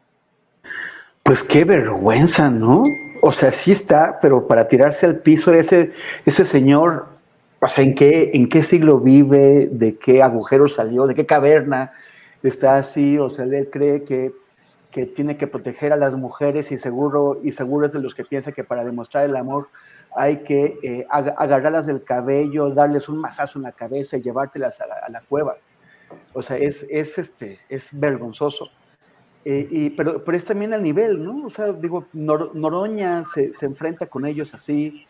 Pues 1.23 1.43
qué 1.43 1.65
vergüenza, 1.65 2.51
¿no? 2.51 2.83
O 3.23 3.33
sea, 3.33 3.53
sí 3.53 3.73
está, 3.73 4.19
pero 4.23 4.47
para 4.47 4.69
tirarse 4.69 5.07
al 5.07 5.19
piso 5.19 5.53
ese, 5.53 5.91
ese 6.25 6.45
señor, 6.45 7.09
o 7.61 7.69
sea, 7.69 7.85
¿en 7.85 7.95
qué, 7.95 8.31
¿en 8.35 8.49
qué 8.49 8.63
siglo 8.63 9.01
vive? 9.01 9.69
¿De 9.71 9.97
qué 9.97 10.23
agujero 10.23 10.69
salió? 10.69 11.07
¿De 11.07 11.15
qué 11.15 11.27
caverna 11.27 11.93
está 12.43 12.77
así? 12.77 13.19
O 13.19 13.29
sea, 13.29 13.45
él 13.45 13.69
cree 13.71 14.05
que, 14.05 14.33
que 14.91 15.07
tiene 15.07 15.37
que 15.37 15.47
proteger 15.47 15.93
a 15.93 15.97
las 15.97 16.15
mujeres 16.15 16.73
y 16.73 16.79
seguro, 16.79 17.39
y 17.43 17.53
seguro 17.53 17.87
es 17.87 17.93
de 17.93 18.01
los 18.01 18.15
que 18.15 18.25
piensa 18.25 18.53
que 18.53 18.65
para 18.65 18.85
demostrar 18.85 19.25
el 19.25 19.37
amor 19.37 19.69
hay 20.17 20.39
que 20.39 20.79
eh, 20.83 21.07
agarrarlas 21.09 21.87
del 21.87 22.03
cabello, 22.03 22.71
darles 22.71 23.09
un 23.09 23.19
mazazo 23.19 23.59
en 23.59 23.65
la 23.65 23.73
cabeza 23.73 24.17
y 24.17 24.23
llevártelas 24.23 24.81
a 24.81 25.09
la 25.09 25.21
cueva. 25.21 25.57
O 26.33 26.43
sea, 26.43 26.57
es, 26.57 26.87
es, 26.91 27.19
este, 27.19 27.59
es 27.69 27.89
vergonzoso. 27.93 28.71
Eh, 29.45 29.67
y, 29.71 29.91
pero, 29.91 30.23
pero 30.23 30.37
es 30.37 30.45
también 30.45 30.75
al 30.75 30.83
nivel, 30.83 31.23
¿no? 31.25 31.47
O 31.47 31.51
sea, 31.51 31.73
digo, 31.73 32.07
Noroña 32.13 33.25
se, 33.25 33.53
se, 33.55 33.67
enfrenta 33.67 34.07
con 34.07 34.27
ellos 34.27 34.53
así. 34.53 35.07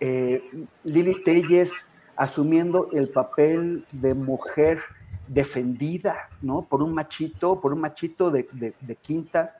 Eh, 0.00 0.66
Lili 0.84 1.22
Telles 1.22 1.86
asumiendo 2.16 2.88
el 2.92 3.08
papel 3.08 3.84
de 3.92 4.14
mujer 4.14 4.80
defendida, 5.28 6.28
¿no? 6.42 6.62
Por 6.62 6.82
un 6.82 6.92
machito, 6.92 7.60
por 7.60 7.72
un 7.72 7.80
machito 7.80 8.30
de, 8.30 8.48
de, 8.52 8.96
quinta, 8.96 9.56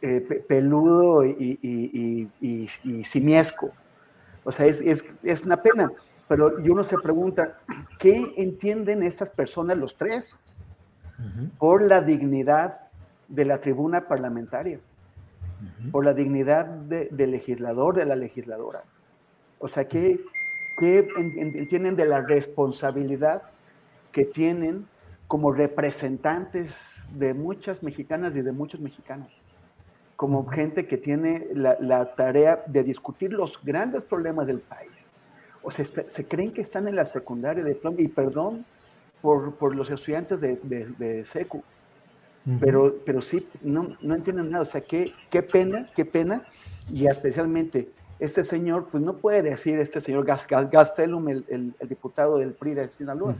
eh, 0.00 0.44
peludo 0.48 1.24
y, 1.24 1.58
y, 1.60 2.30
y, 2.40 2.68
y, 2.82 3.04
simiesco. 3.04 3.70
O 4.44 4.52
sea, 4.52 4.66
es, 4.66 4.80
es, 4.80 5.04
es 5.22 5.42
una 5.42 5.60
pena 5.60 5.90
pero 6.28 6.60
y 6.60 6.68
uno 6.68 6.84
se 6.84 6.98
pregunta, 6.98 7.58
¿qué 7.98 8.34
entienden 8.36 9.02
estas 9.02 9.30
personas, 9.30 9.78
los 9.78 9.96
tres, 9.96 10.36
por 11.58 11.82
la 11.82 12.02
dignidad 12.02 12.80
de 13.28 13.46
la 13.46 13.58
tribuna 13.58 14.06
parlamentaria? 14.06 14.78
Por 15.90 16.04
la 16.04 16.14
dignidad 16.14 16.66
del 16.66 17.30
legislador, 17.30 17.96
de 17.96 18.04
la 18.04 18.14
legisladora. 18.14 18.84
O 19.58 19.68
sea, 19.68 19.86
¿qué, 19.86 20.20
qué 20.78 21.08
entienden 21.16 21.96
de 21.96 22.06
la 22.06 22.20
responsabilidad 22.20 23.42
que 24.12 24.24
tienen 24.24 24.86
como 25.26 25.52
representantes 25.52 27.02
de 27.12 27.34
muchas 27.34 27.82
mexicanas 27.82 28.34
y 28.36 28.42
de 28.42 28.52
muchos 28.52 28.80
mexicanos? 28.80 29.28
Como 30.16 30.46
gente 30.46 30.86
que 30.86 30.96
tiene 30.96 31.48
la, 31.52 31.76
la 31.80 32.14
tarea 32.14 32.62
de 32.66 32.82
discutir 32.82 33.32
los 33.32 33.62
grandes 33.62 34.04
problemas 34.04 34.46
del 34.46 34.60
país. 34.60 35.10
O 35.62 35.70
sea, 35.70 35.84
se 35.84 36.24
creen 36.24 36.52
que 36.52 36.60
están 36.60 36.88
en 36.88 36.96
la 36.96 37.04
secundaria 37.04 37.62
de 37.62 37.74
plomo, 37.74 37.98
y 37.98 38.08
perdón 38.08 38.64
por, 39.20 39.54
por 39.56 39.74
los 39.74 39.90
estudiantes 39.90 40.40
de, 40.40 40.56
de, 40.62 41.24
SECU, 41.24 41.62
pero, 42.60 42.96
pero 43.04 43.20
sí, 43.20 43.46
no, 43.62 43.96
no 44.00 44.14
entienden 44.14 44.50
nada, 44.50 44.62
o 44.62 44.66
sea, 44.66 44.80
qué, 44.80 45.12
qué 45.28 45.42
pena, 45.42 45.90
qué 45.94 46.04
pena, 46.04 46.44
y 46.90 47.06
especialmente 47.06 47.90
este 48.18 48.44
señor, 48.44 48.88
pues 48.90 49.02
no 49.02 49.16
puede 49.16 49.42
decir, 49.42 49.78
este 49.78 50.00
señor 50.00 50.26
Gastelum, 50.26 51.28
el, 51.28 51.44
el, 51.48 51.88
diputado 51.88 52.38
del 52.38 52.52
PRI 52.52 52.74
de 52.74 52.88
Sinaloa, 52.88 53.36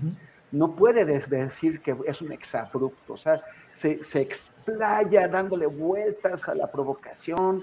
no 0.50 0.74
puede 0.74 1.04
decir 1.04 1.80
que 1.80 1.96
es 2.06 2.22
un 2.22 2.32
exabrupto, 2.32 3.14
o 3.14 3.18
sea, 3.18 3.42
se, 3.72 4.02
se, 4.02 4.20
explaya 4.20 5.28
dándole 5.28 5.66
vueltas 5.66 6.48
a 6.48 6.54
la 6.54 6.70
provocación 6.70 7.62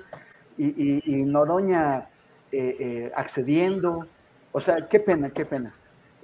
y, 0.58 1.02
y, 1.06 1.26
Noroña 1.26 2.10
eh, 2.52 2.76
eh, 2.80 3.12
accediendo, 3.16 4.08
o 4.52 4.62
sea, 4.62 4.78
qué 4.88 5.00
pena, 5.00 5.30
qué 5.30 5.46
pena. 5.46 5.74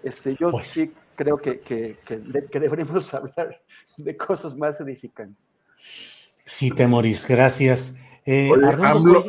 Este, 0.04 0.36
yo 0.36 0.52
pues 0.52 0.68
sí 0.68 0.94
creo 1.16 1.38
que, 1.38 1.60
que, 1.60 1.98
que, 2.06 2.60
deberíamos 2.60 3.14
hablar 3.14 3.62
de 3.98 4.18
cosas 4.18 4.56
más 4.56 4.80
edificantes. 4.80 5.38
Sí, 6.44 6.72
Temoris, 6.72 7.28
gracias. 7.28 7.96
Eh, 8.24 8.52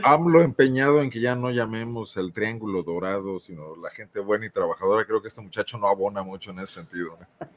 AMLO, 0.05 0.43
empeñado 0.43 1.01
en 1.01 1.09
que 1.09 1.21
ya 1.21 1.35
no 1.35 1.51
llamemos 1.51 2.17
el 2.19 2.33
triángulo 2.33 2.83
dorado, 2.83 3.41
sino 3.41 3.75
la 3.77 3.91
gente 3.91 4.21
buena 4.21 4.47
y 4.47 4.51
trabajadora. 4.51 5.07
Creo 5.07 5.23
que 5.23 5.29
este 5.29 5.41
muchacho 5.41 5.79
no 5.79 5.89
abona 5.89 6.23
mucho 6.23 6.51
en 6.51 6.59
ese 6.59 6.81
sentido. 6.81 7.17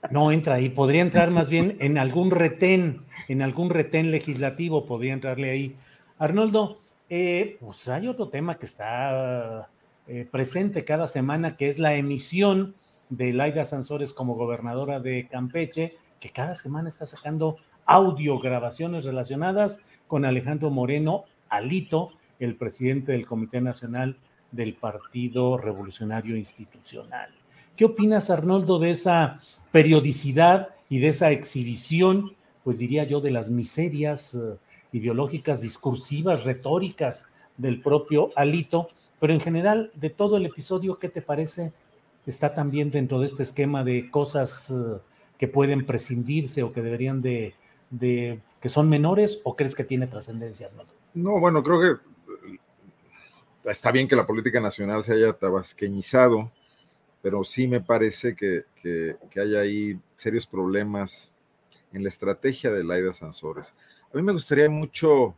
No 0.09 0.31
entra 0.31 0.55
ahí, 0.55 0.69
podría 0.69 1.01
entrar 1.01 1.31
más 1.31 1.49
bien 1.49 1.77
en 1.81 1.97
algún 1.97 2.31
retén, 2.31 3.05
en 3.27 3.41
algún 3.41 3.69
retén 3.69 4.11
legislativo, 4.11 4.85
podría 4.85 5.13
entrarle 5.13 5.49
ahí. 5.49 5.75
Arnoldo, 6.17 6.79
eh, 7.09 7.57
pues 7.59 7.87
hay 7.89 8.07
otro 8.07 8.29
tema 8.29 8.57
que 8.57 8.65
está 8.65 9.69
eh, 10.07 10.27
presente 10.31 10.85
cada 10.85 11.07
semana, 11.07 11.57
que 11.57 11.67
es 11.67 11.79
la 11.79 11.95
emisión 11.95 12.75
de 13.09 13.33
Laida 13.33 13.65
Sansores 13.65 14.13
como 14.13 14.35
gobernadora 14.35 15.01
de 15.01 15.27
Campeche, 15.27 15.97
que 16.19 16.29
cada 16.29 16.55
semana 16.55 16.87
está 16.87 17.05
sacando 17.05 17.57
audio 17.85 18.39
grabaciones 18.39 19.05
relacionadas 19.05 19.93
con 20.07 20.25
Alejandro 20.25 20.71
Moreno 20.71 21.25
Alito, 21.49 22.11
el 22.39 22.55
presidente 22.55 23.11
del 23.11 23.25
Comité 23.25 23.61
Nacional 23.61 24.17
del 24.51 24.73
Partido 24.75 25.57
Revolucionario 25.57 26.35
Institucional. 26.35 27.29
¿Qué 27.75 27.85
opinas, 27.85 28.29
Arnoldo, 28.29 28.79
de 28.79 28.91
esa 28.91 29.39
periodicidad 29.71 30.69
y 30.89 30.99
de 30.99 31.09
esa 31.09 31.31
exhibición, 31.31 32.33
pues 32.63 32.77
diría 32.77 33.03
yo, 33.03 33.21
de 33.21 33.31
las 33.31 33.49
miserias 33.49 34.33
eh, 34.33 34.57
ideológicas, 34.91 35.61
discursivas, 35.61 36.45
retóricas 36.45 37.35
del 37.57 37.81
propio 37.81 38.31
Alito, 38.35 38.89
pero 39.19 39.33
en 39.33 39.39
general 39.39 39.91
de 39.95 40.09
todo 40.09 40.37
el 40.37 40.45
episodio, 40.45 40.97
¿qué 40.99 41.09
te 41.09 41.21
parece? 41.21 41.73
¿Está 42.25 42.53
también 42.53 42.89
dentro 42.89 43.19
de 43.19 43.27
este 43.27 43.43
esquema 43.43 43.83
de 43.83 44.09
cosas 44.09 44.71
eh, 44.71 44.99
que 45.37 45.47
pueden 45.47 45.85
prescindirse 45.85 46.63
o 46.63 46.71
que 46.71 46.81
deberían 46.81 47.21
de 47.21 47.53
de 47.89 48.41
que 48.59 48.69
son 48.69 48.89
menores 48.89 49.41
o 49.43 49.55
crees 49.55 49.75
que 49.75 49.83
tiene 49.83 50.07
trascendencia, 50.07 50.69
No, 51.13 51.39
bueno, 51.39 51.63
creo 51.63 51.79
que 51.79 52.53
eh, 52.53 52.59
está 53.65 53.91
bien 53.91 54.07
que 54.07 54.15
la 54.15 54.25
política 54.25 54.59
nacional 54.59 55.03
se 55.03 55.13
haya 55.13 55.33
tabasqueñizado, 55.33 56.51
pero 57.21 57.43
sí 57.43 57.67
me 57.67 57.81
parece 57.81 58.35
que, 58.35 58.65
que, 58.81 59.17
hay 59.39 59.55
ahí 59.55 59.99
serios 60.15 60.47
problemas 60.47 61.31
en 61.91 62.03
la 62.03 62.09
estrategia 62.09 62.71
de 62.71 62.83
Laida 62.83 63.13
Sansores. 63.13 63.73
A 64.13 64.17
mí 64.17 64.23
me 64.23 64.33
gustaría 64.33 64.69
mucho 64.69 65.35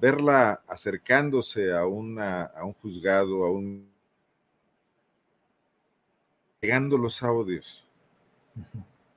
verla 0.00 0.62
acercándose 0.68 1.72
a, 1.72 1.86
una, 1.86 2.44
a 2.44 2.64
un 2.64 2.72
juzgado, 2.74 3.44
a 3.44 3.50
un... 3.50 3.88
llegando 6.60 6.96
los 6.96 7.22
audios, 7.22 7.84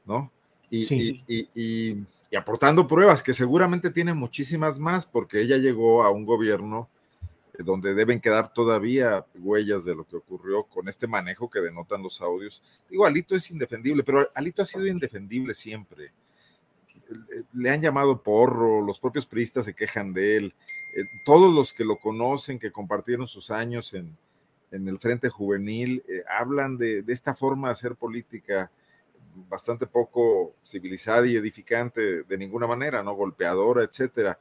¿no? 0.06 0.32
y, 0.70 1.22
y 1.28 1.50
y 1.54 2.06
aportando 2.38 2.88
pruebas, 2.88 3.22
que 3.22 3.34
seguramente 3.34 3.90
tiene 3.90 4.14
muchísimas 4.14 4.80
más, 4.80 5.06
porque 5.06 5.42
ella 5.42 5.58
llegó 5.58 6.04
a 6.04 6.12
un 6.12 6.26
gobierno 6.26 6.90
eh, 7.54 7.64
donde 7.64 7.94
deben 7.94 8.22
quedar 8.22 8.54
todavía 8.54 9.26
huellas 9.36 9.84
de 9.84 9.96
lo 9.96 10.06
que 10.06 10.16
ocurrió 10.16 10.64
con 10.64 10.88
este 10.88 11.08
manejo 11.08 11.50
que 11.50 11.60
denotan 11.60 12.02
los 12.02 12.22
audios. 12.22 12.64
Digo, 12.90 13.06
Alito 13.06 13.36
es 13.36 13.52
indefendible, 13.52 14.04
pero 14.04 14.30
Alito 14.34 14.62
ha 14.62 14.66
sido 14.66 14.88
indefendible 14.88 15.54
siempre. 15.54 16.14
Le 17.52 17.70
han 17.70 17.82
llamado 17.82 18.24
porro, 18.24 18.82
los 18.82 18.98
propios 18.98 19.26
priistas 19.26 19.66
se 19.66 19.74
quejan 19.74 20.14
de 20.14 20.38
él, 20.38 20.56
eh, 20.96 21.04
todos 21.26 21.54
los 21.54 21.74
que 21.74 21.84
lo 21.84 21.98
conocen, 21.98 22.60
que 22.60 22.72
compartieron 22.72 23.28
sus 23.28 23.52
años 23.52 23.94
en, 23.94 24.18
el 24.72 25.00
Frente 25.00 25.28
Juvenil, 25.28 26.02
eh, 26.08 26.24
hablan 26.30 26.78
de, 26.78 27.02
de, 27.02 27.12
esta 27.12 27.34
forma 27.34 27.68
de 27.68 27.74
hacer 27.74 27.96
política 27.98 28.72
bastante 29.50 29.88
poco 29.88 30.56
civilizada 30.66 31.26
y 31.28 31.36
edificante 31.36 32.24
de 32.24 32.38
ninguna 32.38 32.68
manera, 32.68 33.04
¿no? 33.04 33.14
Golpeadora, 33.14 33.84
etcétera. 33.84 34.38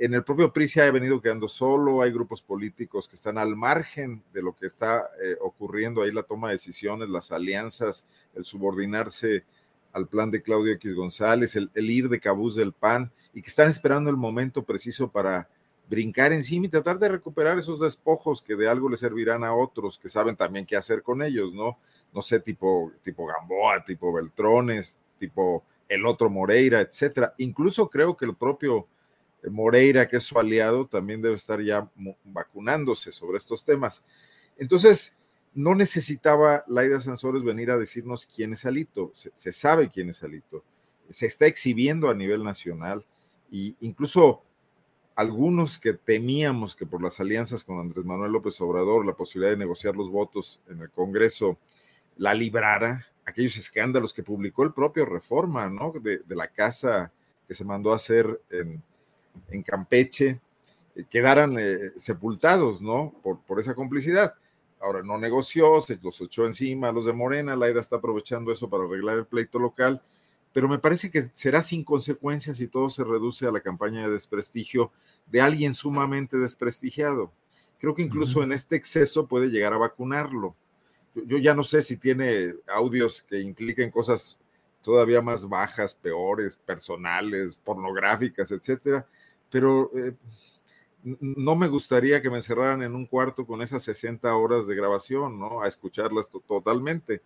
En 0.00 0.14
el 0.14 0.24
propio 0.24 0.52
PRI 0.52 0.68
se 0.68 0.82
ha 0.82 0.90
venido 0.90 1.20
quedando 1.20 1.48
solo, 1.48 2.02
hay 2.02 2.10
grupos 2.10 2.42
políticos 2.42 3.08
que 3.08 3.14
están 3.14 3.38
al 3.38 3.54
margen 3.54 4.22
de 4.32 4.42
lo 4.42 4.56
que 4.56 4.66
está 4.66 5.10
eh, 5.22 5.36
ocurriendo 5.40 6.02
ahí, 6.02 6.10
la 6.10 6.24
toma 6.24 6.48
de 6.48 6.54
decisiones, 6.54 7.08
las 7.08 7.30
alianzas, 7.30 8.06
el 8.34 8.44
subordinarse 8.44 9.44
al 9.92 10.08
plan 10.08 10.30
de 10.30 10.42
Claudio 10.42 10.72
X 10.74 10.94
González, 10.94 11.54
el, 11.54 11.70
el 11.74 11.88
ir 11.88 12.08
de 12.08 12.18
cabuz 12.18 12.56
del 12.56 12.72
PAN, 12.72 13.12
y 13.32 13.42
que 13.42 13.48
están 13.48 13.70
esperando 13.70 14.10
el 14.10 14.16
momento 14.16 14.64
preciso 14.64 15.08
para 15.08 15.48
brincar 15.88 16.32
encima 16.32 16.66
y 16.66 16.68
tratar 16.68 16.98
de 16.98 17.08
recuperar 17.08 17.58
esos 17.58 17.80
despojos 17.80 18.42
que 18.42 18.56
de 18.56 18.68
algo 18.68 18.88
le 18.88 18.96
servirán 18.96 19.44
a 19.44 19.54
otros 19.54 19.98
que 19.98 20.08
saben 20.08 20.36
también 20.36 20.66
qué 20.66 20.76
hacer 20.76 21.02
con 21.02 21.22
ellos, 21.22 21.54
¿no? 21.54 21.78
No 22.16 22.22
sé, 22.22 22.40
tipo, 22.40 22.92
tipo 23.02 23.26
Gamboa, 23.26 23.84
tipo 23.84 24.10
Beltrones, 24.10 24.96
tipo 25.18 25.62
el 25.86 26.06
otro 26.06 26.30
Moreira, 26.30 26.80
etcétera. 26.80 27.34
Incluso 27.36 27.90
creo 27.90 28.16
que 28.16 28.24
el 28.24 28.34
propio 28.34 28.88
Moreira, 29.50 30.08
que 30.08 30.16
es 30.16 30.22
su 30.22 30.38
aliado, 30.38 30.86
también 30.86 31.20
debe 31.20 31.34
estar 31.34 31.60
ya 31.60 31.90
vacunándose 32.24 33.12
sobre 33.12 33.36
estos 33.36 33.66
temas. 33.66 34.02
Entonces, 34.56 35.18
no 35.52 35.74
necesitaba 35.74 36.64
Laida 36.68 37.00
Sansores 37.00 37.44
venir 37.44 37.70
a 37.70 37.76
decirnos 37.76 38.24
quién 38.24 38.54
es 38.54 38.64
Alito, 38.64 39.12
se, 39.14 39.30
se 39.34 39.52
sabe 39.52 39.90
quién 39.90 40.08
es 40.08 40.22
Alito, 40.22 40.64
se 41.10 41.26
está 41.26 41.44
exhibiendo 41.44 42.08
a 42.08 42.14
nivel 42.14 42.42
nacional 42.42 43.04
e 43.52 43.74
incluso 43.80 44.42
algunos 45.14 45.78
que 45.78 45.92
temíamos 45.92 46.74
que 46.74 46.86
por 46.86 47.02
las 47.02 47.20
alianzas 47.20 47.62
con 47.62 47.78
Andrés 47.78 48.06
Manuel 48.06 48.32
López 48.32 48.58
Obrador, 48.62 49.04
la 49.04 49.14
posibilidad 49.14 49.50
de 49.52 49.58
negociar 49.58 49.96
los 49.96 50.10
votos 50.10 50.62
en 50.68 50.80
el 50.80 50.90
Congreso 50.90 51.58
la 52.16 52.34
librara, 52.34 53.06
aquellos 53.24 53.56
escándalos 53.56 54.12
que 54.12 54.22
publicó 54.22 54.62
el 54.64 54.72
propio 54.72 55.04
Reforma, 55.04 55.68
¿no? 55.68 55.92
De, 56.00 56.22
la 56.28 56.48
casa 56.48 57.12
que 57.46 57.54
se 57.54 57.64
mandó 57.64 57.92
a 57.92 57.96
hacer 57.96 58.40
en, 58.50 58.82
Campeche, 59.62 60.40
eh, 60.94 61.04
quedaran 61.10 61.56
eh, 61.58 61.92
sepultados, 61.96 62.80
¿no? 62.80 63.14
Por, 63.22 63.40
por 63.40 63.60
esa 63.60 63.74
complicidad. 63.74 64.34
Ahora 64.80 65.02
no 65.02 65.18
negoció, 65.18 65.80
se 65.80 65.98
los 66.02 66.20
echó 66.20 66.46
encima 66.46 66.88
a 66.88 66.92
los 66.92 67.06
de 67.06 67.12
Morena, 67.12 67.56
Laida 67.56 67.80
está 67.80 67.96
aprovechando 67.96 68.52
eso 68.52 68.68
para 68.68 68.84
arreglar 68.84 69.18
el 69.18 69.26
pleito 69.26 69.58
local 69.58 70.02
pero 70.56 70.68
me 70.68 70.78
parece 70.78 71.10
que 71.10 71.28
será 71.34 71.60
sin 71.60 71.84
consecuencias 71.84 72.56
si 72.56 72.66
todo 72.66 72.88
se 72.88 73.04
reduce 73.04 73.46
a 73.46 73.52
la 73.52 73.60
campaña 73.60 74.06
de 74.06 74.12
desprestigio 74.14 74.90
de 75.26 75.42
alguien 75.42 75.74
sumamente 75.74 76.38
desprestigiado. 76.38 77.30
Creo 77.78 77.94
que 77.94 78.00
incluso 78.00 78.42
en 78.42 78.52
este 78.52 78.74
exceso 78.74 79.26
puede 79.26 79.48
llegar 79.48 79.74
a 79.74 79.76
vacunarlo. 79.76 80.56
Yo, 81.24 81.38
ya 81.38 81.54
no 81.54 81.62
sé 81.62 81.82
si 81.82 81.96
tiene 81.96 82.54
audios 82.66 83.22
que 83.22 83.40
impliquen 83.40 83.90
cosas 83.90 84.38
todavía 84.82 85.20
más 85.20 85.48
bajas, 85.48 85.94
peores, 85.94 86.56
personales, 86.56 87.56
pornográficas, 87.56 88.50
etcétera, 88.50 89.06
pero 89.50 89.90
eh, 89.96 90.14
no 91.02 91.56
me 91.56 91.68
gustaría 91.68 92.20
que 92.20 92.30
me 92.30 92.36
encerraran 92.36 92.82
en 92.82 92.94
un 92.94 93.06
cuarto 93.06 93.46
con 93.46 93.62
esas 93.62 93.82
60 93.84 94.34
horas 94.36 94.66
de 94.66 94.76
grabación, 94.76 95.38
¿no? 95.38 95.62
A 95.62 95.68
escucharlas 95.68 96.28
totalmente 96.46 97.22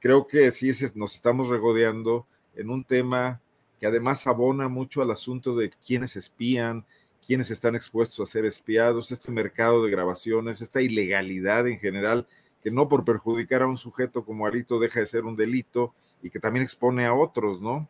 creo 0.00 0.26
que 0.26 0.50
sí 0.50 0.72
nos 0.94 1.14
estamos 1.14 1.48
regodeando 1.48 2.26
en 2.56 2.70
un 2.70 2.84
tema 2.84 3.40
que 3.78 3.86
además 3.86 4.26
abona 4.26 4.68
mucho 4.68 5.02
al 5.02 5.10
asunto 5.10 5.54
de 5.54 5.70
quiénes 5.70 6.16
espían, 6.16 6.84
quiénes 7.24 7.50
están 7.50 7.76
expuestos 7.76 8.20
a 8.20 8.30
ser 8.30 8.44
espiados, 8.44 9.12
este 9.12 9.30
mercado 9.30 9.84
de 9.84 9.90
grabaciones, 9.90 10.60
esta 10.60 10.82
ilegalidad 10.82 11.68
en 11.68 11.78
general, 11.78 12.26
que 12.62 12.70
no 12.70 12.88
por 12.88 13.04
perjudicar 13.04 13.62
a 13.62 13.66
un 13.66 13.76
sujeto 13.76 14.24
como 14.24 14.46
Alito 14.46 14.78
deja 14.78 15.00
de 15.00 15.06
ser 15.06 15.24
un 15.24 15.36
delito 15.36 15.94
y 16.22 16.30
que 16.30 16.40
también 16.40 16.62
expone 16.62 17.06
a 17.06 17.14
otros, 17.14 17.60
¿no? 17.60 17.88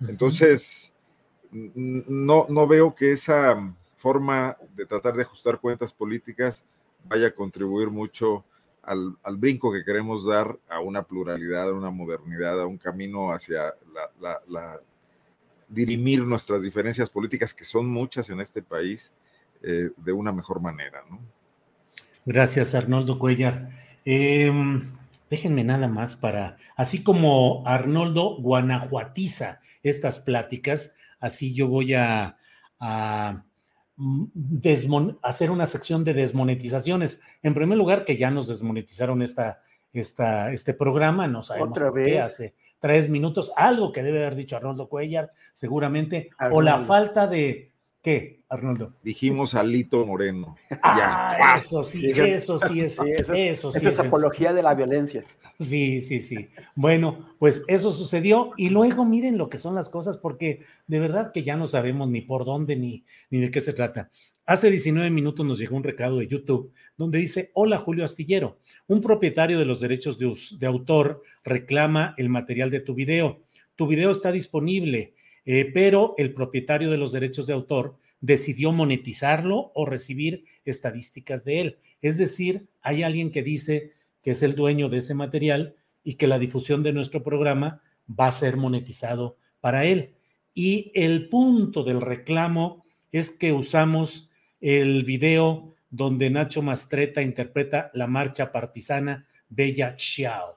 Entonces, 0.00 0.94
no, 1.50 2.46
no 2.48 2.66
veo 2.66 2.94
que 2.94 3.12
esa 3.12 3.74
forma 3.96 4.56
de 4.74 4.86
tratar 4.86 5.14
de 5.14 5.22
ajustar 5.22 5.58
cuentas 5.60 5.92
políticas 5.92 6.64
vaya 7.08 7.28
a 7.28 7.34
contribuir 7.34 7.90
mucho 7.90 8.44
al, 8.82 9.36
brinco 9.36 9.72
que 9.72 9.84
queremos 9.84 10.24
dar 10.24 10.58
a 10.68 10.80
una 10.80 11.02
pluralidad, 11.02 11.68
a 11.68 11.74
una 11.74 11.90
modernidad, 11.90 12.60
a 12.60 12.66
un 12.66 12.78
camino 12.78 13.32
hacia 13.32 13.74
la, 14.20 14.78
dirimir 15.68 16.24
nuestras 16.24 16.62
diferencias 16.62 17.10
políticas, 17.10 17.52
que 17.52 17.64
son 17.64 17.88
muchas 17.88 18.30
en 18.30 18.40
este 18.40 18.62
país, 18.62 19.12
eh, 19.62 19.90
de 19.96 20.12
una 20.12 20.32
mejor 20.32 20.60
manera. 20.60 21.02
¿no? 21.10 21.20
Gracias, 22.24 22.74
Arnoldo 22.74 23.18
Cuellar. 23.18 23.68
Em, 24.04 24.92
déjenme 25.30 25.64
nada 25.64 25.88
más 25.88 26.16
para, 26.16 26.56
así 26.76 27.02
como 27.02 27.62
Arnoldo 27.66 28.36
guanajuatiza 28.40 29.60
estas 29.82 30.18
pláticas, 30.18 30.94
así 31.20 31.54
yo 31.54 31.68
voy 31.68 31.94
a 31.94 32.36
hacer 35.22 35.50
una 35.50 35.66
sección 35.66 36.04
de 36.04 36.14
desmonetizaciones. 36.14 37.20
En 37.42 37.54
primer 37.54 37.76
lugar, 37.76 38.04
que 38.04 38.16
ya 38.16 38.30
nos 38.30 38.48
desmonetizaron 38.48 39.22
esta, 39.22 39.60
esta, 39.92 40.50
este 40.52 40.74
programa, 40.74 41.26
no 41.26 41.42
sabemos 41.42 41.70
¿Otra 41.70 41.90
por 41.90 42.04
qué 42.04 42.20
hace 42.20 42.54
tres 42.78 43.08
minutos, 43.08 43.52
algo 43.56 43.92
que 43.92 44.02
debe 44.02 44.18
haber 44.18 44.36
dicho 44.36 44.56
Arnoldo 44.56 44.88
Cuellar, 44.88 45.32
seguramente, 45.52 46.30
o 46.52 46.62
la 46.62 46.78
falta 46.78 47.26
de, 47.26 47.72
¿Qué, 48.00 48.44
Arnoldo? 48.48 48.94
Dijimos 49.02 49.54
Alito 49.54 50.06
Moreno. 50.06 50.56
Ah, 50.82 51.56
eso 51.56 51.82
sí, 51.82 52.10
eso 52.10 52.60
sí 52.60 52.80
es, 52.80 52.96
eso, 53.34 53.72
sí 53.72 53.86
es, 53.86 53.98
apología 53.98 54.52
de 54.52 54.62
la 54.62 54.74
violencia. 54.74 55.24
Sí, 55.58 56.00
sí, 56.00 56.20
sí. 56.20 56.48
Bueno, 56.76 57.34
pues 57.40 57.64
eso 57.66 57.90
sucedió 57.90 58.52
y 58.56 58.68
luego 58.68 59.04
miren 59.04 59.36
lo 59.36 59.48
que 59.48 59.58
son 59.58 59.74
las 59.74 59.88
cosas 59.88 60.16
porque 60.16 60.60
de 60.86 61.00
verdad 61.00 61.32
que 61.32 61.42
ya 61.42 61.56
no 61.56 61.66
sabemos 61.66 62.08
ni 62.08 62.20
por 62.20 62.44
dónde 62.44 62.76
ni, 62.76 63.04
ni 63.30 63.40
de 63.40 63.50
qué 63.50 63.60
se 63.60 63.72
trata. 63.72 64.10
Hace 64.46 64.70
19 64.70 65.10
minutos 65.10 65.44
nos 65.44 65.58
llegó 65.58 65.76
un 65.76 65.82
recado 65.82 66.18
de 66.18 66.28
YouTube 66.28 66.72
donde 66.96 67.18
dice, 67.18 67.50
hola 67.54 67.78
Julio 67.78 68.04
Astillero, 68.04 68.60
un 68.86 69.00
propietario 69.00 69.58
de 69.58 69.64
los 69.64 69.80
derechos 69.80 70.18
de, 70.20 70.32
de 70.58 70.66
autor 70.66 71.22
reclama 71.42 72.14
el 72.16 72.28
material 72.28 72.70
de 72.70 72.80
tu 72.80 72.94
video. 72.94 73.42
Tu 73.74 73.88
video 73.88 74.12
está 74.12 74.30
disponible 74.30 75.14
eh, 75.50 75.70
pero 75.72 76.14
el 76.18 76.34
propietario 76.34 76.90
de 76.90 76.98
los 76.98 77.10
derechos 77.10 77.46
de 77.46 77.54
autor 77.54 77.96
decidió 78.20 78.70
monetizarlo 78.70 79.72
o 79.74 79.86
recibir 79.86 80.44
estadísticas 80.66 81.42
de 81.42 81.60
él. 81.60 81.78
Es 82.02 82.18
decir, 82.18 82.68
hay 82.82 83.02
alguien 83.02 83.30
que 83.30 83.42
dice 83.42 83.94
que 84.22 84.32
es 84.32 84.42
el 84.42 84.54
dueño 84.54 84.90
de 84.90 84.98
ese 84.98 85.14
material 85.14 85.74
y 86.04 86.16
que 86.16 86.26
la 86.26 86.38
difusión 86.38 86.82
de 86.82 86.92
nuestro 86.92 87.22
programa 87.22 87.80
va 88.08 88.26
a 88.26 88.32
ser 88.32 88.58
monetizado 88.58 89.38
para 89.62 89.86
él. 89.86 90.16
Y 90.52 90.92
el 90.94 91.30
punto 91.30 91.82
del 91.82 92.02
reclamo 92.02 92.84
es 93.10 93.30
que 93.30 93.54
usamos 93.54 94.30
el 94.60 95.02
video 95.04 95.74
donde 95.88 96.28
Nacho 96.28 96.60
Mastreta 96.60 97.22
interpreta 97.22 97.90
la 97.94 98.06
marcha 98.06 98.52
partisana 98.52 99.26
Bella 99.48 99.96
Chiao, 99.96 100.56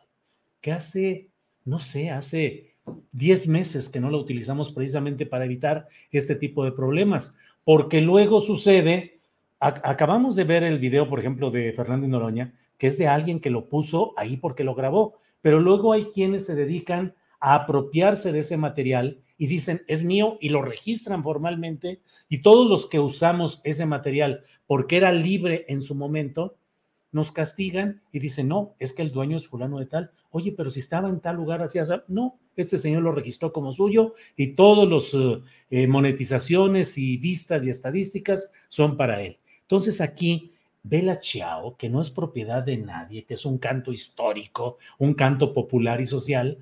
que 0.60 0.74
hace, 0.74 1.30
no 1.64 1.80
sé, 1.80 2.10
hace 2.10 2.71
10 3.12 3.48
meses 3.48 3.90
que 3.90 4.00
no 4.00 4.10
lo 4.10 4.18
utilizamos 4.18 4.72
precisamente 4.72 5.26
para 5.26 5.46
evitar 5.46 5.88
este 6.12 6.36
tipo 6.36 6.64
de 6.64 6.72
problemas, 6.72 7.38
porque 7.64 8.02
luego 8.02 8.40
sucede, 8.40 9.20
acabamos 9.60 10.36
de 10.36 10.44
ver 10.44 10.64
el 10.64 10.80
video, 10.80 11.08
por 11.08 11.20
ejemplo, 11.20 11.52
de 11.52 11.72
Fernando 11.74 12.08
Noroña, 12.08 12.54
que 12.78 12.88
es 12.88 12.98
de 12.98 13.08
alguien 13.08 13.40
que 13.40 13.52
lo 13.52 13.70
puso 13.70 14.14
ahí 14.18 14.38
porque 14.38 14.64
lo 14.64 14.74
grabó, 14.74 15.20
pero 15.42 15.60
luego 15.60 15.94
hay 15.94 16.06
quienes 16.06 16.46
se 16.46 16.56
dedican 16.56 17.14
a 17.40 17.56
apropiarse 17.56 18.32
de 18.32 18.40
ese 18.40 18.58
material 18.58 19.22
y 19.38 19.48
dicen, 19.48 19.84
es 19.88 20.04
mío, 20.04 20.38
y 20.40 20.50
lo 20.50 20.62
registran 20.62 21.24
formalmente, 21.24 22.02
y 22.30 22.44
todos 22.44 22.70
los 22.70 22.88
que 22.88 23.00
usamos 23.00 23.60
ese 23.64 23.88
material 23.88 24.44
porque 24.68 24.98
era 24.98 25.12
libre 25.12 25.66
en 25.68 25.82
su 25.82 25.96
momento, 25.96 26.56
nos 27.12 27.32
castigan 27.32 28.02
y 28.12 28.20
dicen, 28.20 28.48
no, 28.48 28.76
es 28.80 28.94
que 28.94 29.02
el 29.02 29.12
dueño 29.12 29.38
es 29.38 29.48
fulano 29.48 29.80
de 29.80 29.86
tal. 29.86 30.12
Oye, 30.32 30.54
pero 30.56 30.70
si 30.70 30.80
estaba 30.80 31.10
en 31.10 31.20
tal 31.20 31.36
lugar, 31.36 31.62
hacía, 31.62 31.84
no, 32.08 32.40
este 32.56 32.78
señor 32.78 33.04
lo 33.04 33.12
registró 33.12 33.52
como 33.52 33.72
suyo 33.72 34.16
y 34.36 34.54
todos 34.56 34.88
los 34.88 35.14
eh, 35.14 35.42
eh, 35.70 35.88
monetizaciones 35.88 36.98
y 36.98 37.18
vistas 37.18 37.66
y 37.66 37.70
estadísticas 37.70 38.52
son 38.70 38.98
para 38.98 39.22
él. 39.22 39.38
Entonces 39.62 40.02
aquí 40.02 40.52
Bella 40.84 41.20
Chiao, 41.20 41.78
que 41.78 41.90
no 41.90 42.02
es 42.02 42.10
propiedad 42.10 42.64
de 42.64 42.78
nadie, 42.78 43.26
que 43.26 43.36
es 43.36 43.46
un 43.46 43.58
canto 43.58 43.92
histórico, 43.92 44.78
un 44.98 45.14
canto 45.14 45.54
popular 45.54 46.02
y 46.02 46.08
social, 46.08 46.58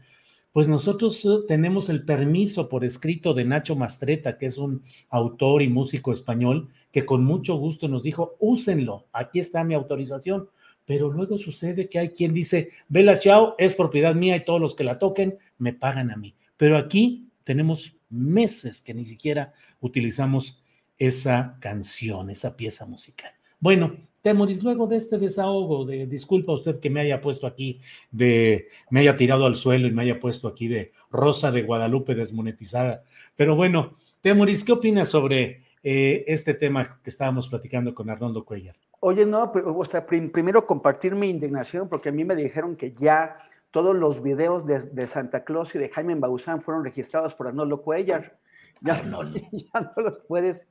pues 0.51 0.67
nosotros 0.67 1.23
eh, 1.25 1.29
tenemos 1.47 1.89
el 1.89 2.03
permiso 2.03 2.69
por 2.69 2.83
escrito 2.83 3.33
de 3.33 3.45
Nacho 3.45 3.75
Mastreta, 3.75 4.37
que 4.37 4.47
es 4.47 4.57
un 4.57 4.81
autor 5.09 5.61
y 5.61 5.69
músico 5.69 6.11
español, 6.11 6.69
que 6.91 7.05
con 7.05 7.23
mucho 7.23 7.55
gusto 7.55 7.87
nos 7.87 8.03
dijo, 8.03 8.35
úsenlo, 8.39 9.07
aquí 9.13 9.39
está 9.39 9.63
mi 9.63 9.73
autorización 9.73 10.49
pero 10.89 11.11
luego 11.11 11.37
sucede 11.37 11.87
que 11.87 11.99
hay 11.99 12.09
quien 12.09 12.33
dice, 12.33 12.71
Bella 12.87 13.19
Chao 13.19 13.53
es 13.59 13.73
propiedad 13.73 14.15
mía 14.15 14.35
y 14.35 14.43
todos 14.43 14.59
los 14.59 14.73
que 14.73 14.83
la 14.83 14.97
toquen 14.97 15.37
me 15.59 15.71
pagan 15.71 16.09
a 16.09 16.15
mí. 16.15 16.33
Pero 16.57 16.79
aquí 16.79 17.29
tenemos 17.43 17.95
meses 18.09 18.81
que 18.81 18.95
ni 18.95 19.05
siquiera 19.05 19.53
utilizamos 19.81 20.63
esa 20.97 21.57
canción, 21.59 22.31
esa 22.31 22.57
pieza 22.57 22.87
musical. 22.87 23.31
Bueno, 23.59 23.97
Temoris, 24.21 24.63
luego 24.63 24.87
de 24.87 24.97
este 24.97 25.17
desahogo, 25.17 25.85
de 25.85 26.05
disculpa 26.05 26.53
usted 26.53 26.79
que 26.79 26.89
me 26.89 27.01
haya 27.01 27.21
puesto 27.21 27.47
aquí, 27.47 27.79
de 28.11 28.67
me 28.89 28.99
haya 29.01 29.15
tirado 29.15 29.45
al 29.45 29.55
suelo 29.55 29.87
y 29.87 29.91
me 29.91 30.01
haya 30.01 30.19
puesto 30.19 30.47
aquí 30.47 30.67
de 30.67 30.91
Rosa 31.11 31.51
de 31.51 31.63
Guadalupe 31.63 32.15
desmonetizada. 32.15 33.03
Pero 33.35 33.55
bueno, 33.55 33.95
Temoris, 34.21 34.63
¿qué 34.63 34.73
opinas 34.73 35.09
sobre 35.09 35.63
eh, 35.83 36.25
este 36.27 36.53
tema 36.53 36.99
que 37.01 37.09
estábamos 37.09 37.47
platicando 37.47 37.95
con 37.95 38.09
Arnoldo 38.09 38.43
Cuellar? 38.43 38.75
Oye, 38.99 39.25
no, 39.25 39.51
pero, 39.51 39.77
o 39.77 39.85
sea, 39.85 40.05
primero 40.05 40.65
compartir 40.65 41.15
mi 41.15 41.29
indignación 41.29 41.87
porque 41.87 42.09
a 42.09 42.11
mí 42.11 42.25
me 42.25 42.35
dijeron 42.35 42.75
que 42.75 42.93
ya 42.93 43.37
todos 43.71 43.95
los 43.95 44.21
videos 44.21 44.65
de, 44.65 45.07
Santa 45.07 45.43
Claus 45.43 45.73
y 45.75 45.79
de 45.79 45.89
Jaime 45.89 46.15
Bauzán 46.15 46.59
fueron 46.59 46.83
registrados 46.83 47.35
por 47.35 47.47
Arnoldo 47.47 47.81
Cuellar. 47.81 48.37
Ya, 48.81 49.01
no, 49.03 49.23
ya 49.51 49.93
no 49.95 50.03
los 50.03 50.17
puedes 50.27 50.67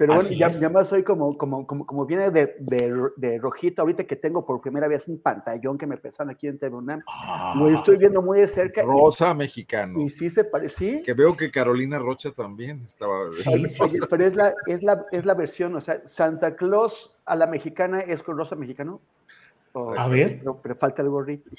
pero 0.00 0.14
bueno, 0.14 0.30
ya, 0.30 0.50
ya, 0.50 0.70
más 0.70 0.88
soy 0.88 1.02
como, 1.02 1.36
como, 1.36 1.66
como, 1.66 1.84
como 1.84 2.06
viene 2.06 2.30
de, 2.30 2.56
de, 2.58 3.10
de, 3.18 3.38
rojito, 3.38 3.82
ahorita 3.82 4.04
que 4.04 4.16
tengo 4.16 4.46
por 4.46 4.58
primera 4.62 4.88
vez 4.88 5.06
un 5.08 5.20
pantallón 5.20 5.76
que 5.76 5.86
me 5.86 5.98
pesan 5.98 6.30
aquí 6.30 6.46
en 6.46 6.58
TV 6.58 6.74
lo 7.54 7.68
estoy 7.68 7.98
viendo 7.98 8.22
muy 8.22 8.40
de 8.40 8.48
cerca. 8.48 8.80
Rosa 8.80 9.34
mexicano. 9.34 10.00
Y 10.00 10.08
sí 10.08 10.30
se 10.30 10.44
parece, 10.44 11.02
Que 11.02 11.12
veo 11.12 11.36
que 11.36 11.50
Carolina 11.50 11.98
Rocha 11.98 12.30
también 12.30 12.80
estaba. 12.82 13.30
Sí, 13.30 13.68
pero 14.08 14.24
es 14.24 14.34
la, 14.34 14.54
es, 14.66 14.82
la, 14.82 15.04
es 15.12 15.26
la 15.26 15.34
versión, 15.34 15.76
o 15.76 15.82
sea, 15.82 16.00
Santa 16.06 16.56
Claus 16.56 17.18
a 17.26 17.36
la 17.36 17.46
mexicana 17.46 18.00
es 18.00 18.22
con 18.22 18.38
rosa 18.38 18.56
mexicano. 18.56 19.02
a 19.74 20.08
ver. 20.08 20.38
Pero, 20.38 20.60
pero, 20.62 20.76
falta 20.76 21.02
el 21.02 21.10
gorrito. 21.10 21.50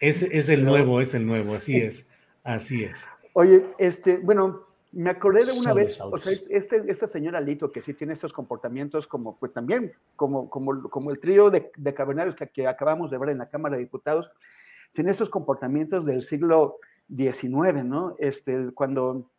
Es, 0.00 0.22
es 0.22 0.48
el 0.48 0.64
nuevo, 0.64 1.02
es 1.02 1.12
el 1.12 1.26
nuevo, 1.26 1.56
así 1.56 1.76
es, 1.76 2.08
así 2.42 2.84
es. 2.84 3.04
Oye, 3.34 3.66
este, 3.76 4.16
bueno, 4.16 4.71
me 4.92 5.10
acordé 5.10 5.46
de 5.46 5.52
una 5.52 5.72
vez, 5.72 6.00
o 6.00 6.18
sea, 6.18 6.32
este, 6.50 6.84
esta 6.86 7.06
señora 7.06 7.40
Lito, 7.40 7.72
que 7.72 7.80
sí 7.80 7.94
tiene 7.94 8.12
estos 8.12 8.32
comportamientos 8.32 9.06
como, 9.06 9.38
pues 9.38 9.52
también, 9.52 9.92
como, 10.16 10.50
como, 10.50 10.82
como 10.90 11.10
el 11.10 11.18
trío 11.18 11.50
de, 11.50 11.72
de 11.76 11.94
cavernarios 11.94 12.36
que, 12.36 12.48
que, 12.48 12.66
acabamos 12.66 13.10
de 13.10 13.16
ver 13.16 13.30
en 13.30 13.38
la 13.38 13.48
Cámara 13.48 13.76
de 13.76 13.82
Diputados, 13.82 14.30
tiene 14.92 15.10
esos 15.10 15.30
comportamientos 15.30 16.04
del 16.04 16.22
siglo 16.22 16.76
XIX, 17.08 17.84
¿no? 17.84 18.16
Este, 18.18 18.70
cuando, 18.74 19.30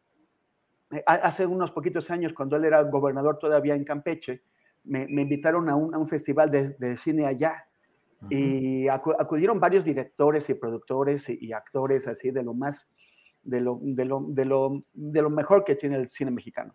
eh, 0.91 1.03
hace 1.05 1.45
unos 1.45 1.71
poquitos 1.71 2.09
años, 2.09 2.33
cuando 2.33 2.55
él 2.55 2.65
era 2.65 2.81
gobernador 2.81 3.37
todavía 3.37 3.75
en 3.75 3.83
Campeche, 3.83 4.41
me, 4.83 5.07
me 5.07 5.21
invitaron 5.21 5.69
a 5.69 5.75
un, 5.75 5.93
a 5.93 5.99
un 5.99 6.07
festival 6.07 6.49
de, 6.49 6.69
de, 6.69 6.97
cine 6.97 7.27
allá. 7.27 7.67
Uh 8.21 8.25
-huh. 8.25 8.27
Y 8.31 8.87
acudieron 8.87 9.59
varios 9.59 9.85
directores 9.85 10.49
y 10.49 10.55
productores 10.55 11.29
y, 11.29 11.37
y 11.39 11.53
actores 11.53 12.07
así 12.07 12.31
de 12.31 12.41
lo 12.41 12.53
más 12.53 12.89
de 13.43 13.61
lo, 13.61 13.79
de 13.81 14.05
lo, 14.05 14.25
de 14.27 14.45
lo, 14.45 14.81
de 14.93 15.21
lo 15.21 15.29
mejor 15.29 15.63
que 15.63 15.75
tiene 15.75 15.97
el 15.97 16.09
cine 16.09 16.31
mexicano. 16.31 16.73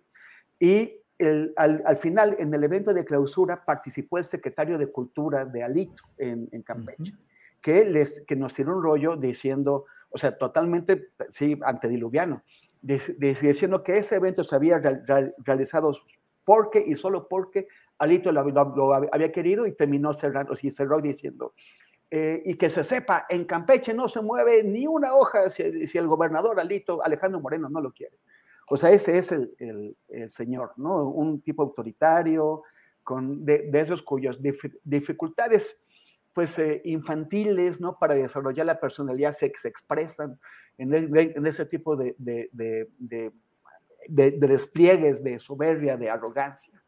Y 0.59 1.01
el, 1.19 1.53
al, 1.57 1.83
al, 1.85 1.97
final, 1.97 2.37
en 2.39 2.53
el 2.55 2.63
evento 2.65 2.95
de 2.95 3.05
clausura, 3.05 3.65
participó 3.65 4.19
el 4.19 4.25
secretario 4.25 4.79
de 4.79 4.91
Cultura 4.91 5.45
de 5.45 5.63
Alito 5.63 6.03
en, 6.17 6.49
en 6.53 6.63
Campeche, 6.63 7.13
uh 7.13 7.17
-huh. 7.17 7.61
que, 7.61 7.85
les, 7.85 8.23
que 8.27 8.37
nos 8.37 8.55
tiró 8.55 8.77
un 8.77 8.83
rollo 8.83 9.17
diciendo, 9.17 9.87
o 10.11 10.19
sea, 10.19 10.37
totalmente, 10.37 11.09
sí, 11.31 11.59
antediluviano, 11.63 12.43
diciendo 12.81 13.83
que 13.83 13.99
ese 13.99 14.17
evento 14.17 14.45
se 14.45 14.55
había 14.55 14.79
real, 14.79 15.03
real, 15.07 15.35
realizado 15.39 15.91
porque 16.45 16.83
y 16.87 16.95
solo 16.95 17.29
porque 17.29 17.69
Alito 17.99 18.33
lo, 18.33 18.43
lo, 18.49 18.75
lo, 18.75 18.95
había 18.95 19.33
querido 19.33 19.67
y 19.67 19.73
terminó 19.73 20.15
cerrando, 20.15 20.55
y 20.63 20.71
cerró 20.71 21.01
diciendo, 21.01 21.53
eh, 22.11 22.43
y 22.45 22.55
que 22.55 22.71
se 22.71 22.85
sepa, 22.85 23.27
en 23.29 23.45
Campeche 23.45 23.93
no 23.93 24.09
se 24.09 24.23
mueve 24.23 24.63
ni 24.65 24.87
una 24.87 25.15
hoja 25.15 25.51
si, 25.51 25.87
si, 25.87 25.99
el 25.99 26.07
gobernador 26.07 26.59
Alito, 26.59 27.05
Alejandro 27.05 27.41
Moreno 27.41 27.69
no 27.69 27.81
lo 27.81 27.93
quiere. 27.93 28.17
O 28.71 28.77
sea, 28.77 28.91
ese 28.91 29.19
es 29.19 29.33
el, 29.33 29.55
el, 29.59 29.97
el 30.09 30.31
señor, 30.31 30.73
¿no? 30.77 31.09
Un 31.09 31.41
tipo 31.43 31.63
autoritario, 31.63 32.63
con, 33.05 33.45
de, 33.45 33.71
de 33.71 33.81
esos 33.81 34.03
cuyas 34.03 34.41
dif, 34.41 34.63
dificultades 34.85 35.79
pues 36.35 36.59
eh, 36.59 36.81
infantiles, 36.85 37.81
¿no? 37.81 37.99
Para 37.99 38.15
desarrollar 38.15 38.67
la 38.67 38.79
personalidad 38.79 39.33
se, 39.33 39.53
se 39.57 39.69
expresan 39.69 40.39
en, 40.77 40.95
el, 40.95 41.17
en, 41.17 41.47
ese 41.47 41.67
tipo 41.67 41.97
de, 41.97 42.15
de, 42.19 42.49
de, 42.53 43.33
de 44.09 44.31
despliegues 44.31 45.25
de 45.25 45.39
soberbia, 45.39 45.97
de 45.97 46.11
arrogancia. 46.11 46.81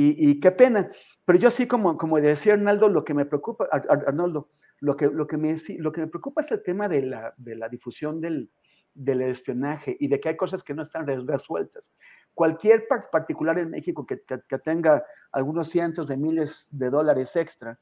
Y, 0.00 0.30
y, 0.30 0.40
qué 0.40 0.50
pena. 0.50 0.90
Pero 1.26 1.38
yo 1.38 1.50
sí, 1.50 1.66
como, 1.66 1.98
como 1.98 2.18
decía 2.18 2.54
Arnaldo, 2.54 2.88
lo 2.88 3.04
que 3.04 3.12
me 3.12 3.26
preocupa, 3.26 3.68
Arnoldo, 3.70 4.48
lo 4.78 4.96
que, 4.96 5.08
lo 5.08 5.26
que, 5.26 5.36
me, 5.36 5.54
lo 5.78 5.92
que 5.92 6.00
me 6.00 6.06
preocupa 6.06 6.40
es 6.40 6.50
el 6.50 6.62
tema 6.62 6.88
de 6.88 7.02
la, 7.02 7.34
de 7.36 7.54
la 7.54 7.68
difusión 7.68 8.18
del, 8.18 8.50
del 8.94 9.20
espionaje 9.20 9.96
y 10.00 10.08
de 10.08 10.18
que 10.18 10.30
hay 10.30 10.36
cosas 10.36 10.64
que 10.64 10.72
no 10.72 10.84
están 10.84 11.06
resueltas. 11.26 11.92
Cualquier 12.32 12.86
particular 13.12 13.58
en 13.58 13.70
México 13.70 14.06
que, 14.06 14.22
que, 14.22 14.40
que 14.48 14.58
tenga 14.58 15.04
algunos 15.32 15.68
cientos 15.68 16.06
de 16.08 16.16
miles 16.16 16.68
de 16.70 16.88
dólares 16.88 17.36
extra 17.36 17.78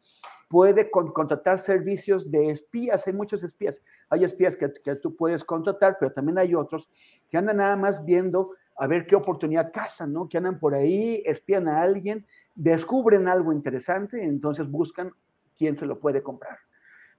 puede 0.49 0.91
con, 0.91 1.13
contratar 1.13 1.59
servicios 1.59 2.31
de 2.31 2.51
espías. 2.51 3.07
Hay 3.07 3.13
muchos 3.13 3.45
espías. 3.45 3.81
Hay 4.09 4.25
espías 4.25 4.57
que, 4.57 4.73
que 4.73 4.97
tú 4.97 5.15
puedes 5.15 5.45
contratar, 5.45 5.97
pero 6.01 6.11
también 6.11 6.39
hay 6.39 6.55
otros 6.55 6.89
que 7.29 7.37
andan 7.37 7.59
nada 7.59 7.77
más 7.77 8.05
viendo 8.05 8.51
a 8.79 8.87
ver 8.87 9.07
qué 9.07 9.17
oportunidad 9.17 9.73
cazan, 9.73 10.13
¿no? 10.13 10.29
Que 10.29 10.39
andan 10.39 10.59
por 10.59 10.75
ahí, 10.75 11.23
espían 11.27 11.67
a 11.69 11.83
alguien, 11.83 12.25
descubren 12.55 13.27
algo 13.27 13.53
interesante, 13.53 14.23
entonces 14.25 14.71
buscan 14.71 15.13
quién 15.57 15.77
se 15.77 15.85
lo 15.85 15.99
puede 15.99 16.23
comprar. 16.23 16.59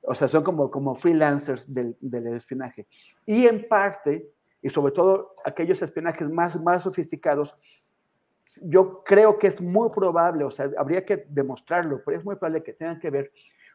O 0.01 0.15
sea, 0.15 0.29
son 0.29 0.43
como, 0.43 0.71
como 0.71 0.95
freelancers 0.95 1.71
del, 1.73 1.97
del 1.99 2.27
espionaje. 2.27 2.87
Y 3.25 3.45
en 3.45 3.67
parte, 3.67 4.31
y 4.61 4.69
sobre 4.69 4.93
todo 4.93 5.35
aquellos 5.43 5.81
espionajes 5.81 6.29
más, 6.29 6.59
más 6.61 6.83
sofisticados, 6.83 7.55
yo 8.63 9.03
creo 9.03 9.37
que 9.37 9.47
es 9.47 9.61
muy 9.61 9.89
probable, 9.89 10.45
o 10.45 10.51
sea, 10.51 10.71
habría 10.77 11.05
que 11.05 11.25
demostrarlo, 11.29 12.01
pero 12.03 12.17
es 12.17 12.25
muy 12.25 12.35
probable 12.35 12.63
que 12.63 12.73
tengan 12.73 12.99
que 12.99 13.09
ver 13.09 13.31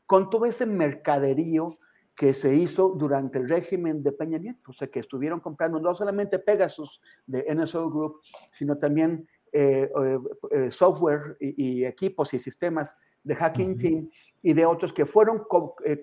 con 0.06 0.31
todo 0.31 0.47
ese 0.47 0.66
mercaderío 0.66 1.78
que 2.15 2.32
se 2.32 2.55
hizo 2.55 2.91
durante 2.91 3.39
el 3.39 3.49
régimen 3.49 4.03
de 4.03 4.12
Peña 4.12 4.39
Nieto, 4.39 4.70
o 4.70 4.73
sea, 4.73 4.89
que 4.89 5.01
estuvieron 5.01 5.41
comprando 5.41 5.81
no 5.81 5.95
solamente 5.95 6.39
Pegasus 6.39 7.01
de 7.27 7.45
NSO 7.55 7.91
Group, 7.91 8.20
sino 8.51 8.78
también 8.78 9.27
eh, 9.53 9.91
eh, 10.03 10.19
eh, 10.51 10.70
software 10.70 11.36
y, 11.41 11.85
equipos 11.85 12.32
y 12.35 12.39
sistemas 12.39 12.97
de 13.23 13.35
Hacking 13.35 13.77
Team 13.77 14.11
y 14.43 14.53
de 14.53 14.66
otros 14.66 14.93
que 14.93 15.07
fueron 15.07 15.45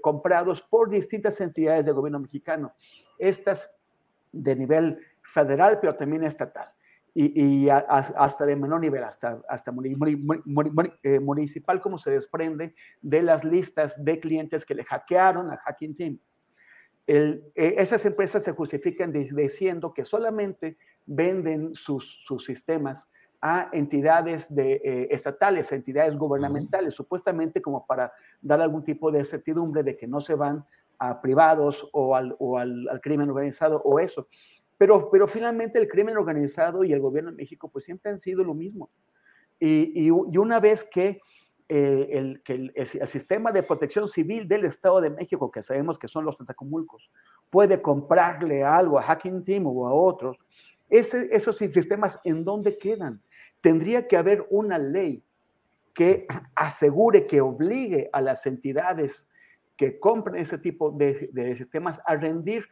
comprados 0.01 0.61
por 0.61 0.89
distintas 0.89 1.39
entidades 1.39 1.85
del 1.85 1.93
gobierno 1.93 2.19
mexicano, 2.19 2.73
estas 3.19 3.77
de 4.31 4.55
nivel 4.55 4.99
federal, 5.21 5.79
pero 5.79 5.95
también 5.95 6.23
estatal 6.23 6.73
y, 7.13 7.67
hasta 7.69 8.45
de 8.45 8.55
menor 8.55 8.79
nivel, 8.79 9.03
hasta, 9.03 9.41
hasta 9.49 9.71
eh, 11.03 11.19
municipal, 11.19 11.81
como 11.81 11.97
se 11.97 12.11
desprende 12.11 12.73
de 13.01 13.21
las 13.21 13.43
listas 13.43 14.01
de 14.03 14.19
clientes 14.19 14.65
que 14.65 14.75
le 14.75 14.85
hackearon 14.85 15.51
a 15.51 15.57
Hacking 15.57 15.93
Team. 15.93 16.19
El, 17.05 17.43
eh, 17.55 17.75
esas 17.77 18.05
empresas 18.05 18.43
se 18.43 18.53
justifican 18.53 19.11
diciendo 19.11 19.93
que 19.93 20.05
solamente 20.05 20.77
venden 21.05 21.75
sus, 21.75 22.23
sus 22.25 22.45
sistemas 22.45 23.11
a 23.41 23.69
entidades 23.73 24.53
de, 24.53 24.73
eh, 24.83 25.07
estatales, 25.11 25.71
a 25.71 25.75
entidades 25.75 26.15
gubernamentales, 26.15 26.93
supuestamente 26.93 27.61
como 27.61 27.85
para 27.85 28.13
dar 28.39 28.61
algún 28.61 28.83
tipo 28.83 29.11
de 29.11 29.25
certidumbre 29.25 29.83
de 29.83 29.97
que 29.97 30.07
no 30.07 30.21
se 30.21 30.35
van 30.35 30.63
a 30.99 31.19
privados 31.19 31.89
o 31.91 32.15
al, 32.15 32.35
o 32.37 32.59
al, 32.59 32.87
al 32.87 33.01
crimen 33.01 33.29
organizado 33.29 33.81
o 33.83 33.99
eso. 33.99 34.27
Pero, 34.81 35.11
pero 35.11 35.27
finalmente 35.27 35.77
el 35.77 35.87
crimen 35.87 36.17
organizado 36.17 36.83
y 36.83 36.91
el 36.91 36.99
gobierno 36.99 37.29
de 37.29 37.37
México 37.37 37.69
pues 37.69 37.85
siempre 37.85 38.11
han 38.11 38.19
sido 38.19 38.43
lo 38.43 38.55
mismo. 38.55 38.89
Y, 39.59 40.07
y, 40.07 40.09
una 40.09 40.59
vez 40.59 40.83
que, 40.83 41.21
eh, 41.69 42.07
el, 42.09 42.41
que 42.41 42.53
el, 42.53 42.73
el, 42.73 43.07
sistema 43.07 43.51
de 43.51 43.61
protección 43.61 44.07
civil 44.07 44.47
del 44.47 44.65
Estado 44.65 44.99
de 44.99 45.11
México, 45.11 45.51
que 45.51 45.61
sabemos 45.61 45.99
que 45.99 46.07
son 46.07 46.25
los 46.25 46.35
tentacumulcos, 46.35 47.11
puede 47.51 47.79
comprarle 47.79 48.63
algo 48.63 48.97
a 48.97 49.03
Hacking 49.03 49.43
Team 49.43 49.67
o 49.67 49.87
a 49.87 49.93
otros, 49.93 50.35
ese, 50.89 51.29
esos 51.31 51.57
sistemas, 51.57 52.19
¿en 52.23 52.43
dónde 52.43 52.79
quedan? 52.79 53.21
Tendría 53.61 54.07
que 54.07 54.17
haber 54.17 54.47
una 54.49 54.79
ley 54.79 55.23
que 55.93 56.25
asegure, 56.55 57.27
que 57.27 57.39
obligue 57.39 58.09
a 58.11 58.19
las 58.19 58.47
entidades 58.47 59.29
que 59.77 59.99
compren 59.99 60.37
ese 60.37 60.57
tipo 60.57 60.89
de, 60.89 61.29
de 61.33 61.55
sistemas 61.55 62.01
a 62.03 62.15
rendir 62.15 62.65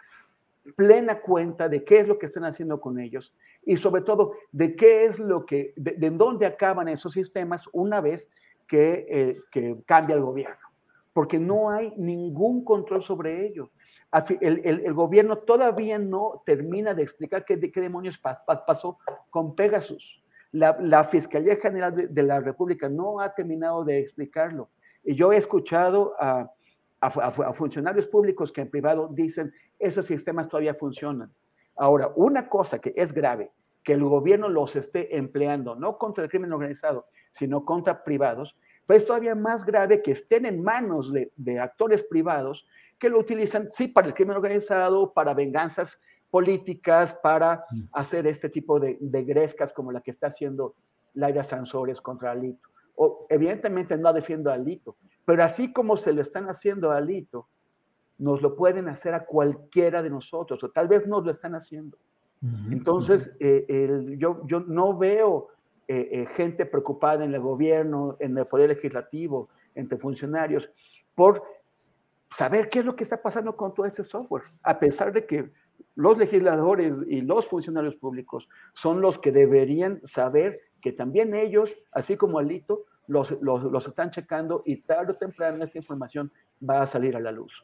plena 0.76 1.22
cuenta 1.22 1.69
de 1.69 1.84
qué 1.84 1.99
es 1.99 2.07
lo 2.07 2.18
que 2.18 2.26
están 2.26 2.45
haciendo 2.45 2.80
con 2.80 2.99
ellos 2.99 3.34
y 3.65 3.77
sobre 3.77 4.02
todo 4.02 4.34
de 4.52 4.76
qué 4.76 5.06
es 5.06 5.19
lo 5.19 5.45
que, 5.45 5.73
de, 5.76 6.10
dónde 6.11 6.45
acaban 6.45 6.88
esos 6.88 7.14
sistemas 7.14 7.65
una 7.72 8.02
vez 8.02 8.30
que, 8.68 9.06
eh, 9.10 9.41
que, 9.52 9.77
cambia 9.86 10.15
el 10.15 10.22
gobierno, 10.22 10.68
porque 11.14 11.40
no 11.40 11.69
hay 11.69 11.94
ningún 11.98 12.64
control 12.64 13.03
sobre 13.03 13.48
ello. 13.48 13.72
El, 14.41 14.61
el, 14.64 14.94
gobierno 14.94 15.38
todavía 15.38 15.99
no 15.99 16.41
termina 16.45 16.94
de 16.94 17.03
explicar 17.03 17.45
qué, 17.45 17.57
de 17.57 17.72
qué 17.72 17.81
demonios 17.81 18.18
pasó 18.18 18.98
con 19.30 19.56
Pegasus. 19.56 20.23
La, 20.52 20.76
la 20.81 21.03
Fiscalía 21.03 21.57
General 21.57 21.94
de, 21.94 22.07
de, 22.07 22.23
la 22.23 22.40
República 22.40 22.90
no 22.90 23.19
ha 23.19 23.36
terminado 23.36 23.84
de 23.84 23.99
explicarlo. 23.99 24.69
Y 25.03 25.14
yo 25.14 25.31
he 25.31 25.38
escuchado 25.38 26.15
a 26.19 26.52
a, 27.01 27.53
funcionarios 27.53 28.07
públicos 28.07 28.51
que 28.51 28.61
en 28.61 28.69
privado 28.69 29.09
dicen 29.11 29.53
esos 29.77 30.05
sistemas 30.05 30.47
todavía 30.47 30.76
funcionan. 30.76 31.31
Ahora, 31.76 32.11
una 32.15 32.49
cosa 32.49 32.80
que 32.80 32.93
es 32.95 33.13
grave, 33.13 33.51
que 33.84 33.93
el 33.93 34.03
gobierno 34.03 34.49
los 34.49 34.76
esté 34.76 35.15
empleando, 35.17 35.76
no 35.76 35.97
contra 35.97 36.23
el 36.23 36.30
crimen 36.30 36.51
organizado, 36.51 37.07
sino 37.31 37.63
contra 37.63 38.03
privados, 38.03 38.55
pues 38.85 39.03
es 39.03 39.07
todavía 39.07 39.35
más 39.35 39.65
grave 39.65 40.01
que 40.01 40.11
estén 40.11 40.45
en 40.45 40.61
manos 40.61 41.13
de, 41.13 41.59
actores 41.59 42.03
privados 42.03 42.67
que 42.97 43.09
lo 43.09 43.19
utilizan, 43.19 43.69
sí, 43.71 43.88
para 43.88 44.07
el 44.07 44.13
crimen 44.13 44.35
organizado, 44.35 45.13
para 45.13 45.34
venganzas 45.34 45.97
políticas, 46.30 47.13
para 47.13 47.63
mm. 47.71 47.81
hacer 47.93 48.27
este 48.27 48.49
tipo 48.49 48.80
de, 48.80 48.97
de 48.99 49.23
grescas 49.23 49.71
como 49.71 49.91
la 49.91 50.01
que 50.01 50.11
está 50.11 50.27
haciendo 50.27 50.76
Laira 51.13 51.43
Sansores 51.43 52.01
contra 52.01 52.31
Alito. 52.31 52.67
O, 52.95 53.26
evidentemente 53.30 53.97
no 53.97 54.11
defiendo 54.11 54.51
a 54.51 54.55
Alito, 54.55 54.97
pero 55.30 55.43
así 55.43 55.72
como 55.72 55.95
se 55.95 56.11
lo 56.11 56.23
están 56.23 56.49
haciendo 56.49 56.89
a 56.89 56.97
Alito, 56.97 57.47
nos 58.18 58.41
lo 58.41 58.56
pueden 58.56 58.89
hacer 58.89 59.14
a 59.14 59.27
cualquiera 59.27 60.01
de 60.01 60.10
nosotros, 60.10 60.64
o 60.64 60.72
tal 60.72 60.88
vez 60.88 61.06
nos 61.06 61.23
lo 61.23 61.30
están 61.30 61.53
haciendo. 61.53 61.99
Entonces, 62.72 63.38
eh, 63.39 64.15
yo, 64.18 64.41
yo 64.47 64.61
no 64.61 64.97
veo 64.97 65.49
eh, 65.88 66.10
eh, 66.11 66.26
gente 66.35 66.65
preocupada 66.65 67.26
en 67.26 67.35
el 67.35 67.41
gobierno, 67.41 68.18
en 68.19 68.39
el 68.39 68.47
poder 68.47 68.69
legislativo, 68.69 69.49
entre 69.76 69.99
funcionarios, 69.99 70.68
por 71.14 71.43
saber 72.31 72.68
qué 72.68 72.80
es 72.80 72.85
lo 72.85 72.95
que 72.95 73.03
está 73.03 73.22
pasando 73.22 73.56
con 73.56 73.72
todo 73.72 73.85
ese 73.85 74.03
software, 74.03 74.45
a 74.64 74.80
pesar 74.80 75.14
de 75.14 75.27
que 75.27 75.51
los 75.93 76.18
legisladores 76.18 76.97
y 77.07 77.22
los 77.22 77.45
funcionarios 77.45 77.95
públicos 77.97 78.49
son 78.73 78.99
los 78.99 79.19
que 79.19 79.31
deberían 79.31 80.01
saber 80.07 80.60
que 80.81 80.91
también 80.91 81.35
ellos, 81.35 81.69
así 81.91 82.18
como 82.18 82.39
Alito, 82.39 82.85
los, 83.10 83.36
los, 83.41 83.88
están 83.88 84.11
checando 84.11 84.64
y 84.65 84.77
tarde 84.77 85.11
o 85.11 85.15
temprano 85.15 85.64
esta 85.64 85.77
información 85.77 86.31
va 86.68 86.84
a 86.84 86.88
salir 86.88 87.15
a 87.15 87.19
la 87.19 87.31
luz. 87.31 87.64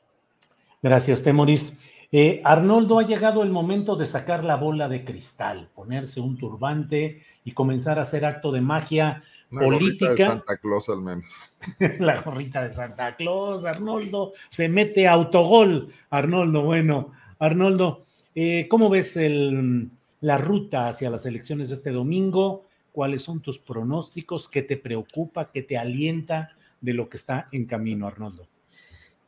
Gracias, 0.81 1.23
Temoris. 1.23 1.79
Eh, 2.11 2.41
Arnoldo, 2.43 2.99
ha 2.99 3.03
llegado 3.03 3.43
el 3.43 3.49
momento 3.49 3.95
de 3.95 4.07
sacar 4.07 4.43
la 4.43 4.55
bola 4.55 4.87
de 4.89 5.03
cristal, 5.03 5.69
ponerse 5.73 6.19
un 6.19 6.37
turbante 6.37 7.23
y 7.43 7.51
comenzar 7.51 7.99
a 7.99 8.03
hacer 8.03 8.25
acto 8.25 8.51
de 8.51 8.61
magia 8.61 9.23
política. 9.49 10.11
de 10.11 10.17
Santa 10.17 10.57
Claus 10.57 10.89
al 10.89 11.01
menos. 11.01 11.55
la 11.99 12.21
gorrita 12.21 12.63
de 12.63 12.73
Santa 12.73 13.15
Claus, 13.15 13.65
Arnoldo, 13.65 14.33
se 14.49 14.69
mete 14.69 15.07
autogol. 15.07 15.91
Arnoldo, 16.09 16.63
bueno, 16.63 17.11
Arnoldo, 17.39 18.03
eh, 18.33 18.67
¿cómo 18.69 18.89
ves 18.89 19.17
el, 19.17 19.89
la 20.21 20.37
ruta 20.37 20.87
hacia 20.87 21.09
las 21.09 21.25
elecciones 21.25 21.71
este 21.71 21.91
domingo? 21.91 22.65
Cuáles 22.95 23.23
son 23.23 23.41
tus 23.41 23.59
pronósticos, 23.59 24.47
qué 24.47 24.61
te 24.61 24.77
preocupa, 24.77 25.51
qué 25.51 25.61
te 25.61 25.77
alienta 25.77 26.55
de 26.79 26.93
lo 26.93 27.09
que 27.09 27.17
está 27.17 27.49
en 27.51 27.65
camino, 27.65 28.07
Arnoldo. 28.07 28.47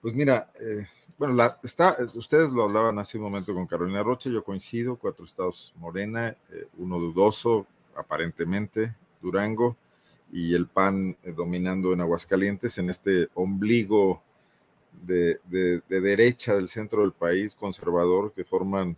Pues 0.01 0.13
mira, 0.13 0.49
eh, 0.57 0.87
bueno, 1.17 1.33
la, 1.33 1.59
está, 1.61 1.97
ustedes 2.13 2.49
lo 2.53 2.63
hablaban 2.63 2.97
hace 2.97 3.17
un 3.17 3.25
momento 3.25 3.53
con 3.53 3.67
Carolina 3.67 4.03
Roche, 4.03 4.31
yo 4.31 4.41
coincido, 4.41 4.95
cuatro 4.95 5.25
estados 5.25 5.73
Morena, 5.75 6.29
eh, 6.49 6.67
uno 6.77 6.97
dudoso, 6.97 7.67
aparentemente, 7.93 8.95
Durango, 9.21 9.75
y 10.31 10.53
el 10.53 10.67
PAN 10.67 11.17
eh, 11.21 11.33
dominando 11.33 11.91
en 11.91 11.99
Aguascalientes, 11.99 12.77
en 12.77 12.89
este 12.89 13.27
ombligo 13.33 14.21
de, 15.05 15.41
derecha 15.89 16.55
del 16.55 16.69
centro 16.69 17.01
del 17.01 17.11
país, 17.11 17.53
conservador, 17.53 18.31
que 18.31 18.45
forman 18.45 18.95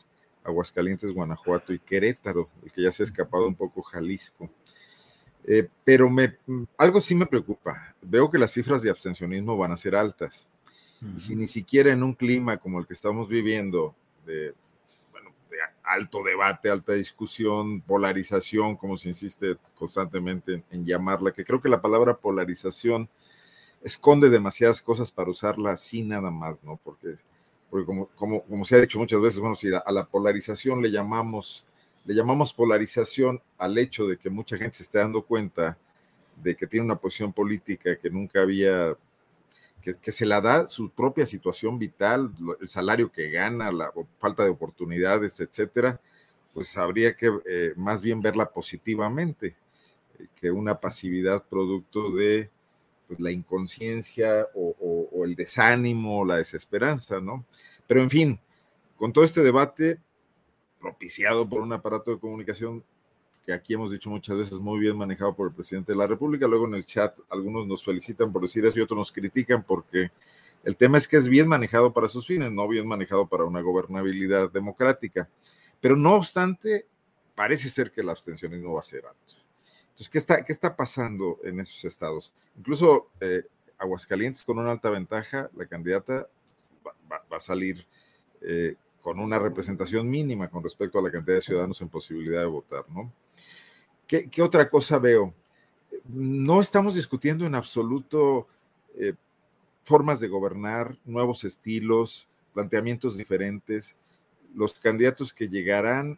Aguascalientes, 0.50 1.12
Guanajuato 1.12 1.74
y 1.74 1.80
Querétaro, 1.80 2.50
el 2.64 2.72
que 2.72 2.82
ya 2.84 2.92
se 2.92 3.04
ha 3.04 3.06
escapado 3.06 3.48
un 3.48 3.56
poco 3.56 3.82
Jalisco. 3.82 4.50
Eh, 5.46 5.68
pero 5.84 6.10
me, 6.10 6.38
algo 6.78 7.02
sí 7.02 7.16
me 7.16 7.26
preocupa. 7.26 7.96
Veo 8.02 8.30
que 8.30 8.38
las 8.38 8.52
cifras 8.52 8.82
de 8.82 8.90
abstencionismo 8.90 9.58
van 9.58 9.72
a 9.72 9.78
ser 9.78 9.96
altas. 9.96 10.48
y 11.16 11.20
si 11.20 11.36
ni 11.36 11.48
siquiera 11.48 11.92
en 11.92 12.04
un 12.04 12.14
clima 12.14 12.58
como 12.58 12.80
el 12.80 12.86
que 12.86 12.94
estamos 12.94 13.30
viviendo, 13.30 13.96
de, 14.26 14.54
bueno, 15.12 15.32
de 15.50 15.58
alto 15.84 16.22
debate, 16.24 16.70
alta 16.70 16.94
discusión, 16.94 17.82
polarización, 17.82 18.76
como 18.76 18.98
se 18.98 19.08
insiste 19.08 19.56
constantemente 19.76 20.56
en, 20.56 20.64
en 20.72 20.86
llamarla, 20.86 21.32
que 21.32 21.46
creo 21.46 21.62
que 21.62 21.70
la 21.70 21.82
palabra 21.82 22.18
polarización 22.18 23.10
esconde 23.82 24.30
demasiadas 24.30 24.82
cosas 24.82 25.12
para 25.12 25.30
usarla 25.30 25.72
así 25.72 26.04
nada 26.04 26.32
más, 26.32 26.64
¿no? 26.64 26.78
Porque 26.84 27.18
porque 27.70 27.86
como, 27.86 28.08
como, 28.42 28.66
se 28.66 28.76
ha 28.76 28.82
dicho 28.82 29.00
muchas 29.00 29.22
veces, 29.22 29.40
bueno, 29.40 29.56
si 29.56 29.70
a 29.74 29.92
la 29.92 30.06
polarización 30.06 30.82
le 30.82 30.92
llamamos, 30.92 31.66
le 32.06 32.14
llamamos 32.14 32.54
polarización 32.54 33.42
al 33.58 33.78
hecho 33.78 34.08
de 34.08 34.18
que 34.18 34.30
mucha 34.30 34.58
gente 34.58 34.78
se 34.78 34.84
esté 34.84 34.98
dando 34.98 35.22
cuenta 35.22 35.78
de 36.36 36.56
que 36.56 36.68
tiene 36.68 36.86
una 36.86 36.96
posición 36.96 37.34
política 37.34 37.98
que 37.98 38.10
nunca 38.10 38.42
había, 38.42 38.96
que, 39.82 39.94
que 39.96 40.12
se 40.12 40.26
la 40.26 40.42
da 40.42 40.68
su 40.68 40.90
propia 40.90 41.26
situación 41.26 41.78
vital, 41.78 42.32
el 42.60 42.68
salario 42.68 43.12
que 43.12 43.30
gana, 43.30 43.72
la 43.72 43.92
falta 44.18 44.44
de 44.44 44.50
oportunidades, 44.50 45.40
etcétera, 45.40 46.00
pues 46.54 46.78
habría 46.78 47.16
que 47.16 47.32
eh, 47.46 47.74
más 47.76 48.02
bien 48.02 48.22
verla 48.22 48.50
positivamente 48.50 49.56
eh, 50.18 50.28
que 50.36 50.52
una 50.52 50.80
pasividad 50.80 51.44
producto 51.44 52.12
de 52.12 52.50
pues, 53.10 53.20
la 53.20 53.32
inconsciencia 53.32 54.48
o, 54.54 55.26
el 55.26 55.36
desánimo 55.36 56.20
o 56.20 56.26
la 56.26 56.38
desesperanza, 56.38 57.20
¿no? 57.20 57.44
Pero 57.88 58.02
en 58.02 58.10
fin, 58.10 58.40
con 58.96 59.12
todo 59.12 59.26
este 59.26 59.42
debate 59.42 60.00
propiciado 60.80 61.50
por 61.50 61.62
un 61.62 61.74
aparato 61.74 62.12
de 62.12 62.20
comunicación 62.20 62.84
que 63.44 63.52
aquí 63.52 63.74
hemos 63.74 63.92
dicho 63.92 64.10
muchas 64.10 64.38
veces 64.38 64.60
muy 64.60 64.80
bien 64.80 64.96
manejado 64.96 65.36
por 65.36 65.48
el 65.48 65.54
presidente 65.54 65.92
de 65.92 65.98
la 65.98 66.06
República, 66.06 66.48
luego 66.48 66.68
en 66.68 66.76
el 66.76 66.86
chat 66.86 67.18
algunos 67.30 67.66
nos 67.68 67.84
felicitan 67.84 68.32
por 68.32 68.44
decir 68.44 68.64
eso 68.66 68.78
y 68.78 68.84
otros 68.84 68.98
nos 68.98 69.12
critican 69.12 69.64
porque 69.64 70.12
el 70.64 70.78
tema 70.78 71.00
es 71.00 71.08
que 71.08 71.18
es 71.18 71.28
bien 71.28 71.48
manejado 71.48 71.92
para 71.92 72.08
sus 72.08 72.28
fines, 72.28 72.52
no 72.52 72.68
bien 72.68 72.88
manejado 72.88 73.28
para 73.28 73.46
una 73.46 73.62
gobernabilidad 73.62 74.52
democrática. 74.52 75.28
Pero 75.82 75.96
no 75.96 76.14
obstante, 76.14 76.86
parece 77.34 77.70
ser 77.70 77.92
que 77.92 78.02
el 78.02 78.10
abstencionismo 78.10 78.74
va 78.74 78.82
a 78.82 78.84
ser 78.84 79.06
alto. 79.06 79.39
Entonces, 80.00 80.12
¿qué 80.14 80.18
está, 80.18 80.46
qué 80.46 80.54
está 80.54 80.78
pasando 80.78 81.40
en 81.44 81.60
esos 81.60 81.84
estados? 81.84 82.32
Incluso 82.58 83.10
eh, 83.20 83.44
Aguascalientes 83.78 84.46
con 84.46 84.58
una 84.58 84.72
alta 84.72 84.90
ventaja, 84.90 85.50
la 85.58 85.66
candidata 85.66 86.26
va, 87.12 87.22
a 87.36 87.40
salir 87.42 87.86
eh, 88.40 88.76
con 89.02 89.20
una 89.20 89.40
representación 89.40 90.10
mínima 90.10 90.50
con 90.50 90.64
respecto 90.64 91.00
a 91.00 91.02
la 91.02 91.12
cantidad 91.12 91.36
de 91.36 91.42
ciudadanos 91.42 91.82
en 91.82 91.90
posibilidad 91.90 92.40
de 92.40 92.46
votar, 92.46 92.86
¿no? 92.90 93.12
¿Qué, 94.08 94.30
otra 94.42 94.70
cosa 94.70 95.00
veo? 95.00 95.34
No 96.08 96.62
estamos 96.62 96.96
discutiendo 96.96 97.46
en 97.46 97.56
absoluto 97.56 98.48
eh, 98.96 99.16
formas 99.84 100.22
de 100.22 100.30
gobernar, 100.30 100.98
nuevos 101.04 101.44
estilos, 101.44 102.30
planteamientos 102.54 103.18
diferentes. 103.18 103.98
Los 104.56 104.76
candidatos 104.76 105.34
que 105.34 105.50
llegarán 105.50 106.18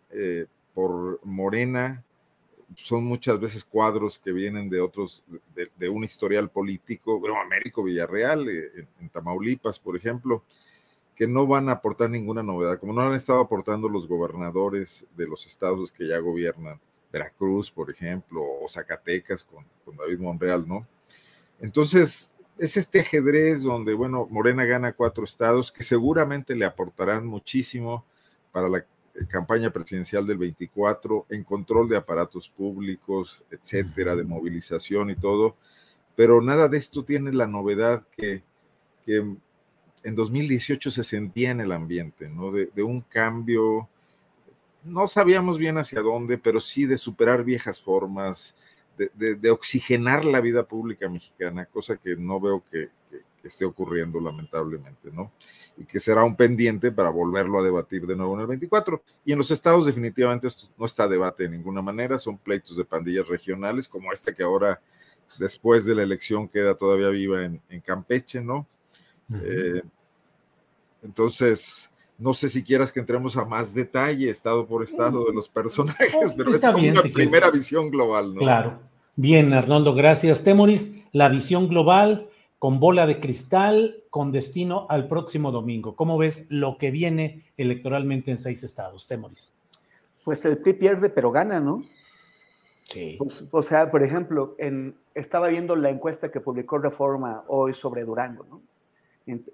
por 0.75 1.19
Morena 1.25 2.05
son 2.75 3.03
muchas 3.03 3.39
veces 3.39 3.63
cuadros 3.63 4.19
que 4.19 4.31
vienen 4.31 4.69
de 4.69 4.81
otros, 4.81 5.23
de, 5.77 5.89
un 5.89 6.03
historial 6.03 6.49
político, 6.49 7.19
bueno, 7.19 7.39
Américo 7.39 7.83
Villarreal, 7.83 8.47
eh, 8.49 8.87
en, 8.99 9.09
Tamaulipas, 9.09 9.79
por 9.79 9.95
ejemplo, 9.95 10.43
que 11.15 11.27
no 11.27 11.45
van 11.45 11.69
a 11.69 11.73
aportar 11.73 12.09
ninguna 12.09 12.43
novedad, 12.43 12.79
como 12.79 12.93
no 12.93 13.01
han 13.01 13.13
estado 13.13 13.39
aportando 13.39 13.89
los 13.89 14.07
gobernadores 14.07 15.05
de 15.15 15.27
los 15.27 15.45
estados 15.45 15.91
que 15.91 16.07
ya 16.07 16.17
gobiernan, 16.19 16.79
Veracruz, 17.11 17.69
por 17.69 17.91
ejemplo, 17.91 18.41
o 18.41 18.67
Zacatecas 18.69 19.43
con, 19.43 19.65
con 19.83 19.97
David 19.97 20.19
Monreal, 20.19 20.67
¿no? 20.67 20.87
Entonces, 21.59 22.31
es 22.57 22.77
este 22.77 23.01
ajedrez 23.01 23.63
donde, 23.63 23.93
bueno, 23.93 24.27
Morena 24.29 24.65
gana 24.65 24.93
cuatro 24.93 25.23
estados 25.23 25.71
que 25.71 25.83
seguramente 25.83 26.55
le 26.55 26.65
aportarán 26.65 27.25
muchísimo 27.25 28.05
para 28.51 28.69
la 28.69 28.85
campaña 29.27 29.71
presidencial 29.71 30.25
del 30.25 30.37
24 30.37 31.27
en 31.29 31.43
control 31.43 31.89
de 31.89 31.97
aparatos 31.97 32.49
públicos, 32.49 33.43
etcétera, 33.51 34.15
de 34.15 34.23
movilización 34.23 35.09
y 35.09 35.15
todo, 35.15 35.55
pero 36.15 36.41
nada 36.41 36.67
de 36.67 36.77
esto 36.77 37.03
tiene 37.03 37.31
la 37.31 37.47
novedad 37.47 38.05
que, 38.15 38.43
en 39.07 40.15
2018 40.15 40.89
se 40.89 41.03
sentía 41.03 41.51
en 41.51 41.59
el 41.59 41.71
ambiente, 41.71 42.29
¿no? 42.29 42.51
De, 42.51 42.83
un 42.83 43.01
cambio, 43.01 43.89
no 44.83 45.07
sabíamos 45.07 45.57
bien 45.57 45.77
hacia 45.77 46.01
dónde, 46.01 46.37
pero 46.37 46.59
sí 46.59 46.85
de 46.85 46.97
superar 46.97 47.43
viejas 47.43 47.81
formas, 47.81 48.55
de, 48.97 49.51
oxigenar 49.51 50.23
la 50.23 50.39
vida 50.39 50.63
pública 50.63 51.09
mexicana, 51.09 51.65
cosa 51.65 51.97
que 51.97 52.15
no 52.15 52.39
veo 52.39 52.63
que, 52.71 52.89
esté 53.43 53.65
ocurriendo 53.65 54.19
lamentablemente, 54.19 55.11
¿no? 55.11 55.31
Y 55.77 55.85
que 55.85 55.99
será 55.99 56.23
un 56.23 56.35
pendiente 56.35 56.91
para 56.91 57.09
volverlo 57.09 57.59
a 57.59 57.63
debatir 57.63 58.05
de 58.05 58.15
nuevo 58.15 58.35
en 58.35 58.41
el 58.41 58.47
24. 58.47 59.01
Y 59.25 59.31
en 59.31 59.37
los 59.37 59.51
estados 59.51 59.85
definitivamente 59.85 60.47
no 60.77 60.85
está 60.85 61.07
debate 61.07 61.43
de 61.43 61.49
ninguna 61.49 61.81
manera, 61.81 62.17
son 62.17 62.37
pleitos 62.37 62.77
de 62.77 62.85
pandillas 62.85 63.27
regionales, 63.27 63.87
como 63.87 64.11
esta 64.11 64.33
que 64.33 64.43
ahora, 64.43 64.81
después 65.39 65.85
de 65.85 65.95
la 65.95 66.03
elección, 66.03 66.47
queda 66.47 66.75
todavía 66.75 67.09
viva 67.09 67.43
en, 67.43 67.81
Campeche, 67.81 68.41
¿no? 68.41 68.67
Eh, 69.33 69.81
entonces, 71.03 71.91
no 72.17 72.33
sé 72.33 72.49
si 72.49 72.63
quieras 72.63 72.91
que 72.91 72.99
entremos 72.99 73.35
a 73.37 73.45
más 73.45 73.73
detalle, 73.73 74.29
estado 74.29 74.67
por 74.67 74.83
estado, 74.83 75.25
de 75.25 75.33
los 75.33 75.49
personajes, 75.49 76.13
pero 76.37 76.51
es 76.51 76.63
una 76.63 77.01
primera 77.01 77.49
visión 77.49 77.89
global, 77.89 78.35
¿no? 78.35 78.41
Claro. 78.41 78.79
Bien, 79.15 79.53
Arnoldo, 79.53 79.93
gracias. 79.93 80.43
Temoris, 80.43 81.01
la 81.11 81.29
visión 81.29 81.67
global 81.67 82.29
con 82.61 82.79
bola 82.79 83.07
de 83.07 83.19
cristal, 83.19 84.03
con 84.11 84.31
destino 84.31 84.85
al 84.87 85.07
próximo 85.07 85.51
domingo. 85.51 85.95
¿Cómo 85.95 86.19
ves 86.19 86.45
lo 86.51 86.77
que 86.77 86.91
viene 86.91 87.43
electoralmente 87.57 88.29
en 88.29 88.37
seis 88.37 88.61
estados, 88.61 89.07
Temoris? 89.07 89.51
Pues 90.23 90.45
el 90.45 90.59
PRI 90.59 90.73
pierde, 90.73 91.09
pero 91.09 91.31
gana, 91.31 91.59
¿no? 91.59 91.81
Sí. 92.87 93.15
Pues, 93.17 93.43
o 93.49 93.63
sea, 93.63 93.89
por 93.89 94.03
ejemplo, 94.03 94.53
en, 94.59 94.95
estaba 95.15 95.47
viendo 95.47 95.75
la 95.75 95.89
encuesta 95.89 96.29
que 96.29 96.39
publicó 96.39 96.77
Reforma 96.77 97.45
hoy 97.47 97.73
sobre 97.73 98.03
Durango, 98.03 98.45
¿no? 98.47 98.61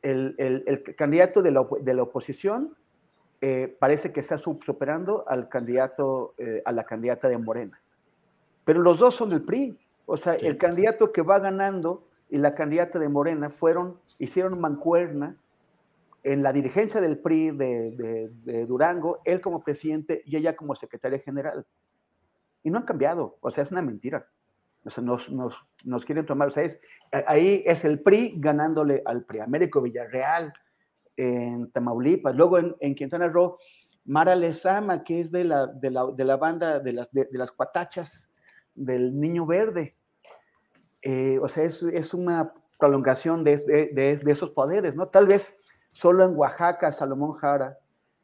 El, 0.02 0.84
candidato 0.98 1.42
de 1.42 1.52
la, 1.54 2.04
oposición 2.04 2.76
eh, 3.40 3.74
parece 3.80 4.12
que 4.12 4.20
está 4.20 4.38
superando 4.38 5.24
al 5.30 5.48
candidato, 5.48 6.34
eh, 6.38 6.62
a 6.66 6.74
la 6.74 6.84
candidata 6.84 7.30
de 7.30 7.38
Morena. 7.38 7.80
Pero 8.66 8.82
los 8.82 8.98
dos 8.98 9.16
son 9.16 9.30
del 9.30 9.44
PRI. 9.44 9.78
O 10.06 10.18
sea, 10.18 10.34
el 10.36 10.58
candidato 10.58 11.14
que 11.14 11.22
va 11.22 11.40
ganando 11.40 12.07
y 12.30 12.38
la 12.38 12.56
candidata 12.56 13.00
de 13.00 13.10
Morena 13.10 13.50
fueron, 13.50 14.00
hicieron 14.20 14.60
mancuerna 14.60 15.38
en 16.24 16.44
la 16.44 16.52
dirigencia 16.52 17.00
del 17.00 17.20
PRI 17.20 17.52
de, 17.52 18.66
Durango, 18.68 19.22
él 19.24 19.40
como 19.40 19.64
presidente 19.64 20.24
y 20.26 20.36
ella 20.36 20.56
como 20.56 20.76
secretaria 20.76 21.20
general. 21.20 21.66
Y 22.64 22.70
no 22.70 22.80
han 22.80 22.86
cambiado. 22.86 23.38
O 23.40 23.50
sea, 23.50 23.64
es 23.64 23.72
una 23.72 23.82
mentira. 23.82 24.28
O 24.84 24.90
sea, 24.90 25.04
nos, 25.04 25.30
nos, 25.30 26.06
quieren 26.06 26.26
tomar. 26.26 26.50
O 26.50 26.52
sea, 26.52 26.64
es, 26.64 26.80
ahí 27.28 27.64
es 27.66 27.86
el 27.86 28.02
PRI 28.02 28.36
ganándole 28.38 29.02
al 29.06 29.24
PRI. 29.24 29.40
Américo 29.40 29.82
Villarreal 29.82 30.52
en 31.16 31.72
Tamaulipas. 31.72 32.36
Luego 32.36 32.58
en, 32.58 32.76
en 32.80 32.96
Quintana 32.96 33.30
Roo, 33.30 33.58
Mara 34.08 34.36
Lezama, 34.36 35.04
que 35.04 35.20
es 35.20 35.32
de 35.32 35.44
la, 35.44 35.68
de 35.68 35.92
la, 35.92 36.38
banda 36.38 36.80
de 36.80 36.94
las, 36.94 37.12
de, 37.12 37.28
las 37.32 37.52
cuatachas 37.52 38.32
del 38.74 39.20
Niño 39.20 39.46
Verde. 39.46 39.97
Eh, 41.10 41.40
o 41.42 41.48
sea, 41.48 41.64
es, 41.64 41.82
es, 41.84 42.14
una 42.14 42.54
prolongación 42.78 43.46
de, 43.46 43.56
de, 43.56 44.20
esos 44.30 44.50
poderes, 44.50 44.94
¿no? 44.94 45.08
Tal 45.08 45.26
vez 45.26 45.56
solo 45.94 46.26
en 46.26 46.36
Oaxaca, 46.36 46.92
Salomón 46.92 47.32
Jara 47.32 47.78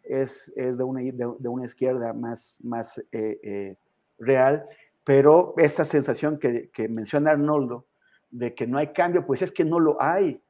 es, 0.03 0.51
es 0.57 0.77
de, 0.77 0.83
una, 0.83 0.99
de, 1.01 1.47
una 1.47 1.63
izquierda 1.63 2.11
más, 2.11 2.59
más 2.61 2.97
eh, 3.13 3.39
eh, 3.41 3.77
real, 4.19 4.65
pero 5.05 5.53
esa 5.55 5.85
sensación 5.85 6.37
que, 6.37 6.71
que, 6.71 6.89
menciona 6.89 7.31
Arnoldo 7.31 7.85
de 8.31 8.53
que 8.53 8.67
no 8.67 8.77
hay 8.77 8.87
cambio, 8.87 9.25
pues 9.25 9.41
es 9.41 9.53
que 9.53 9.63
no 9.63 9.79
lo 9.79 10.01
hay. 10.01 10.43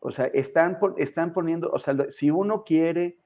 O 0.00 0.10
sea, 0.10 0.26
están, 0.34 0.80
están 0.96 1.32
poniendo, 1.32 1.70
o 1.70 1.78
sea, 1.78 1.94
si 2.08 2.32
uno 2.32 2.64
quiere 2.64 3.18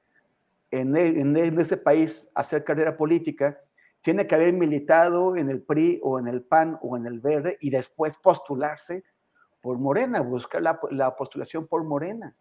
en, 0.71 0.95
en, 0.95 1.35
en 1.39 1.59
ese 1.59 1.79
país 1.79 2.29
hacer 2.35 2.65
carrera 2.65 2.99
política, 2.99 3.59
tiene 4.07 4.29
que 4.29 4.37
haber 4.37 4.53
militado 4.53 5.35
en 5.35 5.51
el 5.51 5.63
PRI 5.63 5.99
o 6.01 6.21
en 6.21 6.29
el 6.29 6.45
PAN 6.45 6.79
o 6.81 6.97
en 6.97 7.07
el 7.07 7.19
Verde 7.19 7.59
y 7.61 7.71
después 7.71 8.15
postularse 8.23 9.03
por 9.61 9.79
Morena, 9.79 10.21
buscar 10.21 10.63
la, 10.63 10.79
la 10.93 11.17
postulación 11.17 11.67
por 11.67 11.83
Morena. 11.83 12.37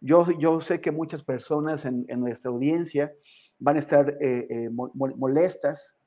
Yo, 0.00 0.30
yo 0.38 0.62
sé 0.62 0.80
que 0.80 0.90
muchas 0.90 1.22
personas 1.22 1.84
en, 1.84 2.06
en 2.08 2.20
nuestra 2.20 2.50
audiencia 2.50 3.12
van 3.58 3.76
a 3.76 3.80
estar 3.80 4.16
eh, 4.18 4.46
eh, 4.48 4.70
molestas 4.70 5.98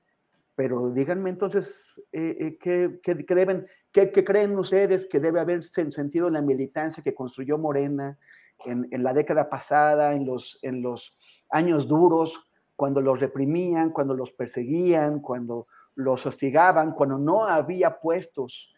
pero 0.55 0.89
díganme 0.89 1.29
entonces, 1.29 2.01
eh, 2.11 2.57
¿qué, 2.59 2.99
qué, 3.03 3.35
deben, 3.35 3.67
qué, 3.91 4.11
creen 4.11 4.57
ustedes 4.57 5.05
que 5.05 5.19
debe 5.19 5.39
haber 5.39 5.63
sentido 5.63 6.31
la 6.31 6.41
militancia 6.41 7.03
que 7.03 7.13
construyó 7.13 7.59
Morena 7.59 8.17
en, 8.65 8.87
en, 8.89 9.03
la 9.03 9.13
década 9.13 9.47
pasada, 9.47 10.13
en 10.13 10.25
los, 10.25 10.57
en 10.63 10.81
los 10.81 11.15
años 11.49 11.87
duros, 11.87 12.39
cuando 12.75 13.01
los 13.01 13.19
reprimían, 13.19 13.91
cuando 13.91 14.13
los 14.13 14.31
perseguían, 14.31 15.19
cuando 15.19 15.67
los 15.95 16.25
hostigaban, 16.25 16.91
cuando 16.91 17.17
no 17.17 17.45
había 17.45 17.99
puestos 17.99 18.73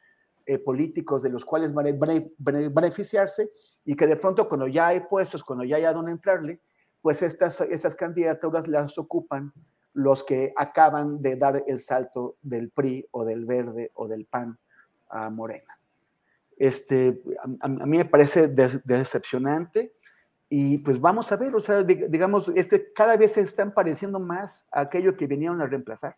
eh, 0.46 0.60
políticos 0.60 1.24
de 1.24 1.30
los 1.30 1.44
cuales 1.46 1.74
beneficiarse 2.38 3.50
y 3.84 3.96
que 3.96 4.06
de 4.06 4.16
pronto 4.16 4.48
cuando 4.48 4.68
ya 4.68 4.88
hay 4.88 5.00
puestos, 5.00 5.44
cuando 5.44 5.64
ya 5.64 5.78
hay 5.78 5.86
a 5.86 5.94
dónde 5.94 6.12
entrarle, 6.12 6.62
pues 7.02 7.22
estas, 7.22 7.62
estas 7.62 7.96
candidaturas 7.96 8.68
las 8.68 8.98
ocupan 8.98 9.54
los 9.94 10.24
que 10.24 10.54
acaban 10.56 11.22
de 11.22 11.38
dar 11.38 11.64
el 11.66 11.80
salto 11.80 12.36
del 12.42 12.70
PRI 12.70 13.08
o 13.12 13.24
del 13.24 13.46
Verde 13.46 13.92
o 13.94 14.08
del 14.08 14.26
PAN 14.26 14.60
a 15.10 15.30
Morena. 15.30 15.80
Este, 16.58 17.22
a, 17.62 17.68
mí 17.68 17.98
me 17.98 18.06
parece 18.06 18.48
decepcionante 18.48 19.94
y 20.50 20.78
pues 20.80 21.02
vamos 21.02 21.32
a 21.32 21.36
ver, 21.36 21.56
o 21.56 21.62
sea, 21.62 21.84
digamos, 21.84 22.52
este, 22.56 22.94
cada 22.94 23.18
vez 23.18 23.34
se 23.34 23.42
están 23.42 23.74
pareciendo 23.74 24.20
más 24.20 24.66
a 24.72 24.82
aquello 24.82 25.18
que 25.18 25.28
vinieron 25.28 25.62
a 25.62 25.66
reemplazar. 25.66 26.16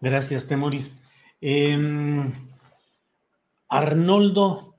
Gracias, 0.00 0.46
Temoris. 0.46 1.02
Em, 1.40 2.32
Arnoldo, 3.68 4.76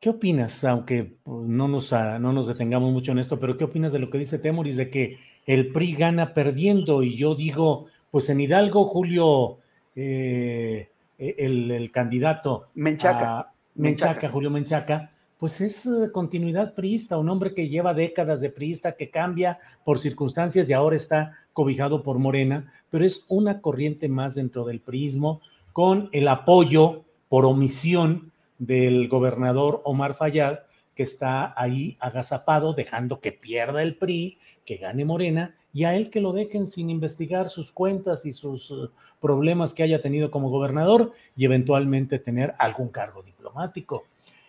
¿qué 0.00 0.10
opinas? 0.10 0.64
Aunque 0.64 1.16
pues, 1.22 1.48
no 1.48 1.66
nos, 1.66 1.92
no 1.92 2.32
nos 2.32 2.46
detengamos 2.46 2.92
mucho 2.92 3.12
en 3.12 3.18
esto, 3.18 3.38
pero 3.38 3.56
¿qué 3.56 3.64
opinas 3.64 3.92
de 3.92 3.98
lo 3.98 4.10
que 4.10 4.18
dice 4.18 4.38
Temoris 4.38 4.76
de 4.76 4.90
que 4.90 5.18
el 5.46 5.72
PRI 5.72 5.94
gana 5.94 6.34
perdiendo 6.34 7.02
y 7.02 7.16
yo 7.16 7.34
digo, 7.34 7.86
pues 8.10 8.28
en 8.28 8.40
Hidalgo, 8.40 8.86
Julio, 8.86 9.58
eh, 9.96 10.90
el, 11.18 11.90
candidato 11.90 12.68
Menchaca. 12.74 13.52
Menchaca, 13.74 14.28
Julio 14.28 14.50
Menchaca, 14.50 15.10
pues 15.38 15.60
es 15.60 15.86
eh, 15.86 16.10
continuidad 16.12 16.74
priista, 16.74 17.18
un 17.18 17.28
hombre 17.28 17.54
que 17.54 17.68
lleva 17.68 17.94
décadas 17.94 18.40
de 18.40 18.50
priista, 18.50 18.92
que 18.92 19.10
cambia 19.10 19.58
por 19.84 19.98
circunstancias 19.98 20.68
y 20.68 20.72
ahora 20.72 20.96
está 20.96 21.32
cobijado 21.52 22.02
por 22.02 22.18
Morena, 22.18 22.72
pero 22.90 23.04
es 23.04 23.24
una 23.28 23.60
corriente 23.60 24.08
más 24.08 24.34
dentro 24.34 24.64
del 24.64 24.80
priismo 24.80 25.40
con 25.72 26.08
el 26.12 26.26
apoyo 26.28 27.04
por 27.28 27.44
omisión 27.44 28.32
del 28.58 29.08
gobernador 29.08 29.80
Omar 29.84 30.14
Fayad, 30.14 30.58
que 30.94 31.04
está 31.04 31.54
ahí 31.56 31.96
agazapado, 32.00 32.72
dejando 32.72 33.20
que 33.20 33.30
pierda 33.30 33.82
el 33.82 33.96
PRI, 33.96 34.38
que 34.64 34.76
gane 34.76 35.04
Morena 35.04 35.54
y 35.72 35.84
a 35.84 35.94
él 35.94 36.10
que 36.10 36.20
lo 36.20 36.32
dejen 36.32 36.66
sin 36.66 36.90
investigar 36.90 37.48
sus 37.48 37.70
cuentas 37.70 38.26
y 38.26 38.32
sus 38.32 38.70
uh, 38.70 38.90
problemas 39.20 39.74
que 39.74 39.84
haya 39.84 40.00
tenido 40.00 40.30
como 40.30 40.50
gobernador 40.50 41.12
y 41.36 41.44
eventualmente 41.44 42.18
tener 42.18 42.54
algún 42.58 42.88
cargo 42.88 43.22
diplomático. 43.22 44.04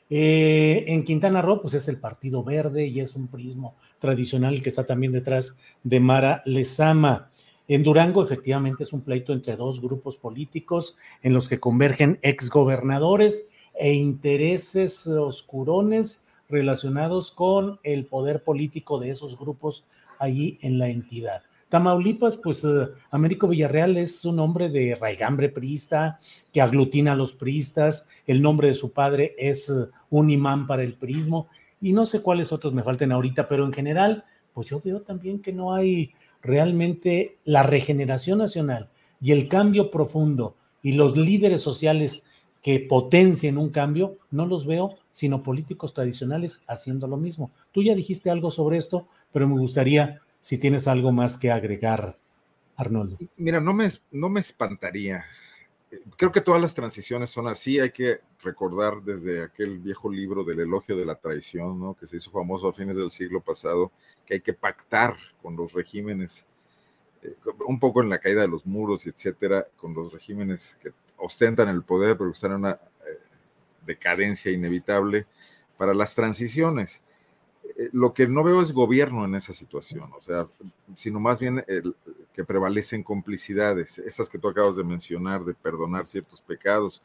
Eh, 0.09 0.85
en 0.87 1.03
Quintana 1.03 1.41
Roo, 1.41 1.61
pues 1.61 1.75
es 1.75 1.87
el 1.87 1.99
Partido 1.99 2.43
Verde 2.43 2.87
y 2.87 2.99
es 2.99 3.15
un 3.15 3.27
prismo 3.27 3.75
tradicional 3.99 4.61
que 4.63 4.69
está 4.69 4.85
también 4.85 5.11
detrás 5.11 5.55
de 5.83 5.99
Mara 5.99 6.41
Lezama. 6.45 7.29
En 7.67 7.83
Durango, 7.83 8.23
efectivamente, 8.23 8.81
es 8.83 8.93
un 8.93 9.03
pleito 9.03 9.31
entre 9.31 9.55
dos 9.55 9.79
grupos 9.79 10.17
políticos 10.17 10.97
en 11.21 11.33
los 11.33 11.47
que 11.47 11.59
convergen 11.59 12.17
exgobernadores 12.23 13.51
e 13.75 13.93
intereses 13.93 15.05
oscurones 15.05 16.25
relacionados 16.49 17.31
con 17.31 17.79
el 17.83 18.07
poder 18.07 18.43
político 18.43 18.99
de 18.99 19.11
esos 19.11 19.39
grupos 19.39 19.85
allí 20.17 20.57
en 20.61 20.79
la 20.79 20.89
entidad. 20.89 21.43
Tamaulipas, 21.69 22.35
pues 22.37 22.63
eh, 22.65 22.87
Américo 23.11 23.47
Villarreal 23.47 23.97
es 23.97 24.25
un 24.25 24.39
hombre 24.39 24.69
de 24.69 24.95
raigambre 24.95 25.49
priista 25.49 26.19
que 26.51 26.61
aglutina 26.61 27.11
a 27.11 27.15
los 27.15 27.33
priistas. 27.33 28.07
El 28.25 28.41
nombre 28.41 28.69
de 28.69 28.73
su 28.73 28.91
padre 28.91 29.35
es 29.37 29.69
eh, 29.69 29.85
un 30.09 30.31
imán 30.31 30.65
para 30.65 30.83
el 30.83 30.95
prismo 30.95 31.47
y 31.79 31.93
no 31.93 32.07
sé 32.07 32.21
cuáles 32.21 32.51
otros 32.51 32.73
me 32.73 32.83
falten 32.83 33.11
ahorita, 33.11 33.47
pero 33.47 33.65
en 33.65 33.71
general, 33.71 34.25
pues 34.53 34.67
yo 34.67 34.81
veo 34.83 35.01
también 35.01 35.41
que 35.41 35.53
no 35.53 35.73
hay 35.73 36.11
realmente 36.41 37.37
la 37.45 37.63
regeneración 37.63 38.39
nacional 38.39 38.89
y 39.21 39.31
el 39.31 39.47
cambio 39.47 39.91
profundo 39.91 40.55
y 40.81 40.93
los 40.93 41.17
líderes 41.17 41.61
sociales 41.61 42.25
que 42.61 42.79
potencien 42.79 43.57
un 43.57 43.69
cambio, 43.69 44.17
no 44.31 44.45
los 44.45 44.65
veo, 44.65 44.97
sino 45.11 45.43
políticos 45.43 45.93
tradicionales 45.93 46.63
haciendo 46.67 47.07
lo 47.07 47.15
mismo. 47.15 47.51
Tú 47.71 47.83
ya 47.83 47.95
dijiste 47.95 48.29
algo 48.29 48.51
sobre 48.51 48.77
esto, 48.77 49.07
pero 49.31 49.47
me 49.47 49.59
gustaría 49.59 50.19
si 50.39 50.57
tienes 50.57 50.87
algo 50.87 51.11
más 51.11 51.37
que 51.37 51.51
agregar, 51.51 52.17
Arnoldo. 52.75 53.17
Mira, 53.37 53.59
no 53.59 53.73
me, 53.73 53.89
no 54.11 54.29
me 54.29 54.39
espantaría. 54.39 55.25
Creo 56.17 56.31
que 56.31 56.41
todas 56.41 56.61
las 56.61 56.73
transiciones 56.73 57.29
son 57.29 57.47
así. 57.47 57.79
Hay 57.79 57.91
que 57.91 58.21
recordar 58.41 59.01
desde 59.01 59.43
aquel 59.43 59.79
viejo 59.79 60.09
libro 60.09 60.43
del 60.43 60.61
elogio 60.61 60.95
de 60.95 61.05
la 61.05 61.15
traición, 61.15 61.79
¿no? 61.79 61.95
que 61.95 62.07
se 62.07 62.17
hizo 62.17 62.31
famoso 62.31 62.69
a 62.69 62.73
fines 62.73 62.95
del 62.95 63.11
siglo 63.11 63.41
pasado, 63.41 63.91
que 64.25 64.35
hay 64.35 64.41
que 64.41 64.53
pactar 64.53 65.15
con 65.41 65.55
los 65.57 65.73
regímenes, 65.73 66.47
eh, 67.21 67.35
un 67.67 67.79
poco 67.79 68.01
en 68.01 68.09
la 68.09 68.19
caída 68.19 68.41
de 68.41 68.47
los 68.47 68.65
muros, 68.65 69.07
etcétera, 69.07 69.67
con 69.75 69.93
los 69.93 70.13
regímenes 70.13 70.77
que 70.81 70.93
ostentan 71.17 71.67
el 71.67 71.83
poder, 71.83 72.17
pero 72.17 72.31
están 72.31 72.51
en 72.51 72.57
una 72.57 72.71
eh, 72.71 73.19
decadencia 73.85 74.51
inevitable 74.51 75.25
para 75.77 75.93
las 75.93 76.15
transiciones. 76.15 77.01
Eh, 77.79 77.89
lo 77.93 78.13
que 78.13 78.27
no 78.27 78.43
veo 78.43 78.61
es 78.61 78.73
gobierno 78.73 79.23
en 79.23 79.35
esa 79.35 79.53
situación, 79.53 80.11
o 80.11 80.21
sea, 80.21 80.45
sino 80.95 81.21
más 81.21 81.39
bien 81.39 81.63
que 82.33 82.43
prevalecen 82.43 83.03
complicidades, 83.03 83.99
estas 83.99 84.29
que 84.29 84.37
tú 84.37 84.49
acabas 84.49 84.75
de 84.75 84.83
mencionar, 84.83 85.45
de 85.45 85.53
perdonar 85.53 86.05
ciertos 86.05 86.41
pecados, 86.41 87.01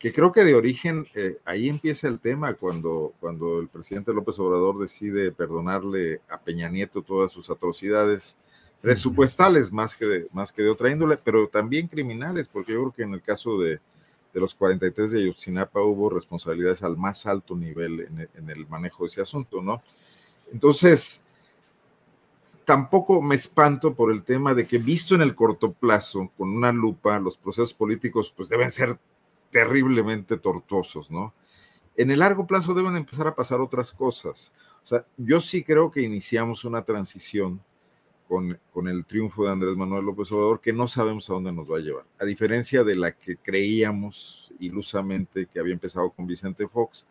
que 0.00 0.12
creo 0.12 0.32
que 0.32 0.42
de 0.42 0.56
origen, 0.56 1.06
eh, 1.14 1.38
ahí 1.44 1.68
empieza 1.68 2.08
el 2.08 2.18
tema 2.18 2.54
cuando, 2.54 3.12
cuando 3.20 3.60
el 3.60 3.68
presidente 3.68 4.12
López 4.12 4.36
Obrador 4.40 4.80
decide 4.80 5.30
perdonarle 5.30 6.22
a 6.28 6.40
Peña 6.40 6.68
Nieto 6.68 7.02
todas 7.02 7.30
sus 7.30 7.48
atrocidades 7.48 8.36
presupuestales 8.80 9.70
más 9.70 9.94
que 9.94 10.06
de, 10.06 10.28
más 10.32 10.50
que 10.50 10.62
de 10.62 10.70
otra 10.70 10.90
índole, 10.90 11.18
pero 11.22 11.46
también 11.46 11.86
criminales, 11.86 12.48
porque 12.48 12.72
yo 12.72 12.80
creo 12.80 12.92
que 12.92 13.02
en 13.02 13.14
el 13.14 13.22
caso 13.22 13.60
de, 13.60 13.78
de 14.32 14.40
los 14.40 14.54
43 14.54 15.12
de 15.12 15.20
Ayotzinapa 15.20 15.80
hubo 15.80 16.10
responsabilidades 16.10 16.82
al 16.82 16.96
más 16.96 17.26
alto 17.26 17.56
nivel 17.56 18.28
en 18.34 18.50
el, 18.50 18.66
manejo 18.68 19.04
de 19.04 19.08
ese 19.08 19.22
asunto, 19.22 19.60
¿no? 19.60 19.82
Entonces, 20.52 21.24
tampoco 22.64 23.20
me 23.20 23.34
espanto 23.34 23.94
por 23.94 24.12
el 24.12 24.22
tema 24.22 24.54
de 24.54 24.66
que 24.66 24.78
visto 24.78 25.14
en 25.14 25.22
el 25.22 25.34
corto 25.34 25.72
plazo, 25.72 26.30
con 26.36 26.50
una 26.50 26.72
lupa, 26.72 27.18
los 27.18 27.36
procesos 27.36 27.74
políticos 27.74 28.32
pues 28.36 28.48
deben 28.48 28.70
ser 28.70 28.98
terriblemente 29.50 30.36
tortuosos, 30.36 31.10
¿no? 31.10 31.34
En 31.96 32.10
el 32.10 32.20
largo 32.20 32.46
plazo 32.46 32.72
deben 32.72 32.96
empezar 32.96 33.26
a 33.26 33.34
pasar 33.34 33.60
otras 33.60 33.92
cosas. 33.92 34.52
O 34.82 34.86
sea, 34.86 35.04
yo 35.16 35.40
sí 35.40 35.64
creo 35.64 35.90
que 35.90 36.02
iniciamos 36.02 36.64
una 36.64 36.84
transición 36.84 37.60
con, 38.30 38.86
el 38.86 39.04
triunfo 39.04 39.44
de 39.44 39.50
Andrés 39.50 39.74
Manuel 39.74 40.04
López 40.04 40.30
Obrador, 40.30 40.60
que 40.60 40.72
no 40.72 40.86
sabemos 40.86 41.28
a 41.28 41.32
dónde 41.32 41.50
nos 41.50 41.68
va 41.68 41.78
a 41.78 41.80
llevar. 41.80 42.04
A 42.20 42.24
diferencia 42.24 42.84
de 42.84 42.94
la 42.94 43.10
que 43.10 43.36
creíamos 43.36 44.54
ilusamente 44.60 45.46
que 45.46 45.58
había 45.58 45.74
empezado 45.74 46.10
con 46.10 46.28
Vicente 46.28 46.68
Fox 46.68 47.04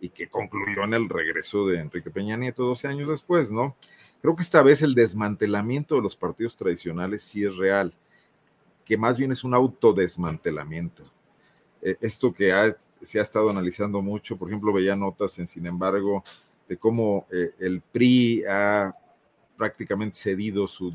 y 0.00 0.08
que 0.08 0.30
concluyó 0.30 0.84
en 0.84 0.94
el 0.94 1.10
regreso 1.10 1.66
de 1.66 1.78
Enrique 1.78 2.10
Peña 2.10 2.38
Nieto 2.38 2.64
12 2.64 2.88
años 2.88 3.08
después, 3.08 3.50
¿no? 3.50 3.76
Creo 4.22 4.34
que 4.34 4.42
esta 4.42 4.62
vez 4.62 4.80
el 4.80 4.94
desmantelamiento 4.94 5.96
de 5.96 6.00
los 6.00 6.16
partidos 6.16 6.56
tradicionales 6.56 7.22
sí 7.22 7.44
es 7.44 7.54
real, 7.56 7.92
que 8.86 8.96
más 8.96 9.18
bien 9.18 9.30
es 9.30 9.44
un 9.44 9.52
autodesmantelamiento. 9.52 11.04
Eh, 11.82 11.96
esto 12.00 12.32
que 12.32 12.50
se 13.02 13.18
ha 13.18 13.22
estado 13.22 13.50
analizando 13.50 14.00
mucho, 14.00 14.38
por 14.38 14.48
ejemplo, 14.48 14.72
veía 14.72 14.96
notas 14.96 15.38
en, 15.38 15.46
sin 15.46 15.66
embargo, 15.66 16.24
de 16.66 16.78
cómo 16.78 17.26
eh, 17.30 17.50
el 17.58 17.82
PRI 17.82 18.44
ha 18.48 18.94
prácticamente 19.62 20.18
cedido 20.18 20.66
su, 20.66 20.92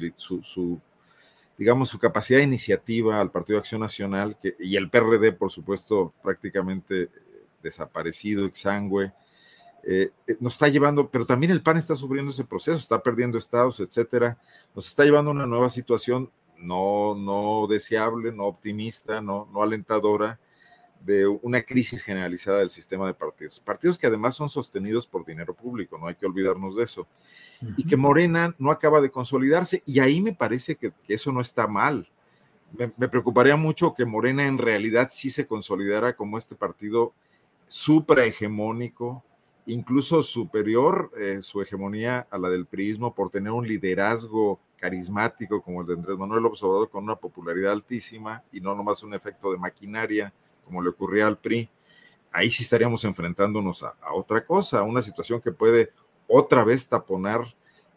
digamos, 1.57 1.87
su 1.87 1.97
capacidad 1.97 2.39
de 2.39 2.43
iniciativa 2.43 3.21
al 3.21 3.31
Partido 3.31 3.55
de 3.55 3.59
Acción 3.61 3.79
Nacional 3.79 4.35
y 4.59 4.75
el 4.75 4.89
PRD, 4.89 5.31
por 5.31 5.49
supuesto, 5.51 6.13
prácticamente 6.21 7.03
eh, 7.03 7.09
desaparecido, 7.63 8.45
exangüe. 8.45 9.13
Eh, 9.83 10.11
eh, 10.27 10.35
nos 10.41 10.55
está 10.55 10.67
llevando, 10.67 11.09
pero 11.09 11.25
también 11.25 11.53
el 11.53 11.61
PAN 11.61 11.77
está 11.77 11.95
sufriendo 11.95 12.29
ese 12.29 12.43
proceso, 12.43 12.77
está 12.77 13.01
perdiendo 13.01 13.37
estados, 13.37 13.79
etcétera. 13.79 14.37
Nos 14.75 14.87
está 14.87 15.05
llevando 15.05 15.31
a 15.31 15.35
una 15.35 15.45
nueva 15.45 15.69
situación 15.69 16.29
no, 16.57 17.15
no 17.15 17.67
deseable, 17.69 18.33
no 18.33 18.47
optimista, 18.47 19.21
no, 19.21 19.47
no 19.53 19.63
alentadora, 19.63 20.41
de 21.07 21.25
una 21.25 21.61
crisis 21.61 22.03
generalizada 22.03 22.59
del 22.59 22.69
sistema 22.69 23.07
de 23.07 23.13
partidos. 23.13 23.61
Partidos 23.61 23.97
que 23.97 24.07
además 24.07 24.35
son 24.35 24.49
sostenidos 24.49 25.07
por 25.07 25.25
dinero 25.25 25.53
público, 25.53 25.97
no 25.97 26.07
hay 26.07 26.15
que 26.15 26.25
olvidarnos 26.25 26.75
de 26.75 26.83
eso. 26.83 27.07
Y 27.77 27.87
que 27.87 27.95
Morena 27.95 28.53
no 28.59 28.71
acaba 28.71 28.99
de 28.99 29.09
consolidarse 29.09 29.81
y 29.85 30.01
ahí 30.01 30.21
me 30.21 30.33
parece 30.33 30.75
que, 30.75 30.91
eso 31.07 31.31
no 31.31 31.39
está 31.39 31.65
mal. 31.65 32.09
Me, 32.73 33.07
preocuparía 33.07 33.55
mucho 33.55 33.93
que 33.95 34.03
Morena 34.03 34.45
en 34.45 34.57
realidad 34.57 35.07
sí 35.09 35.29
se 35.29 35.47
consolidara 35.47 36.17
como 36.17 36.37
este 36.37 36.55
partido 36.55 37.13
suprahegemónico, 37.67 39.23
incluso 39.65 40.23
superior 40.23 41.09
eh, 41.17 41.41
su 41.41 41.61
hegemonía 41.61 42.27
a 42.29 42.37
la 42.37 42.49
del 42.49 42.65
priismo 42.65 43.15
por 43.15 43.29
tener 43.29 43.53
un 43.53 43.65
liderazgo 43.65 44.59
carismático 44.75 45.61
como 45.61 45.81
el 45.81 45.87
de 45.87 45.93
Andrés 45.93 46.17
Manuel 46.17 46.45
Obrador 46.45 46.89
con 46.89 47.05
una 47.05 47.15
popularidad 47.15 47.71
altísima 47.71 48.43
y 48.51 48.59
no 48.59 48.75
nomás 48.75 49.03
un 49.03 49.13
efecto 49.13 49.53
de 49.53 49.57
maquinaria 49.57 50.33
como 50.67 50.83
le 50.83 50.89
ocurría 50.89 51.25
al 51.25 51.39
PRI, 51.39 51.69
ahí 52.31 52.49
sí 52.49 52.61
estaríamos 52.61 53.03
enfrentándonos 53.05 53.83
a, 53.83 53.95
otra 54.13 54.45
cosa, 54.45 54.79
a 54.79 54.83
una 54.83 55.01
situación 55.01 55.41
que 55.41 55.51
puede 55.51 55.91
otra 56.27 56.63
vez 56.63 56.87
taponar 56.87 57.41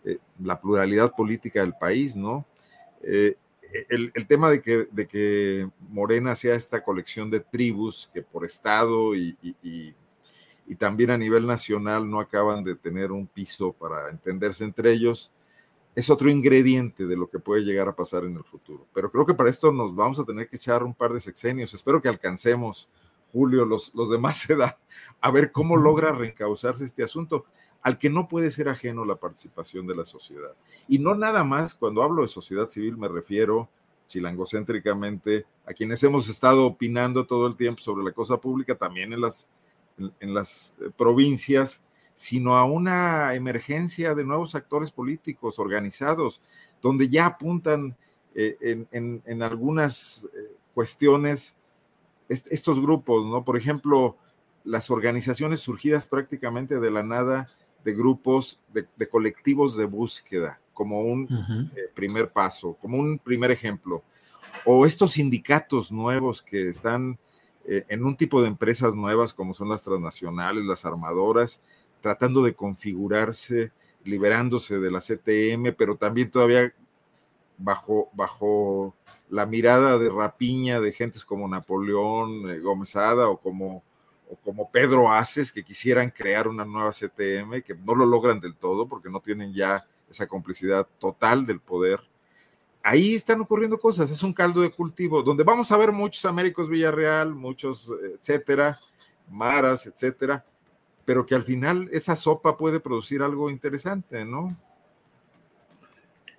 eh, 0.05 0.18
la 0.38 0.59
pluralidad 0.59 1.12
política 1.12 1.60
del 1.60 1.74
país, 1.74 2.16
¿no? 2.16 2.47
Eh, 3.02 3.36
el, 3.88 4.26
tema 4.26 4.51
de 4.51 4.62
que, 4.62 4.88
de 4.90 5.06
que 5.06 5.68
Morena 5.88 6.34
sea 6.34 6.55
esta 6.55 6.82
colección 6.82 7.30
de 7.30 7.40
tribus 7.40 8.10
que 8.12 8.22
por 8.22 8.44
estado 8.44 9.14
y, 9.14 9.36
y, 9.62 9.94
también 10.78 11.10
a 11.10 11.18
nivel 11.18 11.47
nacional 11.47 12.09
no 12.09 12.20
acaban 12.20 12.62
de 12.62 12.76
tener 12.76 13.10
un 13.10 13.26
piso 13.26 13.72
para 13.72 14.09
entenderse 14.09 14.62
entre 14.62 14.92
ellos, 14.92 15.32
es 16.01 16.10
otro 16.10 16.31
ingrediente 16.31 17.06
de 17.06 17.16
lo 17.16 17.31
que 17.31 17.39
puede 17.39 17.62
llegar 17.62 17.89
a 17.89 17.94
pasar 17.94 18.24
en 18.24 18.36
el 18.36 18.44
futuro. 18.44 18.86
Pero 18.93 19.10
creo 19.10 19.27
que 19.27 19.35
para 19.35 19.51
esto 19.51 19.72
nos 19.72 19.94
vamos 19.94 20.18
a 20.18 20.24
tener 20.24 20.48
que 20.48 20.56
echar 20.56 20.82
un 20.82 20.94
par 20.94 21.12
de 21.12 21.20
sexenios. 21.20 21.72
Espero 21.74 22.02
que 22.02 22.09
alcancemos, 22.09 22.89
Julio, 23.32 23.64
los, 23.64 23.94
los 23.94 24.10
demás 24.10 24.48
edad, 24.51 24.78
a 25.20 25.31
ver 25.31 25.52
cómo 25.52 25.77
logra 25.77 26.12
reencauzarse 26.12 26.85
este 26.85 27.05
asunto, 27.05 27.44
al 27.82 27.98
que 27.98 28.10
no 28.10 28.28
puede 28.28 28.51
ser 28.51 28.68
ajeno 28.68 29.05
la 29.05 29.16
participación 29.16 29.86
de 29.86 29.97
la 29.97 30.05
sociedad. 30.05 30.55
Y 30.89 30.98
no 30.98 31.14
nada 31.14 31.44
más, 31.44 31.74
cuando 31.74 32.02
hablo 32.02 32.22
de 32.22 32.28
sociedad 32.28 32.68
civil 32.68 32.97
me 32.97 33.09
refiero 33.09 33.68
chilangocéntricamente 34.06 35.47
a 35.64 35.72
quienes 35.72 36.02
hemos 36.02 36.28
estado 36.28 36.66
opinando 36.66 37.27
todo 37.27 37.47
el 37.47 37.56
tiempo 37.56 37.81
sobre 37.81 38.05
la 38.05 38.12
cosa 38.12 38.39
pública, 38.39 38.74
también 38.74 39.12
en 39.12 39.20
las, 39.20 39.48
en 39.98 40.35
las 40.35 40.74
eh, 40.81 40.90
provincias, 40.97 41.82
sino 42.20 42.59
a 42.59 42.64
una 42.64 43.34
emergencia 43.34 44.14
de 44.14 44.26
nuevos 44.26 44.55
actores 44.55 44.90
políticos 44.90 45.59
organizados, 45.59 46.42
donde 46.82 47.09
ya 47.09 47.24
apuntan 47.24 47.97
eh, 48.34 48.84
en, 48.92 49.42
algunas 49.42 50.28
eh, 50.34 50.55
cuestiones 50.74 51.56
estos 52.28 52.78
grupos, 52.78 53.24
¿no? 53.24 53.42
Por 53.42 53.56
ejemplo, 53.56 54.18
las 54.64 54.90
organizaciones 54.90 55.60
surgidas 55.60 56.05
prácticamente 56.05 56.78
de 56.78 56.90
la 56.90 57.02
nada 57.02 57.48
de 57.84 57.94
grupos, 57.94 58.60
de, 58.74 59.09
colectivos 59.09 59.74
de 59.74 59.86
búsqueda, 59.86 60.60
como 60.74 61.01
un 61.01 61.26
eh, 61.74 61.88
primer 61.94 62.28
paso, 62.28 62.76
como 62.82 62.98
un 62.98 63.18
primer 63.18 63.51
ejemplo. 63.51 64.05
O 64.66 64.84
estos 64.84 65.12
sindicatos 65.12 65.90
nuevos 65.90 66.42
que 66.42 66.68
están 66.68 67.18
en 67.64 68.05
un 68.05 68.16
tipo 68.16 68.42
de 68.42 68.48
empresas 68.48 68.94
nuevas 68.94 69.32
como 69.32 69.55
son 69.55 69.68
las 69.68 69.84
transnacionales, 69.84 70.64
las 70.64 70.84
armadoras, 70.84 71.62
tratando 72.01 72.43
de 72.43 72.55
configurarse, 72.55 73.72
liberándose 74.05 74.78
de 74.78 74.90
la 74.90 75.01
CTM, 75.01 75.74
pero 75.77 75.97
también 75.97 76.31
todavía 76.31 76.72
bajo, 77.59 78.09
bajo 78.12 78.94
la 79.28 79.47
mirada 79.47 79.98
de 79.98 80.09
rapiña 80.09 80.81
de 80.81 80.93
gentes 80.93 81.24
como 81.24 81.48
Napoleón 81.48 82.51
eh, 82.51 82.59
Gómez 82.59 82.94
o 82.97 83.36
como, 83.39 83.82
o 84.28 84.36
como 84.36 84.70
Pedro 84.70 85.10
Aces, 85.10 85.52
que 85.52 85.62
quisieran 85.62 86.10
crear 86.10 86.48
una 86.48 86.64
nueva 86.64 86.90
CTM, 86.90 87.62
que 87.62 87.74
no 87.74 87.94
lo 87.94 88.06
logran 88.06 88.40
del 88.40 88.56
todo 88.56 88.89
porque 88.89 89.09
no 89.09 89.20
tienen 89.20 89.52
ya 89.52 89.86
esa 90.10 90.27
complicidad 90.27 90.86
total 90.98 91.47
del 91.47 91.60
poder. 91.60 92.01
Ahí 92.82 93.14
están 93.14 93.40
ocurriendo 93.40 93.78
cosas, 93.78 94.10
es 94.10 94.22
un 94.22 94.32
caldo 94.32 94.62
de 94.62 94.70
cultivo, 94.70 95.22
donde 95.22 95.44
vamos 95.44 95.70
a 95.70 95.77
ver 95.77 95.93
muchos 95.93 96.24
Américos 96.24 96.68
Villarreal, 96.68 97.35
muchos, 97.35 97.93
etcétera, 98.18 98.81
Maras, 99.28 99.86
etcétera, 99.86 100.44
pero 101.05 101.27
que 101.27 101.35
al 101.35 101.44
final 101.44 101.89
esa 101.93 102.16
sopa 102.16 102.56
puede 102.56 102.81
producir 102.81 103.22
algo 103.22 103.51
interesante, 103.51 104.24
¿no? 104.24 104.48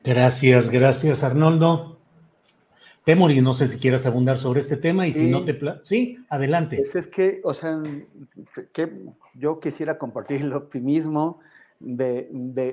Gracias, 0.04 0.70
gracias 0.70 1.24
Arnoldo. 1.24 1.98
Temori, 3.04 3.42
no 3.42 3.54
sé 3.54 3.68
si 3.68 3.80
quieras 3.80 4.06
abundar 4.06 4.38
sobre 4.38 4.62
este 4.62 4.78
tema 4.78 5.08
y 5.08 5.14
si 5.14 5.28
no 5.28 5.44
te... 5.44 5.60
Sí, 5.84 6.18
adelante. 6.30 6.78
Pues 6.78 6.96
es 6.96 7.08
que, 7.08 7.42
o 7.44 7.54
sea, 7.54 7.82
que 8.72 8.92
yo 9.34 9.60
quisiera 9.60 9.98
compartir 9.98 10.42
el 10.42 10.54
optimismo 10.54 11.40
de, 11.80 12.28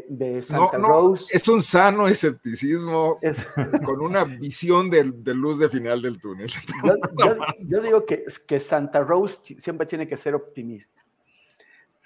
de, 0.08 0.42
Santa 0.42 0.76
Rose. 0.76 1.24
Es 1.34 1.48
un 1.48 1.62
sano 1.62 2.08
escepticismo 2.08 3.18
con 3.84 4.00
una 4.00 4.24
visión 4.24 4.90
de, 4.90 5.04
luz 5.34 5.58
de 5.58 5.70
final 5.70 6.02
del 6.02 6.20
túnel. 6.20 6.50
Yo, 7.66 7.80
digo 7.80 8.04
que, 8.04 8.24
que 8.46 8.60
Santa 8.60 9.00
Rose 9.00 9.38
siempre 9.58 9.86
tiene 9.86 10.06
que 10.06 10.16
ser 10.18 10.34
optimista. 10.34 11.02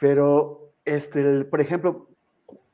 Pero, 0.02 0.72
este, 0.84 1.44
por 1.44 1.60
ejemplo, 1.60 2.08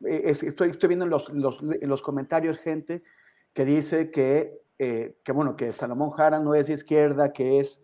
eh, 0.06 0.22
estoy, 0.24 0.70
estoy 0.70 0.88
viendo 0.88 1.04
en 1.04 1.10
los, 1.10 1.28
los, 1.28 1.60
los 1.60 2.00
comentarios 2.00 2.56
gente 2.56 3.02
que 3.52 3.66
dice 3.66 4.10
que, 4.10 4.62
eh, 4.78 5.18
que, 5.22 5.32
bueno, 5.32 5.54
que 5.54 5.74
Salomón 5.74 6.08
Jara 6.12 6.40
no 6.40 6.54
es 6.54 6.68
de 6.68 6.72
izquierda, 6.72 7.34
que 7.34 7.60
es 7.60 7.82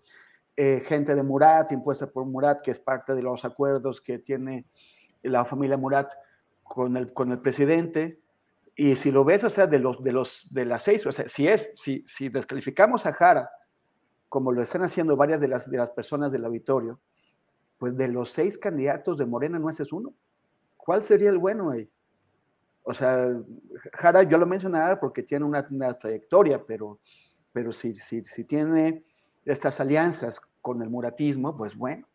eh, 0.57 0.83
gente 0.87 1.15
de 1.15 1.23
Murat, 1.23 1.71
impuesta 1.73 2.07
por 2.07 2.25
Murat, 2.25 2.63
que 2.63 2.71
es 2.71 2.79
parte 2.79 3.15
de 3.15 3.21
los 3.21 3.45
acuerdos 3.45 4.01
que 4.01 4.19
tiene 4.19 4.65
la 5.23 5.45
familia 5.45 5.77
Murat 5.77 6.11
con 6.63 6.97
el, 6.97 7.13
con 7.13 7.31
el 7.31 7.39
presidente. 7.39 8.23
Y 8.75 8.97
si 8.97 9.11
lo 9.11 9.27
ves, 9.27 9.45
o 9.45 9.51
sea, 9.51 9.67
de, 9.67 9.79
los, 9.79 10.03
de, 10.03 10.13
los, 10.13 10.49
de 10.53 10.65
las 10.65 10.85
seis, 10.85 11.05
o 11.05 11.13
sea, 11.13 11.29
si, 11.29 11.49
es, 11.49 11.69
si, 11.77 12.03
si 12.07 12.31
descalificamos 12.31 13.05
a 13.05 13.13
Jara, 13.13 13.51
como 14.31 14.53
lo 14.53 14.63
están 14.63 14.81
haciendo 14.81 15.19
varias 15.19 15.39
de 15.39 15.49
las, 15.49 15.71
de 15.71 15.77
las 15.77 15.91
personas 15.91 16.33
del 16.33 16.47
auditorio, 16.47 16.99
pues 17.79 17.97
de 17.97 18.09
los 18.09 18.31
seis 18.31 18.59
candidatos 18.59 19.19
de 19.19 19.27
Morena 19.27 19.59
no 19.59 19.71
ese 19.71 19.83
es 19.83 19.93
uno. 19.93 20.15
¿Cuál 20.77 21.03
sería 21.03 21.31
el 21.31 21.39
bueno 21.39 21.71
ahí? 21.71 21.89
O 22.83 22.93
sea, 22.93 23.35
Jara, 23.95 24.23
yo 24.25 24.37
lo 24.37 24.47
mencionaba 24.47 25.01
porque 25.01 25.23
tiene 25.23 25.45
una, 25.45 25.99
trayectoria, 25.99 26.63
pero, 26.65 27.01
pero 27.53 27.73
si, 27.73 27.95
si, 27.95 28.23
si, 28.25 28.45
tiene 28.45 29.05
estas 29.47 29.81
alianzas 29.81 30.41
con 30.61 30.83
el 30.83 30.91
muratismo, 30.91 31.57
pues 31.57 31.75
bueno. 31.75 32.07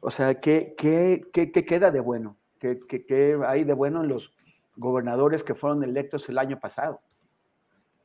O 0.00 0.10
sea, 0.10 0.40
¿qué, 0.40 0.74
qué, 0.78 1.20
qué, 1.32 1.52
qué 1.52 1.64
queda 1.64 1.90
de 1.90 2.00
bueno? 2.00 2.38
¿Qué, 2.58 2.78
¿Qué, 2.78 3.38
hay 3.46 3.64
de 3.64 3.74
bueno 3.74 4.02
en 4.02 4.08
los 4.08 4.32
gobernadores 4.76 5.44
que 5.44 5.54
fueron 5.54 5.84
electos 5.84 6.28
el 6.28 6.38
año 6.38 6.58
pasado? 6.58 7.00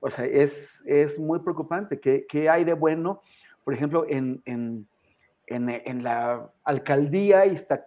O 0.02 0.10
sea, 0.10 0.26
es, 0.26 0.84
es 0.86 1.18
muy 1.18 1.40
preocupante. 1.40 2.02
¿Qué, 2.02 2.26
¿Qué, 2.28 2.50
hay 2.50 2.66
de 2.66 2.74
bueno, 2.74 3.22
por 3.64 3.74
ejemplo, 3.74 4.06
en, 4.10 4.42
en, 4.44 4.88
en, 5.54 5.70
en 5.70 6.04
la 6.04 6.52
alcaldía 6.64 7.44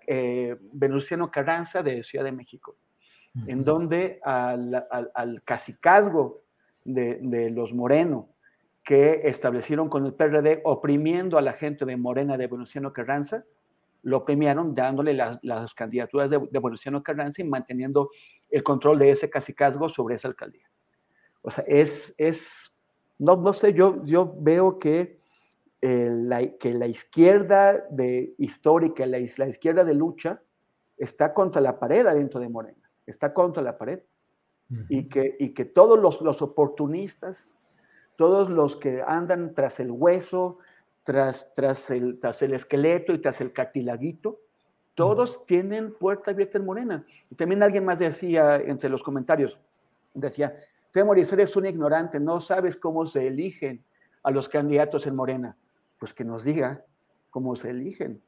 eh, 0.06 0.56
Venustiano 0.72 1.30
Carranza 1.30 1.82
de 1.82 2.02
Ciudad 2.02 2.24
de 2.24 2.32
México? 2.32 2.76
en 3.47 3.64
donde 3.64 4.18
al, 4.24 4.86
al, 5.12 5.43
cacicazgo 5.43 6.43
de, 6.84 7.51
los 7.51 7.74
Moreno 7.74 8.30
que 8.82 9.22
establecieron 9.24 9.90
con 9.90 10.06
el 10.06 10.14
PRD, 10.14 10.62
oprimiendo 10.64 11.36
a 11.36 11.43
la 11.43 11.52
gente 11.52 11.84
de 11.84 11.98
Morena 11.98 12.38
de 12.38 12.47
Venustiano 12.47 12.94
Carranza, 12.94 13.44
lo 14.05 14.24
premiaron 14.24 14.74
dándole 14.74 15.12
las, 15.12 15.74
candidaturas 15.74 16.30
de, 16.30 16.38
de 16.51 16.60
Venustiano 16.60 17.02
Carranza 17.02 17.43
y 17.43 17.44
manteniendo 17.44 18.09
el 18.48 18.62
control 18.62 19.01
de 19.01 19.10
ese 19.10 19.28
cacicazgo 19.28 19.90
sobre 19.90 20.14
esa 20.14 20.28
alcaldía. 20.28 20.70
O 21.43 21.51
sea, 21.51 21.64
es, 21.68 22.14
es 22.16 22.72
no, 23.18 23.36
no 23.36 23.52
sé, 23.52 23.72
yo, 23.72 24.05
yo 24.05 24.34
veo 24.38 24.78
que, 24.78 25.20
eh, 25.81 26.11
la, 26.11 26.47
que 26.57 26.74
la 26.74 26.86
izquierda 26.86 27.86
de 27.90 28.35
histórica, 28.39 29.07
la, 29.07 29.19
la 29.19 29.48
izquierda 29.48 29.85
de 29.85 29.94
lucha, 29.94 30.40
está 30.97 31.32
contra 31.35 31.61
la 31.61 31.78
pared 31.78 32.07
adentro 32.07 32.40
de 32.40 32.48
Morena 32.48 32.86
está 33.07 33.32
contra 33.32 33.62
la 33.62 33.78
pared. 33.78 34.01
y, 34.89 35.09
que, 35.09 35.36
y 35.39 35.51
que 35.51 35.65
todos 35.65 35.97
los, 35.97 36.20
los, 36.20 36.43
oportunistas, 36.43 37.55
todos 38.16 38.51
los 38.51 38.77
que 38.77 39.01
andan 39.07 39.55
tras 39.55 39.78
el 39.78 39.93
hueso, 39.93 40.59
tras, 41.05 41.55
tras, 41.55 41.89
el, 41.90 42.19
tras 42.19 42.43
el 42.43 42.53
esqueleto 42.53 43.12
y 43.12 43.20
tras 43.20 43.40
el 43.40 43.53
cartilaguito, 43.53 44.40
todos 44.97 45.47
tienen 45.47 45.94
puerta 45.94 46.32
abierta 46.32 46.59
en 46.59 46.65
Morena. 46.65 47.07
Y 47.31 47.36
también 47.36 47.62
alguien 47.62 47.85
más 47.85 48.01
decía 48.01 48.57
entre 48.57 48.89
los 48.89 49.05
comentarios, 49.05 49.57
decía, 50.15 50.59
Temoris, 50.90 51.32
eres 51.32 51.55
un 51.55 51.66
ignorante, 51.66 52.19
no 52.19 52.40
sabes 52.40 52.77
cómo 52.77 53.07
se 53.07 53.28
eligen 53.28 53.85
a 54.24 54.32
los 54.32 54.48
candidatos 54.48 55.07
en 55.07 55.15
Morena. 55.15 55.57
Pues 55.98 56.12
que 56.12 56.24
nos 56.24 56.44
diga 56.44 56.85
cómo 57.31 57.56
se 57.56 57.70
eligen, 57.70 58.23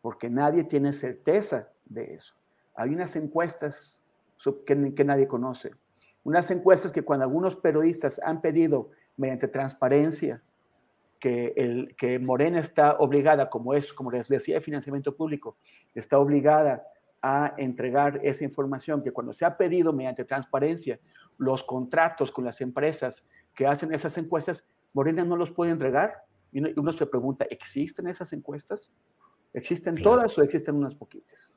porque 0.00 0.30
nadie 0.30 0.64
tiene 0.64 0.92
certeza 0.92 1.68
de 1.84 2.14
eso. 2.14 2.34
Hay 2.74 2.90
unas 2.90 3.16
encuestas 3.16 4.02
que, 4.66 5.04
nadie 5.04 5.26
conoce. 5.26 5.72
Unas 6.24 6.50
encuestas 6.50 6.92
que 6.92 7.02
cuando 7.02 7.24
algunos 7.24 7.56
periodistas 7.56 8.20
han 8.22 8.40
pedido 8.40 8.90
mediante 9.16 9.48
transparencia 9.48 10.42
que, 11.18 11.54
el, 11.56 11.96
que 11.96 12.18
Morena 12.18 12.60
está 12.60 12.98
obligada, 12.98 13.48
como 13.48 13.74
es, 13.74 13.92
como 13.92 14.10
les 14.10 14.28
decía, 14.28 14.60
financiamiento 14.60 15.16
público, 15.16 15.56
está 15.94 16.18
obligada 16.18 16.86
a 17.22 17.54
entregar 17.56 18.20
esa 18.22 18.44
información, 18.44 19.02
que 19.02 19.10
cuando 19.10 19.32
se 19.32 19.44
ha 19.44 19.56
pedido 19.56 19.92
mediante 19.92 20.24
transparencia 20.24 21.00
los 21.38 21.64
contratos 21.64 22.30
con 22.30 22.44
las 22.44 22.60
empresas 22.60 23.24
que 23.54 23.66
hacen 23.66 23.92
esas 23.92 24.16
encuestas, 24.18 24.64
Morena 24.92 25.24
no 25.24 25.36
los 25.36 25.50
puede 25.50 25.72
entregar. 25.72 26.25
Y 26.56 26.80
uno, 26.80 26.90
se 26.94 27.04
pregunta, 27.04 27.46
¿existen 27.50 28.06
esas 28.06 28.32
encuestas? 28.32 28.88
¿Existen 29.52 29.94
todas 29.94 30.38
o 30.38 30.42
existen 30.42 30.76
unas 30.76 30.94
poquitas? 30.94 31.52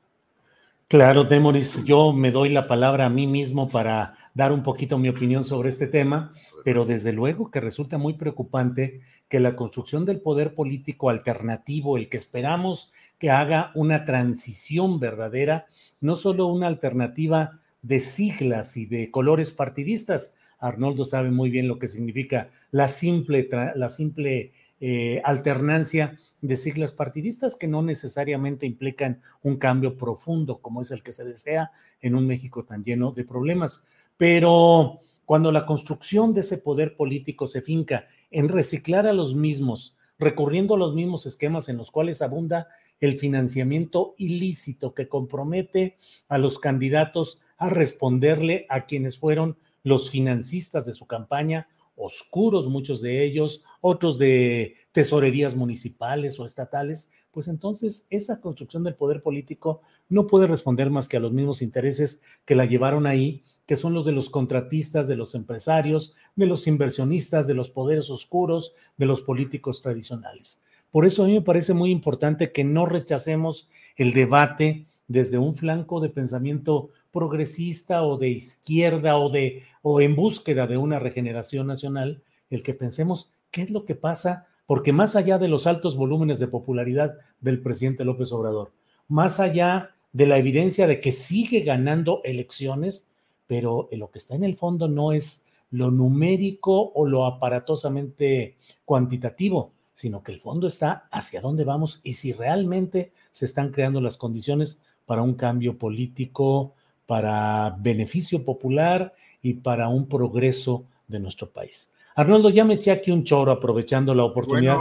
Claro, 0.88 1.24
Demoris, 1.24 1.82
yo 1.84 2.12
me 2.12 2.30
doy 2.30 2.50
la 2.50 2.66
palabra 2.66 3.06
a 3.06 3.08
mí 3.08 3.26
mismo 3.26 3.70
para 3.70 4.14
dar 4.34 4.52
un 4.52 4.62
poquito 4.62 4.98
mi 4.98 5.08
opinión 5.08 5.46
sobre 5.46 5.70
este 5.70 5.86
tema, 5.86 6.32
pero 6.66 6.84
desde 6.84 7.14
luego 7.14 7.50
que 7.50 7.60
resulta 7.60 7.96
muy 7.96 8.12
preocupante 8.12 9.00
que 9.30 9.40
la 9.40 9.56
construcción 9.56 10.04
del 10.04 10.20
poder 10.20 10.54
político 10.54 11.08
alternativo, 11.08 11.96
el 11.96 12.10
que 12.10 12.18
esperamos 12.18 12.92
que 13.18 13.30
haga 13.30 13.72
una 13.74 14.04
transición 14.04 15.00
verdadera, 15.00 15.64
no 16.02 16.14
solo 16.14 16.48
una 16.48 16.66
alternativa 16.66 17.58
de 17.80 18.00
siglas 18.00 18.76
y 18.76 18.84
de 18.84 19.10
colores 19.10 19.50
partidistas, 19.50 20.34
Arnoldo 20.58 21.06
sabe 21.06 21.30
muy 21.30 21.48
bien 21.48 21.68
lo 21.68 21.78
que 21.78 21.88
significa 21.88 22.50
la 22.70 22.88
simple, 22.88 23.48
la 23.74 23.88
simple 23.88 24.52
eh, 24.80 25.20
alternancia 25.24 26.18
de 26.40 26.56
siglas 26.56 26.92
partidistas 26.92 27.56
que 27.56 27.68
no 27.68 27.82
necesariamente 27.82 28.64
implican 28.64 29.20
un 29.42 29.56
cambio 29.56 29.98
profundo 29.98 30.62
como 30.62 30.80
es 30.80 30.90
el 30.90 31.02
que 31.02 31.12
se 31.12 31.24
desea 31.24 31.70
en 32.00 32.14
un 32.14 32.26
México 32.26 32.64
tan 32.64 32.82
lleno 32.82 33.12
de 33.12 33.24
problemas. 33.24 33.86
Pero 34.16 35.00
cuando 35.26 35.52
la 35.52 35.66
construcción 35.66 36.32
de 36.32 36.40
ese 36.40 36.58
poder 36.58 36.96
político 36.96 37.46
se 37.46 37.62
finca 37.62 38.06
en 38.30 38.48
reciclar 38.48 39.06
a 39.06 39.12
los 39.12 39.34
mismos, 39.34 39.96
recurriendo 40.18 40.74
a 40.74 40.78
los 40.78 40.94
mismos 40.94 41.26
esquemas 41.26 41.68
en 41.68 41.76
los 41.76 41.90
cuales 41.90 42.22
abunda 42.22 42.68
el 43.00 43.18
financiamiento 43.18 44.14
ilícito 44.18 44.94
que 44.94 45.08
compromete 45.08 45.96
a 46.28 46.38
los 46.38 46.58
candidatos 46.58 47.40
a 47.58 47.68
responderle 47.68 48.66
a 48.68 48.86
quienes 48.86 49.18
fueron 49.18 49.58
los 49.82 50.10
financistas 50.10 50.86
de 50.86 50.94
su 50.94 51.06
campaña 51.06 51.68
oscuros, 52.00 52.66
muchos 52.68 53.00
de 53.00 53.24
ellos, 53.24 53.62
otros 53.80 54.18
de 54.18 54.76
tesorerías 54.92 55.54
municipales 55.54 56.40
o 56.40 56.46
estatales, 56.46 57.10
pues 57.30 57.46
entonces 57.46 58.06
esa 58.10 58.40
construcción 58.40 58.82
del 58.82 58.96
poder 58.96 59.22
político 59.22 59.80
no 60.08 60.26
puede 60.26 60.46
responder 60.46 60.90
más 60.90 61.08
que 61.08 61.16
a 61.16 61.20
los 61.20 61.32
mismos 61.32 61.62
intereses 61.62 62.22
que 62.44 62.54
la 62.54 62.64
llevaron 62.64 63.06
ahí, 63.06 63.42
que 63.66 63.76
son 63.76 63.94
los 63.94 64.04
de 64.04 64.12
los 64.12 64.30
contratistas, 64.30 65.06
de 65.06 65.16
los 65.16 65.34
empresarios, 65.34 66.14
de 66.34 66.46
los 66.46 66.66
inversionistas, 66.66 67.46
de 67.46 67.54
los 67.54 67.70
poderes 67.70 68.10
oscuros, 68.10 68.74
de 68.96 69.06
los 69.06 69.22
políticos 69.22 69.82
tradicionales. 69.82 70.64
Por 70.90 71.06
eso 71.06 71.22
a 71.22 71.26
mí 71.26 71.34
me 71.34 71.42
parece 71.42 71.72
muy 71.72 71.90
importante 71.90 72.50
que 72.50 72.64
no 72.64 72.84
rechacemos 72.86 73.68
el 73.94 74.12
debate 74.12 74.86
desde 75.06 75.38
un 75.38 75.54
flanco 75.54 76.00
de 76.00 76.08
pensamiento 76.08 76.90
progresista 77.12 78.02
o 78.02 78.16
de 78.16 78.28
izquierda 78.28 79.16
o 79.16 79.30
de 79.30 79.62
o 79.82 80.00
en 80.00 80.16
búsqueda 80.16 80.66
de 80.66 80.76
una 80.76 80.98
regeneración 80.98 81.66
nacional, 81.66 82.22
el 82.50 82.62
que 82.62 82.74
pensemos 82.74 83.32
qué 83.50 83.62
es 83.62 83.70
lo 83.70 83.84
que 83.84 83.94
pasa, 83.94 84.46
porque 84.66 84.92
más 84.92 85.16
allá 85.16 85.38
de 85.38 85.48
los 85.48 85.66
altos 85.66 85.96
volúmenes 85.96 86.38
de 86.38 86.48
popularidad 86.48 87.14
del 87.40 87.60
presidente 87.60 88.04
López 88.04 88.32
Obrador, 88.32 88.72
más 89.08 89.40
allá 89.40 89.90
de 90.12 90.26
la 90.26 90.38
evidencia 90.38 90.86
de 90.86 91.00
que 91.00 91.12
sigue 91.12 91.60
ganando 91.60 92.20
elecciones, 92.24 93.10
pero 93.46 93.88
lo 93.92 94.10
que 94.10 94.18
está 94.18 94.34
en 94.34 94.44
el 94.44 94.56
fondo 94.56 94.88
no 94.88 95.12
es 95.12 95.46
lo 95.70 95.90
numérico 95.90 96.92
o 96.94 97.06
lo 97.06 97.26
aparatosamente 97.26 98.56
cuantitativo, 98.84 99.72
sino 99.94 100.22
que 100.22 100.32
el 100.32 100.40
fondo 100.40 100.66
está 100.66 101.08
hacia 101.10 101.40
dónde 101.40 101.64
vamos 101.64 102.00
y 102.02 102.14
si 102.14 102.32
realmente 102.32 103.12
se 103.30 103.44
están 103.44 103.70
creando 103.70 104.00
las 104.00 104.16
condiciones 104.16 104.82
para 105.06 105.22
un 105.22 105.34
cambio 105.34 105.78
político, 105.78 106.74
para 107.10 107.74
beneficio 107.76 108.44
popular 108.44 109.12
y 109.42 109.54
para 109.54 109.88
un 109.88 110.08
progreso 110.08 110.84
de 111.08 111.18
nuestro 111.18 111.50
país. 111.50 111.92
Arnoldo, 112.14 112.50
ya 112.50 112.64
me 112.64 112.74
eché 112.74 112.92
aquí 112.92 113.10
un 113.10 113.24
choro 113.24 113.50
aprovechando 113.50 114.14
la 114.14 114.22
oportunidad 114.22 114.78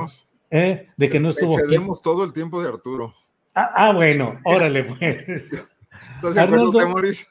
¿eh? 0.51 0.89
de 0.95 1.09
que 1.09 1.19
no 1.19 1.29
estuvo. 1.29 1.55
Cedemos 1.55 2.03
todo 2.03 2.23
el 2.23 2.31
tiempo 2.31 2.61
de 2.61 2.69
Arturo. 2.69 3.15
Ah, 3.55 3.71
ah 3.75 3.93
bueno, 3.93 4.39
órale, 4.45 4.83
pues. 4.83 5.01
¿Estás 6.17 6.35
de 6.35 6.41
acuerdo, 6.41 6.71
Mauricio? 6.87 7.27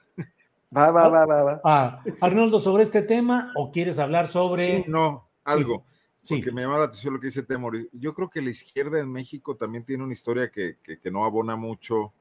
Va, 0.76 0.90
va, 0.90 1.08
va, 1.08 1.24
va, 1.26 1.42
va. 1.44 1.60
Ah, 1.62 2.02
Arnoldo, 2.20 2.58
¿sobre 2.58 2.82
este 2.82 3.02
tema 3.02 3.52
o 3.54 3.70
quieres 3.70 4.00
hablar 4.00 4.26
sobre...? 4.26 4.78
Sí, 4.78 4.84
no, 4.88 5.28
algo. 5.44 5.84
Sí. 6.22 6.38
Porque 6.38 6.50
me 6.50 6.62
llama 6.62 6.78
la 6.78 6.84
atención 6.86 7.14
lo 7.14 7.20
que 7.20 7.28
dice 7.28 7.44
Temoris. 7.44 7.86
Yo 7.92 8.14
creo 8.14 8.28
que 8.28 8.42
la 8.42 8.50
izquierda 8.50 8.98
en 8.98 9.12
México 9.12 9.54
también 9.54 9.84
tiene 9.84 10.02
una 10.02 10.12
historia 10.12 10.50
que, 10.50 10.78
que, 10.82 11.10
no 11.12 11.24
abona 11.24 11.54
mucho 11.54 12.14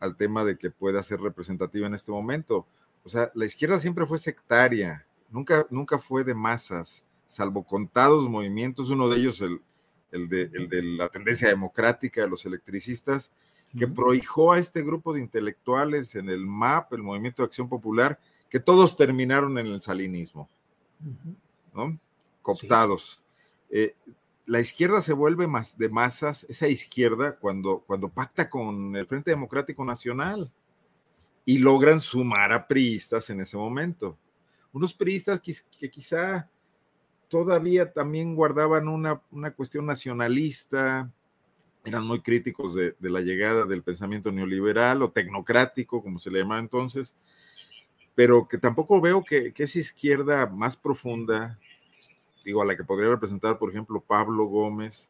al 0.00 0.16
tema 0.16 0.44
de 0.44 0.58
que 0.58 0.70
pueda 0.70 1.02
ser 1.02 1.20
representativa 1.20 1.86
en 1.86 1.94
este 1.94 2.12
momento. 2.12 2.66
O 3.04 3.08
sea, 3.08 3.30
la 3.34 3.44
izquierda 3.44 3.78
siempre 3.78 4.06
fue 4.06 4.18
sectaria, 4.18 5.06
nunca, 5.30 5.66
nunca 5.70 5.98
fue 5.98 6.24
de 6.24 6.34
masas, 6.34 7.06
salvo 7.26 7.64
contados 7.64 8.28
movimientos, 8.28 8.90
uno 8.90 9.08
de 9.08 9.16
ellos 9.16 9.40
el, 9.40 9.60
el, 10.12 10.28
de, 10.28 10.42
el 10.52 10.68
de 10.68 10.82
la 10.82 11.08
tendencia 11.08 11.48
democrática 11.48 12.22
de 12.22 12.28
los 12.28 12.44
electricistas, 12.46 13.32
que 13.76 13.86
prohijó 13.86 14.52
a 14.52 14.58
este 14.58 14.82
grupo 14.82 15.12
de 15.12 15.20
intelectuales 15.20 16.14
en 16.14 16.30
el 16.30 16.46
MAP, 16.46 16.94
el 16.94 17.02
Movimiento 17.02 17.42
de 17.42 17.46
Acción 17.46 17.68
Popular, 17.68 18.18
que 18.48 18.58
todos 18.58 18.96
terminaron 18.96 19.58
en 19.58 19.66
el 19.66 19.82
salinismo, 19.82 20.48
¿no? 21.74 21.98
Cooptados. 22.42 23.20
Eh, 23.68 23.94
la 24.46 24.60
izquierda 24.60 25.00
se 25.00 25.12
vuelve 25.12 25.46
más 25.46 25.76
de 25.76 25.88
masas, 25.88 26.44
esa 26.48 26.68
izquierda, 26.68 27.36
cuando, 27.36 27.82
cuando 27.86 28.08
pacta 28.08 28.48
con 28.48 28.94
el 28.96 29.06
Frente 29.06 29.30
Democrático 29.30 29.84
Nacional 29.84 30.50
y 31.44 31.58
logran 31.58 32.00
sumar 32.00 32.52
a 32.52 32.66
priistas 32.66 33.28
en 33.30 33.40
ese 33.40 33.56
momento. 33.56 34.16
Unos 34.72 34.94
priistas 34.94 35.40
que, 35.40 35.90
quizá 35.90 36.48
todavía 37.28 37.92
también 37.92 38.34
guardaban 38.36 38.88
una, 38.88 39.20
una 39.30 39.52
cuestión 39.52 39.86
nacionalista, 39.86 41.10
eran 41.86 42.04
muy 42.04 42.20
críticos 42.20 42.74
de, 42.74 42.94
la 43.00 43.20
llegada 43.20 43.64
del 43.64 43.82
pensamiento 43.82 44.32
neoliberal 44.32 45.02
o 45.02 45.10
tecnocrático, 45.10 46.02
como 46.02 46.18
se 46.18 46.30
le 46.30 46.40
llama 46.40 46.58
entonces, 46.58 47.14
pero 48.14 48.48
que 48.48 48.58
tampoco 48.58 49.00
veo 49.00 49.24
que, 49.24 49.52
esa 49.56 49.78
izquierda 49.78 50.46
más 50.46 50.76
profunda, 50.76 51.58
digo, 52.46 52.62
a 52.62 52.64
la 52.64 52.76
que 52.76 52.84
podría 52.84 53.10
representar, 53.10 53.58
por 53.58 53.68
ejemplo, 53.68 54.00
Pablo 54.00 54.44
Gómez, 54.46 55.08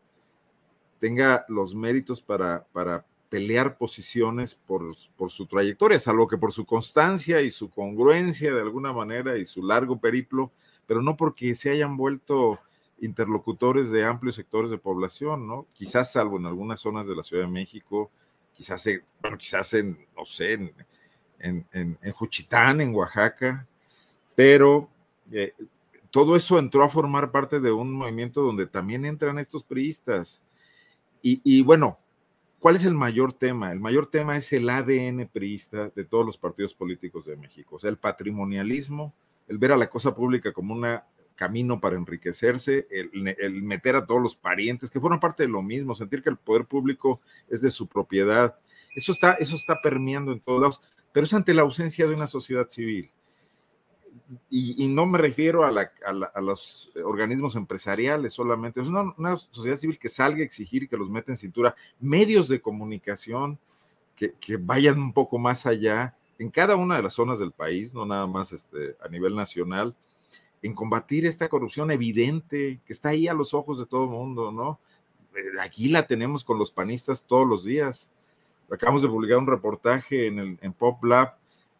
tenga 0.98 1.44
los 1.48 1.74
méritos 1.74 2.22
para, 2.22 2.66
para 2.72 3.04
pelear 3.28 3.76
posiciones 3.76 4.54
por, 4.54 4.96
por, 5.18 5.30
su 5.30 5.44
trayectoria, 5.44 5.98
salvo 5.98 6.26
que 6.26 6.38
por 6.38 6.50
su 6.50 6.64
constancia 6.64 7.42
y 7.42 7.50
su 7.50 7.68
congruencia 7.68 8.54
de 8.54 8.62
alguna 8.62 8.94
manera 8.94 9.36
y 9.36 9.44
su 9.44 9.62
largo 9.62 10.00
periplo, 10.00 10.50
pero 10.86 11.02
no 11.02 11.14
porque 11.18 11.54
se 11.54 11.70
hayan 11.70 11.98
vuelto 11.98 12.58
interlocutores 13.00 13.90
de 13.90 14.06
amplios 14.06 14.36
sectores 14.36 14.70
de 14.70 14.78
población, 14.78 15.46
¿no? 15.46 15.66
Quizás 15.74 16.12
salvo 16.12 16.38
en 16.38 16.46
algunas 16.46 16.80
zonas 16.80 17.06
de 17.06 17.16
la 17.16 17.22
Ciudad 17.22 17.42
de 17.42 17.50
México, 17.50 18.10
quizás, 18.54 18.86
en, 18.86 19.04
bueno, 19.20 19.36
quizás 19.36 19.74
en, 19.74 20.06
no 20.16 20.24
sé, 20.24 20.54
en, 20.54 20.74
en, 21.38 21.98
en, 22.00 22.12
Juchitán, 22.12 22.80
en 22.80 22.94
Oaxaca, 22.94 23.66
pero 24.34 24.88
eh, 25.30 25.52
todo 26.10 26.36
eso 26.36 26.58
entró 26.58 26.84
a 26.84 26.88
formar 26.88 27.30
parte 27.30 27.60
de 27.60 27.72
un 27.72 27.92
movimiento 27.92 28.42
donde 28.42 28.66
también 28.66 29.04
entran 29.04 29.38
estos 29.38 29.62
priistas. 29.62 30.42
Y, 31.22 31.40
y 31.44 31.62
bueno, 31.62 31.98
¿cuál 32.58 32.76
es 32.76 32.84
el 32.84 32.94
mayor 32.94 33.32
tema? 33.32 33.72
El 33.72 33.80
mayor 33.80 34.06
tema 34.06 34.36
es 34.36 34.52
el 34.52 34.68
ADN 34.68 35.28
priista 35.32 35.90
de 35.94 36.04
todos 36.04 36.24
los 36.24 36.38
partidos 36.38 36.74
políticos 36.74 37.26
de 37.26 37.36
México, 37.36 37.76
o 37.76 37.78
sea, 37.78 37.90
el 37.90 37.98
patrimonialismo, 37.98 39.14
el 39.48 39.58
ver 39.58 39.72
a 39.72 39.76
la 39.76 39.88
cosa 39.88 40.14
pública 40.14 40.52
como 40.52 40.74
una 40.74 41.04
camino 41.36 41.80
para 41.80 41.96
enriquecerse, 41.96 42.88
el, 42.90 43.62
meter 43.62 43.94
a 43.94 44.06
todos 44.06 44.20
los 44.20 44.34
parientes 44.34 44.90
que 44.90 44.98
fueron 44.98 45.20
parte 45.20 45.44
de 45.44 45.48
lo 45.48 45.62
mismo, 45.62 45.94
sentir 45.94 46.22
que 46.22 46.30
el 46.30 46.38
poder 46.38 46.64
público 46.64 47.20
es 47.48 47.60
de 47.60 47.70
su 47.70 47.86
propiedad. 47.86 48.58
Eso 48.96 49.12
está, 49.12 49.34
eso 49.34 49.54
está 49.54 49.76
permeando 49.82 50.32
en 50.32 50.40
todos 50.40 50.60
lados, 50.60 50.82
pero 51.12 51.24
es 51.24 51.34
ante 51.34 51.54
la 51.54 51.62
ausencia 51.62 52.06
de 52.06 52.14
una 52.14 52.26
sociedad 52.26 52.66
civil. 52.68 53.12
Y, 54.51 54.88
no 54.88 55.06
me 55.06 55.18
refiero 55.18 55.64
a, 55.64 55.72
los 56.40 56.93
organismos 57.05 57.56
empresariales 57.56 58.32
solamente, 58.32 58.80
es 58.80 58.88
una, 58.88 59.36
sociedad 59.36 59.76
civil 59.76 59.98
que 59.98 60.09
salga 60.09 60.40
a 60.40 60.44
exigir 60.44 60.84
y 60.84 60.88
que 60.88 60.97
los 60.97 61.10
meta 61.10 61.32
en 61.32 61.36
cintura, 61.36 61.74
medios 62.01 62.48
de 62.48 62.60
comunicación 62.60 63.59
que, 64.14 64.32
que, 64.40 64.56
vayan 64.56 64.98
un 64.98 65.12
poco 65.12 65.38
más 65.38 65.66
allá 65.66 66.16
en 66.38 66.51
cada 66.51 66.76
una 66.76 66.97
de 66.97 67.02
las 67.02 67.14
zonas 67.14 67.38
del 67.38 67.52
país, 67.52 67.93
no 67.94 68.06
nada 68.06 68.26
más 68.26 68.52
este, 68.52 68.97
a 69.02 69.09
nivel 69.09 69.34
nacional, 69.34 69.94
en 70.62 70.74
combatir 70.74 71.26
esta 71.26 71.48
corrupción 71.48 71.90
evidente 71.90 72.80
que 72.84 72.93
está 72.93 73.10
ahí 73.10 73.28
a 73.28 73.34
los 73.34 73.55
ojos 73.55 73.78
de 73.78 73.86
todo 73.86 74.05
el 74.05 74.10
mundo, 74.10 74.52
¿no? 74.52 74.80
Eh, 75.36 75.60
aquí 75.60 75.88
la 75.88 76.06
tenemos 76.06 76.44
con 76.44 76.59
los 76.59 76.70
panistas 76.70 77.24
todos 77.24 77.47
los 77.47 77.64
días. 77.64 78.10
Acabamos 78.70 79.02
de 79.02 79.09
publicar 79.09 79.38
un 79.38 79.47
reportaje 79.47 80.26
en, 80.26 80.38
el, 80.38 80.59
en 80.60 80.72
Pop 80.72 81.05
Lab 81.05 81.36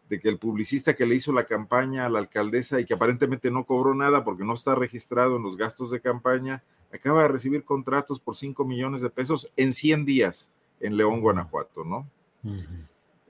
de 0.09 0.19
que 0.19 0.29
el 0.29 0.37
publicista 0.39 0.95
que 0.95 1.05
le 1.05 1.15
hizo 1.15 1.33
la 1.33 1.45
campaña 1.45 2.05
a 2.05 2.09
la 2.09 2.19
alcaldesa 2.19 2.79
y 2.79 2.85
que 2.85 2.93
aparentemente 2.93 3.51
no 3.51 3.65
cobró 3.65 3.93
nada 3.93 4.23
porque 4.23 4.43
no 4.43 4.53
está 4.53 4.75
registrado 4.75 5.37
en 5.37 5.43
los 5.43 5.57
gastos 5.57 5.91
de 5.91 5.99
campaña, 5.99 6.63
acaba 6.93 7.23
de 7.23 7.27
recibir 7.27 7.63
contratos 7.65 8.19
por 8.19 8.35
5 8.35 8.63
millones 8.65 9.01
de 9.01 9.09
pesos 9.09 9.51
en 9.57 9.73
100 9.73 10.05
días 10.05 10.51
en 10.79 10.95
León, 10.95 11.21
Guanajuato, 11.21 11.83
¿no? 11.83 12.09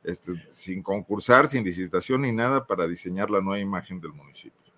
este, 0.07 0.33
sin 0.51 0.81
concursar, 0.81 1.49
sin 1.49 1.65
licitación 1.65 2.21
ni 2.21 2.31
nada 2.31 2.65
para 2.65 2.87
diseñar 2.87 3.29
la 3.29 3.41
nueva 3.41 3.59
imagen 3.59 3.99
del 3.99 4.13
municipio. 4.13 4.73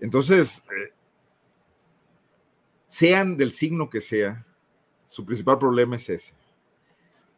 Entonces, 0.00 0.64
eh, 0.70 0.92
sean 2.84 3.38
del 3.38 3.52
signo 3.52 3.88
que 3.88 4.02
sea, 4.02 4.46
su 5.06 5.24
principal 5.24 5.58
problema 5.58 5.96
es 5.96 6.10
ese. 6.10 6.34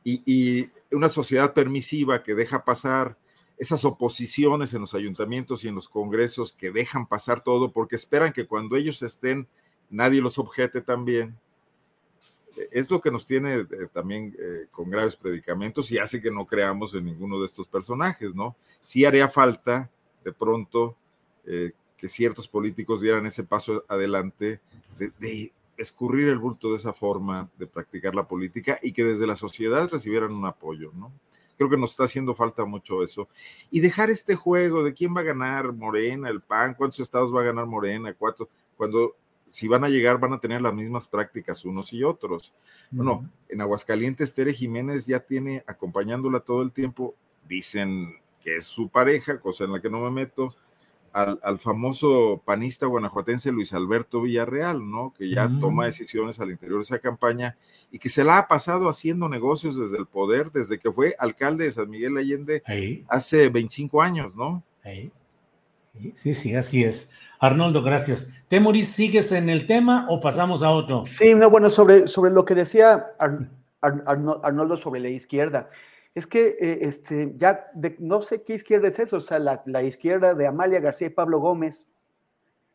Y, 0.03 0.71
una 0.93 1.09
sociedad 1.09 1.53
permisiva 1.53 2.23
que 2.23 2.35
deja 2.35 2.65
pasar 2.65 3.19
esas 3.59 3.85
oposiciones 3.85 4.75
en 4.75 4.83
los 4.83 4.95
ayuntamientos 4.95 5.65
y 5.65 5.69
en 5.69 5.75
los 5.75 5.89
congresos 5.89 6.53
que 6.53 6.71
dejan 6.71 7.07
pasar 7.07 7.43
todo 7.43 7.73
porque 7.73 7.97
esperan 7.97 8.33
que 8.33 8.47
cuando 8.47 8.77
ellos 8.77 9.03
estén 9.03 9.49
nadie 9.91 10.21
los 10.21 10.39
objete 10.39 10.81
también. 10.81 11.39
Es 12.71 12.91
lo 12.91 13.01
que 13.01 13.11
nos 13.11 13.27
tiene 13.27 13.57
eh, 13.57 13.67
también 13.93 14.35
eh, 14.39 14.67
con 14.71 14.91
graves 14.91 15.15
predicamentos 15.15 15.91
y 15.91 15.99
hace 15.99 16.23
que 16.23 16.31
no 16.31 16.47
creamos 16.47 16.95
en 16.95 17.05
ninguno 17.05 17.39
de 17.39 17.47
estos 17.47 17.69
personajes, 17.69 18.35
¿no? 18.35 18.57
Sí 18.81 19.05
haría 19.05 19.29
falta 19.29 19.91
de 20.25 20.33
pronto 20.33 20.97
que 21.97 22.09
ciertos 22.09 22.49
políticos 22.49 23.01
dieran 23.01 23.27
ese 23.27 23.45
paso 23.45 23.85
adelante 23.89 24.61
de, 24.99 25.53
escurrir 25.77 26.29
el 26.29 26.39
bulto 26.39 26.71
de 26.71 26.77
esa 26.77 26.95
forma 26.95 27.51
de 27.59 27.67
practicar 27.67 28.15
la 28.15 28.27
política 28.27 28.79
y 28.83 28.93
que 28.93 29.05
desde 29.05 29.27
la 29.27 29.37
sociedad 29.37 29.91
recibieran 29.91 30.33
un 30.33 30.47
apoyo, 30.47 30.91
¿no? 30.95 31.13
Creo 31.57 31.71
que 31.71 31.77
nos 31.77 31.91
está 31.91 32.05
haciendo 32.05 32.35
falta 32.35 32.65
mucho 32.65 33.03
eso. 33.03 33.29
Y 33.71 33.81
dejar 33.81 34.11
este 34.11 34.35
juego 34.35 34.83
de 34.83 34.95
quién 34.95 35.15
va 35.17 35.21
a 35.21 35.25
ganar 35.25 35.73
Morena, 35.73 36.29
el 36.29 36.41
PAN, 36.41 36.75
cuántos 36.75 37.01
estados 37.01 37.35
va 37.35 37.41
a 37.41 37.45
ganar 37.45 37.67
Morena, 37.67 38.13
cuatro, 38.15 38.49
cuando 38.77 39.17
si 39.51 39.69
van 39.69 39.85
a 39.85 39.89
llegar 39.89 40.19
van 40.19 40.33
a 40.33 40.41
tener 40.41 40.61
las 40.61 40.75
mismas 40.75 41.07
prácticas 41.07 41.65
unos 41.65 41.93
y 41.93 42.05
otros. 42.05 42.53
Bueno, 42.91 43.31
en 43.49 43.61
Aguascalientes 43.61 44.35
Tere 44.35 44.53
Jiménez 44.53 45.07
ya 45.07 45.21
tiene 45.21 45.65
acompañándola 45.67 46.41
todo 46.41 46.63
el 46.63 46.73
tiempo, 46.73 47.15
dicen 47.49 48.17
que 48.41 48.57
es 48.57 48.67
su 48.67 48.89
pareja, 48.89 49.41
cosa 49.41 49.65
en 49.65 49.73
la 49.73 49.81
que 49.81 49.91
no 49.91 50.01
me 50.01 50.11
meto, 50.11 50.55
al, 51.17 51.59
famoso 51.59 52.43
panista 52.45 52.87
guanajuatense 52.87 53.51
Luis 53.51 53.73
Alberto 53.73 54.21
Villarreal, 54.21 54.91
¿no? 54.91 55.15
Que 55.17 55.31
ya 55.31 55.49
toma 55.61 55.85
mm. 55.85 55.87
decisiones 55.87 56.41
al 56.41 56.51
interior 56.51 56.79
de 56.79 56.83
esa 56.83 56.99
campaña 56.99 57.57
y 57.91 57.99
que 57.99 58.11
se 58.11 58.23
la 58.23 58.37
ha 58.37 58.49
pasado 58.49 58.91
haciendo 58.91 59.29
negocios 59.29 59.79
desde 59.79 59.97
el 59.97 60.07
poder, 60.07 60.53
desde 60.53 60.79
que 60.79 60.93
fue 60.93 61.17
alcalde 61.19 61.65
de 61.65 61.71
San 61.71 61.89
Miguel 61.89 62.19
Allende 62.19 62.63
hace 63.09 63.49
25 63.49 64.03
años, 64.03 64.37
¿no? 64.37 64.63
Sí, 66.15 66.35
sí, 66.35 66.55
así 66.55 66.85
es. 66.85 67.13
Arnoldo, 67.41 67.83
gracias. 67.83 68.35
Temoris, 68.49 68.89
¿sigues 68.89 69.33
en 69.33 69.49
el 69.49 69.67
tema 69.67 70.07
o 70.11 70.21
pasamos 70.21 70.63
a 70.63 70.71
otro? 70.71 71.05
Sí, 71.07 71.35
no, 71.35 71.49
bueno, 71.49 71.71
sobre, 71.71 72.09
sobre 72.09 72.31
lo 72.31 72.45
que 72.45 72.55
decía 72.55 73.07
Arnoldo 73.81 74.77
sobre 74.77 75.01
la 75.01 75.09
izquierda 75.09 75.71
es 76.17 76.27
que 76.27 76.57
eh, 76.59 76.79
este, 76.81 77.35
ya 77.37 77.71
no 77.99 78.23
sé 78.23 78.43
qué 78.43 78.55
izquierda 78.55 78.89
es 78.89 78.99
eso, 78.99 79.19
o 79.19 79.21
sea, 79.21 79.39
la, 79.39 79.83
izquierda 79.83 80.33
de 80.35 80.47
Amalia 80.47 80.81
García 80.81 81.09
y 81.09 81.11
Pablo 81.11 81.41
Gómez, 81.41 81.91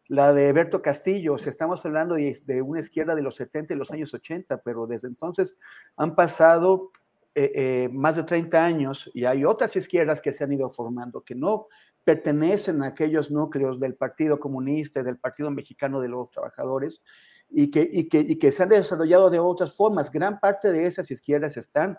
la 0.08 0.32
de 0.32 0.54
Berto 0.54 0.84
Castillo, 0.84 1.34
o 1.34 1.38
sea, 1.40 1.50
estamos 1.50 1.84
hablando 1.84 2.14
de, 2.14 2.62
una 2.62 2.82
izquierda 2.82 3.16
de 3.16 3.24
los 3.24 3.38
70 3.38 3.74
y 3.74 3.78
los 3.78 3.90
años 3.90 4.14
80, 4.14 4.62
pero 4.62 4.86
desde 4.86 5.08
entonces 5.08 5.58
han 5.96 6.14
pasado 6.14 6.92
eh, 7.34 7.52
eh, 7.56 7.90
más 7.92 8.16
de 8.16 8.24
30 8.26 8.64
años 8.64 9.10
y 9.12 9.26
hay 9.26 9.44
otras 9.44 9.76
izquierdas 9.76 10.22
que 10.22 10.34
se 10.34 10.44
han 10.44 10.52
ido 10.52 10.70
formando 10.70 11.22
que 11.22 11.34
no 11.34 11.66
pertenecen 12.04 12.84
a 12.84 12.88
aquellos 12.88 13.32
núcleos 13.32 13.80
del 13.80 13.96
Partido 13.96 14.40
Comunista, 14.40 15.02
del 15.02 15.18
Partido 15.18 15.50
Mexicano 15.50 16.00
de 16.00 16.10
los 16.10 16.30
Trabajadores 16.30 17.02
y 17.50 17.72
que, 17.72 17.90
y 17.92 18.08
que, 18.08 18.20
y 18.20 18.36
que 18.38 18.52
se 18.52 18.62
han 18.62 18.70
desarrollado 18.70 19.32
de 19.32 19.40
otras 19.40 19.76
formas. 19.76 20.12
Gran 20.12 20.40
parte 20.40 20.72
de 20.72 20.86
esas 20.86 21.10
izquierdas 21.10 21.58
están 21.58 21.98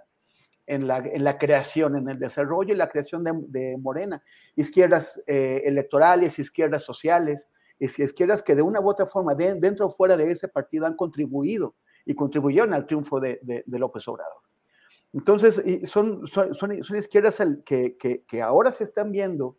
en 0.66 0.86
la, 0.86 0.98
en 0.98 1.24
la 1.24 1.38
creación, 1.38 1.96
en 1.96 2.08
el 2.08 2.18
desarrollo 2.18 2.74
y 2.74 2.76
la 2.76 2.88
creación 2.88 3.24
de, 3.24 3.32
de 3.48 3.76
Morena. 3.78 4.22
Izquierdas 4.56 5.22
eh, 5.26 5.62
electorales, 5.64 6.38
izquierdas 6.38 6.84
sociales, 6.84 7.48
izquierdas 7.78 8.42
que 8.42 8.54
de 8.54 8.62
una 8.62 8.80
u 8.80 8.88
otra 8.88 9.06
forma, 9.06 9.34
dentro 9.34 9.86
o 9.86 9.90
fuera 9.90 10.16
de 10.16 10.30
ese 10.30 10.48
partido, 10.48 10.86
han 10.86 10.94
contribuido 10.94 11.74
y 12.04 12.14
contribuyeron 12.14 12.74
al 12.74 12.86
triunfo 12.86 13.18
de, 13.18 13.40
de 13.42 13.78
López 13.78 14.06
Obrador. 14.06 14.42
Entonces, 15.12 15.62
son, 15.90 16.26
son, 16.26 16.54
son, 16.54 16.96
izquierdas 16.96 17.42
que, 17.66 17.96
que, 17.98 18.24
que, 18.24 18.42
ahora 18.42 18.72
se 18.72 18.84
están 18.84 19.12
viendo 19.12 19.58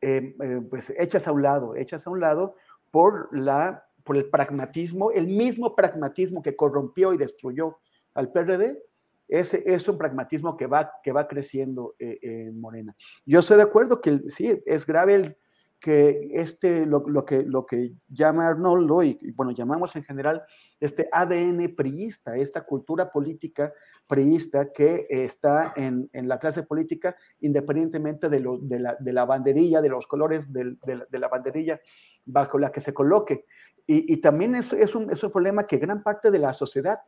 eh, 0.00 0.34
eh, 0.42 0.60
pues 0.68 0.90
hechas 0.98 1.28
a 1.28 1.32
un 1.32 1.42
lado, 1.42 1.76
hechas 1.76 2.06
a 2.06 2.10
un 2.10 2.20
lado 2.20 2.54
por, 2.90 3.28
la, 3.36 3.86
por 4.02 4.16
el 4.16 4.30
pragmatismo, 4.30 5.10
el 5.10 5.26
mismo 5.26 5.76
pragmatismo 5.76 6.42
que 6.42 6.56
corrompió 6.56 7.12
y 7.12 7.18
destruyó 7.18 7.78
al 8.14 8.32
PRD, 8.32 8.82
ese 9.28 9.62
es 9.66 9.86
un 9.88 9.98
pragmatismo 9.98 10.56
que 10.56 10.66
va, 10.66 10.90
que 11.02 11.12
va 11.12 11.28
creciendo 11.28 11.94
eh, 11.98 12.18
en 12.22 12.60
Morena. 12.60 12.96
Yo 13.26 13.40
estoy 13.40 13.58
de 13.58 13.64
acuerdo 13.64 14.00
que 14.00 14.20
sí, 14.28 14.60
es 14.64 14.86
grave 14.86 15.36
que 15.80 16.30
este, 16.32 16.86
lo, 16.86 17.04
que, 17.24 17.42
lo 17.44 17.64
que 17.64 17.92
llama 18.08 18.48
Arnoldo, 18.48 19.02
y, 19.04 19.16
bueno, 19.36 19.52
llamamos 19.52 19.94
en 19.94 20.02
general 20.02 20.42
este 20.80 21.08
ADN 21.12 21.74
priista, 21.76 22.36
esta 22.36 22.62
cultura 22.62 23.12
política 23.12 23.72
priista 24.06 24.72
que 24.72 25.06
está 25.08 25.72
en, 25.76 26.10
en 26.12 26.26
la 26.26 26.38
clase 26.38 26.64
política, 26.64 27.14
independientemente 27.40 28.28
de, 28.28 28.40
lo, 28.40 28.58
de, 28.58 28.80
la, 28.80 28.96
de 28.98 29.12
la, 29.12 29.24
banderilla, 29.24 29.80
de 29.80 29.90
los 29.90 30.06
colores 30.06 30.52
de, 30.52 30.76
la 31.12 31.28
banderilla 31.28 31.80
bajo 32.24 32.58
la 32.58 32.72
que 32.72 32.80
se 32.80 32.92
coloque. 32.92 33.44
Y, 33.86 34.12
y 34.12 34.16
también 34.16 34.56
es, 34.56 34.72
es, 34.72 34.94
un, 34.94 35.10
es 35.10 35.22
un 35.22 35.30
problema 35.30 35.66
que 35.66 35.78
gran 35.78 36.02
parte 36.02 36.30
de 36.30 36.40
la 36.40 36.52
sociedad 36.52 36.98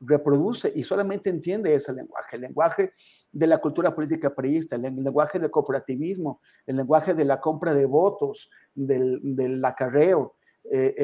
reproduce 0.00 0.72
y 0.74 0.84
solamente 0.84 1.30
entiende 1.30 1.74
ese 1.74 1.92
lenguaje, 1.92 2.36
el 2.36 2.42
lenguaje 2.42 2.92
de 3.32 3.46
la 3.46 3.58
cultura 3.58 3.94
política 3.94 4.34
priista, 4.34 4.76
el 4.76 4.82
lenguaje 4.82 5.38
del 5.38 5.50
cooperativismo, 5.50 6.40
el 6.66 6.76
lenguaje 6.76 7.14
de 7.14 7.24
la 7.24 7.40
compra 7.40 7.74
de 7.74 7.86
votos, 7.86 8.50
del, 8.74 9.20
del 9.22 9.64
acarreo, 9.64 10.36
eh, 10.70 10.94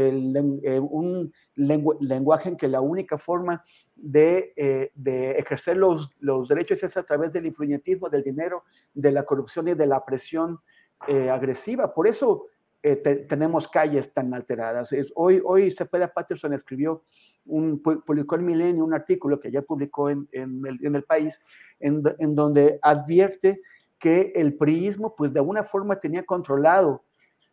eh, 0.65 0.79
un 0.79 1.33
lenguaje 1.55 2.51
en 2.51 2.57
que 2.57 2.69
la 2.69 2.83
única 2.83 3.17
forma 3.17 3.65
de, 3.95 4.53
eh, 4.57 4.91
de 4.95 5.33
ejercer 5.33 5.79
los, 5.79 6.11
los, 6.19 6.49
derechos 6.49 6.83
es 6.83 6.97
a 6.99 7.03
través 7.03 7.33
del 7.33 7.47
influyentismo, 7.47 8.11
del 8.11 8.23
dinero, 8.23 8.65
de 8.93 9.11
la 9.11 9.25
corrupción 9.25 9.69
y 9.69 9.75
de 9.75 9.87
la 9.87 10.05
presión 10.05 10.59
agresiva. 11.07 11.93
Por 11.93 12.07
eso 12.07 12.47
eh, 12.87 12.97
tenemos 12.97 13.67
calles 13.67 14.13
tan 14.13 14.35
alteradas. 14.35 14.93
Es, 14.93 15.11
hoy, 15.17 15.41
hoy 15.43 15.71
Cepeda 15.71 16.13
Patterson 16.13 16.53
escribió, 16.53 17.03
un, 17.47 17.81
publicó 17.81 18.37
en 18.37 18.45
Milenio 18.45 18.85
un 18.85 18.93
artículo 18.93 19.41
que 19.41 19.51
ya 19.51 19.63
publicó 19.63 20.11
en, 20.11 20.29
en, 20.33 20.63
el, 20.67 20.85
en 20.85 20.95
el, 20.95 21.03
país, 21.03 21.41
en, 21.81 22.03
en, 22.19 22.35
donde 22.35 22.79
advierte 22.83 23.63
que 23.99 24.33
el 24.35 24.59
priismo, 24.59 25.17
pues 25.17 25.33
de 25.33 25.39
alguna 25.39 25.63
forma 25.63 25.99
tenía 25.99 26.25
controlado 26.25 27.05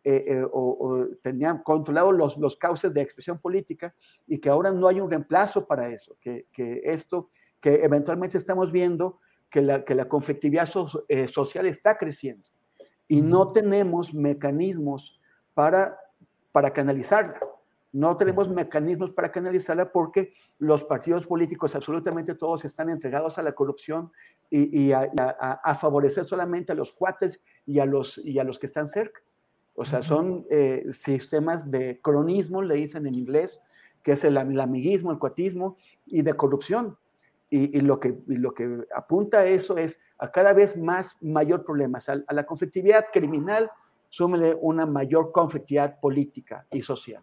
eh, 0.04 0.22
eh, 0.26 0.42
o, 0.42 0.50
o, 0.52 1.06
tenía 1.22 1.62
controlado 1.62 2.12
los, 2.12 2.36
los 2.36 2.54
cauces 2.58 2.92
de 2.92 3.00
expresión 3.00 3.38
política 3.38 3.94
y 4.26 4.38
que 4.38 4.50
ahora 4.50 4.70
no 4.70 4.86
hay 4.86 5.00
un 5.00 5.08
reemplazo 5.08 5.66
para 5.66 5.88
eso, 5.88 6.14
que, 6.20 6.46
que 6.52 6.82
esto, 6.84 7.30
que 7.58 7.76
eventualmente 7.76 8.36
estamos 8.36 8.70
viendo 8.70 9.18
que 9.48 9.62
la, 9.62 9.82
que 9.82 9.94
la 9.94 10.08
conflictividad 10.08 10.66
so, 10.66 11.06
eh, 11.08 11.26
social 11.26 11.64
está 11.64 11.96
creciendo 11.96 12.50
y 13.08 13.22
no 13.22 13.50
tenemos 13.52 14.12
mecanismos 14.12 15.20
para, 15.54 15.98
para 16.52 16.72
canalizarla. 16.72 17.38
No 17.92 18.16
tenemos 18.16 18.48
mecanismos 18.48 19.10
para 19.10 19.30
canalizarla 19.30 19.92
porque 19.92 20.32
los 20.58 20.82
partidos 20.82 21.26
políticos, 21.26 21.74
absolutamente 21.74 22.34
todos, 22.34 22.64
están 22.64 22.88
entregados 22.88 23.36
a 23.38 23.42
la 23.42 23.52
corrupción 23.52 24.10
y, 24.48 24.86
y 24.86 24.92
a, 24.92 25.10
a, 25.18 25.60
a, 25.62 25.74
favorecer 25.74 26.24
solamente 26.24 26.72
a 26.72 26.74
los 26.74 26.90
cuates 26.92 27.42
y 27.66 27.80
a 27.80 27.84
los, 27.84 28.18
y 28.24 28.38
a 28.38 28.44
los 28.44 28.58
que 28.58 28.66
están 28.66 28.88
cerca. 28.88 29.20
O 29.74 29.84
sea, 29.84 30.02
son 30.02 30.46
eh, 30.50 30.86
sistemas 30.90 31.70
de 31.70 32.00
cronismo, 32.00 32.62
le 32.62 32.76
dicen 32.76 33.06
en 33.06 33.14
inglés, 33.14 33.60
que 34.02 34.12
es 34.12 34.24
el, 34.24 34.36
el 34.36 34.60
amiguismo, 34.60 35.12
el 35.12 35.18
cuatismo 35.18 35.76
y 36.06 36.22
de 36.22 36.34
corrupción. 36.34 36.96
Y, 37.50 37.76
y, 37.76 37.80
lo 37.82 38.00
que, 38.00 38.18
y, 38.28 38.36
lo 38.36 38.54
que, 38.54 38.86
apunta 38.94 39.40
a 39.40 39.46
eso 39.46 39.76
es 39.76 40.00
a 40.16 40.30
cada 40.30 40.54
vez 40.54 40.78
más 40.78 41.16
mayor 41.20 41.64
problemas, 41.64 42.08
a, 42.08 42.22
a 42.26 42.34
la 42.34 42.46
conflictividad 42.46 43.06
criminal 43.12 43.70
súmele 44.12 44.54
una 44.60 44.84
mayor 44.84 45.32
conflictividad 45.32 45.98
política 45.98 46.66
y 46.70 46.82
social. 46.82 47.22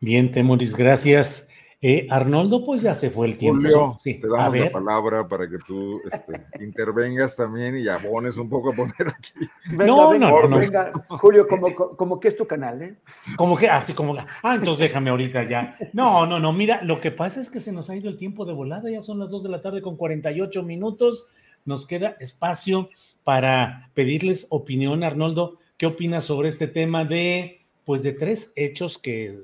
Bien, 0.00 0.28
Temoris, 0.28 0.74
gracias. 0.74 1.48
Eh, 1.80 2.08
Arnoldo, 2.10 2.64
pues 2.64 2.82
ya 2.82 2.96
se 2.96 3.10
fue 3.10 3.28
el 3.28 3.38
tiempo. 3.38 3.60
Julio, 3.60 3.96
sí. 3.98 4.18
te 4.18 4.26
damos 4.26 4.56
la 4.56 4.70
palabra 4.72 5.28
para 5.28 5.48
que 5.48 5.58
tú 5.58 6.00
este, 6.04 6.46
intervengas 6.64 7.36
también 7.36 7.76
y 7.78 7.86
abones 7.86 8.36
un 8.36 8.48
poco 8.48 8.72
a 8.72 8.74
poner 8.74 9.06
aquí. 9.08 9.48
Venga, 9.70 9.86
no, 9.86 10.10
venga, 10.10 10.30
no, 10.30 10.48
no, 10.48 10.58
venga, 10.58 10.92
Julio, 11.08 11.46
como, 11.46 11.72
como 11.74 12.18
que 12.18 12.26
es 12.26 12.36
tu 12.36 12.46
canal, 12.46 12.82
¿eh? 12.82 12.96
Como 13.36 13.56
que, 13.56 13.68
así 13.68 13.94
como, 13.94 14.16
ah, 14.16 14.54
entonces 14.56 14.80
déjame 14.80 15.10
ahorita 15.10 15.44
ya. 15.48 15.76
No, 15.92 16.26
no, 16.26 16.40
no, 16.40 16.52
mira, 16.52 16.82
lo 16.82 17.00
que 17.00 17.12
pasa 17.12 17.40
es 17.40 17.50
que 17.50 17.60
se 17.60 17.70
nos 17.70 17.88
ha 17.88 17.94
ido 17.94 18.10
el 18.10 18.18
tiempo 18.18 18.44
de 18.44 18.52
volada, 18.52 18.90
ya 18.90 19.02
son 19.02 19.20
las 19.20 19.30
2 19.30 19.44
de 19.44 19.48
la 19.48 19.62
tarde 19.62 19.80
con 19.80 19.96
48 19.96 20.64
minutos, 20.64 21.28
nos 21.64 21.86
queda 21.86 22.16
espacio 22.18 22.90
para 23.24 23.90
pedirles 23.94 24.46
opinión, 24.50 25.04
Arnoldo. 25.04 25.58
¿Qué 25.76 25.86
opinas 25.86 26.24
sobre 26.24 26.48
este 26.48 26.68
tema 26.68 27.04
de, 27.04 27.62
pues, 27.84 28.02
de 28.02 28.12
tres 28.12 28.52
hechos 28.56 28.98
que 28.98 29.40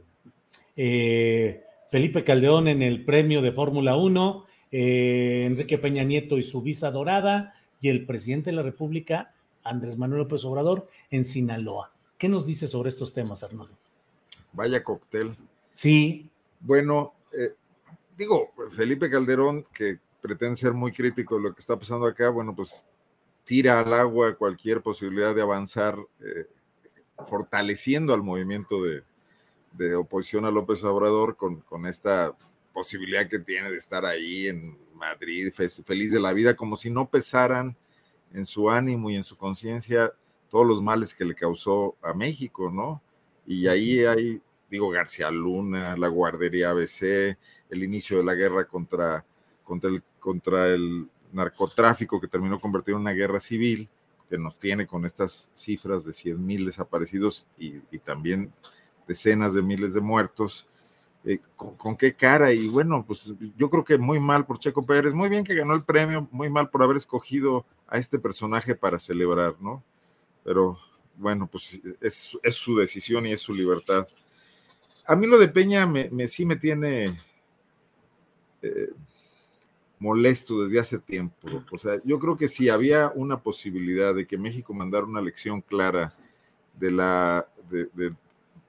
eh, 0.76 1.64
Felipe 1.90 2.24
Caldeón 2.24 2.68
en 2.68 2.82
el 2.82 3.05
premio 3.05 3.42
de 3.42 3.52
Fórmula 3.52 3.96
1, 3.96 4.46
eh, 4.70 5.44
Enrique 5.46 5.78
Peña 5.78 6.05
Nieto 6.05 6.38
y 6.38 6.42
su 6.42 6.62
visa 6.62 6.90
dorada, 6.90 7.55
y 7.80 7.88
el 7.88 8.06
presidente 8.06 8.50
de 8.50 8.56
la 8.56 8.62
República, 8.62 9.34
Andrés 9.64 9.96
Manuel 9.96 10.22
López 10.22 10.44
Obrador, 10.44 10.88
en 11.10 11.24
Sinaloa? 11.24 11.92
¿Qué 12.18 12.28
nos 12.28 12.46
dice 12.46 12.68
sobre 12.68 12.88
estos 12.88 13.12
temas, 13.12 13.42
Arnoldo? 13.42 13.74
Vaya 14.52 14.82
cóctel. 14.82 15.36
Sí. 15.72 16.28
Bueno, 16.60 17.14
eh, 17.32 17.55
digo, 18.16 18.52
Felipe 18.76 19.09
Calderón, 19.09 19.64
que 19.72 19.98
pretende 20.20 20.56
ser 20.56 20.72
muy 20.72 20.92
crítico 20.92 21.36
de 21.36 21.42
lo 21.42 21.55
que 21.55 21.60
está 21.60 21.78
pasando 21.78 22.06
acá, 22.06 22.28
bueno, 22.30 22.55
pues 22.55 22.84
tira 23.48 23.80
al 23.80 23.94
agua 23.94 24.34
cualquier 24.34 24.82
posibilidad 24.82 25.34
de 25.34 25.40
avanzar, 25.40 25.96
eh, 26.20 26.46
fortaleciendo 27.24 28.12
al 28.12 28.22
movimiento 28.22 28.84
de, 28.84 29.02
de, 29.72 29.94
oposición 29.94 30.44
a 30.44 30.50
López 30.50 30.84
Obrador 30.84 31.34
con, 31.34 31.62
con, 31.62 31.86
esta 31.86 32.36
posibilidad 32.74 33.26
que 33.26 33.38
tiene 33.38 33.70
de 33.70 33.78
estar 33.78 34.04
ahí 34.04 34.48
en 34.48 34.76
Madrid, 34.92 35.50
feliz 35.82 36.12
de 36.12 36.20
la 36.20 36.34
vida, 36.34 36.56
como 36.56 36.76
si 36.76 36.90
no 36.90 37.08
pesaran 37.08 37.74
en 38.34 38.44
su 38.44 38.68
ánimo 38.68 39.08
y 39.08 39.16
en 39.16 39.24
su 39.24 39.34
conciencia 39.38 40.12
todos 40.50 40.66
los 40.66 40.82
males 40.82 41.14
que 41.14 41.24
le 41.24 41.34
causó 41.34 41.96
a 42.02 42.12
México, 42.12 42.70
¿no? 42.70 43.00
Y 43.46 43.66
ahí 43.66 44.04
hay, 44.04 44.42
digo, 44.70 44.90
García 44.90 45.30
Luna, 45.30 45.96
la 45.96 46.08
guardería 46.08 46.68
ABC, 46.68 47.38
el 47.70 47.82
inicio 47.82 48.18
de 48.18 48.24
la 48.24 48.34
guerra 48.34 48.66
contra, 48.66 49.24
contra, 49.64 49.88
el, 49.88 50.02
contra 50.20 50.66
el 50.66 51.08
narcotráfico 51.32 52.20
que 52.20 52.28
terminó 52.28 52.60
convertido 52.60 52.96
en 52.96 53.02
una 53.02 53.12
guerra 53.12 53.40
civil, 53.40 53.88
que 54.28 54.38
nos 54.38 54.59
tiene 54.59 54.86
con 54.86 55.05
estas 55.05 55.50
cifras 55.55 56.05
de 56.05 56.12
100 56.12 56.44
mil 56.44 56.66
desaparecidos 56.66 57.46
y, 57.56 57.80
también 57.98 58.52
decenas 59.06 59.55
de 59.55 59.62
miles 59.62 59.94
de 59.94 60.00
muertos. 60.00 60.66
Eh, 61.24 61.40
¿con, 61.56 61.74
¿con, 61.76 61.96
qué 61.96 62.14
cara? 62.14 62.52
Y 62.52 62.68
bueno, 62.68 63.05
pues 63.06 63.34
yo 63.56 63.70
creo 63.70 63.84
que 63.84 63.98
muy 63.98 64.20
mal 64.20 64.46
por 64.46 64.59
Checo 64.59 64.84
Pérez, 64.84 65.14
muy 65.14 65.28
bien 65.28 65.44
que 65.44 65.55
ganó 65.55 65.74
el 65.74 65.84
premio, 65.84 66.28
muy 66.30 66.50
mal 66.50 66.70
por 66.70 66.82
haber 66.82 66.96
escogido 66.96 67.64
a 67.88 67.98
este 67.98 68.18
personaje 68.18 68.74
para 68.74 68.98
celebrar, 68.98 69.56
¿no? 69.60 69.82
Pero 70.44 70.78
bueno, 71.16 71.48
pues 71.50 71.80
es, 72.00 72.38
es 72.42 72.55
su 72.55 72.76
decisión 72.76 73.26
y 73.26 73.32
es 73.32 73.40
su 73.40 73.52
libertad. 73.52 74.06
A 75.06 75.16
mí 75.16 75.26
lo 75.26 75.38
de 75.38 75.48
Peña 75.48 75.86
me, 75.86 76.10
me 76.10 76.28
sí 76.28 76.44
me 76.44 76.56
tiene... 76.56 77.16
Eh, 78.62 78.90
molesto 79.98 80.62
desde 80.62 80.80
hace 80.80 80.98
tiempo. 80.98 81.64
O 81.70 81.78
sea, 81.78 82.00
yo 82.04 82.18
creo 82.18 82.36
que 82.36 82.48
si 82.48 82.68
había 82.68 83.12
una 83.14 83.40
posibilidad 83.40 84.14
de 84.14 84.26
que 84.26 84.38
México 84.38 84.74
mandara 84.74 85.04
una 85.04 85.20
lección 85.20 85.60
clara 85.60 86.14
de 86.78 86.90
la 86.90 87.48
de, 87.70 88.14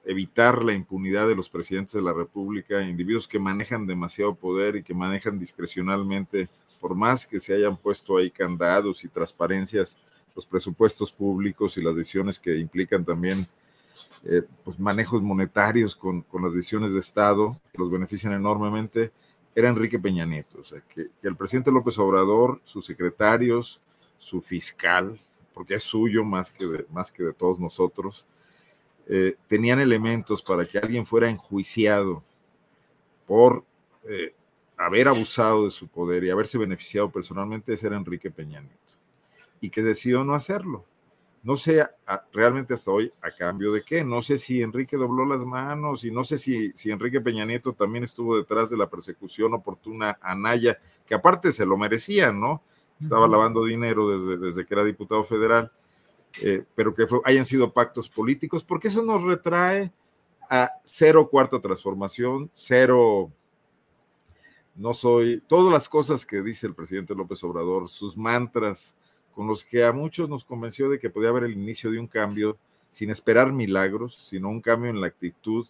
evitar 0.04 0.64
la 0.64 0.72
impunidad 0.72 1.28
de 1.28 1.36
los 1.36 1.48
presidentes 1.48 1.94
de 1.94 2.02
la 2.02 2.12
República, 2.12 2.82
individuos 2.82 3.28
que 3.28 3.38
manejan 3.38 3.86
demasiado 3.86 4.34
poder 4.34 4.76
y 4.76 4.82
que 4.82 4.94
manejan 4.94 5.38
discrecionalmente, 5.38 6.48
por 6.80 6.94
más 6.94 7.26
que 7.26 7.38
se 7.38 7.54
hayan 7.54 7.76
puesto 7.76 8.16
ahí 8.16 8.30
candados 8.30 9.04
y 9.04 9.08
transparencias, 9.08 9.98
los 10.34 10.46
presupuestos 10.46 11.12
públicos 11.12 11.76
y 11.76 11.82
las 11.82 11.96
decisiones 11.96 12.40
que 12.40 12.56
implican 12.56 13.04
también 13.04 13.46
eh, 14.24 14.42
pues 14.64 14.78
manejos 14.80 15.22
monetarios 15.22 15.94
con, 15.94 16.22
con 16.22 16.42
las 16.42 16.54
decisiones 16.54 16.94
de 16.94 17.00
Estado, 17.00 17.60
los 17.74 17.90
benefician 17.90 18.32
enormemente 18.32 19.12
era 19.54 19.68
Enrique 19.68 19.98
Peña 19.98 20.24
Nieto. 20.26 20.60
O 20.60 20.64
sea, 20.64 20.80
que, 20.80 21.08
el 21.22 21.36
presidente 21.36 21.70
López 21.70 21.98
Obrador, 21.98 22.60
sus 22.64 22.86
secretarios, 22.86 23.80
su 24.18 24.40
fiscal, 24.40 25.18
porque 25.54 25.74
es 25.74 25.82
suyo 25.82 26.24
más 26.24 26.52
que 26.52 26.66
de, 26.66 26.86
más 26.90 27.10
que 27.10 27.22
de 27.22 27.32
todos 27.32 27.58
nosotros, 27.58 28.26
eh, 29.06 29.36
tenían 29.48 29.80
elementos 29.80 30.42
para 30.42 30.64
que 30.64 30.78
alguien 30.78 31.04
fuera 31.04 31.28
enjuiciado 31.28 32.22
por 33.26 33.64
eh, 34.04 34.34
haber 34.76 35.08
abusado 35.08 35.64
de 35.64 35.70
su 35.70 35.88
poder 35.88 36.24
y 36.24 36.30
haberse 36.30 36.58
beneficiado 36.58 37.10
personalmente, 37.10 37.72
ese 37.72 37.88
era 37.88 37.96
Enrique 37.96 38.30
Peña 38.30 38.60
Nieto. 38.60 38.76
Y 39.60 39.70
que 39.70 39.82
decidió 39.82 40.24
no 40.24 40.34
hacerlo. 40.34 40.84
No 41.42 41.56
sé 41.56 41.86
realmente 42.32 42.74
hasta 42.74 42.90
hoy 42.90 43.10
a 43.22 43.30
cambio 43.30 43.72
de 43.72 43.82
qué. 43.82 44.04
No 44.04 44.20
sé 44.20 44.36
si 44.36 44.62
Enrique 44.62 44.96
dobló 44.96 45.24
las 45.24 45.44
manos 45.44 46.04
y 46.04 46.10
no 46.10 46.22
sé 46.22 46.36
si, 46.36 46.70
si 46.72 46.90
Enrique 46.90 47.20
Peña 47.20 47.46
Nieto 47.46 47.72
también 47.72 48.04
estuvo 48.04 48.36
detrás 48.36 48.68
de 48.68 48.76
la 48.76 48.90
persecución 48.90 49.54
oportuna 49.54 50.18
a 50.20 50.34
Naya, 50.34 50.78
que 51.06 51.14
aparte 51.14 51.50
se 51.52 51.64
lo 51.64 51.78
merecía, 51.78 52.30
¿no? 52.30 52.62
Estaba 53.00 53.26
lavando 53.26 53.64
dinero 53.64 54.10
desde, 54.10 54.36
desde 54.36 54.66
que 54.66 54.74
era 54.74 54.84
diputado 54.84 55.24
federal, 55.24 55.72
eh, 56.42 56.64
pero 56.74 56.92
que 56.92 57.06
hayan 57.24 57.46
sido 57.46 57.72
pactos 57.72 58.10
políticos, 58.10 58.62
porque 58.62 58.88
eso 58.88 59.02
nos 59.02 59.22
retrae 59.22 59.90
a 60.50 60.72
cero 60.84 61.28
cuarta 61.30 61.60
transformación, 61.60 62.50
cero 62.52 63.32
no 64.74 64.94
soy, 64.94 65.42
todas 65.46 65.72
las 65.72 65.88
cosas 65.88 66.24
que 66.24 66.42
dice 66.42 66.66
el 66.66 66.74
presidente 66.74 67.14
López 67.14 67.42
Obrador, 67.44 67.88
sus 67.88 68.16
mantras, 68.16 68.96
con 69.34 69.46
los 69.46 69.64
que 69.64 69.84
a 69.84 69.92
muchos 69.92 70.28
nos 70.28 70.44
convenció 70.44 70.88
de 70.88 70.98
que 70.98 71.10
podía 71.10 71.30
haber 71.30 71.44
el 71.44 71.52
inicio 71.52 71.90
de 71.90 71.98
un 71.98 72.06
cambio 72.06 72.58
sin 72.88 73.10
esperar 73.10 73.52
milagros, 73.52 74.16
sino 74.16 74.48
un 74.48 74.60
cambio 74.60 74.90
en 74.90 75.00
la 75.00 75.06
actitud 75.06 75.66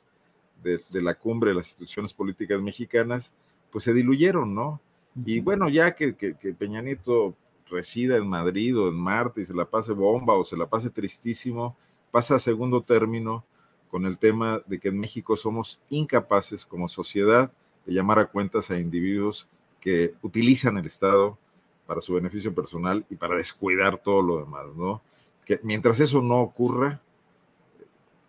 de, 0.62 0.80
la 1.00 1.14
cumbre 1.14 1.50
de 1.50 1.56
las 1.56 1.68
instituciones 1.68 2.12
políticas 2.12 2.60
mexicanas, 2.60 3.32
pues 3.70 3.84
se 3.84 3.94
diluyeron, 3.94 4.54
¿no? 4.54 4.80
Y 5.24 5.40
bueno, 5.40 5.68
ya 5.68 5.94
que, 5.94 6.14
que, 6.14 6.34
Peña 6.54 6.82
Nieto 6.82 7.34
resida 7.68 8.16
en 8.16 8.28
Madrid 8.28 8.76
o 8.78 8.88
en 8.88 8.94
Marte 8.94 9.40
y 9.40 9.44
se 9.44 9.54
la 9.54 9.64
pase 9.64 9.92
bomba 9.92 10.34
o 10.34 10.44
se 10.44 10.56
la 10.56 10.66
pase 10.66 10.90
tristísimo, 10.90 11.76
pasa 12.10 12.36
a 12.36 12.38
segundo 12.38 12.82
término 12.82 13.44
con 13.90 14.06
el 14.06 14.18
tema 14.18 14.62
de 14.66 14.78
que 14.78 14.88
en 14.88 14.98
México 14.98 15.36
somos 15.36 15.80
incapaces 15.88 16.64
como 16.64 16.88
sociedad 16.88 17.52
de 17.86 17.94
llamar 17.94 18.18
a 18.18 18.26
cuentas 18.26 18.70
a 18.70 18.78
individuos 18.78 19.48
que 19.80 20.14
utilizan 20.22 20.78
el 20.78 20.86
Estado 20.86 21.38
para 21.90 22.00
su 22.00 22.14
beneficio 22.14 22.54
personal 22.54 23.04
y 23.10 23.16
para 23.16 23.34
descuidar 23.34 23.96
todo 23.96 24.22
lo 24.22 24.38
demás, 24.38 24.66
¿no? 24.76 25.02
Que 25.44 25.58
mientras 25.64 25.98
eso 25.98 26.22
no 26.22 26.40
ocurra, 26.40 27.02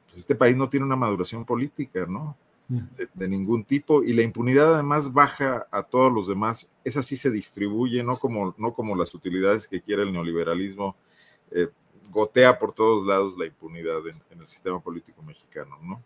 pues 0.07 0.17
este 0.17 0.33
país 0.33 0.57
no 0.57 0.67
tiene 0.67 0.87
una 0.87 0.95
maduración 0.95 1.45
política, 1.45 2.07
¿no? 2.07 2.35
Mm. 2.69 2.79
De, 3.13 3.27
ningún 3.27 3.63
tipo 3.63 4.01
y 4.01 4.13
la 4.13 4.23
impunidad 4.23 4.73
además 4.73 5.13
baja 5.13 5.67
a 5.69 5.83
todos 5.83 6.11
los 6.11 6.27
demás, 6.27 6.67
esa 6.83 7.03
sí 7.03 7.15
se 7.15 7.29
distribuye, 7.29 8.03
no 8.03 8.17
como, 8.17 8.55
no 8.57 8.73
como 8.73 8.95
las 8.95 9.13
utilidades 9.13 9.67
que 9.67 9.79
quiere 9.79 10.01
el 10.01 10.11
neoliberalismo, 10.11 10.95
eh, 11.51 11.67
gotea 12.09 12.57
por 12.57 12.73
todos 12.73 13.05
lados 13.05 13.37
la 13.37 13.45
impunidad 13.45 13.99
en, 14.07 14.39
el 14.39 14.47
sistema 14.47 14.79
político 14.79 15.21
mexicano, 15.21 15.77
¿no? 15.83 16.01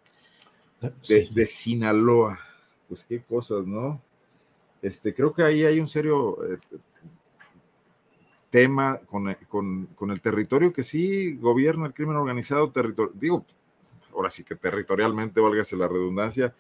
de 1.00 1.46
Sinaloa, 1.46 2.38
pues 2.90 3.06
qué 3.06 3.22
cosas, 3.22 3.66
¿no? 3.66 4.02
Este, 4.86 5.16
creo 5.16 5.34
que 5.34 5.42
ahí 5.42 5.64
hay 5.64 5.80
un 5.80 5.88
serio 5.88 6.38
eh, 6.46 6.60
tema 8.56 9.02
con, 9.06 9.36
con, 9.96 10.12
el 10.12 10.22
territorio 10.22 10.72
que 10.72 10.82
sí 10.82 11.36
gobierna 11.36 11.88
el 11.88 11.94
crimen 11.94 12.16
organizado, 12.16 12.72
digo, 13.14 13.46
ahora 14.14 14.30
sí 14.30 14.46
que 14.46 14.56
territorialmente, 14.56 15.42
válgase 15.42 15.76
la 15.76 15.90
redundancia, 15.90 16.56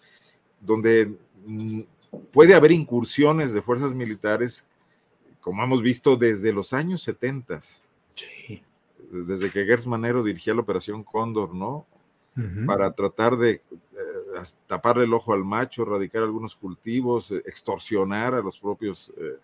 donde 0.59 1.17
mm, 1.45 1.81
puede 2.33 2.53
haber 2.53 2.73
incursiones 2.73 3.53
de 3.53 3.61
fuerzas 3.61 3.93
militares, 3.93 4.67
como 5.39 5.63
hemos 5.63 5.81
visto 5.81 6.17
desde 6.17 6.51
los 6.51 6.73
años 6.73 7.01
70. 7.01 7.61
Sí. 7.61 8.61
Desde 9.09 9.49
que 9.49 9.63
Gers 9.63 9.87
Manero 9.87 10.21
dirigía 10.21 10.53
la 10.53 10.63
operación 10.63 11.01
Cóndor, 11.01 11.55
¿no? 11.55 11.87
Para 12.67 12.91
tratar 12.91 13.37
de 13.37 13.51
eh, 13.51 13.61
taparle 14.67 15.05
el 15.05 15.13
ojo 15.13 15.31
al 15.31 15.45
macho, 15.45 15.83
erradicar 15.83 16.23
algunos 16.23 16.57
cultivos, 16.57 17.31
eh, 17.31 17.41
extorsionar 17.45 18.33
a 18.33 18.41
los 18.41 18.59
propios 18.59 19.13
eh, 19.15 19.37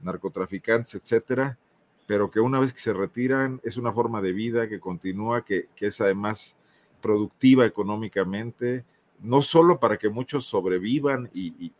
narcotraficantes, 0.00 0.94
etcétera 0.94 1.58
pero 2.06 2.30
que 2.30 2.40
una 2.40 2.58
vez 2.58 2.72
que 2.72 2.80
se 2.80 2.92
retiran 2.92 3.60
es 3.62 3.76
una 3.76 3.92
forma 3.92 4.20
de 4.20 4.32
vida 4.32 4.68
que 4.68 4.80
continúa, 4.80 5.44
que, 5.44 5.68
es 5.78 6.00
además 6.00 6.58
productiva 7.00 7.64
económicamente, 7.64 8.84
no 9.20 9.42
solo 9.42 9.78
para 9.78 9.96
que 9.98 10.08
muchos 10.08 10.44
sobrevivan 10.44 11.30
y, 11.32 11.72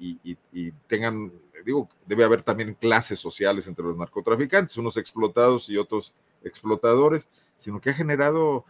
tengan, 0.87 1.33
digo, 1.65 1.89
debe 2.07 2.25
haber 2.25 2.43
también 2.43 2.75
clases 2.75 3.19
sociales 3.19 3.67
entre 3.67 3.85
los 3.85 3.97
narcotraficantes, 3.97 4.77
unos 4.77 4.97
explotados 4.97 5.69
y 5.69 5.77
otros 5.77 6.15
explotadores, 6.45 7.29
sino 7.57 7.81
que 7.81 7.91
ha 7.91 7.95
generado 7.95 8.65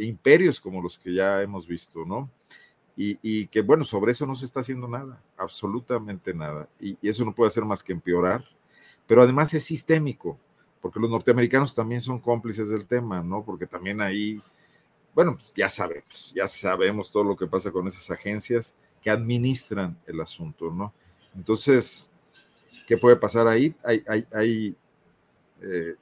imperios 0.00 0.60
como 0.60 0.82
los 0.82 0.98
que 0.98 1.12
ya 1.12 1.42
hemos 1.42 1.66
visto, 1.66 2.04
¿no? 2.04 2.30
Y, 2.98 3.46
que 3.48 3.60
bueno, 3.60 3.84
sobre 3.84 4.12
eso 4.12 4.26
no 4.26 4.34
se 4.34 4.46
está 4.46 4.60
haciendo 4.60 4.88
nada, 4.88 5.22
absolutamente 5.36 6.32
nada. 6.32 6.70
y, 6.80 6.96
eso 7.06 7.26
no 7.26 7.34
puede 7.34 7.48
hacer 7.48 7.66
más 7.66 7.82
que 7.82 7.92
empeorar, 7.92 8.42
pero 9.06 9.20
además 9.20 9.52
es 9.52 9.64
sistémico 9.64 10.40
porque 10.80 11.00
los 11.00 11.10
norteamericanos 11.10 11.74
también 11.74 12.00
son 12.00 12.20
cómplices 12.20 12.68
del 12.70 12.86
tema, 12.86 13.22
¿no? 13.22 13.44
Porque 13.44 13.66
también 13.66 14.00
ahí, 14.00 14.40
bueno, 15.14 15.36
pues, 15.36 15.52
ya 15.54 15.68
sabemos, 15.68 16.32
ya 16.34 16.46
sabemos 16.46 17.10
todo 17.10 17.24
lo 17.24 17.36
que 17.36 17.46
pasa 17.46 17.70
con 17.70 17.88
esas 17.88 18.10
agencias 18.10 18.76
que 19.02 19.10
administran 19.10 19.98
el 20.06 20.20
asunto, 20.20 20.70
¿no? 20.70 20.92
Entonces, 21.34 22.10
¿qué 22.86 22.96
puede 22.96 23.16
pasar 23.16 23.48
ahí? 23.48 23.74
Hay, 23.84 24.04
hay, 24.32 24.76
eh, 25.60 25.94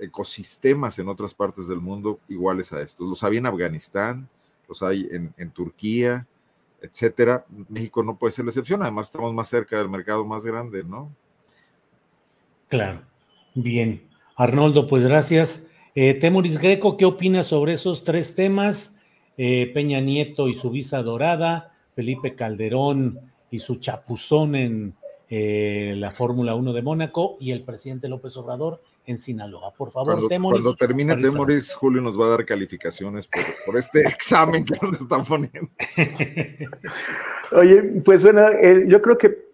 ecosistemas 0.00 0.98
en 1.00 1.08
otras 1.08 1.34
partes 1.34 1.66
del 1.66 1.80
mundo 1.80 2.20
iguales 2.28 2.72
a 2.72 2.80
estos. 2.80 3.08
Los 3.08 3.24
hay 3.24 3.38
en 3.38 3.46
Afganistán, 3.46 4.28
los 4.68 4.82
hay 4.82 5.08
en, 5.10 5.34
en 5.36 5.50
Turquía, 5.50 6.26
etcétera. 6.80 7.44
México 7.68 8.02
no 8.02 8.16
puede 8.16 8.32
ser 8.32 8.44
la 8.44 8.50
excepción, 8.50 8.82
además 8.82 9.06
estamos 9.06 9.34
más 9.34 9.48
cerca 9.48 9.78
del 9.78 9.88
mercado 9.88 10.24
más 10.24 10.44
grande, 10.44 10.84
¿no? 10.84 11.12
Claro. 12.68 13.02
Bien, 13.60 14.08
Arnoldo, 14.36 14.86
pues 14.86 15.02
gracias. 15.02 15.68
Eh, 15.96 16.14
Temoris 16.14 16.58
Greco, 16.58 16.96
¿qué 16.96 17.04
opinas 17.04 17.48
sobre 17.48 17.72
esos 17.72 18.04
tres 18.04 18.36
temas? 18.36 19.00
Eh, 19.36 19.72
Peña 19.74 20.00
Nieto 20.00 20.46
y 20.46 20.54
su 20.54 20.70
visa 20.70 21.02
dorada, 21.02 21.72
Felipe 21.96 22.36
Calderón 22.36 23.18
y 23.50 23.58
su 23.58 23.80
chapuzón 23.80 24.54
en 24.54 24.94
eh, 25.28 25.94
la 25.96 26.12
Fórmula 26.12 26.54
1 26.54 26.72
de 26.72 26.82
Mónaco 26.82 27.36
y 27.40 27.50
el 27.50 27.64
presidente 27.64 28.08
López 28.08 28.36
Obrador 28.36 28.80
en 29.06 29.18
Sinaloa. 29.18 29.74
Por 29.74 29.90
favor, 29.90 30.12
cuando, 30.12 30.28
Temoris. 30.28 30.62
Cuando 30.62 30.76
termine 30.76 31.16
Temoris, 31.16 31.74
Julio 31.74 32.00
nos 32.00 32.18
va 32.18 32.26
a 32.26 32.28
dar 32.28 32.44
calificaciones 32.44 33.26
por, 33.26 33.42
por 33.66 33.76
este 33.76 34.02
examen 34.06 34.64
que 34.64 34.76
nos 34.80 35.00
están 35.00 35.24
poniendo. 35.24 35.68
Oye, 37.58 37.82
pues 38.04 38.22
bueno, 38.22 38.40
yo 38.86 39.02
creo 39.02 39.18
que 39.18 39.47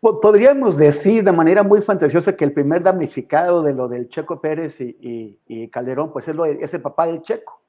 Podríamos 0.00 0.76
decir 0.76 1.24
de 1.24 1.32
manera 1.32 1.64
muy 1.64 1.82
fantasiosa 1.82 2.36
que 2.36 2.44
el 2.44 2.52
primer 2.52 2.82
damnificado 2.82 3.62
de 3.62 3.74
lo 3.74 3.88
del 3.88 4.08
Checo 4.08 4.40
Pérez 4.40 4.80
y, 4.80 5.68
Calderón, 5.72 6.12
pues 6.12 6.28
es, 6.28 6.36
lo, 6.36 6.44
es, 6.44 6.72
el 6.72 6.82
papá 6.82 7.06
del 7.06 7.20
Checo, 7.22 7.62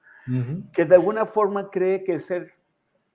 que 0.73 0.85
de 0.85 0.95
alguna 0.95 1.25
forma 1.25 1.71
cree 1.71 2.03
que 2.03 2.19
ser 2.19 2.53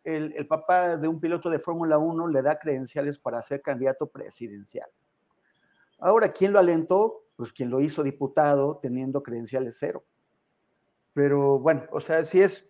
el, 0.02 0.34
el 0.36 0.46
papá 0.48 0.96
de 0.96 1.06
un 1.06 1.20
piloto 1.20 1.48
de 1.48 1.60
Fórmula 1.60 1.96
1 1.96 2.26
le 2.26 2.42
da 2.42 2.58
credenciales 2.58 3.18
para 3.18 3.40
ser 3.42 3.62
candidato 3.62 4.06
presidencial. 4.06 4.88
Ahora, 6.00 6.32
¿quién 6.32 6.52
lo 6.52 6.58
alentó? 6.58 7.24
Pues 7.36 7.52
quien 7.52 7.70
lo 7.70 7.80
hizo 7.80 8.02
diputado 8.02 8.78
teniendo 8.82 9.22
credenciales 9.22 9.76
cero. 9.78 10.04
Pero 11.12 11.58
bueno, 11.60 11.84
o 11.92 12.00
sea, 12.00 12.24
sí 12.24 12.42
es. 12.42 12.66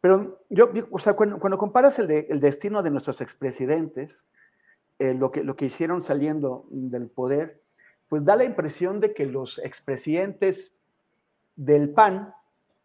Pero 0.00 0.44
yo, 0.50 0.70
o 0.90 0.98
sea, 0.98 1.14
cuando, 1.14 1.38
cuando 1.38 1.56
comparas 1.56 1.98
el, 1.98 2.08
de, 2.08 2.26
el 2.28 2.40
destino 2.40 2.82
de 2.82 2.90
nuestros 2.90 3.20
expresidentes, 3.20 4.26
eh, 4.98 5.14
lo, 5.14 5.30
que, 5.30 5.44
lo 5.44 5.56
que 5.56 5.66
hicieron 5.66 6.02
saliendo 6.02 6.66
del 6.70 7.08
poder, 7.08 7.62
pues 8.08 8.24
da 8.24 8.36
la 8.36 8.44
impresión 8.44 9.00
de 9.00 9.12
que 9.12 9.26
los 9.26 9.58
expresidentes 9.58 10.72
del 11.56 11.92
PAN 11.92 12.32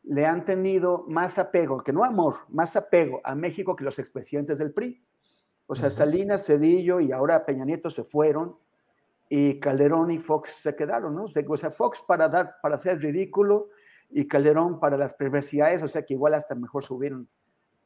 le 0.04 0.26
han 0.26 0.46
tenido 0.46 1.06
más 1.08 1.38
apego, 1.38 1.84
que 1.84 1.94
no 1.94 2.04
amor, 2.04 2.40
más 2.50 2.76
apego 2.76 3.22
a 3.24 3.36
México 3.36 3.76
que 3.76 3.84
los 3.84 4.00
expresidentes 4.00 4.58
del 4.58 4.74
PRI. 4.74 5.02
O 5.68 5.76
sea, 5.76 5.90
Salinas, 5.90 6.46
Cedillo 6.46 7.00
y 7.00 7.12
ahora 7.12 7.46
Peña 7.46 7.64
Nieto 7.64 7.90
se 7.90 8.04
fueron 8.04 8.58
y 9.30 9.60
Calderón 9.60 10.12
y 10.12 10.20
Fox 10.20 10.56
se 10.56 10.76
quedaron, 10.76 11.16
¿no? 11.16 11.24
O 11.24 11.58
sea, 11.58 11.72
Fox 11.72 12.04
para 12.06 12.28
dar, 12.28 12.56
para 12.62 12.76
hacer 12.76 13.00
ridículo 13.00 13.70
y 14.10 14.28
Calderón 14.28 14.82
para 14.82 14.98
las 14.98 15.14
perversidades, 15.14 15.82
o 15.82 15.88
sea 15.88 16.04
que 16.04 16.16
igual 16.16 16.34
hasta 16.34 16.56
mejor 16.56 16.84
se 16.84 16.94
hubieran 16.94 17.30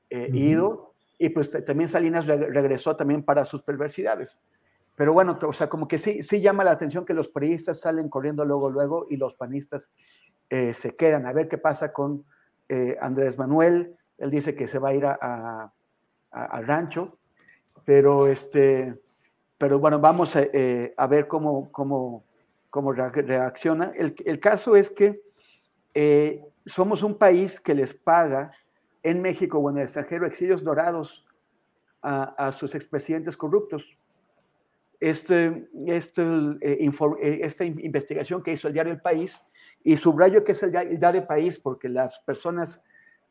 eh, 0.10 0.30
ido 0.34 0.95
y 1.18 1.30
pues 1.30 1.50
también 1.66 1.90
Salinas 1.90 2.26
regresó 2.26 2.96
también 2.96 3.24
para 3.24 3.46
sus 3.46 3.62
perversidades. 3.62 4.38
Pero 4.96 5.14
bueno, 5.14 5.38
o 5.42 5.54
sea, 5.54 5.68
como 5.68 5.88
que 5.88 6.00
sí, 6.00 6.24
sí 6.24 6.42
llama 6.42 6.64
la 6.64 6.72
atención 6.72 7.06
que 7.06 7.14
los 7.14 7.30
periodistas 7.30 7.82
salen 7.82 8.10
corriendo 8.10 8.46
luego, 8.46 8.70
luego 8.70 9.06
y 9.10 9.18
los 9.18 9.36
panistas 9.36 9.92
eh, 10.50 10.74
se 10.74 10.96
quedan. 10.96 11.26
A 11.26 11.34
ver 11.34 11.48
qué 11.48 11.58
pasa 11.58 11.92
con 11.92 12.26
eh, 12.70 12.98
Andrés 13.02 13.38
Manuel. 13.38 13.96
Él 14.18 14.32
dice 14.32 14.56
que 14.56 14.68
se 14.68 14.80
va 14.80 14.90
a 14.90 14.94
ir 14.94 15.06
a, 15.06 15.72
al 16.32 16.68
rancho, 16.68 17.18
pero 17.84 18.28
este, 18.28 18.96
pero 19.58 19.80
bueno, 19.80 20.00
vamos 20.00 20.36
a, 20.36 21.08
ver 21.08 21.28
cómo, 21.28 21.70
cómo, 21.72 22.24
cómo 22.70 22.94
reacciona. 22.94 23.92
El, 23.96 24.16
el, 24.26 24.40
caso 24.40 24.78
es 24.78 24.90
que 24.90 25.22
somos 26.66 27.04
un 27.04 27.18
país 27.18 27.60
que 27.60 27.76
les 27.76 27.94
paga 27.94 28.52
en 29.06 29.22
México 29.22 29.60
o 29.60 29.70
en 29.70 29.78
el 29.78 29.84
extranjero 29.84 30.26
exilios 30.26 30.64
dorados 30.64 31.26
a, 32.02 32.52
sus 32.52 32.76
expresidentes 32.76 33.36
corruptos. 33.36 33.98
Este, 35.00 35.68
este, 35.88 36.22
eh, 36.62 36.78
eh, 36.80 37.40
esta 37.42 37.66
investigación 37.66 38.44
que 38.44 38.54
hizo 38.54 38.68
el 38.68 38.74
diario 38.74 38.94
El 38.94 39.02
País, 39.02 39.42
y 39.84 39.98
subrayo 39.98 40.44
que 40.44 40.52
es 40.54 40.64
el, 40.64 40.72
diario 40.72 41.22
El 41.22 41.28
País 41.28 41.60
porque 41.60 41.90
las 41.90 42.20
personas 42.20 42.84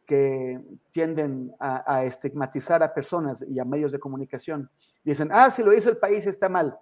que 0.06 0.60
tienden 0.90 1.52
a, 1.58 2.04
estigmatizar 2.04 2.82
a 2.82 2.92
personas 2.92 3.44
y 3.48 3.58
a 3.58 3.64
medios 3.64 3.90
de 3.90 3.98
comunicación 3.98 4.68
dicen, 5.02 5.28
ah, 5.32 5.50
si 5.50 5.62
lo 5.62 5.72
hizo 5.72 5.88
el 5.88 5.96
país 5.96 6.26
está 6.26 6.48
mal, 6.48 6.76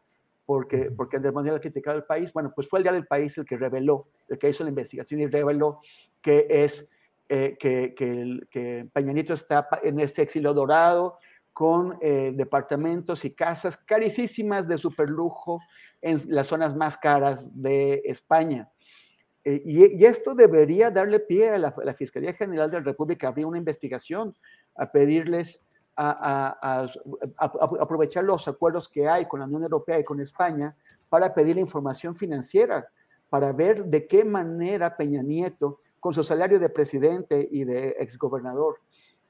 porque, 0.45 0.91
porque 0.91 1.17
Andrés 1.17 1.33
Manuel 1.33 1.57
ha 1.57 1.61
criticado 1.61 1.97
el 1.97 2.05
país. 2.05 2.33
Bueno, 2.33 2.53
pues 2.55 2.69
fue 2.69 2.81
el 2.81 2.83
diario 2.83 3.01
El 3.01 3.07
País 3.07 3.37
el 3.39 3.45
que 3.45 3.57
reveló, 3.57 4.07
el 4.29 4.39
que 4.39 4.51
hizo 4.51 4.65
la 4.65 4.71
investigación 4.71 5.21
y 5.21 5.27
reveló 5.27 5.81
que 6.21 6.47
es 6.49 6.89
eh, 7.29 7.57
que, 7.59 7.95
que, 7.95 8.89
Peña 8.93 9.13
Nieto 9.13 9.35
está 9.35 9.69
en 9.83 10.01
este 10.01 10.23
exilio 10.23 10.53
dorado, 10.53 11.19
con 11.53 11.99
eh, 12.01 12.33
departamentos 12.35 13.25
y 13.25 13.33
casas 13.33 13.77
carísimas 13.77 14.67
de 14.67 14.79
superlujo 14.79 15.61
en 16.01 16.23
las 16.29 16.47
zonas 16.47 16.75
más 16.75 16.97
caras 16.97 17.49
de 17.53 18.03
España. 18.05 18.71
Eh, 19.45 19.63
y, 19.65 20.05
esto 20.05 20.35
debería 20.35 20.91
darle 20.91 21.21
pie 21.21 21.51
a 21.51 21.59
la, 21.59 21.95
Fiscalía 21.95 22.33
General 22.33 22.71
de 22.71 22.79
la 22.79 22.85
República 22.85 23.27
a 23.27 23.31
abrir 23.31 23.47
una 23.47 23.59
investigación, 23.59 24.35
a 24.77 24.91
pedirles 24.91 25.61
a, 25.95 26.89
aprovechar 27.39 28.25
los 28.25 28.49
acuerdos 28.49 28.89
que 28.89 29.07
hay 29.07 29.27
con 29.27 29.41
la 29.41 29.47
Unión 29.47 29.65
Europea 29.65 29.99
y 29.99 30.05
con 30.05 30.21
España 30.21 30.75
para 31.11 31.35
pedir 31.35 31.59
información 31.59 32.17
financiera, 32.17 32.89
para 33.29 33.53
ver 33.53 33.85
de 33.85 34.07
qué 34.07 34.25
manera 34.25 34.97
Peña 34.97 35.23
Nieto, 35.23 35.81
con 36.03 36.13
su 36.13 36.25
salario 36.25 36.59
de 36.59 36.69
presidente 36.69 37.49
y 37.49 37.63
de 37.63 37.91
exgobernador, 38.01 38.81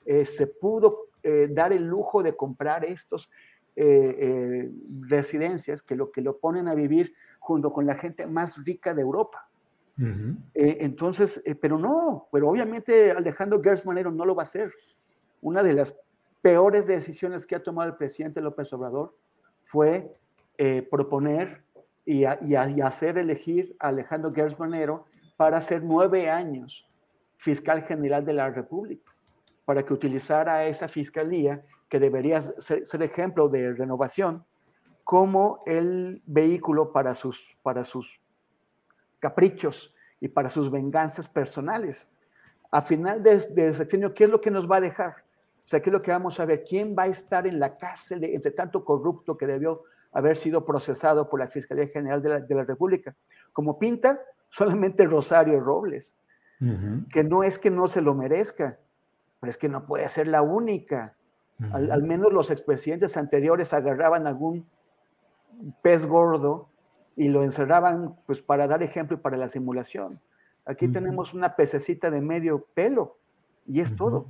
eh, 0.06 0.24
se 0.24 0.46
pudo 0.46 1.10
eh, 1.22 1.48
dar 1.50 1.70
el 1.70 1.84
lujo 1.84 2.22
de 2.22 2.34
comprar 2.34 2.82
estos 2.86 3.30
eh, 3.76 4.70
residencias 5.02 5.82
que 5.82 5.94
lo 5.94 6.10
que 6.10 6.22
lo 6.22 6.38
ponen 6.38 6.68
a 6.68 6.74
vivir 6.74 7.12
junto 7.40 7.74
con 7.74 7.84
la 7.84 7.96
gente 7.96 8.26
más 8.26 8.64
rica 8.64 8.94
de 8.94 9.02
Europa. 9.02 9.50
entonces, 10.54 11.42
pero 11.60 11.76
no, 11.76 12.28
pero 12.32 12.48
obviamente 12.48 13.10
Alejandro 13.10 13.60
Gertz 13.62 13.84
Manero 13.84 14.10
no 14.10 14.24
lo 14.24 14.34
va 14.34 14.44
a 14.44 14.48
hacer. 14.48 14.72
Una 15.42 15.62
de 15.62 15.74
las 15.74 15.94
peores 16.40 16.86
decisiones 16.86 17.46
que 17.46 17.54
ha 17.54 17.62
tomado 17.62 17.90
el 17.90 17.96
presidente 17.96 18.40
López 18.40 18.72
Obrador 18.72 19.14
fue 19.60 20.10
proponer 20.90 21.64
y, 22.06 22.24
hacer 22.24 23.18
elegir 23.18 23.76
a 23.78 23.88
Alejandro 23.88 24.32
Gertz 24.32 24.58
Manero 24.58 25.04
para 25.42 25.60
ser 25.60 25.82
nueve 25.82 26.30
años 26.30 26.88
fiscal 27.36 27.82
general 27.82 28.24
de 28.24 28.32
la 28.32 28.48
República 28.48 29.12
para 29.64 29.84
que 29.84 29.92
utilizara 29.92 30.64
esa 30.66 30.86
fiscalía, 30.86 31.64
que 31.88 31.98
debería 31.98 32.40
ser, 32.60 33.02
ejemplo 33.02 33.48
de 33.48 33.72
renovación, 33.74 34.44
como 35.02 35.64
el 35.66 36.22
vehículo 36.26 36.92
para 36.92 37.16
sus, 37.16 37.58
para 37.60 37.82
sus 37.82 38.20
caprichos 39.18 39.92
y 40.20 40.28
para 40.28 40.48
sus 40.48 40.70
venganzas 40.70 41.28
personales. 41.28 42.08
A 42.70 42.80
final 42.80 43.20
de, 43.20 43.38
de 43.38 43.74
sexenio, 43.74 44.14
¿qué 44.14 44.24
es 44.24 44.30
lo 44.30 44.40
que 44.40 44.52
nos 44.52 44.70
va 44.70 44.76
a 44.76 44.80
dejar? 44.80 45.24
O 45.64 45.66
sea, 45.66 45.82
¿qué 45.82 45.90
es 45.90 45.92
lo 45.92 46.02
que 46.02 46.12
vamos 46.12 46.38
a 46.38 46.44
ver? 46.44 46.62
¿Quién 46.62 46.94
va 46.96 47.02
a 47.02 47.08
estar 47.08 47.48
en 47.48 47.58
la 47.58 47.74
cárcel 47.74 48.20
de, 48.20 48.32
entre 48.32 48.52
tanto 48.52 48.84
corrupto 48.84 49.36
que 49.36 49.48
debió 49.48 49.82
haber 50.12 50.36
sido 50.36 50.64
procesado 50.64 51.28
por 51.28 51.40
la 51.40 51.48
Fiscalía 51.48 51.88
General 51.88 52.22
de 52.22 52.28
la, 52.28 52.38
de 52.38 52.54
la 52.54 52.62
República? 52.62 53.16
Como 53.52 53.76
pinta, 53.76 54.20
solamente 54.52 55.06
Rosario 55.06 55.60
Robles, 55.60 56.12
que 57.10 57.24
no 57.24 57.42
es 57.42 57.58
que 57.58 57.70
no 57.70 57.88
se 57.88 58.02
lo 58.02 58.14
merezca, 58.14 58.78
pero 59.40 59.50
es 59.50 59.58
que 59.58 59.68
no 59.68 59.86
puede 59.86 60.08
ser 60.08 60.28
la 60.28 60.42
única. 60.42 61.16
al, 61.72 62.02
menos 62.02 62.32
los 62.32 62.50
expresidentes 62.50 63.16
anteriores 63.16 63.72
agarraban 63.72 64.26
algún 64.26 64.66
pez 65.82 66.04
gordo 66.04 66.68
y 67.16 67.28
lo 67.28 67.42
encerraban 67.42 68.14
pues 68.26 68.42
para 68.42 68.68
dar 68.68 68.82
ejemplo 68.82 69.16
y 69.16 69.20
para 69.20 69.36
la 69.36 69.48
simulación. 69.48 70.20
Aquí 70.66 70.86
tenemos 70.86 71.34
una 71.34 71.56
pececita 71.56 72.10
de 72.10 72.20
medio 72.20 72.66
pelo 72.74 73.16
y 73.66 73.80
es 73.80 73.96
todo. 73.96 74.26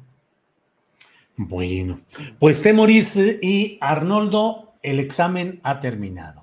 Bueno, 1.37 1.99
pues 2.39 2.63
Temoris 2.63 3.17
y 3.17 3.77
Arnoldo, 3.81 4.73
el 4.83 5.01
examen 5.01 5.61
ha 5.65 5.81
terminado. 5.81 6.42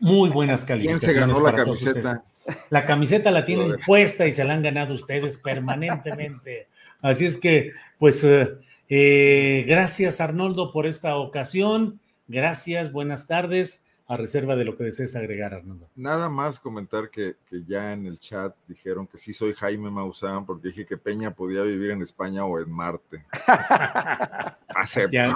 Muy 0.00 0.30
buenas 0.30 0.64
calificaciones. 0.64 1.04
¿Quién 1.04 1.14
se 1.14 1.20
ganó 1.20 1.40
la 1.40 1.52
camiseta? 1.52 2.22
La 2.70 2.86
camiseta 2.86 3.30
la 3.30 3.44
tienen 3.44 3.76
puesta 3.84 4.26
y 4.26 4.32
se 4.32 4.44
la 4.44 4.54
han 4.54 4.62
ganado 4.62 4.94
ustedes 4.94 5.36
permanentemente. 5.36 6.68
Así 7.00 7.26
es 7.26 7.38
que, 7.38 7.72
pues, 7.98 8.24
eh, 8.24 8.58
eh, 8.88 9.64
gracias 9.66 10.20
Arnoldo 10.20 10.72
por 10.72 10.86
esta 10.86 11.16
ocasión. 11.16 12.00
Gracias, 12.26 12.92
buenas 12.92 13.26
tardes. 13.26 13.84
A 14.10 14.16
reserva 14.16 14.56
de 14.56 14.64
lo 14.64 14.74
que 14.74 14.84
desees 14.84 15.14
agregar, 15.16 15.52
Arnoldo. 15.52 15.90
Nada 15.94 16.30
más 16.30 16.58
comentar 16.58 17.10
que, 17.10 17.36
ya 17.66 17.92
en 17.92 18.06
el 18.06 18.18
chat 18.18 18.56
dijeron 18.66 19.06
que 19.06 19.18
sí 19.18 19.34
soy 19.34 19.52
Jaime 19.52 19.90
Maussan 19.90 20.46
porque 20.46 20.68
dije 20.68 20.86
que 20.86 20.96
Peña 20.96 21.34
podía 21.34 21.60
vivir 21.62 21.90
en 21.90 22.00
España 22.00 22.46
o 22.46 22.58
en 22.58 22.70
Marte. 22.70 23.26
Acepto. 24.68 25.34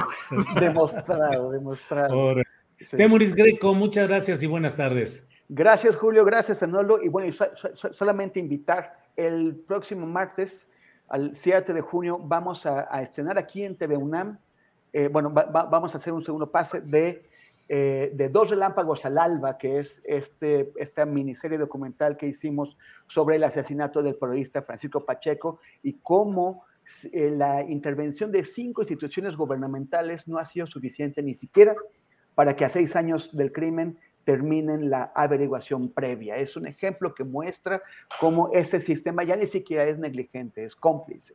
demostrado, 0.59 1.51
demostrado. 1.51 2.36
Temuris 2.91 3.35
Greco, 3.35 3.75
muchas 3.75 4.09
gracias 4.09 4.43
y 4.43 4.47
buenas 4.47 4.77
tardes. 4.77 5.29
Gracias, 5.49 5.97
Julio. 5.97 6.25
Gracias, 6.25 6.63
Arnoldo. 6.63 7.03
Y 7.03 7.09
bueno, 7.09 7.33
solamente 7.75 8.41
invitar 8.41 8.97
el 9.17 9.57
próximo 9.67 10.07
martes 10.07 10.67
al 11.09 11.37
7 11.37 11.75
de 11.75 11.83
junio 11.83 12.19
vamos 12.19 12.65
a, 12.65 13.03
estrenar 13.03 13.37
aquí 13.37 13.63
en 13.63 13.77
TV 13.77 13.99
UNAM, 13.99 14.39
eh, 14.95 15.09
bueno, 15.09 15.31
vamos 15.31 15.95
a 15.95 15.99
hacer 15.99 16.13
un 16.13 16.25
segundo 16.25 16.51
pase 16.51 16.81
de, 16.81 17.29
eh, 17.69 18.13
de 18.15 18.29
Dos 18.31 18.49
Relámpagos 18.49 19.05
al 19.05 19.19
Alba, 19.19 19.59
que 19.59 19.79
es 19.79 20.01
este, 20.05 20.73
esta 20.77 21.05
miniserie 21.05 21.59
documental 21.59 22.17
que 22.17 22.27
hicimos 22.27 22.79
sobre 23.09 23.37
el 23.37 23.45
asesinato 23.45 24.03
del 24.03 24.17
periodista 24.17 24.63
Francisco 24.63 25.05
Pacheco 25.05 25.61
y 25.83 25.99
cómo 26.03 26.65
eh, 27.13 27.31
la 27.31 27.63
intervención 27.63 28.33
de 28.33 28.45
cinco 28.45 28.81
instituciones 28.81 29.37
gubernamentales 29.37 30.27
no 30.27 30.39
ha 30.39 30.47
sido 30.47 30.67
suficiente 30.67 31.23
ni 31.23 31.35
siquiera 31.35 31.75
para 32.35 32.57
que 32.57 32.65
a 32.65 32.69
seis 32.69 32.97
años 32.97 33.37
del 33.37 33.53
crimen 33.53 33.99
terminen 34.25 34.91
la 34.91 35.13
averiguación 35.15 35.91
previa. 35.91 36.37
Es 36.37 36.57
un 36.57 36.67
ejemplo 36.67 37.15
que 37.15 37.25
muestra 37.25 37.83
cómo 38.21 38.51
ese 38.53 38.81
sistema 38.81 39.25
ya 39.25 39.37
ni 39.37 39.47
siquiera 39.47 39.85
es 39.85 39.99
negligente, 39.99 40.65
es 40.65 40.77
cómplice. 40.77 41.35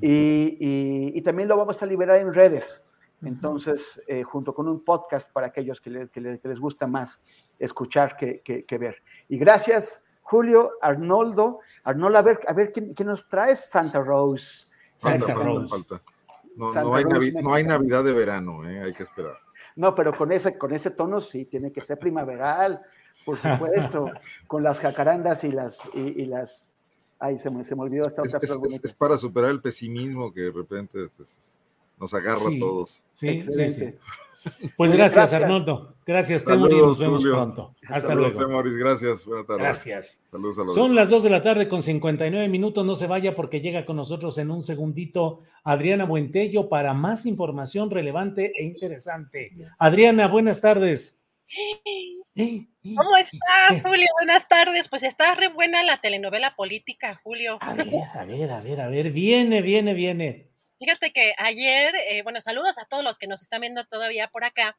y, 0.00 1.20
también 1.22 1.48
lo 1.48 1.56
vamos 1.56 1.82
a 1.82 1.86
liberar 1.86 2.20
en 2.20 2.32
redes. 2.32 2.82
Entonces, 3.22 4.00
eh, 4.06 4.22
junto 4.22 4.54
con 4.54 4.68
un 4.68 4.84
podcast 4.84 5.32
para 5.32 5.46
aquellos 5.46 5.80
que, 5.80 5.90
les 5.90 6.60
gusta 6.60 6.86
más 6.86 7.18
escuchar 7.58 8.16
que, 8.16 8.78
ver. 8.78 9.02
Y 9.28 9.38
gracias, 9.38 10.04
Julio, 10.22 10.72
Arnoldo. 10.82 11.60
Arnoldo, 11.84 12.18
a 12.18 12.22
ver, 12.22 12.40
a 12.46 12.52
ver 12.52 12.72
¿qué, 12.72 13.04
nos 13.04 13.28
trae 13.28 13.56
Santa 13.56 14.00
Rose? 14.00 14.66
Santa, 14.96 15.34
Rose. 15.34 15.74
No, 16.56 16.72
no, 16.72 16.94
hay 16.94 17.04
no, 17.42 17.52
hay 17.52 17.64
Navidad 17.64 18.04
de 18.04 18.12
verano, 18.12 18.68
¿eh? 18.68 18.82
hay 18.82 18.92
que 18.92 19.02
esperar. 19.02 19.36
No, 19.76 19.94
pero 19.94 20.12
con 20.12 20.30
ese, 20.32 20.56
con 20.56 20.72
ese 20.72 20.90
tono 20.90 21.20
sí, 21.20 21.46
tiene 21.46 21.72
que 21.72 21.82
ser 21.82 21.98
primaveral, 21.98 22.80
por 23.24 23.38
supuesto, 23.38 24.10
con 24.46 24.62
las 24.62 24.78
jacarandas 24.78 25.44
y 25.44 25.50
las, 25.50 25.78
y, 25.94 26.26
las, 26.26 26.68
ay, 27.18 27.38
se 27.38 27.50
me, 27.50 27.64
se 27.64 27.74
me 27.74 27.82
olvidó 27.82 28.06
esta 28.06 28.22
otra 28.22 28.38
es, 28.40 28.84
es, 28.84 28.92
para 28.92 29.18
superar 29.18 29.50
el 29.50 29.60
pesimismo 29.60 30.32
que 30.32 30.42
de 30.42 30.50
repente 30.52 30.98
nos 31.98 32.14
agarra 32.14 32.40
a 32.40 32.58
todos. 32.58 33.04
Sí, 33.14 33.42
sí, 33.42 33.68
sí. 33.68 33.94
Pues 34.76 34.92
gracias, 34.92 35.32
Arnoldo. 35.32 35.94
Gracias, 36.06 36.44
Temoris. 36.44 36.78
Nos 36.78 36.98
vemos 36.98 37.22
pronto. 37.22 37.74
Hasta 37.88 38.14
luego. 38.14 38.38
Temoris, 38.38 38.76
gracias. 38.76 39.24
Buenas 39.24 39.46
tardes. 39.46 39.62
Gracias. 39.62 40.24
Saludos 40.30 40.58
a 40.58 40.64
los 40.64 40.74
Son 40.74 40.94
las 40.94 41.08
2 41.08 41.22
de 41.22 41.30
la 41.30 41.42
tarde 41.42 41.68
con 41.68 41.82
59 41.82 42.48
minutos. 42.48 42.84
No 42.84 42.94
se 42.94 43.06
vaya 43.06 43.34
porque 43.34 43.60
llega 43.60 43.86
con 43.86 43.96
nosotros 43.96 44.36
en 44.38 44.50
un 44.50 44.62
segundito 44.62 45.40
Adriana 45.62 46.04
Buentello 46.04 46.68
para 46.68 46.92
más 46.92 47.24
información 47.26 47.90
relevante 47.90 48.52
e 48.54 48.64
interesante. 48.64 49.52
Adriana, 49.78 50.28
buenas 50.28 50.60
tardes. 50.60 51.20
¿Cómo 52.36 53.16
estás, 53.16 53.82
Julio? 53.82 54.06
Buenas 54.20 54.46
tardes. 54.48 54.88
Pues 54.88 55.02
está 55.04 55.34
re 55.34 55.48
buena 55.48 55.82
la 55.84 55.98
telenovela 55.98 56.54
política, 56.54 57.20
Julio. 57.22 57.58
A 57.60 57.72
ver, 57.72 57.88
a 58.14 58.24
ver, 58.24 58.50
a 58.50 58.60
ver, 58.60 58.80
a 58.80 58.88
ver. 58.88 59.10
Viene, 59.10 59.62
viene, 59.62 59.94
viene. 59.94 60.53
Fíjate 60.78 61.12
que 61.12 61.34
ayer, 61.38 61.94
eh, 62.08 62.22
bueno, 62.22 62.40
saludos 62.40 62.78
a 62.78 62.84
todos 62.86 63.04
los 63.04 63.16
que 63.16 63.26
nos 63.26 63.42
están 63.42 63.60
viendo 63.60 63.84
todavía 63.84 64.28
por 64.28 64.44
acá. 64.44 64.76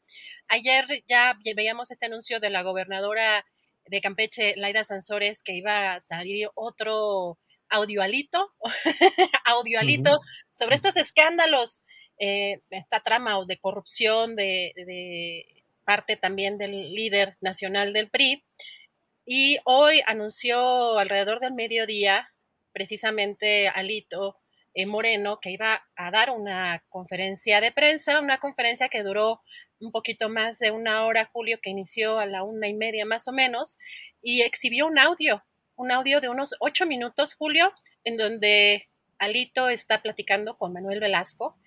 Ayer 0.47 0.85
ya 1.07 1.37
veíamos 1.55 1.89
este 1.89 2.07
anuncio 2.07 2.39
de 2.39 2.49
la 2.49 2.63
gobernadora 2.63 3.45
de 3.85 4.01
Campeche, 4.01 4.55
Laida 4.57 4.83
Sansores, 4.83 5.41
que 5.41 5.53
iba 5.53 5.93
a 5.93 6.01
salir 6.01 6.49
otro 6.55 7.39
audioalito, 7.69 8.53
audioalito 9.45 10.19
sobre 10.51 10.75
estos 10.75 10.97
escándalos, 10.97 11.83
eh, 12.19 12.61
esta 12.69 13.01
trama 13.01 13.37
de 13.45 13.57
corrupción, 13.57 14.35
de, 14.35 15.45
parte 15.85 16.17
también 16.17 16.57
del 16.57 16.93
líder 16.93 17.37
nacional 17.41 17.93
del 17.93 18.09
PRI. 18.09 18.43
Y 19.25 19.59
hoy 19.65 20.01
anunció 20.05 20.97
alrededor 20.97 21.39
del 21.39 21.53
mediodía, 21.53 22.29
precisamente 22.73 23.69
Alito 23.69 24.37
Moreno, 24.83 25.39
que 25.39 25.51
iba 25.51 25.85
a 25.95 26.11
dar 26.11 26.31
una 26.31 26.83
conferencia 26.89 27.61
de 27.61 27.71
prensa, 27.71 28.19
una 28.19 28.39
conferencia 28.39 28.89
que 28.89 29.03
duró 29.03 29.41
un 29.79 29.91
poquito 29.91 30.27
más 30.27 30.59
de 30.59 30.71
una 30.71 31.05
hora, 31.05 31.29
Julio, 31.31 31.59
que 31.61 31.69
inició 31.69 32.19
a 32.19 32.25
la 32.25 32.43
una 32.43 32.67
y 32.67 32.73
media 32.73 33.05
más 33.05 33.27
o 33.29 33.31
menos, 33.31 33.77
y 34.21 34.41
exhibió 34.41 34.87
un 34.87 34.99
audio, 34.99 35.43
un 35.75 35.91
audio 35.91 36.19
de 36.19 36.27
unos 36.27 36.55
ocho 36.59 36.85
minutos, 36.85 37.35
Julio, 37.35 37.71
en 38.03 38.17
donde 38.17 38.89
Alito 39.17 39.69
está 39.69 40.01
platicando 40.01 40.57
con 40.57 40.73
Manuel 40.73 40.99
Velasco 40.99 41.57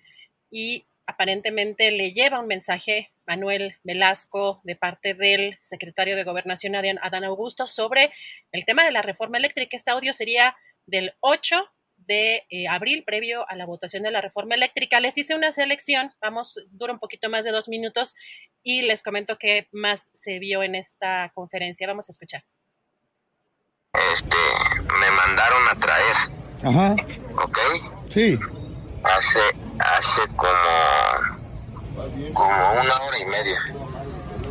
y 0.51 0.85
aparentemente 1.05 1.89
le 1.91 2.13
lleva 2.13 2.39
un 2.39 2.47
mensaje 2.47 3.11
Manuel 3.25 3.75
Velasco 3.83 4.61
de 4.63 4.75
parte 4.75 5.13
del 5.13 5.57
secretario 5.63 6.15
de 6.15 6.23
Gobernación 6.23 6.75
Adán 6.75 7.23
Augusto 7.23 7.65
sobre 7.65 8.11
el 8.51 8.65
tema 8.65 8.83
de 8.83 8.91
la 8.91 9.01
reforma 9.01 9.37
eléctrica. 9.37 9.75
Este 9.75 9.91
audio 9.91 10.13
sería 10.13 10.55
del 10.85 11.13
8 11.19 11.67
de 12.09 12.43
eh, 12.49 12.67
abril, 12.67 13.03
previo 13.05 13.47
a 13.47 13.55
la 13.55 13.67
votación 13.67 14.01
de 14.01 14.09
la 14.09 14.19
reforma 14.19 14.55
eléctrica. 14.55 14.99
Les 14.99 15.15
hice 15.15 15.35
una 15.35 15.51
selección, 15.51 16.11
vamos, 16.19 16.59
dura 16.71 16.91
un 16.91 16.99
poquito 16.99 17.29
más 17.29 17.45
de 17.45 17.51
dos 17.51 17.69
minutos 17.69 18.15
y 18.63 18.81
les 18.81 19.03
comento 19.03 19.37
qué 19.37 19.67
más 19.71 20.09
se 20.15 20.39
vio 20.39 20.63
en 20.63 20.73
esta 20.73 21.31
conferencia. 21.35 21.85
Vamos 21.87 22.09
a 22.09 22.11
escuchar. 22.11 22.43
Este, 24.13 24.35
me 24.99 25.11
mandaron 25.11 25.67
a 25.69 25.75
traer. 25.75 26.15
Ajá. 26.63 26.95
¿Ok? 27.43 27.57
Sí. 28.07 28.39
Hace, 29.03 29.39
hace 29.79 30.21
como, 30.35 32.33
como 32.33 32.71
una 32.71 33.01
hora 33.03 33.19
y 33.19 33.25
media. 33.25 33.59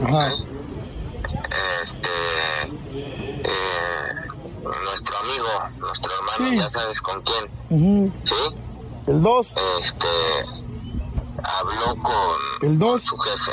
Ajá. 0.07 0.33
Este, 1.83 2.09
eh, 3.45 4.08
nuestro 4.63 5.19
amigo, 5.19 5.49
nuestro 5.79 6.11
hermano, 6.15 6.55
ya 6.55 6.71
sabes 6.71 7.01
con 7.01 7.23
quién. 7.23 8.13
¿Sí? 8.25 8.35
El 9.07 9.23
2. 9.23 9.55
Este, 9.81 10.09
habló 11.43 11.97
con, 12.03 12.37
¿El 12.63 12.79
dos? 12.79 13.03
su 13.03 13.17
jefe. 13.19 13.53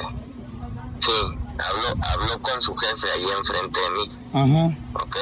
Sí, 0.99 1.11
habló, 1.59 2.05
habló 2.05 2.39
con 2.41 2.61
su 2.61 2.75
jefe 2.75 3.11
ahí 3.11 3.25
enfrente 3.37 3.79
de 3.79 3.89
mí. 3.91 4.11
Ajá. 4.33 4.77
¿Ok? 4.93 5.15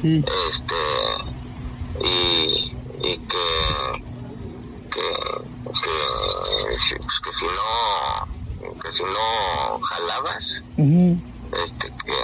Sí. 0.00 0.24
Este, 0.50 2.04
y, 2.06 2.76
y 3.02 3.18
que, 3.18 4.02
que, 4.90 5.00
que, 5.64 5.96
pues 6.68 7.20
que 7.24 7.32
si 7.32 7.44
no, 7.46 8.72
que 8.82 8.92
si 8.92 9.02
no 9.04 9.80
jalabas, 9.80 10.62
este, 10.76 11.92
que, 12.04 12.16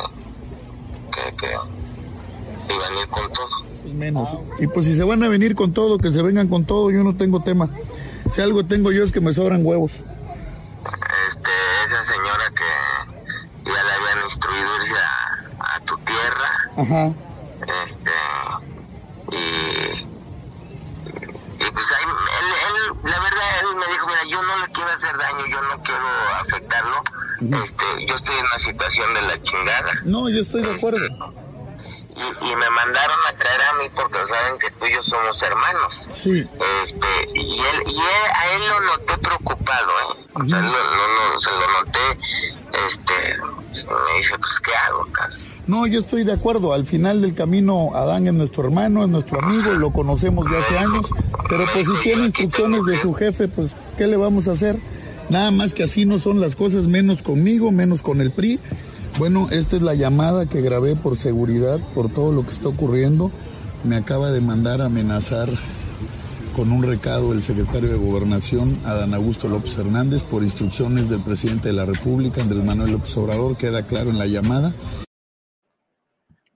que, 1.12 1.36
que 1.36 1.56
iban 2.74 2.96
a 2.96 3.00
ir 3.00 3.08
con 3.08 3.32
todo. 3.32 3.48
Menos. 3.94 4.28
Y 4.58 4.66
pues 4.66 4.86
si 4.86 4.94
se 4.94 5.04
van 5.04 5.22
a 5.22 5.28
venir 5.28 5.54
con 5.54 5.72
todo, 5.72 5.98
que 5.98 6.10
se 6.10 6.22
vengan 6.22 6.48
con 6.48 6.64
todo, 6.64 6.90
yo 6.90 7.02
no 7.02 7.16
tengo 7.16 7.40
tema. 7.42 7.68
Si 8.30 8.40
algo 8.42 8.64
tengo 8.64 8.92
yo 8.92 9.04
es 9.04 9.12
que 9.12 9.20
me 9.20 9.32
sobran 9.32 9.64
huevos. 9.64 9.92
Este, 9.92 11.50
esa 11.86 12.04
señora 12.12 12.44
que 12.54 13.70
ya 13.70 13.82
le 13.82 13.92
habían 13.92 14.24
instruido 14.24 14.76
irse 14.82 14.94
a, 14.96 15.74
a 15.76 15.80
tu 15.80 15.96
tierra, 15.98 16.50
Ajá. 16.76 17.06
este, 17.86 18.10
y, 19.32 20.06
y 21.64 21.70
pues 21.70 21.86
ahí, 21.96 22.04
él, 22.04 22.48
él, 22.66 23.10
la 23.10 23.18
verdad, 23.18 23.48
él 23.60 23.76
me 23.78 23.92
dijo, 23.92 24.06
mira, 24.06 24.24
yo 24.30 24.42
no 24.42 24.56
le 24.58 24.72
quiero 24.72 24.90
hacer 24.90 25.16
daño, 25.18 25.46
yo 25.50 25.62
no 25.62 25.82
quiero 25.82 26.08
afectarlo, 26.40 27.02
este, 27.64 28.06
yo 28.06 28.14
estoy 28.14 28.36
en 28.36 28.44
una 28.46 28.58
situación 28.58 29.14
de 29.14 29.22
la 29.22 29.42
chingada. 29.42 29.92
No, 30.04 30.28
yo 30.28 30.40
estoy 30.40 30.62
de 30.62 30.74
acuerdo. 30.74 30.98
Y, 32.18 32.44
y 32.46 32.56
me 32.56 32.68
mandaron 32.70 33.16
a 33.28 33.32
traer 33.38 33.60
a 33.62 33.72
mí 33.74 33.84
porque 33.94 34.18
saben 34.26 34.58
que 34.58 34.70
tú 34.72 34.86
y 34.86 34.92
yo 34.92 35.02
somos 35.04 35.40
hermanos. 35.42 36.08
Sí. 36.10 36.40
Este, 36.82 37.38
y 37.38 37.60
él, 37.60 37.82
y 37.86 37.94
él, 37.96 38.24
a 38.34 38.52
él 38.54 38.62
lo 38.68 38.80
noté 38.80 39.18
preocupado, 39.18 39.88
¿eh? 39.88 40.26
O 40.34 40.44
sea, 40.48 40.58
lo, 40.60 40.72
lo- 40.72 41.32
lo- 41.32 41.40
se 41.40 41.50
lo 41.50 41.80
noté, 41.80 42.20
este, 42.88 43.36
me 43.84 44.16
dice, 44.18 44.36
pues, 44.38 44.52
¿qué 44.64 44.74
hago, 44.74 45.06
cara? 45.12 45.32
No, 45.68 45.86
yo 45.86 46.00
estoy 46.00 46.24
de 46.24 46.32
acuerdo. 46.32 46.72
Al 46.72 46.86
final 46.86 47.20
del 47.22 47.34
camino, 47.34 47.90
Adán 47.94 48.26
es 48.26 48.32
nuestro 48.32 48.64
hermano, 48.64 49.02
es 49.02 49.08
nuestro 49.10 49.38
amigo, 49.42 49.72
lo 49.74 49.90
conocemos 49.92 50.50
de 50.50 50.56
hace 50.58 50.78
años. 50.78 51.06
Pero 51.48 51.66
pues 51.72 51.86
si 51.86 52.02
tiene 52.02 52.24
instrucciones 52.24 52.84
de 52.84 53.00
su 53.00 53.12
jefe, 53.14 53.48
pues, 53.48 53.72
¿qué 53.96 54.06
le 54.06 54.16
vamos 54.16 54.48
a 54.48 54.52
hacer? 54.52 54.78
Nada 55.28 55.50
más 55.50 55.74
que 55.74 55.84
así 55.84 56.06
no 56.06 56.18
son 56.18 56.40
las 56.40 56.56
cosas, 56.56 56.84
menos 56.84 57.20
conmigo, 57.22 57.70
menos 57.70 58.00
con 58.00 58.22
el 58.22 58.30
PRI. 58.30 58.58
Bueno, 59.16 59.48
esta 59.50 59.76
es 59.76 59.82
la 59.82 59.94
llamada 59.94 60.46
que 60.46 60.60
grabé 60.60 60.96
por 60.96 61.16
seguridad, 61.16 61.78
por 61.94 62.12
todo 62.12 62.32
lo 62.32 62.42
que 62.42 62.50
está 62.50 62.68
ocurriendo. 62.68 63.30
Me 63.84 63.96
acaba 63.96 64.30
de 64.30 64.40
mandar 64.40 64.82
amenazar 64.82 65.48
con 66.58 66.72
un 66.72 66.82
recado 66.82 67.32
el 67.32 67.42
secretario 67.44 67.88
de 67.88 67.96
Gobernación, 67.96 68.76
Adán 68.84 69.14
Augusto 69.14 69.46
López 69.46 69.78
Hernández, 69.78 70.24
por 70.24 70.42
instrucciones 70.42 71.08
del 71.08 71.22
presidente 71.22 71.68
de 71.68 71.74
la 71.74 71.84
República, 71.86 72.42
Andrés 72.42 72.64
Manuel 72.64 72.92
López 72.92 73.16
Obrador, 73.16 73.56
queda 73.56 73.86
claro 73.86 74.10
en 74.10 74.18
la 74.18 74.26
llamada. 74.26 74.74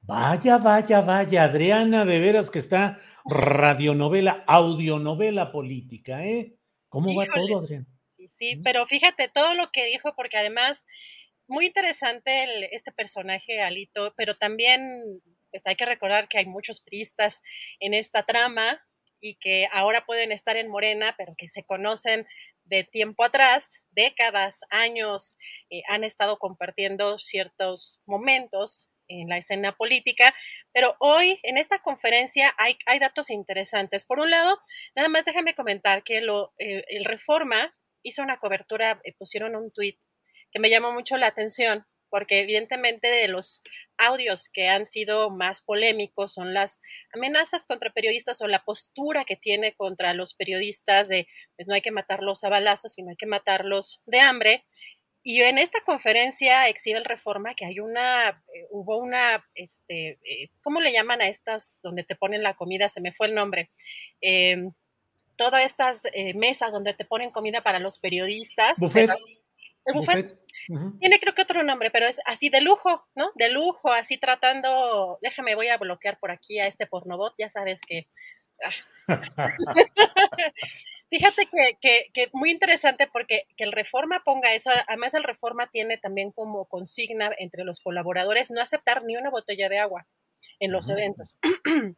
Vaya, 0.03 0.59
vaya, 0.59 1.01
vaya, 1.01 1.45
Adriana, 1.45 2.05
de 2.05 2.19
veras 2.19 2.51
que 2.51 2.59
está 2.59 2.99
radionovela, 3.25 4.43
audionovela 4.49 5.53
política, 5.53 6.27
¿eh? 6.27 6.57
¿Cómo 6.89 7.15
va 7.15 7.25
todo, 7.33 7.61
Adriana? 7.61 7.87
Sí, 8.17 8.27
sí, 8.27 8.61
pero 8.63 8.85
fíjate 8.87 9.31
todo 9.33 9.55
lo 9.55 9.71
que 9.73 9.87
dijo, 9.87 10.15
porque 10.17 10.37
además, 10.37 10.83
muy 11.47 11.67
interesante 11.67 12.45
el- 12.45 12.65
este 12.73 12.93
personaje, 12.93 13.61
Alito, 13.61 14.15
pero 14.17 14.37
también 14.37 15.21
pues 15.51 15.67
hay 15.67 15.77
que 15.77 15.85
recordar 15.87 16.29
que 16.29 16.39
hay 16.39 16.47
muchos 16.47 16.81
priistas 16.81 17.43
en 17.79 17.95
esta 17.95 18.25
trama 18.25 18.81
y 19.21 19.37
que 19.37 19.69
ahora 19.73 20.05
pueden 20.05 20.33
estar 20.33 20.57
en 20.57 20.69
Morena, 20.69 21.15
pero 21.17 21.35
que 21.37 21.49
se 21.49 21.63
conocen 21.65 22.27
de 22.65 22.85
tiempo 22.85 23.25
atrás, 23.25 23.69
décadas, 23.91 24.61
años, 24.71 25.37
eh, 25.71 25.83
han 25.89 26.05
estado 26.05 26.39
compartiendo 26.39 27.19
ciertos 27.19 28.01
momentos 28.07 28.91
en 29.09 29.29
la 29.29 29.37
escena 29.37 29.73
política, 29.73 30.35
pero 30.73 30.97
hoy 30.99 31.39
en 31.43 31.59
esta 31.59 31.81
conferencia 31.81 32.55
hay, 32.57 32.77
datos 32.99 33.31
interesantes. 33.31 34.05
Por 34.07 34.21
un 34.21 34.31
lado, 34.31 34.59
nada 34.95 35.09
más 35.09 35.25
déjame 35.25 35.55
comentar 35.55 36.03
que 36.03 36.21
lo, 36.21 36.55
eh, 36.59 36.85
el 36.89 37.05
Reforma 37.05 37.71
hizo 38.03 38.23
una 38.23 38.39
cobertura, 38.39 39.01
eh, 39.05 39.13
pusieron 39.19 39.55
un 39.55 39.71
tuit 39.71 39.99
que 40.53 40.61
me 40.61 40.71
llamó 40.71 40.93
mucho 40.93 41.17
la 41.17 41.27
atención, 41.29 41.87
porque 42.11 42.41
evidentemente 42.41 43.09
de 43.09 43.27
los 43.29 43.63
audios 43.97 44.51
que 44.51 44.69
han 44.69 44.87
sido 44.87 45.31
más 45.31 45.63
polémicos 45.63 46.35
son 46.35 46.53
las 46.53 46.79
amenazas 47.15 47.65
contra 47.65 47.91
periodistas 47.91 48.43
o 48.43 48.47
la 48.49 48.65
postura 48.65 49.25
que 49.25 49.37
tiene 49.37 49.73
contra 49.75 50.13
los 50.13 50.35
periodistas 50.35 51.09
de 51.09 51.27
pues, 51.57 51.67
no 51.67 51.75
hay 51.75 51.81
que 51.81 51.91
matarlos 51.91 52.45
a 52.45 52.51
balazos, 52.51 52.93
sino 52.93 53.11
hay 53.11 53.17
que 53.17 53.27
matarlos 53.27 54.03
de 54.05 54.21
hambre. 54.21 54.65
Y 55.25 55.41
en 55.41 55.57
esta 55.57 55.81
conferencia 55.83 56.69
exhibe 56.69 56.99
el 56.99 57.05
Reforma 57.05 57.55
que 57.55 57.65
hay 57.65 57.79
una, 57.79 58.31
eh, 58.53 58.67
hubo 58.71 58.99
una, 58.99 59.47
este, 59.55 60.19
eh, 60.25 60.51
¿cómo 60.63 60.81
le 60.81 60.93
llaman 60.93 61.23
a 61.23 61.29
estas 61.29 61.79
donde 61.83 62.03
te 62.03 62.17
ponen 62.17 62.43
la 62.43 62.55
comida? 62.55 62.89
Se 62.89 63.01
me 63.01 63.13
fue 63.13 63.29
el 63.29 63.35
nombre. 63.35 63.71
Eh, 64.21 64.69
todas 65.37 65.65
estas 65.65 66.01
eh, 66.13 66.35
mesas 66.35 66.73
donde 66.73 66.93
te 66.93 67.05
ponen 67.05 67.31
comida 67.31 67.63
para 67.63 67.79
los 67.79 67.99
periodistas. 67.99 68.79
Buffet. 68.79 69.07
pero- 69.07 69.19
el 69.85 69.95
buffet, 69.95 70.39
tiene 71.01 71.19
creo 71.19 71.35
que 71.35 71.43
otro 71.43 71.63
nombre, 71.63 71.91
pero 71.91 72.07
es 72.07 72.19
así 72.25 72.49
de 72.49 72.61
lujo, 72.61 73.05
¿no? 73.15 73.31
De 73.35 73.51
lujo, 73.51 73.93
así 73.93 74.19
tratando, 74.19 75.19
déjame, 75.23 75.55
voy 75.55 75.69
a 75.69 75.79
bloquear 75.79 76.19
por 76.19 76.31
aquí 76.31 76.59
a 76.59 76.67
este 76.67 76.87
pornobot, 76.87 77.35
ya 77.39 77.49
sabes 77.49 77.81
que... 77.87 78.09
ah. 78.65 78.71
Fíjate 81.11 81.45
que, 81.45 81.77
que, 81.83 82.07
que 82.15 82.31
muy 82.33 82.51
interesante 82.51 83.07
porque 83.07 83.43
que 83.59 83.65
el 83.65 83.73
Reforma 83.73 84.23
ponga 84.25 84.55
eso, 84.55 84.71
además 84.89 85.13
el 85.13 85.25
Reforma 85.25 85.67
tiene 85.67 85.99
también 85.99 86.33
como 86.33 86.65
consigna 86.65 87.31
entre 87.39 87.65
los 87.65 87.81
colaboradores 87.81 88.51
no 88.51 88.63
aceptar 88.63 89.05
ni 89.05 89.17
una 89.17 89.29
botella 89.29 89.69
de 89.69 89.79
agua 89.79 90.07
en 90.59 90.73
los 90.73 90.89
eventos. 90.89 91.37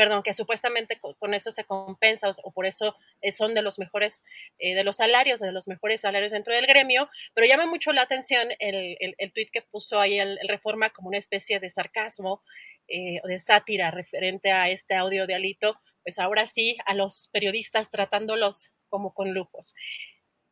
Perdón, 0.00 0.22
que 0.22 0.32
supuestamente 0.32 0.98
con, 0.98 1.34
eso 1.34 1.50
se 1.50 1.64
compensa 1.64 2.30
o, 2.42 2.52
por 2.52 2.64
eso 2.64 2.96
eh, 3.20 3.32
son 3.32 3.52
de 3.52 3.60
los 3.60 3.78
mejores, 3.78 4.22
eh, 4.58 4.74
de 4.74 4.82
los 4.82 4.96
salarios, 4.96 5.40
de 5.40 5.52
los 5.52 5.68
mejores 5.68 6.00
salarios 6.00 6.32
dentro 6.32 6.54
del 6.54 6.66
gremio, 6.66 7.10
pero 7.34 7.46
llama 7.46 7.66
mucho 7.66 7.92
la 7.92 8.00
atención 8.00 8.48
el, 8.60 8.96
el, 8.98 9.14
el 9.18 9.32
tuit 9.34 9.50
que 9.50 9.60
puso 9.60 10.00
ahí 10.00 10.18
el, 10.18 10.38
Reforma 10.48 10.88
como 10.88 11.08
una 11.08 11.18
especie 11.18 11.60
de 11.60 11.68
sarcasmo 11.68 12.42
eh, 12.88 13.20
o 13.22 13.28
de 13.28 13.40
sátira 13.40 13.90
referente 13.90 14.50
a 14.50 14.70
este 14.70 14.94
audio 14.94 15.26
de 15.26 15.34
Alito, 15.34 15.78
pues 16.02 16.18
ahora 16.18 16.46
sí 16.46 16.78
a 16.86 16.94
los 16.94 17.28
periodistas 17.30 17.90
tratándolos 17.90 18.70
como 18.88 19.12
con 19.12 19.34
lujos. 19.34 19.74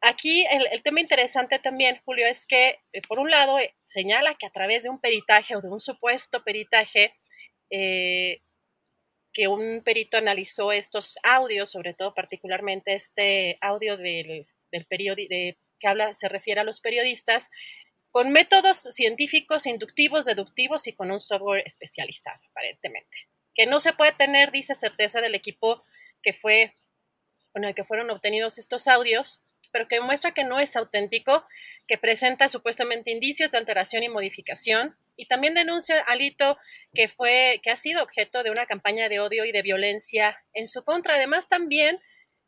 Aquí 0.03 0.45
el, 0.51 0.83
tema 0.83 1.01
interesante 1.01 1.59
también, 1.59 2.03
Julio, 2.05 2.27
es 2.27 2.45
que 2.45 2.81
por 3.09 3.19
un 3.19 3.31
lado 3.31 3.57
señala 3.87 4.35
que 4.35 4.47
a 4.47 4.51
través 4.51 4.83
de 4.83 4.91
un 4.91 5.01
peritaje 5.01 5.57
o 5.57 5.63
de 5.63 5.71
un 5.71 5.81
supuesto 5.81 6.45
peritaje, 6.45 7.15
eh, 7.71 8.43
que 9.39 9.47
un 9.47 9.83
perito 9.85 10.17
analizó 10.17 10.73
estos 10.73 11.17
audios, 11.23 11.71
sobre 11.71 11.95
todo 11.95 12.13
particularmente 12.13 12.97
este 12.97 13.57
audio 13.61 13.97
del, 13.97 14.49
del 14.73 14.87
de, 14.91 15.57
que 15.79 15.87
habla, 15.87 16.13
se 16.13 16.29
refiere 16.29 16.61
a 16.61 16.65
los 16.65 16.81
periodistas, 16.81 17.49
con 18.11 18.33
métodos 18.33 18.79
científicos, 18.91 19.67
inductivos, 19.67 20.25
deductivos 20.25 20.89
y 20.89 20.93
con 20.93 21.13
un 21.13 21.21
software 21.21 21.63
especializado, 21.65 22.41
aparentemente. 22.51 23.17
Que 23.55 23.67
no 23.67 23.79
se 23.79 23.93
puede 23.93 24.11
tener, 24.11 24.51
dice, 24.51 24.75
certeza 24.75 25.21
del 25.21 25.37
equipo 25.37 25.85
que 26.21 26.33
fue 26.33 26.75
con 27.53 27.63
el 27.63 27.77
que 27.77 27.85
fueron 27.85 28.11
obtenidos 28.11 28.59
estos 28.59 28.89
audios, 28.89 29.41
pero 29.71 29.87
que 29.87 30.01
muestra 30.01 30.35
que 30.35 30.43
no 30.43 30.59
es 30.59 30.75
auténtico, 30.75 31.47
que 31.87 31.97
presenta 31.97 32.49
supuestamente 32.49 33.13
indicios 33.13 33.53
de 33.53 33.59
alteración 33.59 34.03
y 34.03 34.09
modificación, 34.09 34.97
y 35.19 35.27
también 35.27 35.53
denuncia 35.53 36.01
Alito 36.01 36.57
que 36.95 37.09
fue 37.09 37.61
que 37.65 37.71
ha 37.71 37.77
sido 37.77 38.05
objeto 38.05 38.45
de 38.45 38.53
una 38.53 38.67
campaña 38.67 39.09
de 39.09 39.19
odio 39.19 39.45
y 39.45 39.51
de 39.51 39.63
violencia 39.63 40.41
en 40.55 40.69
su 40.69 40.85
contra. 40.85 41.17
Además, 41.17 41.49
también 41.49 42.01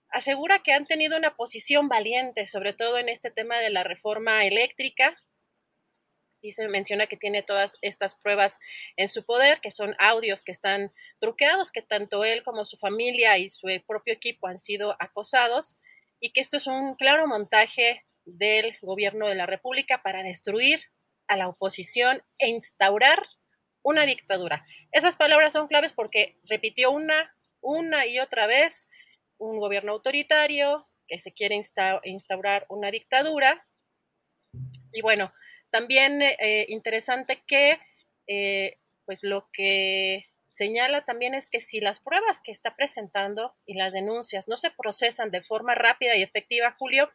asegura 0.09 0.63
que 0.63 0.73
han 0.73 0.87
tenido 0.87 1.19
una 1.19 1.35
posición 1.35 1.89
valiente, 1.89 2.47
sobre 2.47 2.73
todo 2.73 2.99
en 2.99 3.09
este 3.09 3.33
tema 3.33 3.59
de 3.59 3.71
la 3.71 3.83
reforma 3.83 4.45
eléctrica. 4.45 5.21
Y 6.41 6.53
se 6.53 6.69
menciona 6.69 7.09
que 7.09 7.17
tiene 7.17 7.43
todas 7.43 7.77
estas 7.83 8.15
pruebas 8.15 8.61
en 8.97 9.09
su 9.09 9.27
poder, 9.27 9.61
que 9.61 9.73
son 9.73 9.97
audios 9.99 10.45
que 10.45 10.53
están 10.53 10.93
truqueados, 11.19 11.73
que 11.73 11.83
tanto 11.83 12.25
él 12.25 12.45
como 12.45 12.65
su 12.65 12.79
familia 12.79 13.37
y 13.37 13.51
su 13.51 13.67
propio 13.85 14.15
equipo 14.15 14.47
han 14.47 14.61
sido 14.61 14.95
acosados, 15.01 15.77
y 16.21 16.33
que 16.33 16.41
esto 16.41 16.59
es 16.59 16.69
un 16.69 16.95
claro 16.95 17.27
montaje 17.27 18.05
del 18.25 18.79
gobierno 18.81 19.29
de 19.29 19.35
la 19.35 19.47
República 19.47 20.03
para 20.03 20.23
destruir 20.23 20.81
a 21.31 21.36
la 21.36 21.48
oposición 21.48 22.23
e 22.39 22.48
instaurar 22.48 23.23
una 23.82 24.05
dictadura. 24.05 24.66
Esas 24.93 25.16
palabras 25.16 25.52
son 25.52 25.69
claves 25.69 25.93
porque 25.93 26.36
repitió 26.44 26.90
una, 26.90 27.35
una 27.62 28.07
y 28.07 28.19
otra 28.19 28.47
vez 28.47 28.89
un 29.39 29.59
gobierno 29.59 29.93
autoritario, 29.93 30.89
que 31.07 31.20
se 31.20 31.32
quiere 31.32 31.55
instaurar 32.05 32.66
una 32.69 32.90
dictadura. 32.90 33.66
Y 34.93 35.02
bueno, 35.02 35.32
también 35.70 36.20
eh, 36.20 36.66
interesante 36.69 37.43
que 37.47 37.78
eh, 38.27 38.78
pues 39.07 39.23
lo 39.23 39.48
que 39.52 40.27
señala 40.51 41.05
también 41.05 41.35
es 41.35 41.48
que 41.48 41.61
si 41.61 41.81
las 41.81 42.01
pruebas 42.01 42.40
que 42.43 42.52
está 42.52 42.74
presentando 42.77 43.55
y 43.66 43.74
las 43.74 43.93
denuncias 43.93 44.48
no 44.48 44.57
se 44.57 44.70
procesan 44.73 45.31
de 45.31 45.43
forma 45.43 45.74
rápida 45.74 46.16
y 46.16 46.23
efectiva, 46.23 46.74
Julio, 46.78 47.09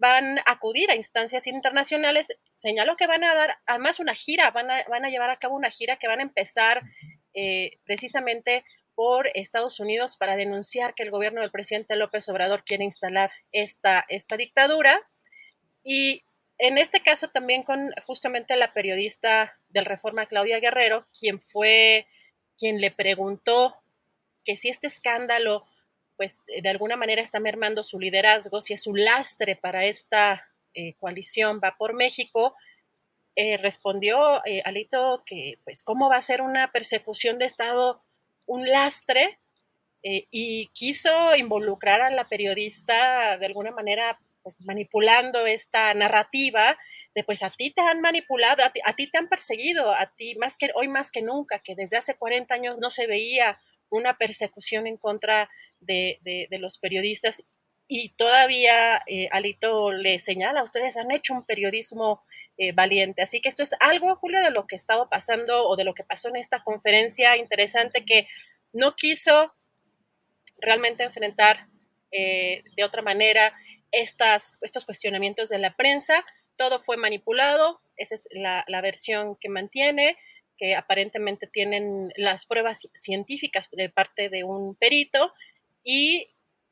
van 0.00 0.38
a 0.38 0.42
acudir 0.46 0.90
a 0.90 0.96
instancias 0.96 1.46
internacionales. 1.46 2.26
Señaló 2.56 2.96
que 2.96 3.06
van 3.06 3.22
a 3.22 3.34
dar 3.34 3.58
además 3.66 4.00
una 4.00 4.14
gira, 4.14 4.50
van 4.50 4.70
a, 4.70 4.82
van 4.88 5.04
a 5.04 5.10
llevar 5.10 5.30
a 5.30 5.36
cabo 5.36 5.54
una 5.54 5.70
gira 5.70 5.96
que 5.96 6.08
van 6.08 6.20
a 6.20 6.24
empezar 6.24 6.82
eh, 7.34 7.78
precisamente 7.84 8.64
por 8.94 9.28
Estados 9.34 9.78
Unidos 9.78 10.16
para 10.16 10.36
denunciar 10.36 10.94
que 10.94 11.02
el 11.02 11.10
gobierno 11.10 11.42
del 11.42 11.50
presidente 11.50 11.96
López 11.96 12.28
Obrador 12.28 12.64
quiere 12.64 12.84
instalar 12.84 13.30
esta, 13.52 14.04
esta 14.08 14.36
dictadura. 14.36 15.00
Y 15.84 16.22
en 16.58 16.78
este 16.78 17.00
caso 17.00 17.28
también 17.28 17.62
con 17.62 17.92
justamente 18.06 18.56
la 18.56 18.72
periodista 18.72 19.56
del 19.68 19.84
Reforma, 19.84 20.26
Claudia 20.26 20.60
Guerrero, 20.60 21.06
quien 21.18 21.40
fue 21.40 22.06
quien 22.58 22.80
le 22.80 22.90
preguntó 22.90 23.76
que 24.44 24.56
si 24.56 24.68
este 24.68 24.86
escándalo, 24.86 25.66
pues 26.20 26.42
de 26.46 26.68
alguna 26.68 26.96
manera 26.96 27.22
está 27.22 27.40
mermando 27.40 27.82
su 27.82 27.98
liderazgo, 27.98 28.60
si 28.60 28.74
es 28.74 28.86
un 28.86 29.02
lastre 29.02 29.56
para 29.56 29.86
esta 29.86 30.46
eh, 30.74 30.92
coalición 31.00 31.62
Va 31.64 31.76
por 31.78 31.94
México, 31.94 32.54
eh, 33.36 33.56
respondió 33.56 34.44
eh, 34.44 34.60
Alito 34.66 35.22
que, 35.24 35.54
pues, 35.64 35.82
¿cómo 35.82 36.10
va 36.10 36.16
a 36.16 36.22
ser 36.22 36.42
una 36.42 36.72
persecución 36.72 37.38
de 37.38 37.46
Estado 37.46 38.02
un 38.44 38.68
lastre 38.68 39.38
eh, 40.02 40.26
y 40.30 40.66
quiso 40.74 41.34
involucrar 41.36 42.02
a 42.02 42.10
la 42.10 42.28
periodista 42.28 43.38
de 43.38 43.46
alguna 43.46 43.70
manera 43.70 44.20
pues, 44.42 44.60
manipulando 44.60 45.46
esta 45.46 45.94
narrativa 45.94 46.76
de 47.14 47.24
pues 47.24 47.42
a 47.42 47.48
ti 47.48 47.70
te 47.70 47.80
han 47.80 48.02
manipulado, 48.02 48.62
a 48.62 48.92
ti, 48.92 49.10
te 49.10 49.16
han 49.16 49.30
perseguido, 49.30 49.90
a 49.90 50.04
ti 50.18 50.34
más 50.34 50.58
que 50.58 50.68
hoy 50.74 50.88
más 50.88 51.10
que 51.10 51.22
nunca, 51.22 51.60
que 51.60 51.74
desde 51.74 51.96
hace 51.96 52.14
40 52.14 52.52
años 52.52 52.78
no 52.78 52.90
se 52.90 53.06
veía 53.06 53.58
una 53.88 54.18
persecución 54.18 54.86
en 54.86 54.98
contra 54.98 55.48
de, 55.48 55.48
los 55.80 56.78
periodistas 56.78 57.42
y 57.92 58.10
todavía 58.10 59.02
eh, 59.08 59.28
Alito 59.32 59.90
le 59.90 60.20
señala, 60.20 60.62
ustedes 60.62 60.96
han 60.96 61.10
hecho 61.10 61.34
un 61.34 61.44
periodismo 61.44 62.22
eh, 62.56 62.70
valiente. 62.70 63.20
Así 63.20 63.40
que 63.40 63.48
esto 63.48 63.64
es 63.64 63.74
algo, 63.80 64.14
Julio, 64.14 64.40
de 64.42 64.52
lo 64.52 64.64
que 64.68 64.76
estaba 64.76 65.08
pasando 65.08 65.66
o 65.66 65.74
de 65.74 65.82
lo 65.82 65.92
que 65.92 66.04
pasó 66.04 66.28
en 66.28 66.36
esta 66.36 66.62
conferencia 66.62 67.36
interesante 67.36 68.04
que 68.04 68.28
no 68.72 68.94
quiso 68.94 69.52
realmente 70.58 71.02
enfrentar 71.02 71.66
eh, 72.12 72.62
de 72.76 72.84
otra 72.84 73.02
manera 73.02 73.52
estas, 73.90 74.58
estos 74.62 74.84
cuestionamientos 74.84 75.48
de 75.48 75.58
la 75.58 75.74
prensa. 75.74 76.24
Todo 76.54 76.84
fue 76.84 76.96
manipulado, 76.96 77.80
esa 77.96 78.14
es 78.14 78.28
la, 78.30 78.64
la 78.68 78.82
versión 78.82 79.34
que 79.34 79.48
mantiene 79.48 80.16
que 80.56 80.76
aparentemente 80.76 81.48
tienen 81.48 82.12
las 82.16 82.44
pruebas 82.44 82.86
científicas 82.94 83.68
de 83.72 83.88
parte 83.88 84.28
de 84.28 84.44
un 84.44 84.76
perito 84.76 85.32
y 85.84 86.28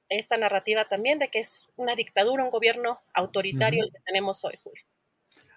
esta 0.08 0.36
narrativa 0.36 0.86
también 0.88 1.18
de 1.18 1.28
que 1.28 1.40
es 1.40 1.66
una 1.76 1.94
dictadura, 1.94 2.44
un 2.44 2.50
gobierno 2.50 3.00
autoritario 3.12 3.84
el 3.84 3.92
que 3.92 4.00
tenemos 4.04 4.44
hoy, 4.44 4.54
Julio. 4.62 4.82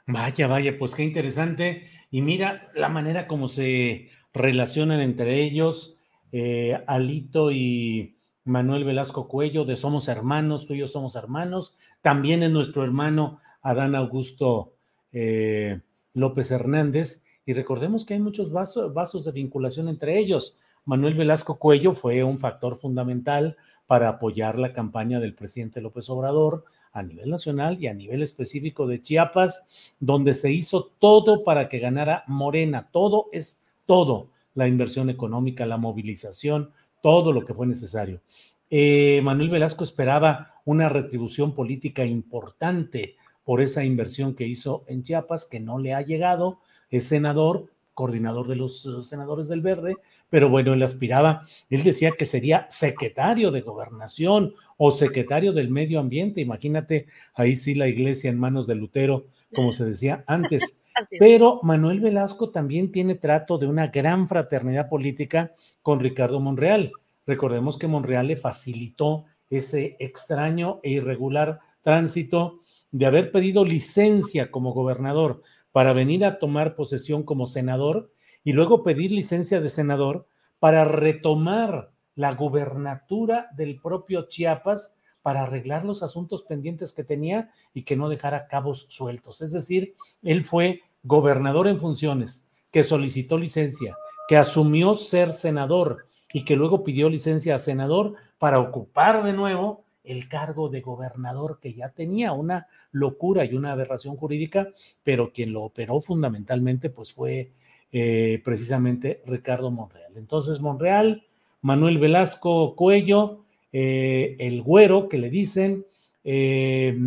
Vaya, 0.08 0.48
vaya, 0.48 0.78
pues 0.78 0.96
qué 0.96 1.04
interesante. 1.04 1.88
Y 2.10 2.22
mira 2.22 2.70
la 2.76 2.90
manera 2.90 3.28
como 3.28 3.48
se 3.48 4.10
relacionan 4.34 5.00
entre 5.00 5.42
ellos, 5.42 5.98
eh, 6.32 6.84
Alito 6.88 7.52
y 7.52 8.18
Manuel 8.44 8.84
Velasco 8.84 9.28
Cuello, 9.28 9.66
de 9.66 9.76
Somos 9.76 10.08
Hermanos, 10.08 10.68
tú 10.68 10.74
y 10.74 10.80
yo 10.80 10.88
somos 10.88 11.16
hermanos. 11.16 11.78
También 12.02 12.44
es 12.44 12.50
nuestro 12.50 12.84
hermano 12.84 13.40
Adán 13.62 13.96
Augusto 13.96 14.74
eh, 15.12 15.80
López 16.14 16.52
Hernández. 16.52 17.26
Y 17.46 17.54
recordemos 17.54 18.06
que 18.06 18.16
hay 18.16 18.20
muchos 18.20 18.52
vasos, 18.52 18.94
vasos 18.94 19.24
de 19.24 19.32
vinculación 19.32 19.88
entre 19.88 20.18
ellos. 20.18 20.58
Manuel 20.86 21.14
Velasco 21.14 21.60
Cuello 21.60 21.94
fue 21.94 22.24
un 22.24 22.40
factor 22.40 22.76
fundamental 22.76 23.58
para 23.86 24.10
apoyar 24.10 24.58
la 24.58 24.74
campaña 24.74 25.20
del 25.20 25.36
presidente 25.36 25.82
López 25.82 26.10
Obrador 26.10 26.66
a 26.92 27.04
nivel 27.04 27.30
nacional 27.30 27.78
y 27.80 27.88
a 27.88 27.94
nivel 27.94 28.22
específico 28.24 28.88
de 28.88 29.02
Chiapas, 29.02 29.94
donde 30.00 30.34
se 30.34 30.52
hizo 30.52 30.92
todo 31.00 31.44
para 31.44 31.70
que 31.70 31.80
ganara 31.80 32.24
Morena. 32.28 32.90
Todo 32.92 33.28
es 33.32 33.62
todo, 33.86 34.30
la 34.56 34.68
inversión 34.68 35.10
económica, 35.10 35.66
la 35.66 35.78
movilización, 35.78 36.72
todo 37.02 37.32
lo 37.32 37.46
que 37.46 37.54
fue 37.54 37.68
necesario. 37.68 38.22
Eh, 38.70 39.22
Manuel 39.24 39.50
Velasco 39.50 39.84
esperaba 39.84 40.56
una 40.66 40.90
retribución 40.90 41.54
política 41.54 42.06
importante 42.06 43.16
por 43.44 43.62
esa 43.62 43.84
inversión 43.84 44.36
que 44.36 44.48
hizo 44.48 44.84
en 44.88 45.04
Chiapas, 45.04 45.46
que 45.46 45.60
no 45.60 45.80
le 45.80 45.94
ha 45.94 46.02
llegado. 46.02 46.60
Es 46.90 47.06
senador, 47.06 47.68
coordinador 47.94 48.48
de 48.48 48.56
los 48.56 48.86
eh, 48.86 49.04
senadores 49.04 49.48
del 49.48 49.62
Verde, 49.62 49.96
pero 50.30 50.50
bueno, 50.50 50.74
él 50.74 50.84
aspiraba, 50.84 51.44
él 51.70 51.84
decía 51.84 52.12
que 52.12 52.26
sería 52.26 52.68
secretario 52.70 53.52
de 53.52 53.62
gobernación 53.62 54.54
o 54.78 54.92
secretario 54.92 55.54
del 55.54 55.70
medio 55.70 56.00
ambiente, 56.00 56.42
imagínate, 56.42 57.08
ahí 57.34 57.56
sí 57.56 57.76
la 57.76 57.88
iglesia 57.88 58.30
en 58.30 58.40
manos 58.40 58.68
de 58.68 58.76
Lutero, 58.76 59.26
como 59.54 59.72
se 59.72 59.86
decía 59.86 60.24
antes. 60.28 60.82
Pero 61.20 61.60
Manuel 61.64 62.00
Velasco 62.00 62.50
también 62.50 62.92
tiene 62.92 63.16
trato 63.16 63.58
de 63.58 63.68
una 63.68 63.88
gran 63.88 64.28
fraternidad 64.28 64.90
política 64.90 65.54
con 65.82 66.00
Ricardo 66.00 66.40
Monreal. 66.40 66.92
Recordemos 67.26 67.78
que 67.78 67.88
Monreal 67.88 68.28
le 68.28 68.38
facilitó 68.38 69.26
ese 69.50 69.96
extraño 70.00 70.80
e 70.84 70.92
irregular 70.92 71.60
tránsito 71.82 72.60
de 72.92 73.06
haber 73.06 73.32
pedido 73.32 73.66
licencia 73.66 74.52
como 74.52 74.74
gobernador 74.74 75.42
para 75.72 75.94
venir 75.94 76.26
a 76.26 76.40
tomar 76.40 76.76
posesión 76.76 77.24
como 77.24 77.48
senador 77.48 78.12
y 78.44 78.54
luego 78.54 78.84
pedir 78.84 79.12
licencia 79.12 79.62
de 79.62 79.70
senador 79.70 80.28
para 80.60 80.86
retomar 80.86 81.92
la 82.16 82.34
gubernatura 82.34 83.50
del 83.56 83.80
propio 83.80 84.28
Chiapas 84.28 84.98
para 85.22 85.44
arreglar 85.44 85.86
los 85.86 86.04
asuntos 86.04 86.44
pendientes 86.44 86.94
que 86.94 87.04
tenía 87.04 87.52
y 87.74 87.84
que 87.84 87.96
no 87.96 88.10
dejara 88.10 88.48
cabos 88.48 88.88
sueltos. 88.90 89.42
Es 89.42 89.52
decir, 89.52 89.94
él 90.24 90.44
fue 90.44 90.82
gobernador 91.04 91.68
en 91.68 91.80
funciones, 91.80 92.52
que 92.72 92.84
solicitó 92.84 93.38
licencia, 93.38 93.96
que 94.28 94.38
asumió 94.38 94.96
ser 94.96 95.32
senador 95.32 96.08
y 96.34 96.44
que 96.44 96.56
luego 96.56 96.84
pidió 96.84 97.10
licencia 97.10 97.56
a 97.56 97.60
senador 97.60 98.16
para 98.38 98.60
ocupar 98.60 99.24
de 99.24 99.34
nuevo 99.34 99.84
el 100.04 100.28
cargo 100.28 100.70
de 100.70 100.82
gobernador 100.82 101.60
que 101.62 101.74
ya 101.74 101.90
tenía 101.90 102.34
una 102.34 102.68
locura 102.92 103.46
y 103.46 103.54
una 103.54 103.72
aberración 103.72 104.16
jurídica, 104.16 104.70
pero 105.04 105.32
quien 105.32 105.54
lo 105.54 105.64
operó 105.64 106.00
fundamentalmente 106.00 106.90
pues 106.90 107.14
fue 107.14 107.52
eh, 107.92 108.42
precisamente 108.44 109.22
Ricardo 109.26 109.70
Monreal. 109.72 110.14
Entonces 110.16 110.60
Monreal, 110.60 111.24
Manuel 111.62 111.98
Velasco 111.98 112.76
Cuello, 112.76 113.44
eh, 113.72 114.36
el 114.40 114.62
güero 114.62 115.10
que 115.10 115.18
le 115.18 115.30
dicen, 115.30 115.86
eh, 116.24 116.98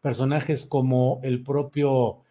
personajes 0.00 0.66
como 0.66 1.20
el 1.22 1.42
propio 1.42 2.22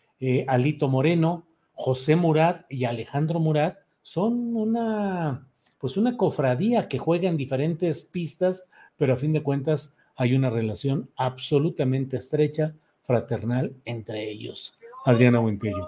Alito 0.48 0.88
Moreno, 0.88 1.46
José 1.74 2.16
Murat 2.16 2.66
y 2.70 2.86
Alejandro 2.86 3.40
Murat 3.40 3.78
son 4.02 4.56
una 4.56 5.46
pues 5.86 5.98
una 5.98 6.18
cofradía 6.18 6.88
que 6.88 6.98
juega 6.98 7.30
en 7.30 7.38
diferentes 7.38 8.06
pistas 8.06 8.70
pero 8.98 9.14
a 9.14 9.18
fin 9.18 9.34
de 9.34 9.44
cuentas 9.44 9.98
hay 10.16 10.34
una 10.34 10.50
relación 10.50 11.10
absolutamente 11.16 12.18
estrecha, 12.18 12.74
fraternal 13.04 13.74
entre 13.86 14.30
ellos. 14.30 14.80
Adriana 15.06 15.40
Buentello. 15.40 15.88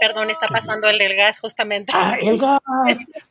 Perdón, 0.00 0.30
está 0.30 0.48
pasando 0.48 0.88
el 0.88 0.98
del 0.98 1.14
gas 1.14 1.38
justamente. 1.40 1.92
Ah, 1.94 2.16
el 2.20 2.38
gas. 2.38 2.58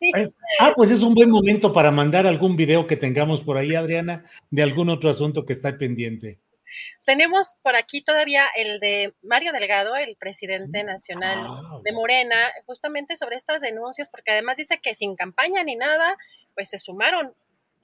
Eh, 0.01 0.29
ah, 0.59 0.73
pues 0.75 0.91
es 0.91 1.01
un 1.01 1.15
buen 1.15 1.31
momento 1.31 1.73
para 1.73 1.89
mandar 1.89 2.27
algún 2.27 2.55
video 2.55 2.85
que 2.85 2.95
tengamos 2.95 3.41
por 3.41 3.57
ahí, 3.57 3.73
Adriana, 3.73 4.23
de 4.51 4.61
algún 4.61 4.89
otro 4.89 5.09
asunto 5.09 5.45
que 5.45 5.53
está 5.53 5.75
pendiente. 5.77 6.39
Tenemos 7.05 7.51
por 7.63 7.75
aquí 7.75 8.01
todavía 8.01 8.45
el 8.55 8.79
de 8.79 9.15
Mario 9.23 9.51
Delgado, 9.51 9.95
el 9.95 10.15
presidente 10.15 10.83
nacional 10.83 11.39
ah, 11.41 11.79
de 11.83 11.91
Morena, 11.91 12.35
justamente 12.67 13.17
sobre 13.17 13.35
estas 13.35 13.61
denuncias, 13.61 14.07
porque 14.07 14.31
además 14.31 14.57
dice 14.57 14.79
que 14.79 14.93
sin 14.93 15.15
campaña 15.15 15.63
ni 15.63 15.75
nada, 15.75 16.17
pues 16.53 16.69
se 16.69 16.77
sumaron 16.77 17.33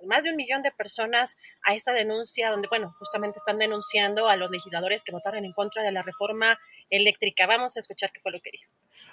más 0.03 0.23
de 0.23 0.31
un 0.31 0.35
millón 0.35 0.61
de 0.61 0.71
personas 0.71 1.37
a 1.63 1.73
esta 1.73 1.93
denuncia, 1.93 2.49
donde, 2.51 2.67
bueno, 2.67 2.95
justamente 2.99 3.39
están 3.39 3.57
denunciando 3.57 4.27
a 4.27 4.35
los 4.35 4.51
legisladores 4.51 5.03
que 5.03 5.11
votaron 5.11 5.45
en 5.45 5.53
contra 5.53 5.83
de 5.83 5.91
la 5.91 6.01
reforma 6.03 6.57
eléctrica. 6.89 7.47
Vamos 7.47 7.75
a 7.77 7.79
escuchar 7.79 8.11
qué 8.11 8.19
fue 8.21 8.31
lo 8.31 8.39
que 8.41 8.51
dijo. 8.51 8.71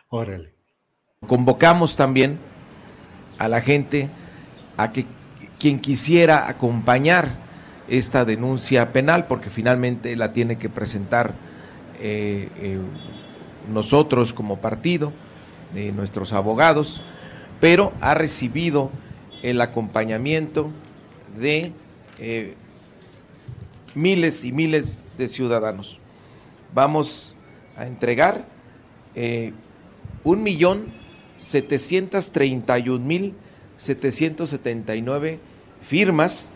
Órale. 0.09 0.53
Convocamos 1.27 1.97
también 1.97 2.39
a 3.39 3.49
la 3.49 3.61
gente 3.61 4.11
a 4.77 4.93
que 4.93 5.07
quien 5.59 5.81
quisiera 5.81 6.49
acompañar 6.49 7.37
esta 7.89 8.25
denuncia 8.25 8.93
penal, 8.93 9.27
porque 9.27 9.51
finalmente 9.51 10.17
la 10.17 10.33
tiene 10.33 10.59
que 10.59 10.69
presentar 10.69 11.35
eh, 12.01 12.49
eh, 12.57 12.79
nosotros 13.69 14.33
como 14.33 14.61
partido, 14.61 15.13
eh, 15.75 15.93
nuestros 15.93 16.33
abogados, 16.33 17.01
pero 17.61 17.93
ha 18.01 18.15
recibido 18.15 18.91
el 19.43 19.61
acompañamiento 19.61 20.71
de 21.39 21.73
eh, 22.19 22.55
miles 23.95 24.45
y 24.45 24.53
miles 24.53 25.03
de 25.19 25.29
ciudadanos. 25.29 25.99
Vamos 26.75 27.37
a 27.77 27.87
entregar 27.87 28.47
eh, 29.15 29.53
un 30.25 30.43
millón 30.43 30.93
setecientos 31.37 32.31
treinta 32.31 32.79
y 32.79 32.89
un 32.89 33.07
mil 33.07 33.35
setecientos 33.77 34.51
setenta 34.51 34.95
y 34.95 35.03
nueve 35.03 35.41
firmas 35.83 36.53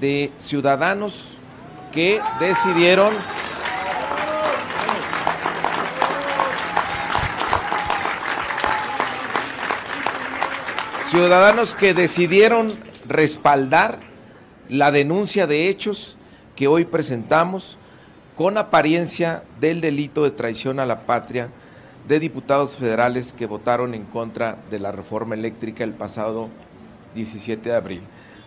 de 0.00 0.30
ciudadanos 0.38 1.34
que 1.92 2.20
decidieron 2.38 3.12
Ciudadanos 11.16 11.72
que 11.72 11.94
decidieron 11.94 12.74
respaldar 13.08 14.00
la 14.68 14.90
denuncia 14.90 15.46
de 15.46 15.70
hechos 15.70 16.18
que 16.54 16.68
hoy 16.68 16.84
presentamos 16.84 17.78
con 18.36 18.58
apariencia 18.58 19.42
del 19.58 19.80
delito 19.80 20.24
de 20.24 20.30
traición 20.30 20.78
a 20.78 20.84
la 20.84 21.06
patria 21.06 21.48
de 22.06 22.20
diputados 22.20 22.76
federales 22.76 23.32
que 23.32 23.46
votaron 23.46 23.94
en 23.94 24.04
contra 24.04 24.58
de 24.70 24.78
la 24.78 24.92
reforma 24.92 25.34
eléctrica 25.34 25.84
el 25.84 25.94
pasado 25.94 26.50
17 27.14 27.70
de 27.70 27.74
abril. 27.74 28.02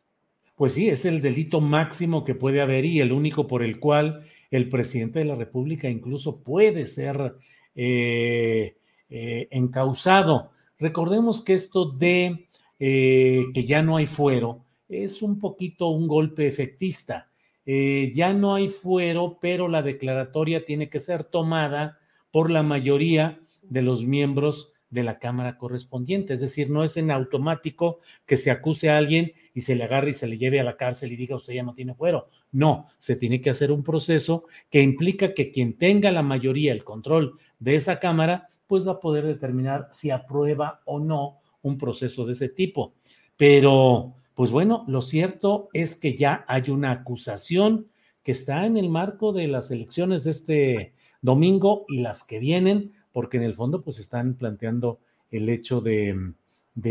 Pues 0.56 0.74
sí, 0.74 0.90
es 0.90 1.06
el 1.06 1.22
delito 1.22 1.62
máximo 1.62 2.24
que 2.24 2.36
puede 2.36 2.62
haber 2.62 2.86
y 2.86 3.00
el 3.00 3.12
único 3.12 3.48
por 3.48 3.64
el 3.64 3.80
cual 3.80 4.28
el 4.50 4.70
presidente 4.70 5.20
de 5.20 5.26
la 5.26 5.36
República 5.36 5.90
incluso 5.90 6.42
puede 6.42 6.88
ser 6.88 7.36
eh, 7.76 8.78
eh, 9.10 9.48
encausado. 9.52 10.52
Recordemos 10.80 11.44
que 11.44 11.54
esto 11.54 11.86
de 11.92 12.48
eh, 12.80 13.46
que 13.54 13.66
ya 13.66 13.82
no 13.82 13.98
hay 13.98 14.06
fuero, 14.06 14.66
es 14.90 15.22
un 15.22 15.40
poquito 15.40 15.88
un 15.88 16.08
golpe 16.08 16.48
efectista. 16.48 17.30
Eh, 17.66 18.12
ya 18.16 18.34
no 18.34 18.56
hay 18.56 18.70
fuero, 18.70 19.40
pero 19.42 19.68
la 19.68 19.82
declaratoria 19.82 20.64
tiene 20.64 20.90
que 20.90 21.00
ser 21.00 21.24
tomada 21.26 22.00
por 22.32 22.50
la 22.50 22.64
mayoría 22.64 23.40
de 23.62 23.82
los 23.82 24.06
miembros 24.06 24.72
de 24.90 25.04
la 25.04 25.20
Cámara 25.20 25.58
correspondiente. 25.58 26.34
Es 26.34 26.40
decir, 26.40 26.70
no 26.70 26.84
es 26.84 26.96
en 26.98 27.12
automático 27.12 28.00
que 28.26 28.38
se 28.38 28.52
acuse 28.52 28.90
a 28.90 28.98
alguien 28.98 29.34
y 29.54 29.62
se 29.62 29.76
le 29.76 29.84
agarre 29.84 30.12
y 30.12 30.14
se 30.14 30.28
le 30.28 30.38
lleve 30.38 30.60
a 30.60 30.64
la 30.64 30.78
cárcel 30.78 31.12
y 31.12 31.18
diga 31.18 31.36
usted 31.36 31.54
ya 31.54 31.64
no 31.64 31.74
tiene 31.74 31.94
fuero. 31.94 32.30
No, 32.52 32.88
se 32.98 33.16
tiene 33.16 33.42
que 33.42 33.50
hacer 33.50 33.72
un 33.72 33.84
proceso 33.84 34.46
que 34.70 34.82
implica 34.82 35.34
que 35.34 35.52
quien 35.52 35.78
tenga 35.78 36.12
la 36.12 36.24
mayoría, 36.24 36.72
el 36.72 36.84
control 36.84 37.38
de 37.60 37.76
esa 37.76 38.00
Cámara, 38.00 38.50
pues 38.66 38.88
va 38.88 38.94
a 38.94 39.00
poder 39.00 39.26
determinar 39.26 39.88
si 39.92 40.10
aprueba 40.10 40.82
o 40.86 41.00
no 41.00 41.40
un 41.62 41.78
proceso 41.78 42.26
de 42.26 42.34
ese 42.34 42.50
tipo. 42.50 42.94
Pero 43.36 44.16
pues 44.38 44.52
bueno, 44.52 44.86
lo 44.88 45.02
cierto 45.02 45.68
es 45.74 45.96
que 45.96 46.16
ya 46.16 46.46
hay 46.48 46.70
una 46.70 46.92
acusación 46.92 47.88
que 48.22 48.34
está 48.34 48.68
en 48.68 48.78
el 48.78 48.88
marco 48.88 49.34
de 49.34 49.48
las 49.48 49.72
elecciones 49.72 50.26
de 50.26 50.30
este 50.30 50.94
domingo 51.24 51.86
y 51.88 52.02
las 52.02 52.24
que 52.24 52.38
vienen, 52.38 52.94
porque 53.12 53.38
en 53.38 53.44
el 53.44 53.56
fondo 53.56 53.82
pues 53.82 53.98
están 53.98 54.36
planteando 54.36 55.00
el 55.32 55.50
hecho 55.50 55.82
de, 55.82 56.36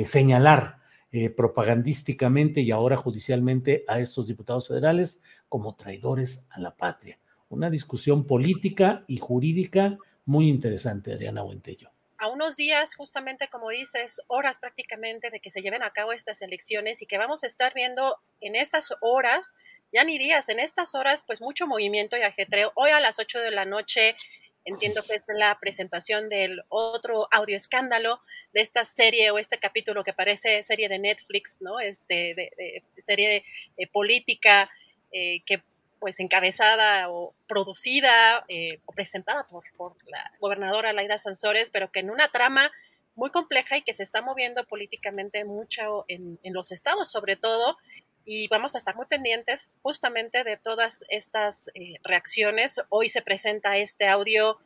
señalar 0.07 0.81
eh, 1.13 1.31
propagandísticamente 1.31 2.63
y 2.63 2.73
ahora 2.73 2.97
judicialmente 2.97 3.85
a 3.87 4.01
estos 4.01 4.27
diputados 4.27 4.67
federales 4.67 5.23
como 5.49 5.77
traidores 5.77 6.49
a 6.51 6.59
la 6.59 6.77
patria. 6.77 7.21
Una 7.49 7.71
discusión 7.71 8.25
política 8.25 9.05
y 9.07 9.19
jurídica 9.19 9.99
muy 10.25 10.49
interesante, 10.49 11.13
Adriana 11.13 11.43
Buentello 11.43 11.96
a 12.27 12.29
unos 12.29 12.57
días, 12.57 12.95
justamente 12.97 13.49
como 13.49 13.71
dices, 13.71 14.21
horas 14.27 14.59
prácticamente 14.59 15.31
de 15.31 15.39
que 15.39 15.53
se 15.53 15.63
lleven 15.63 15.85
a 15.85 15.93
cabo 15.93 16.13
estas 16.13 16.43
elecciones 16.43 17.01
y 17.01 17.07
que 17.07 17.19
vamos 17.19 17.45
a 17.45 17.47
estar 17.47 17.73
viendo 17.73 18.19
en 18.41 18.57
estas 18.57 18.93
horas, 19.01 19.47
ya 19.93 20.03
ni 20.03 20.19
días, 20.19 20.49
en 20.49 20.59
estas 20.59 20.97
horas, 20.97 21.23
pues 21.25 21.41
mucho 21.41 21.69
movimiento 21.69 22.17
y 22.17 22.23
ajetreo. 22.23 22.73
Hoy 22.75 22.91
a 22.91 22.99
las 22.99 23.21
8 23.21 23.39
de 23.39 23.53
la 23.53 23.65
noche, 23.65 24.17
entiendo 24.65 25.03
que 25.09 25.15
es 25.15 25.25
la 25.29 25.57
presentación 25.61 26.29
del 26.29 26.63
otro 26.69 27.29
audio 27.31 27.57
escándalo 27.57 28.21
de 28.53 28.63
esta 28.63 28.85
serie 28.85 29.31
o 29.31 29.39
este 29.39 29.59
capítulo 29.59 30.03
que 30.03 30.13
parece 30.13 30.65
serie 30.65 30.89
de 30.89 30.99
Netflix, 30.99 31.59
¿no? 31.61 31.79
Este, 31.79 32.35
de, 32.35 32.83
serie 33.07 33.45
de, 33.77 33.87
política 33.87 34.69
eh, 35.13 35.43
que 35.47 35.63
pues 35.99 36.21
encabezada 36.21 37.11
o 37.11 37.35
producida 37.49 38.45
eh, 38.49 38.81
o 38.87 38.93
presentada 38.93 39.47
por, 39.49 39.65
la 40.07 40.33
gobernadora 40.41 40.93
Laida 40.93 41.19
Sansores, 41.19 41.71
pero 41.71 41.91
que 41.91 42.01
en 42.01 42.11
una 42.11 42.29
trama 42.29 42.71
muy 43.15 43.31
compleja 43.31 43.79
y 43.79 43.83
que 43.83 43.95
se 43.95 44.03
está 44.03 44.21
moviendo 44.21 44.65
políticamente 44.65 45.45
mucho 45.45 46.05
en, 46.09 46.39
los 46.45 46.71
estados 46.73 47.11
sobre 47.11 47.37
todo, 47.37 47.77
y 48.25 48.49
vamos 48.49 48.75
a 48.75 48.79
estar 48.79 48.97
muy 48.97 49.07
pendientes 49.07 49.69
justamente 49.83 50.43
de 50.43 50.57
todas 50.57 50.99
estas 51.09 51.69
eh, 51.75 51.95
reacciones. 52.03 52.81
Hoy 52.89 53.09
se 53.09 53.23
presenta 53.23 53.77
este 53.77 54.09
audio, 54.09 54.59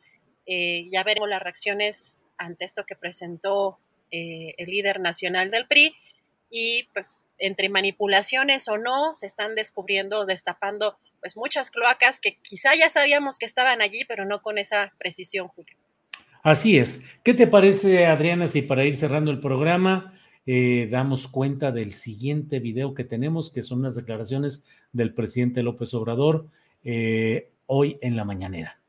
eh, 0.47 0.87
ya 0.91 1.03
veremos 1.03 1.29
las 1.29 1.41
reacciones 1.41 2.15
ante 2.37 2.65
esto 2.65 2.85
que 2.85 2.95
presentó 2.95 3.79
el 4.13 4.69
líder 4.69 4.99
nacional 4.99 5.51
del 5.51 5.67
PRI, 5.67 5.95
y 6.49 6.83
pues 6.93 7.17
entre 7.41 7.69
manipulaciones 7.69 8.67
o 8.67 8.77
no, 8.77 9.13
se 9.15 9.25
están 9.25 9.55
descubriendo, 9.55 10.25
destapando 10.25 10.97
pues 11.21 11.37
muchas 11.37 11.71
cloacas 11.71 12.19
que 12.19 12.37
quizá 12.41 12.71
ya 12.75 12.89
sabíamos 12.89 13.37
que 13.37 13.45
estaban 13.45 13.81
allí, 13.81 14.03
pero 14.07 14.25
no 14.25 14.41
con 14.41 14.57
esa 14.57 14.91
precisión, 14.97 15.47
Julio. 15.47 15.77
Así 16.43 16.77
es. 16.77 17.05
¿Qué 17.23 17.33
te 17.33 17.47
parece, 17.47 18.07
Adriana, 18.07 18.47
si 18.47 18.63
para 18.63 18.83
ir 18.83 18.97
cerrando 18.97 19.31
el 19.31 19.39
programa 19.39 20.13
eh, 20.47 20.87
damos 20.89 21.27
cuenta 21.27 21.71
del 21.71 21.93
siguiente 21.93 22.59
video 22.59 22.95
que 22.95 23.03
tenemos, 23.03 23.51
que 23.51 23.61
son 23.61 23.83
las 23.83 23.95
declaraciones 23.95 24.67
del 24.91 25.13
presidente 25.13 25.61
López 25.61 25.93
Obrador 25.93 26.47
eh, 26.83 27.51
hoy 27.67 27.99
en 28.01 28.15
la 28.15 28.25
mañanera? 28.25 28.79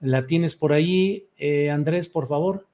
¿La 0.00 0.26
tienes 0.26 0.54
por 0.54 0.72
ahí, 0.72 1.28
eh, 1.36 1.70
Andrés, 1.70 2.08
por 2.08 2.26
favor? 2.26 2.66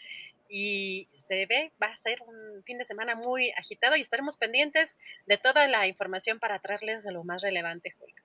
Y 0.48 1.10
se 1.28 1.48
ve, 1.48 1.72
va 1.82 1.88
a 1.88 1.98
ser 1.98 2.22
un 2.22 2.64
fin 2.66 2.78
de 2.78 2.86
semana 2.86 3.16
muy 3.16 3.50
agitado 3.58 3.96
y 3.96 4.02
estaremos 4.02 4.38
pendientes 4.38 4.96
de 5.26 5.40
toda 5.40 5.68
la 5.68 5.88
información 5.88 6.38
para 6.38 6.60
traerles 6.60 7.04
lo 7.06 7.24
más 7.24 7.42
relevante, 7.42 7.96
Julio. 7.98 8.16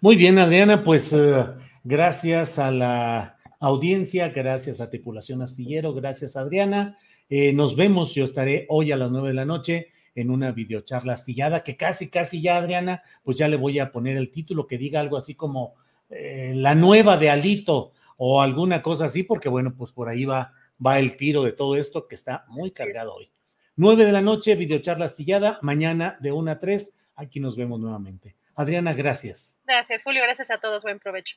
Muy 0.00 0.16
bien, 0.16 0.40
Adriana, 0.40 0.82
pues 0.82 1.12
uh, 1.12 1.54
gracias 1.84 2.58
a 2.58 2.72
la 2.72 3.38
audiencia, 3.60 4.30
gracias 4.30 4.80
a 4.80 4.90
Tripulación 4.90 5.42
Astillero, 5.42 5.94
gracias 5.94 6.34
Adriana. 6.34 6.96
Eh, 7.28 7.52
nos 7.52 7.76
vemos, 7.76 8.16
yo 8.16 8.24
estaré 8.24 8.66
hoy 8.68 8.90
a 8.90 8.96
las 8.96 9.12
nueve 9.12 9.28
de 9.28 9.34
la 9.34 9.44
noche 9.44 9.90
en 10.14 10.30
una 10.30 10.52
videocharla 10.52 11.14
astillada, 11.14 11.62
que 11.62 11.76
casi, 11.76 12.10
casi 12.10 12.40
ya, 12.40 12.56
Adriana, 12.56 13.02
pues 13.22 13.38
ya 13.38 13.48
le 13.48 13.56
voy 13.56 13.78
a 13.78 13.92
poner 13.92 14.16
el 14.16 14.30
título 14.30 14.66
que 14.66 14.78
diga 14.78 15.00
algo 15.00 15.16
así 15.16 15.34
como 15.34 15.74
eh, 16.10 16.52
la 16.54 16.74
nueva 16.74 17.16
de 17.16 17.30
Alito 17.30 17.92
o 18.16 18.42
alguna 18.42 18.82
cosa 18.82 19.06
así, 19.06 19.22
porque 19.22 19.48
bueno, 19.48 19.74
pues 19.74 19.92
por 19.92 20.08
ahí 20.08 20.24
va, 20.24 20.52
va 20.84 20.98
el 20.98 21.16
tiro 21.16 21.42
de 21.42 21.52
todo 21.52 21.76
esto 21.76 22.06
que 22.06 22.14
está 22.14 22.44
muy 22.48 22.70
cargado 22.70 23.14
hoy. 23.14 23.32
Nueve 23.74 24.04
de 24.04 24.12
la 24.12 24.20
noche, 24.20 24.54
videocharla 24.54 25.06
astillada, 25.06 25.58
mañana 25.62 26.18
de 26.20 26.32
una 26.32 26.52
a 26.52 26.58
tres, 26.58 26.98
aquí 27.14 27.40
nos 27.40 27.56
vemos 27.56 27.80
nuevamente. 27.80 28.36
Adriana, 28.54 28.92
gracias. 28.92 29.58
Gracias, 29.64 30.02
Julio, 30.02 30.22
gracias 30.22 30.50
a 30.50 30.58
todos, 30.58 30.82
buen 30.82 30.98
provecho. 30.98 31.36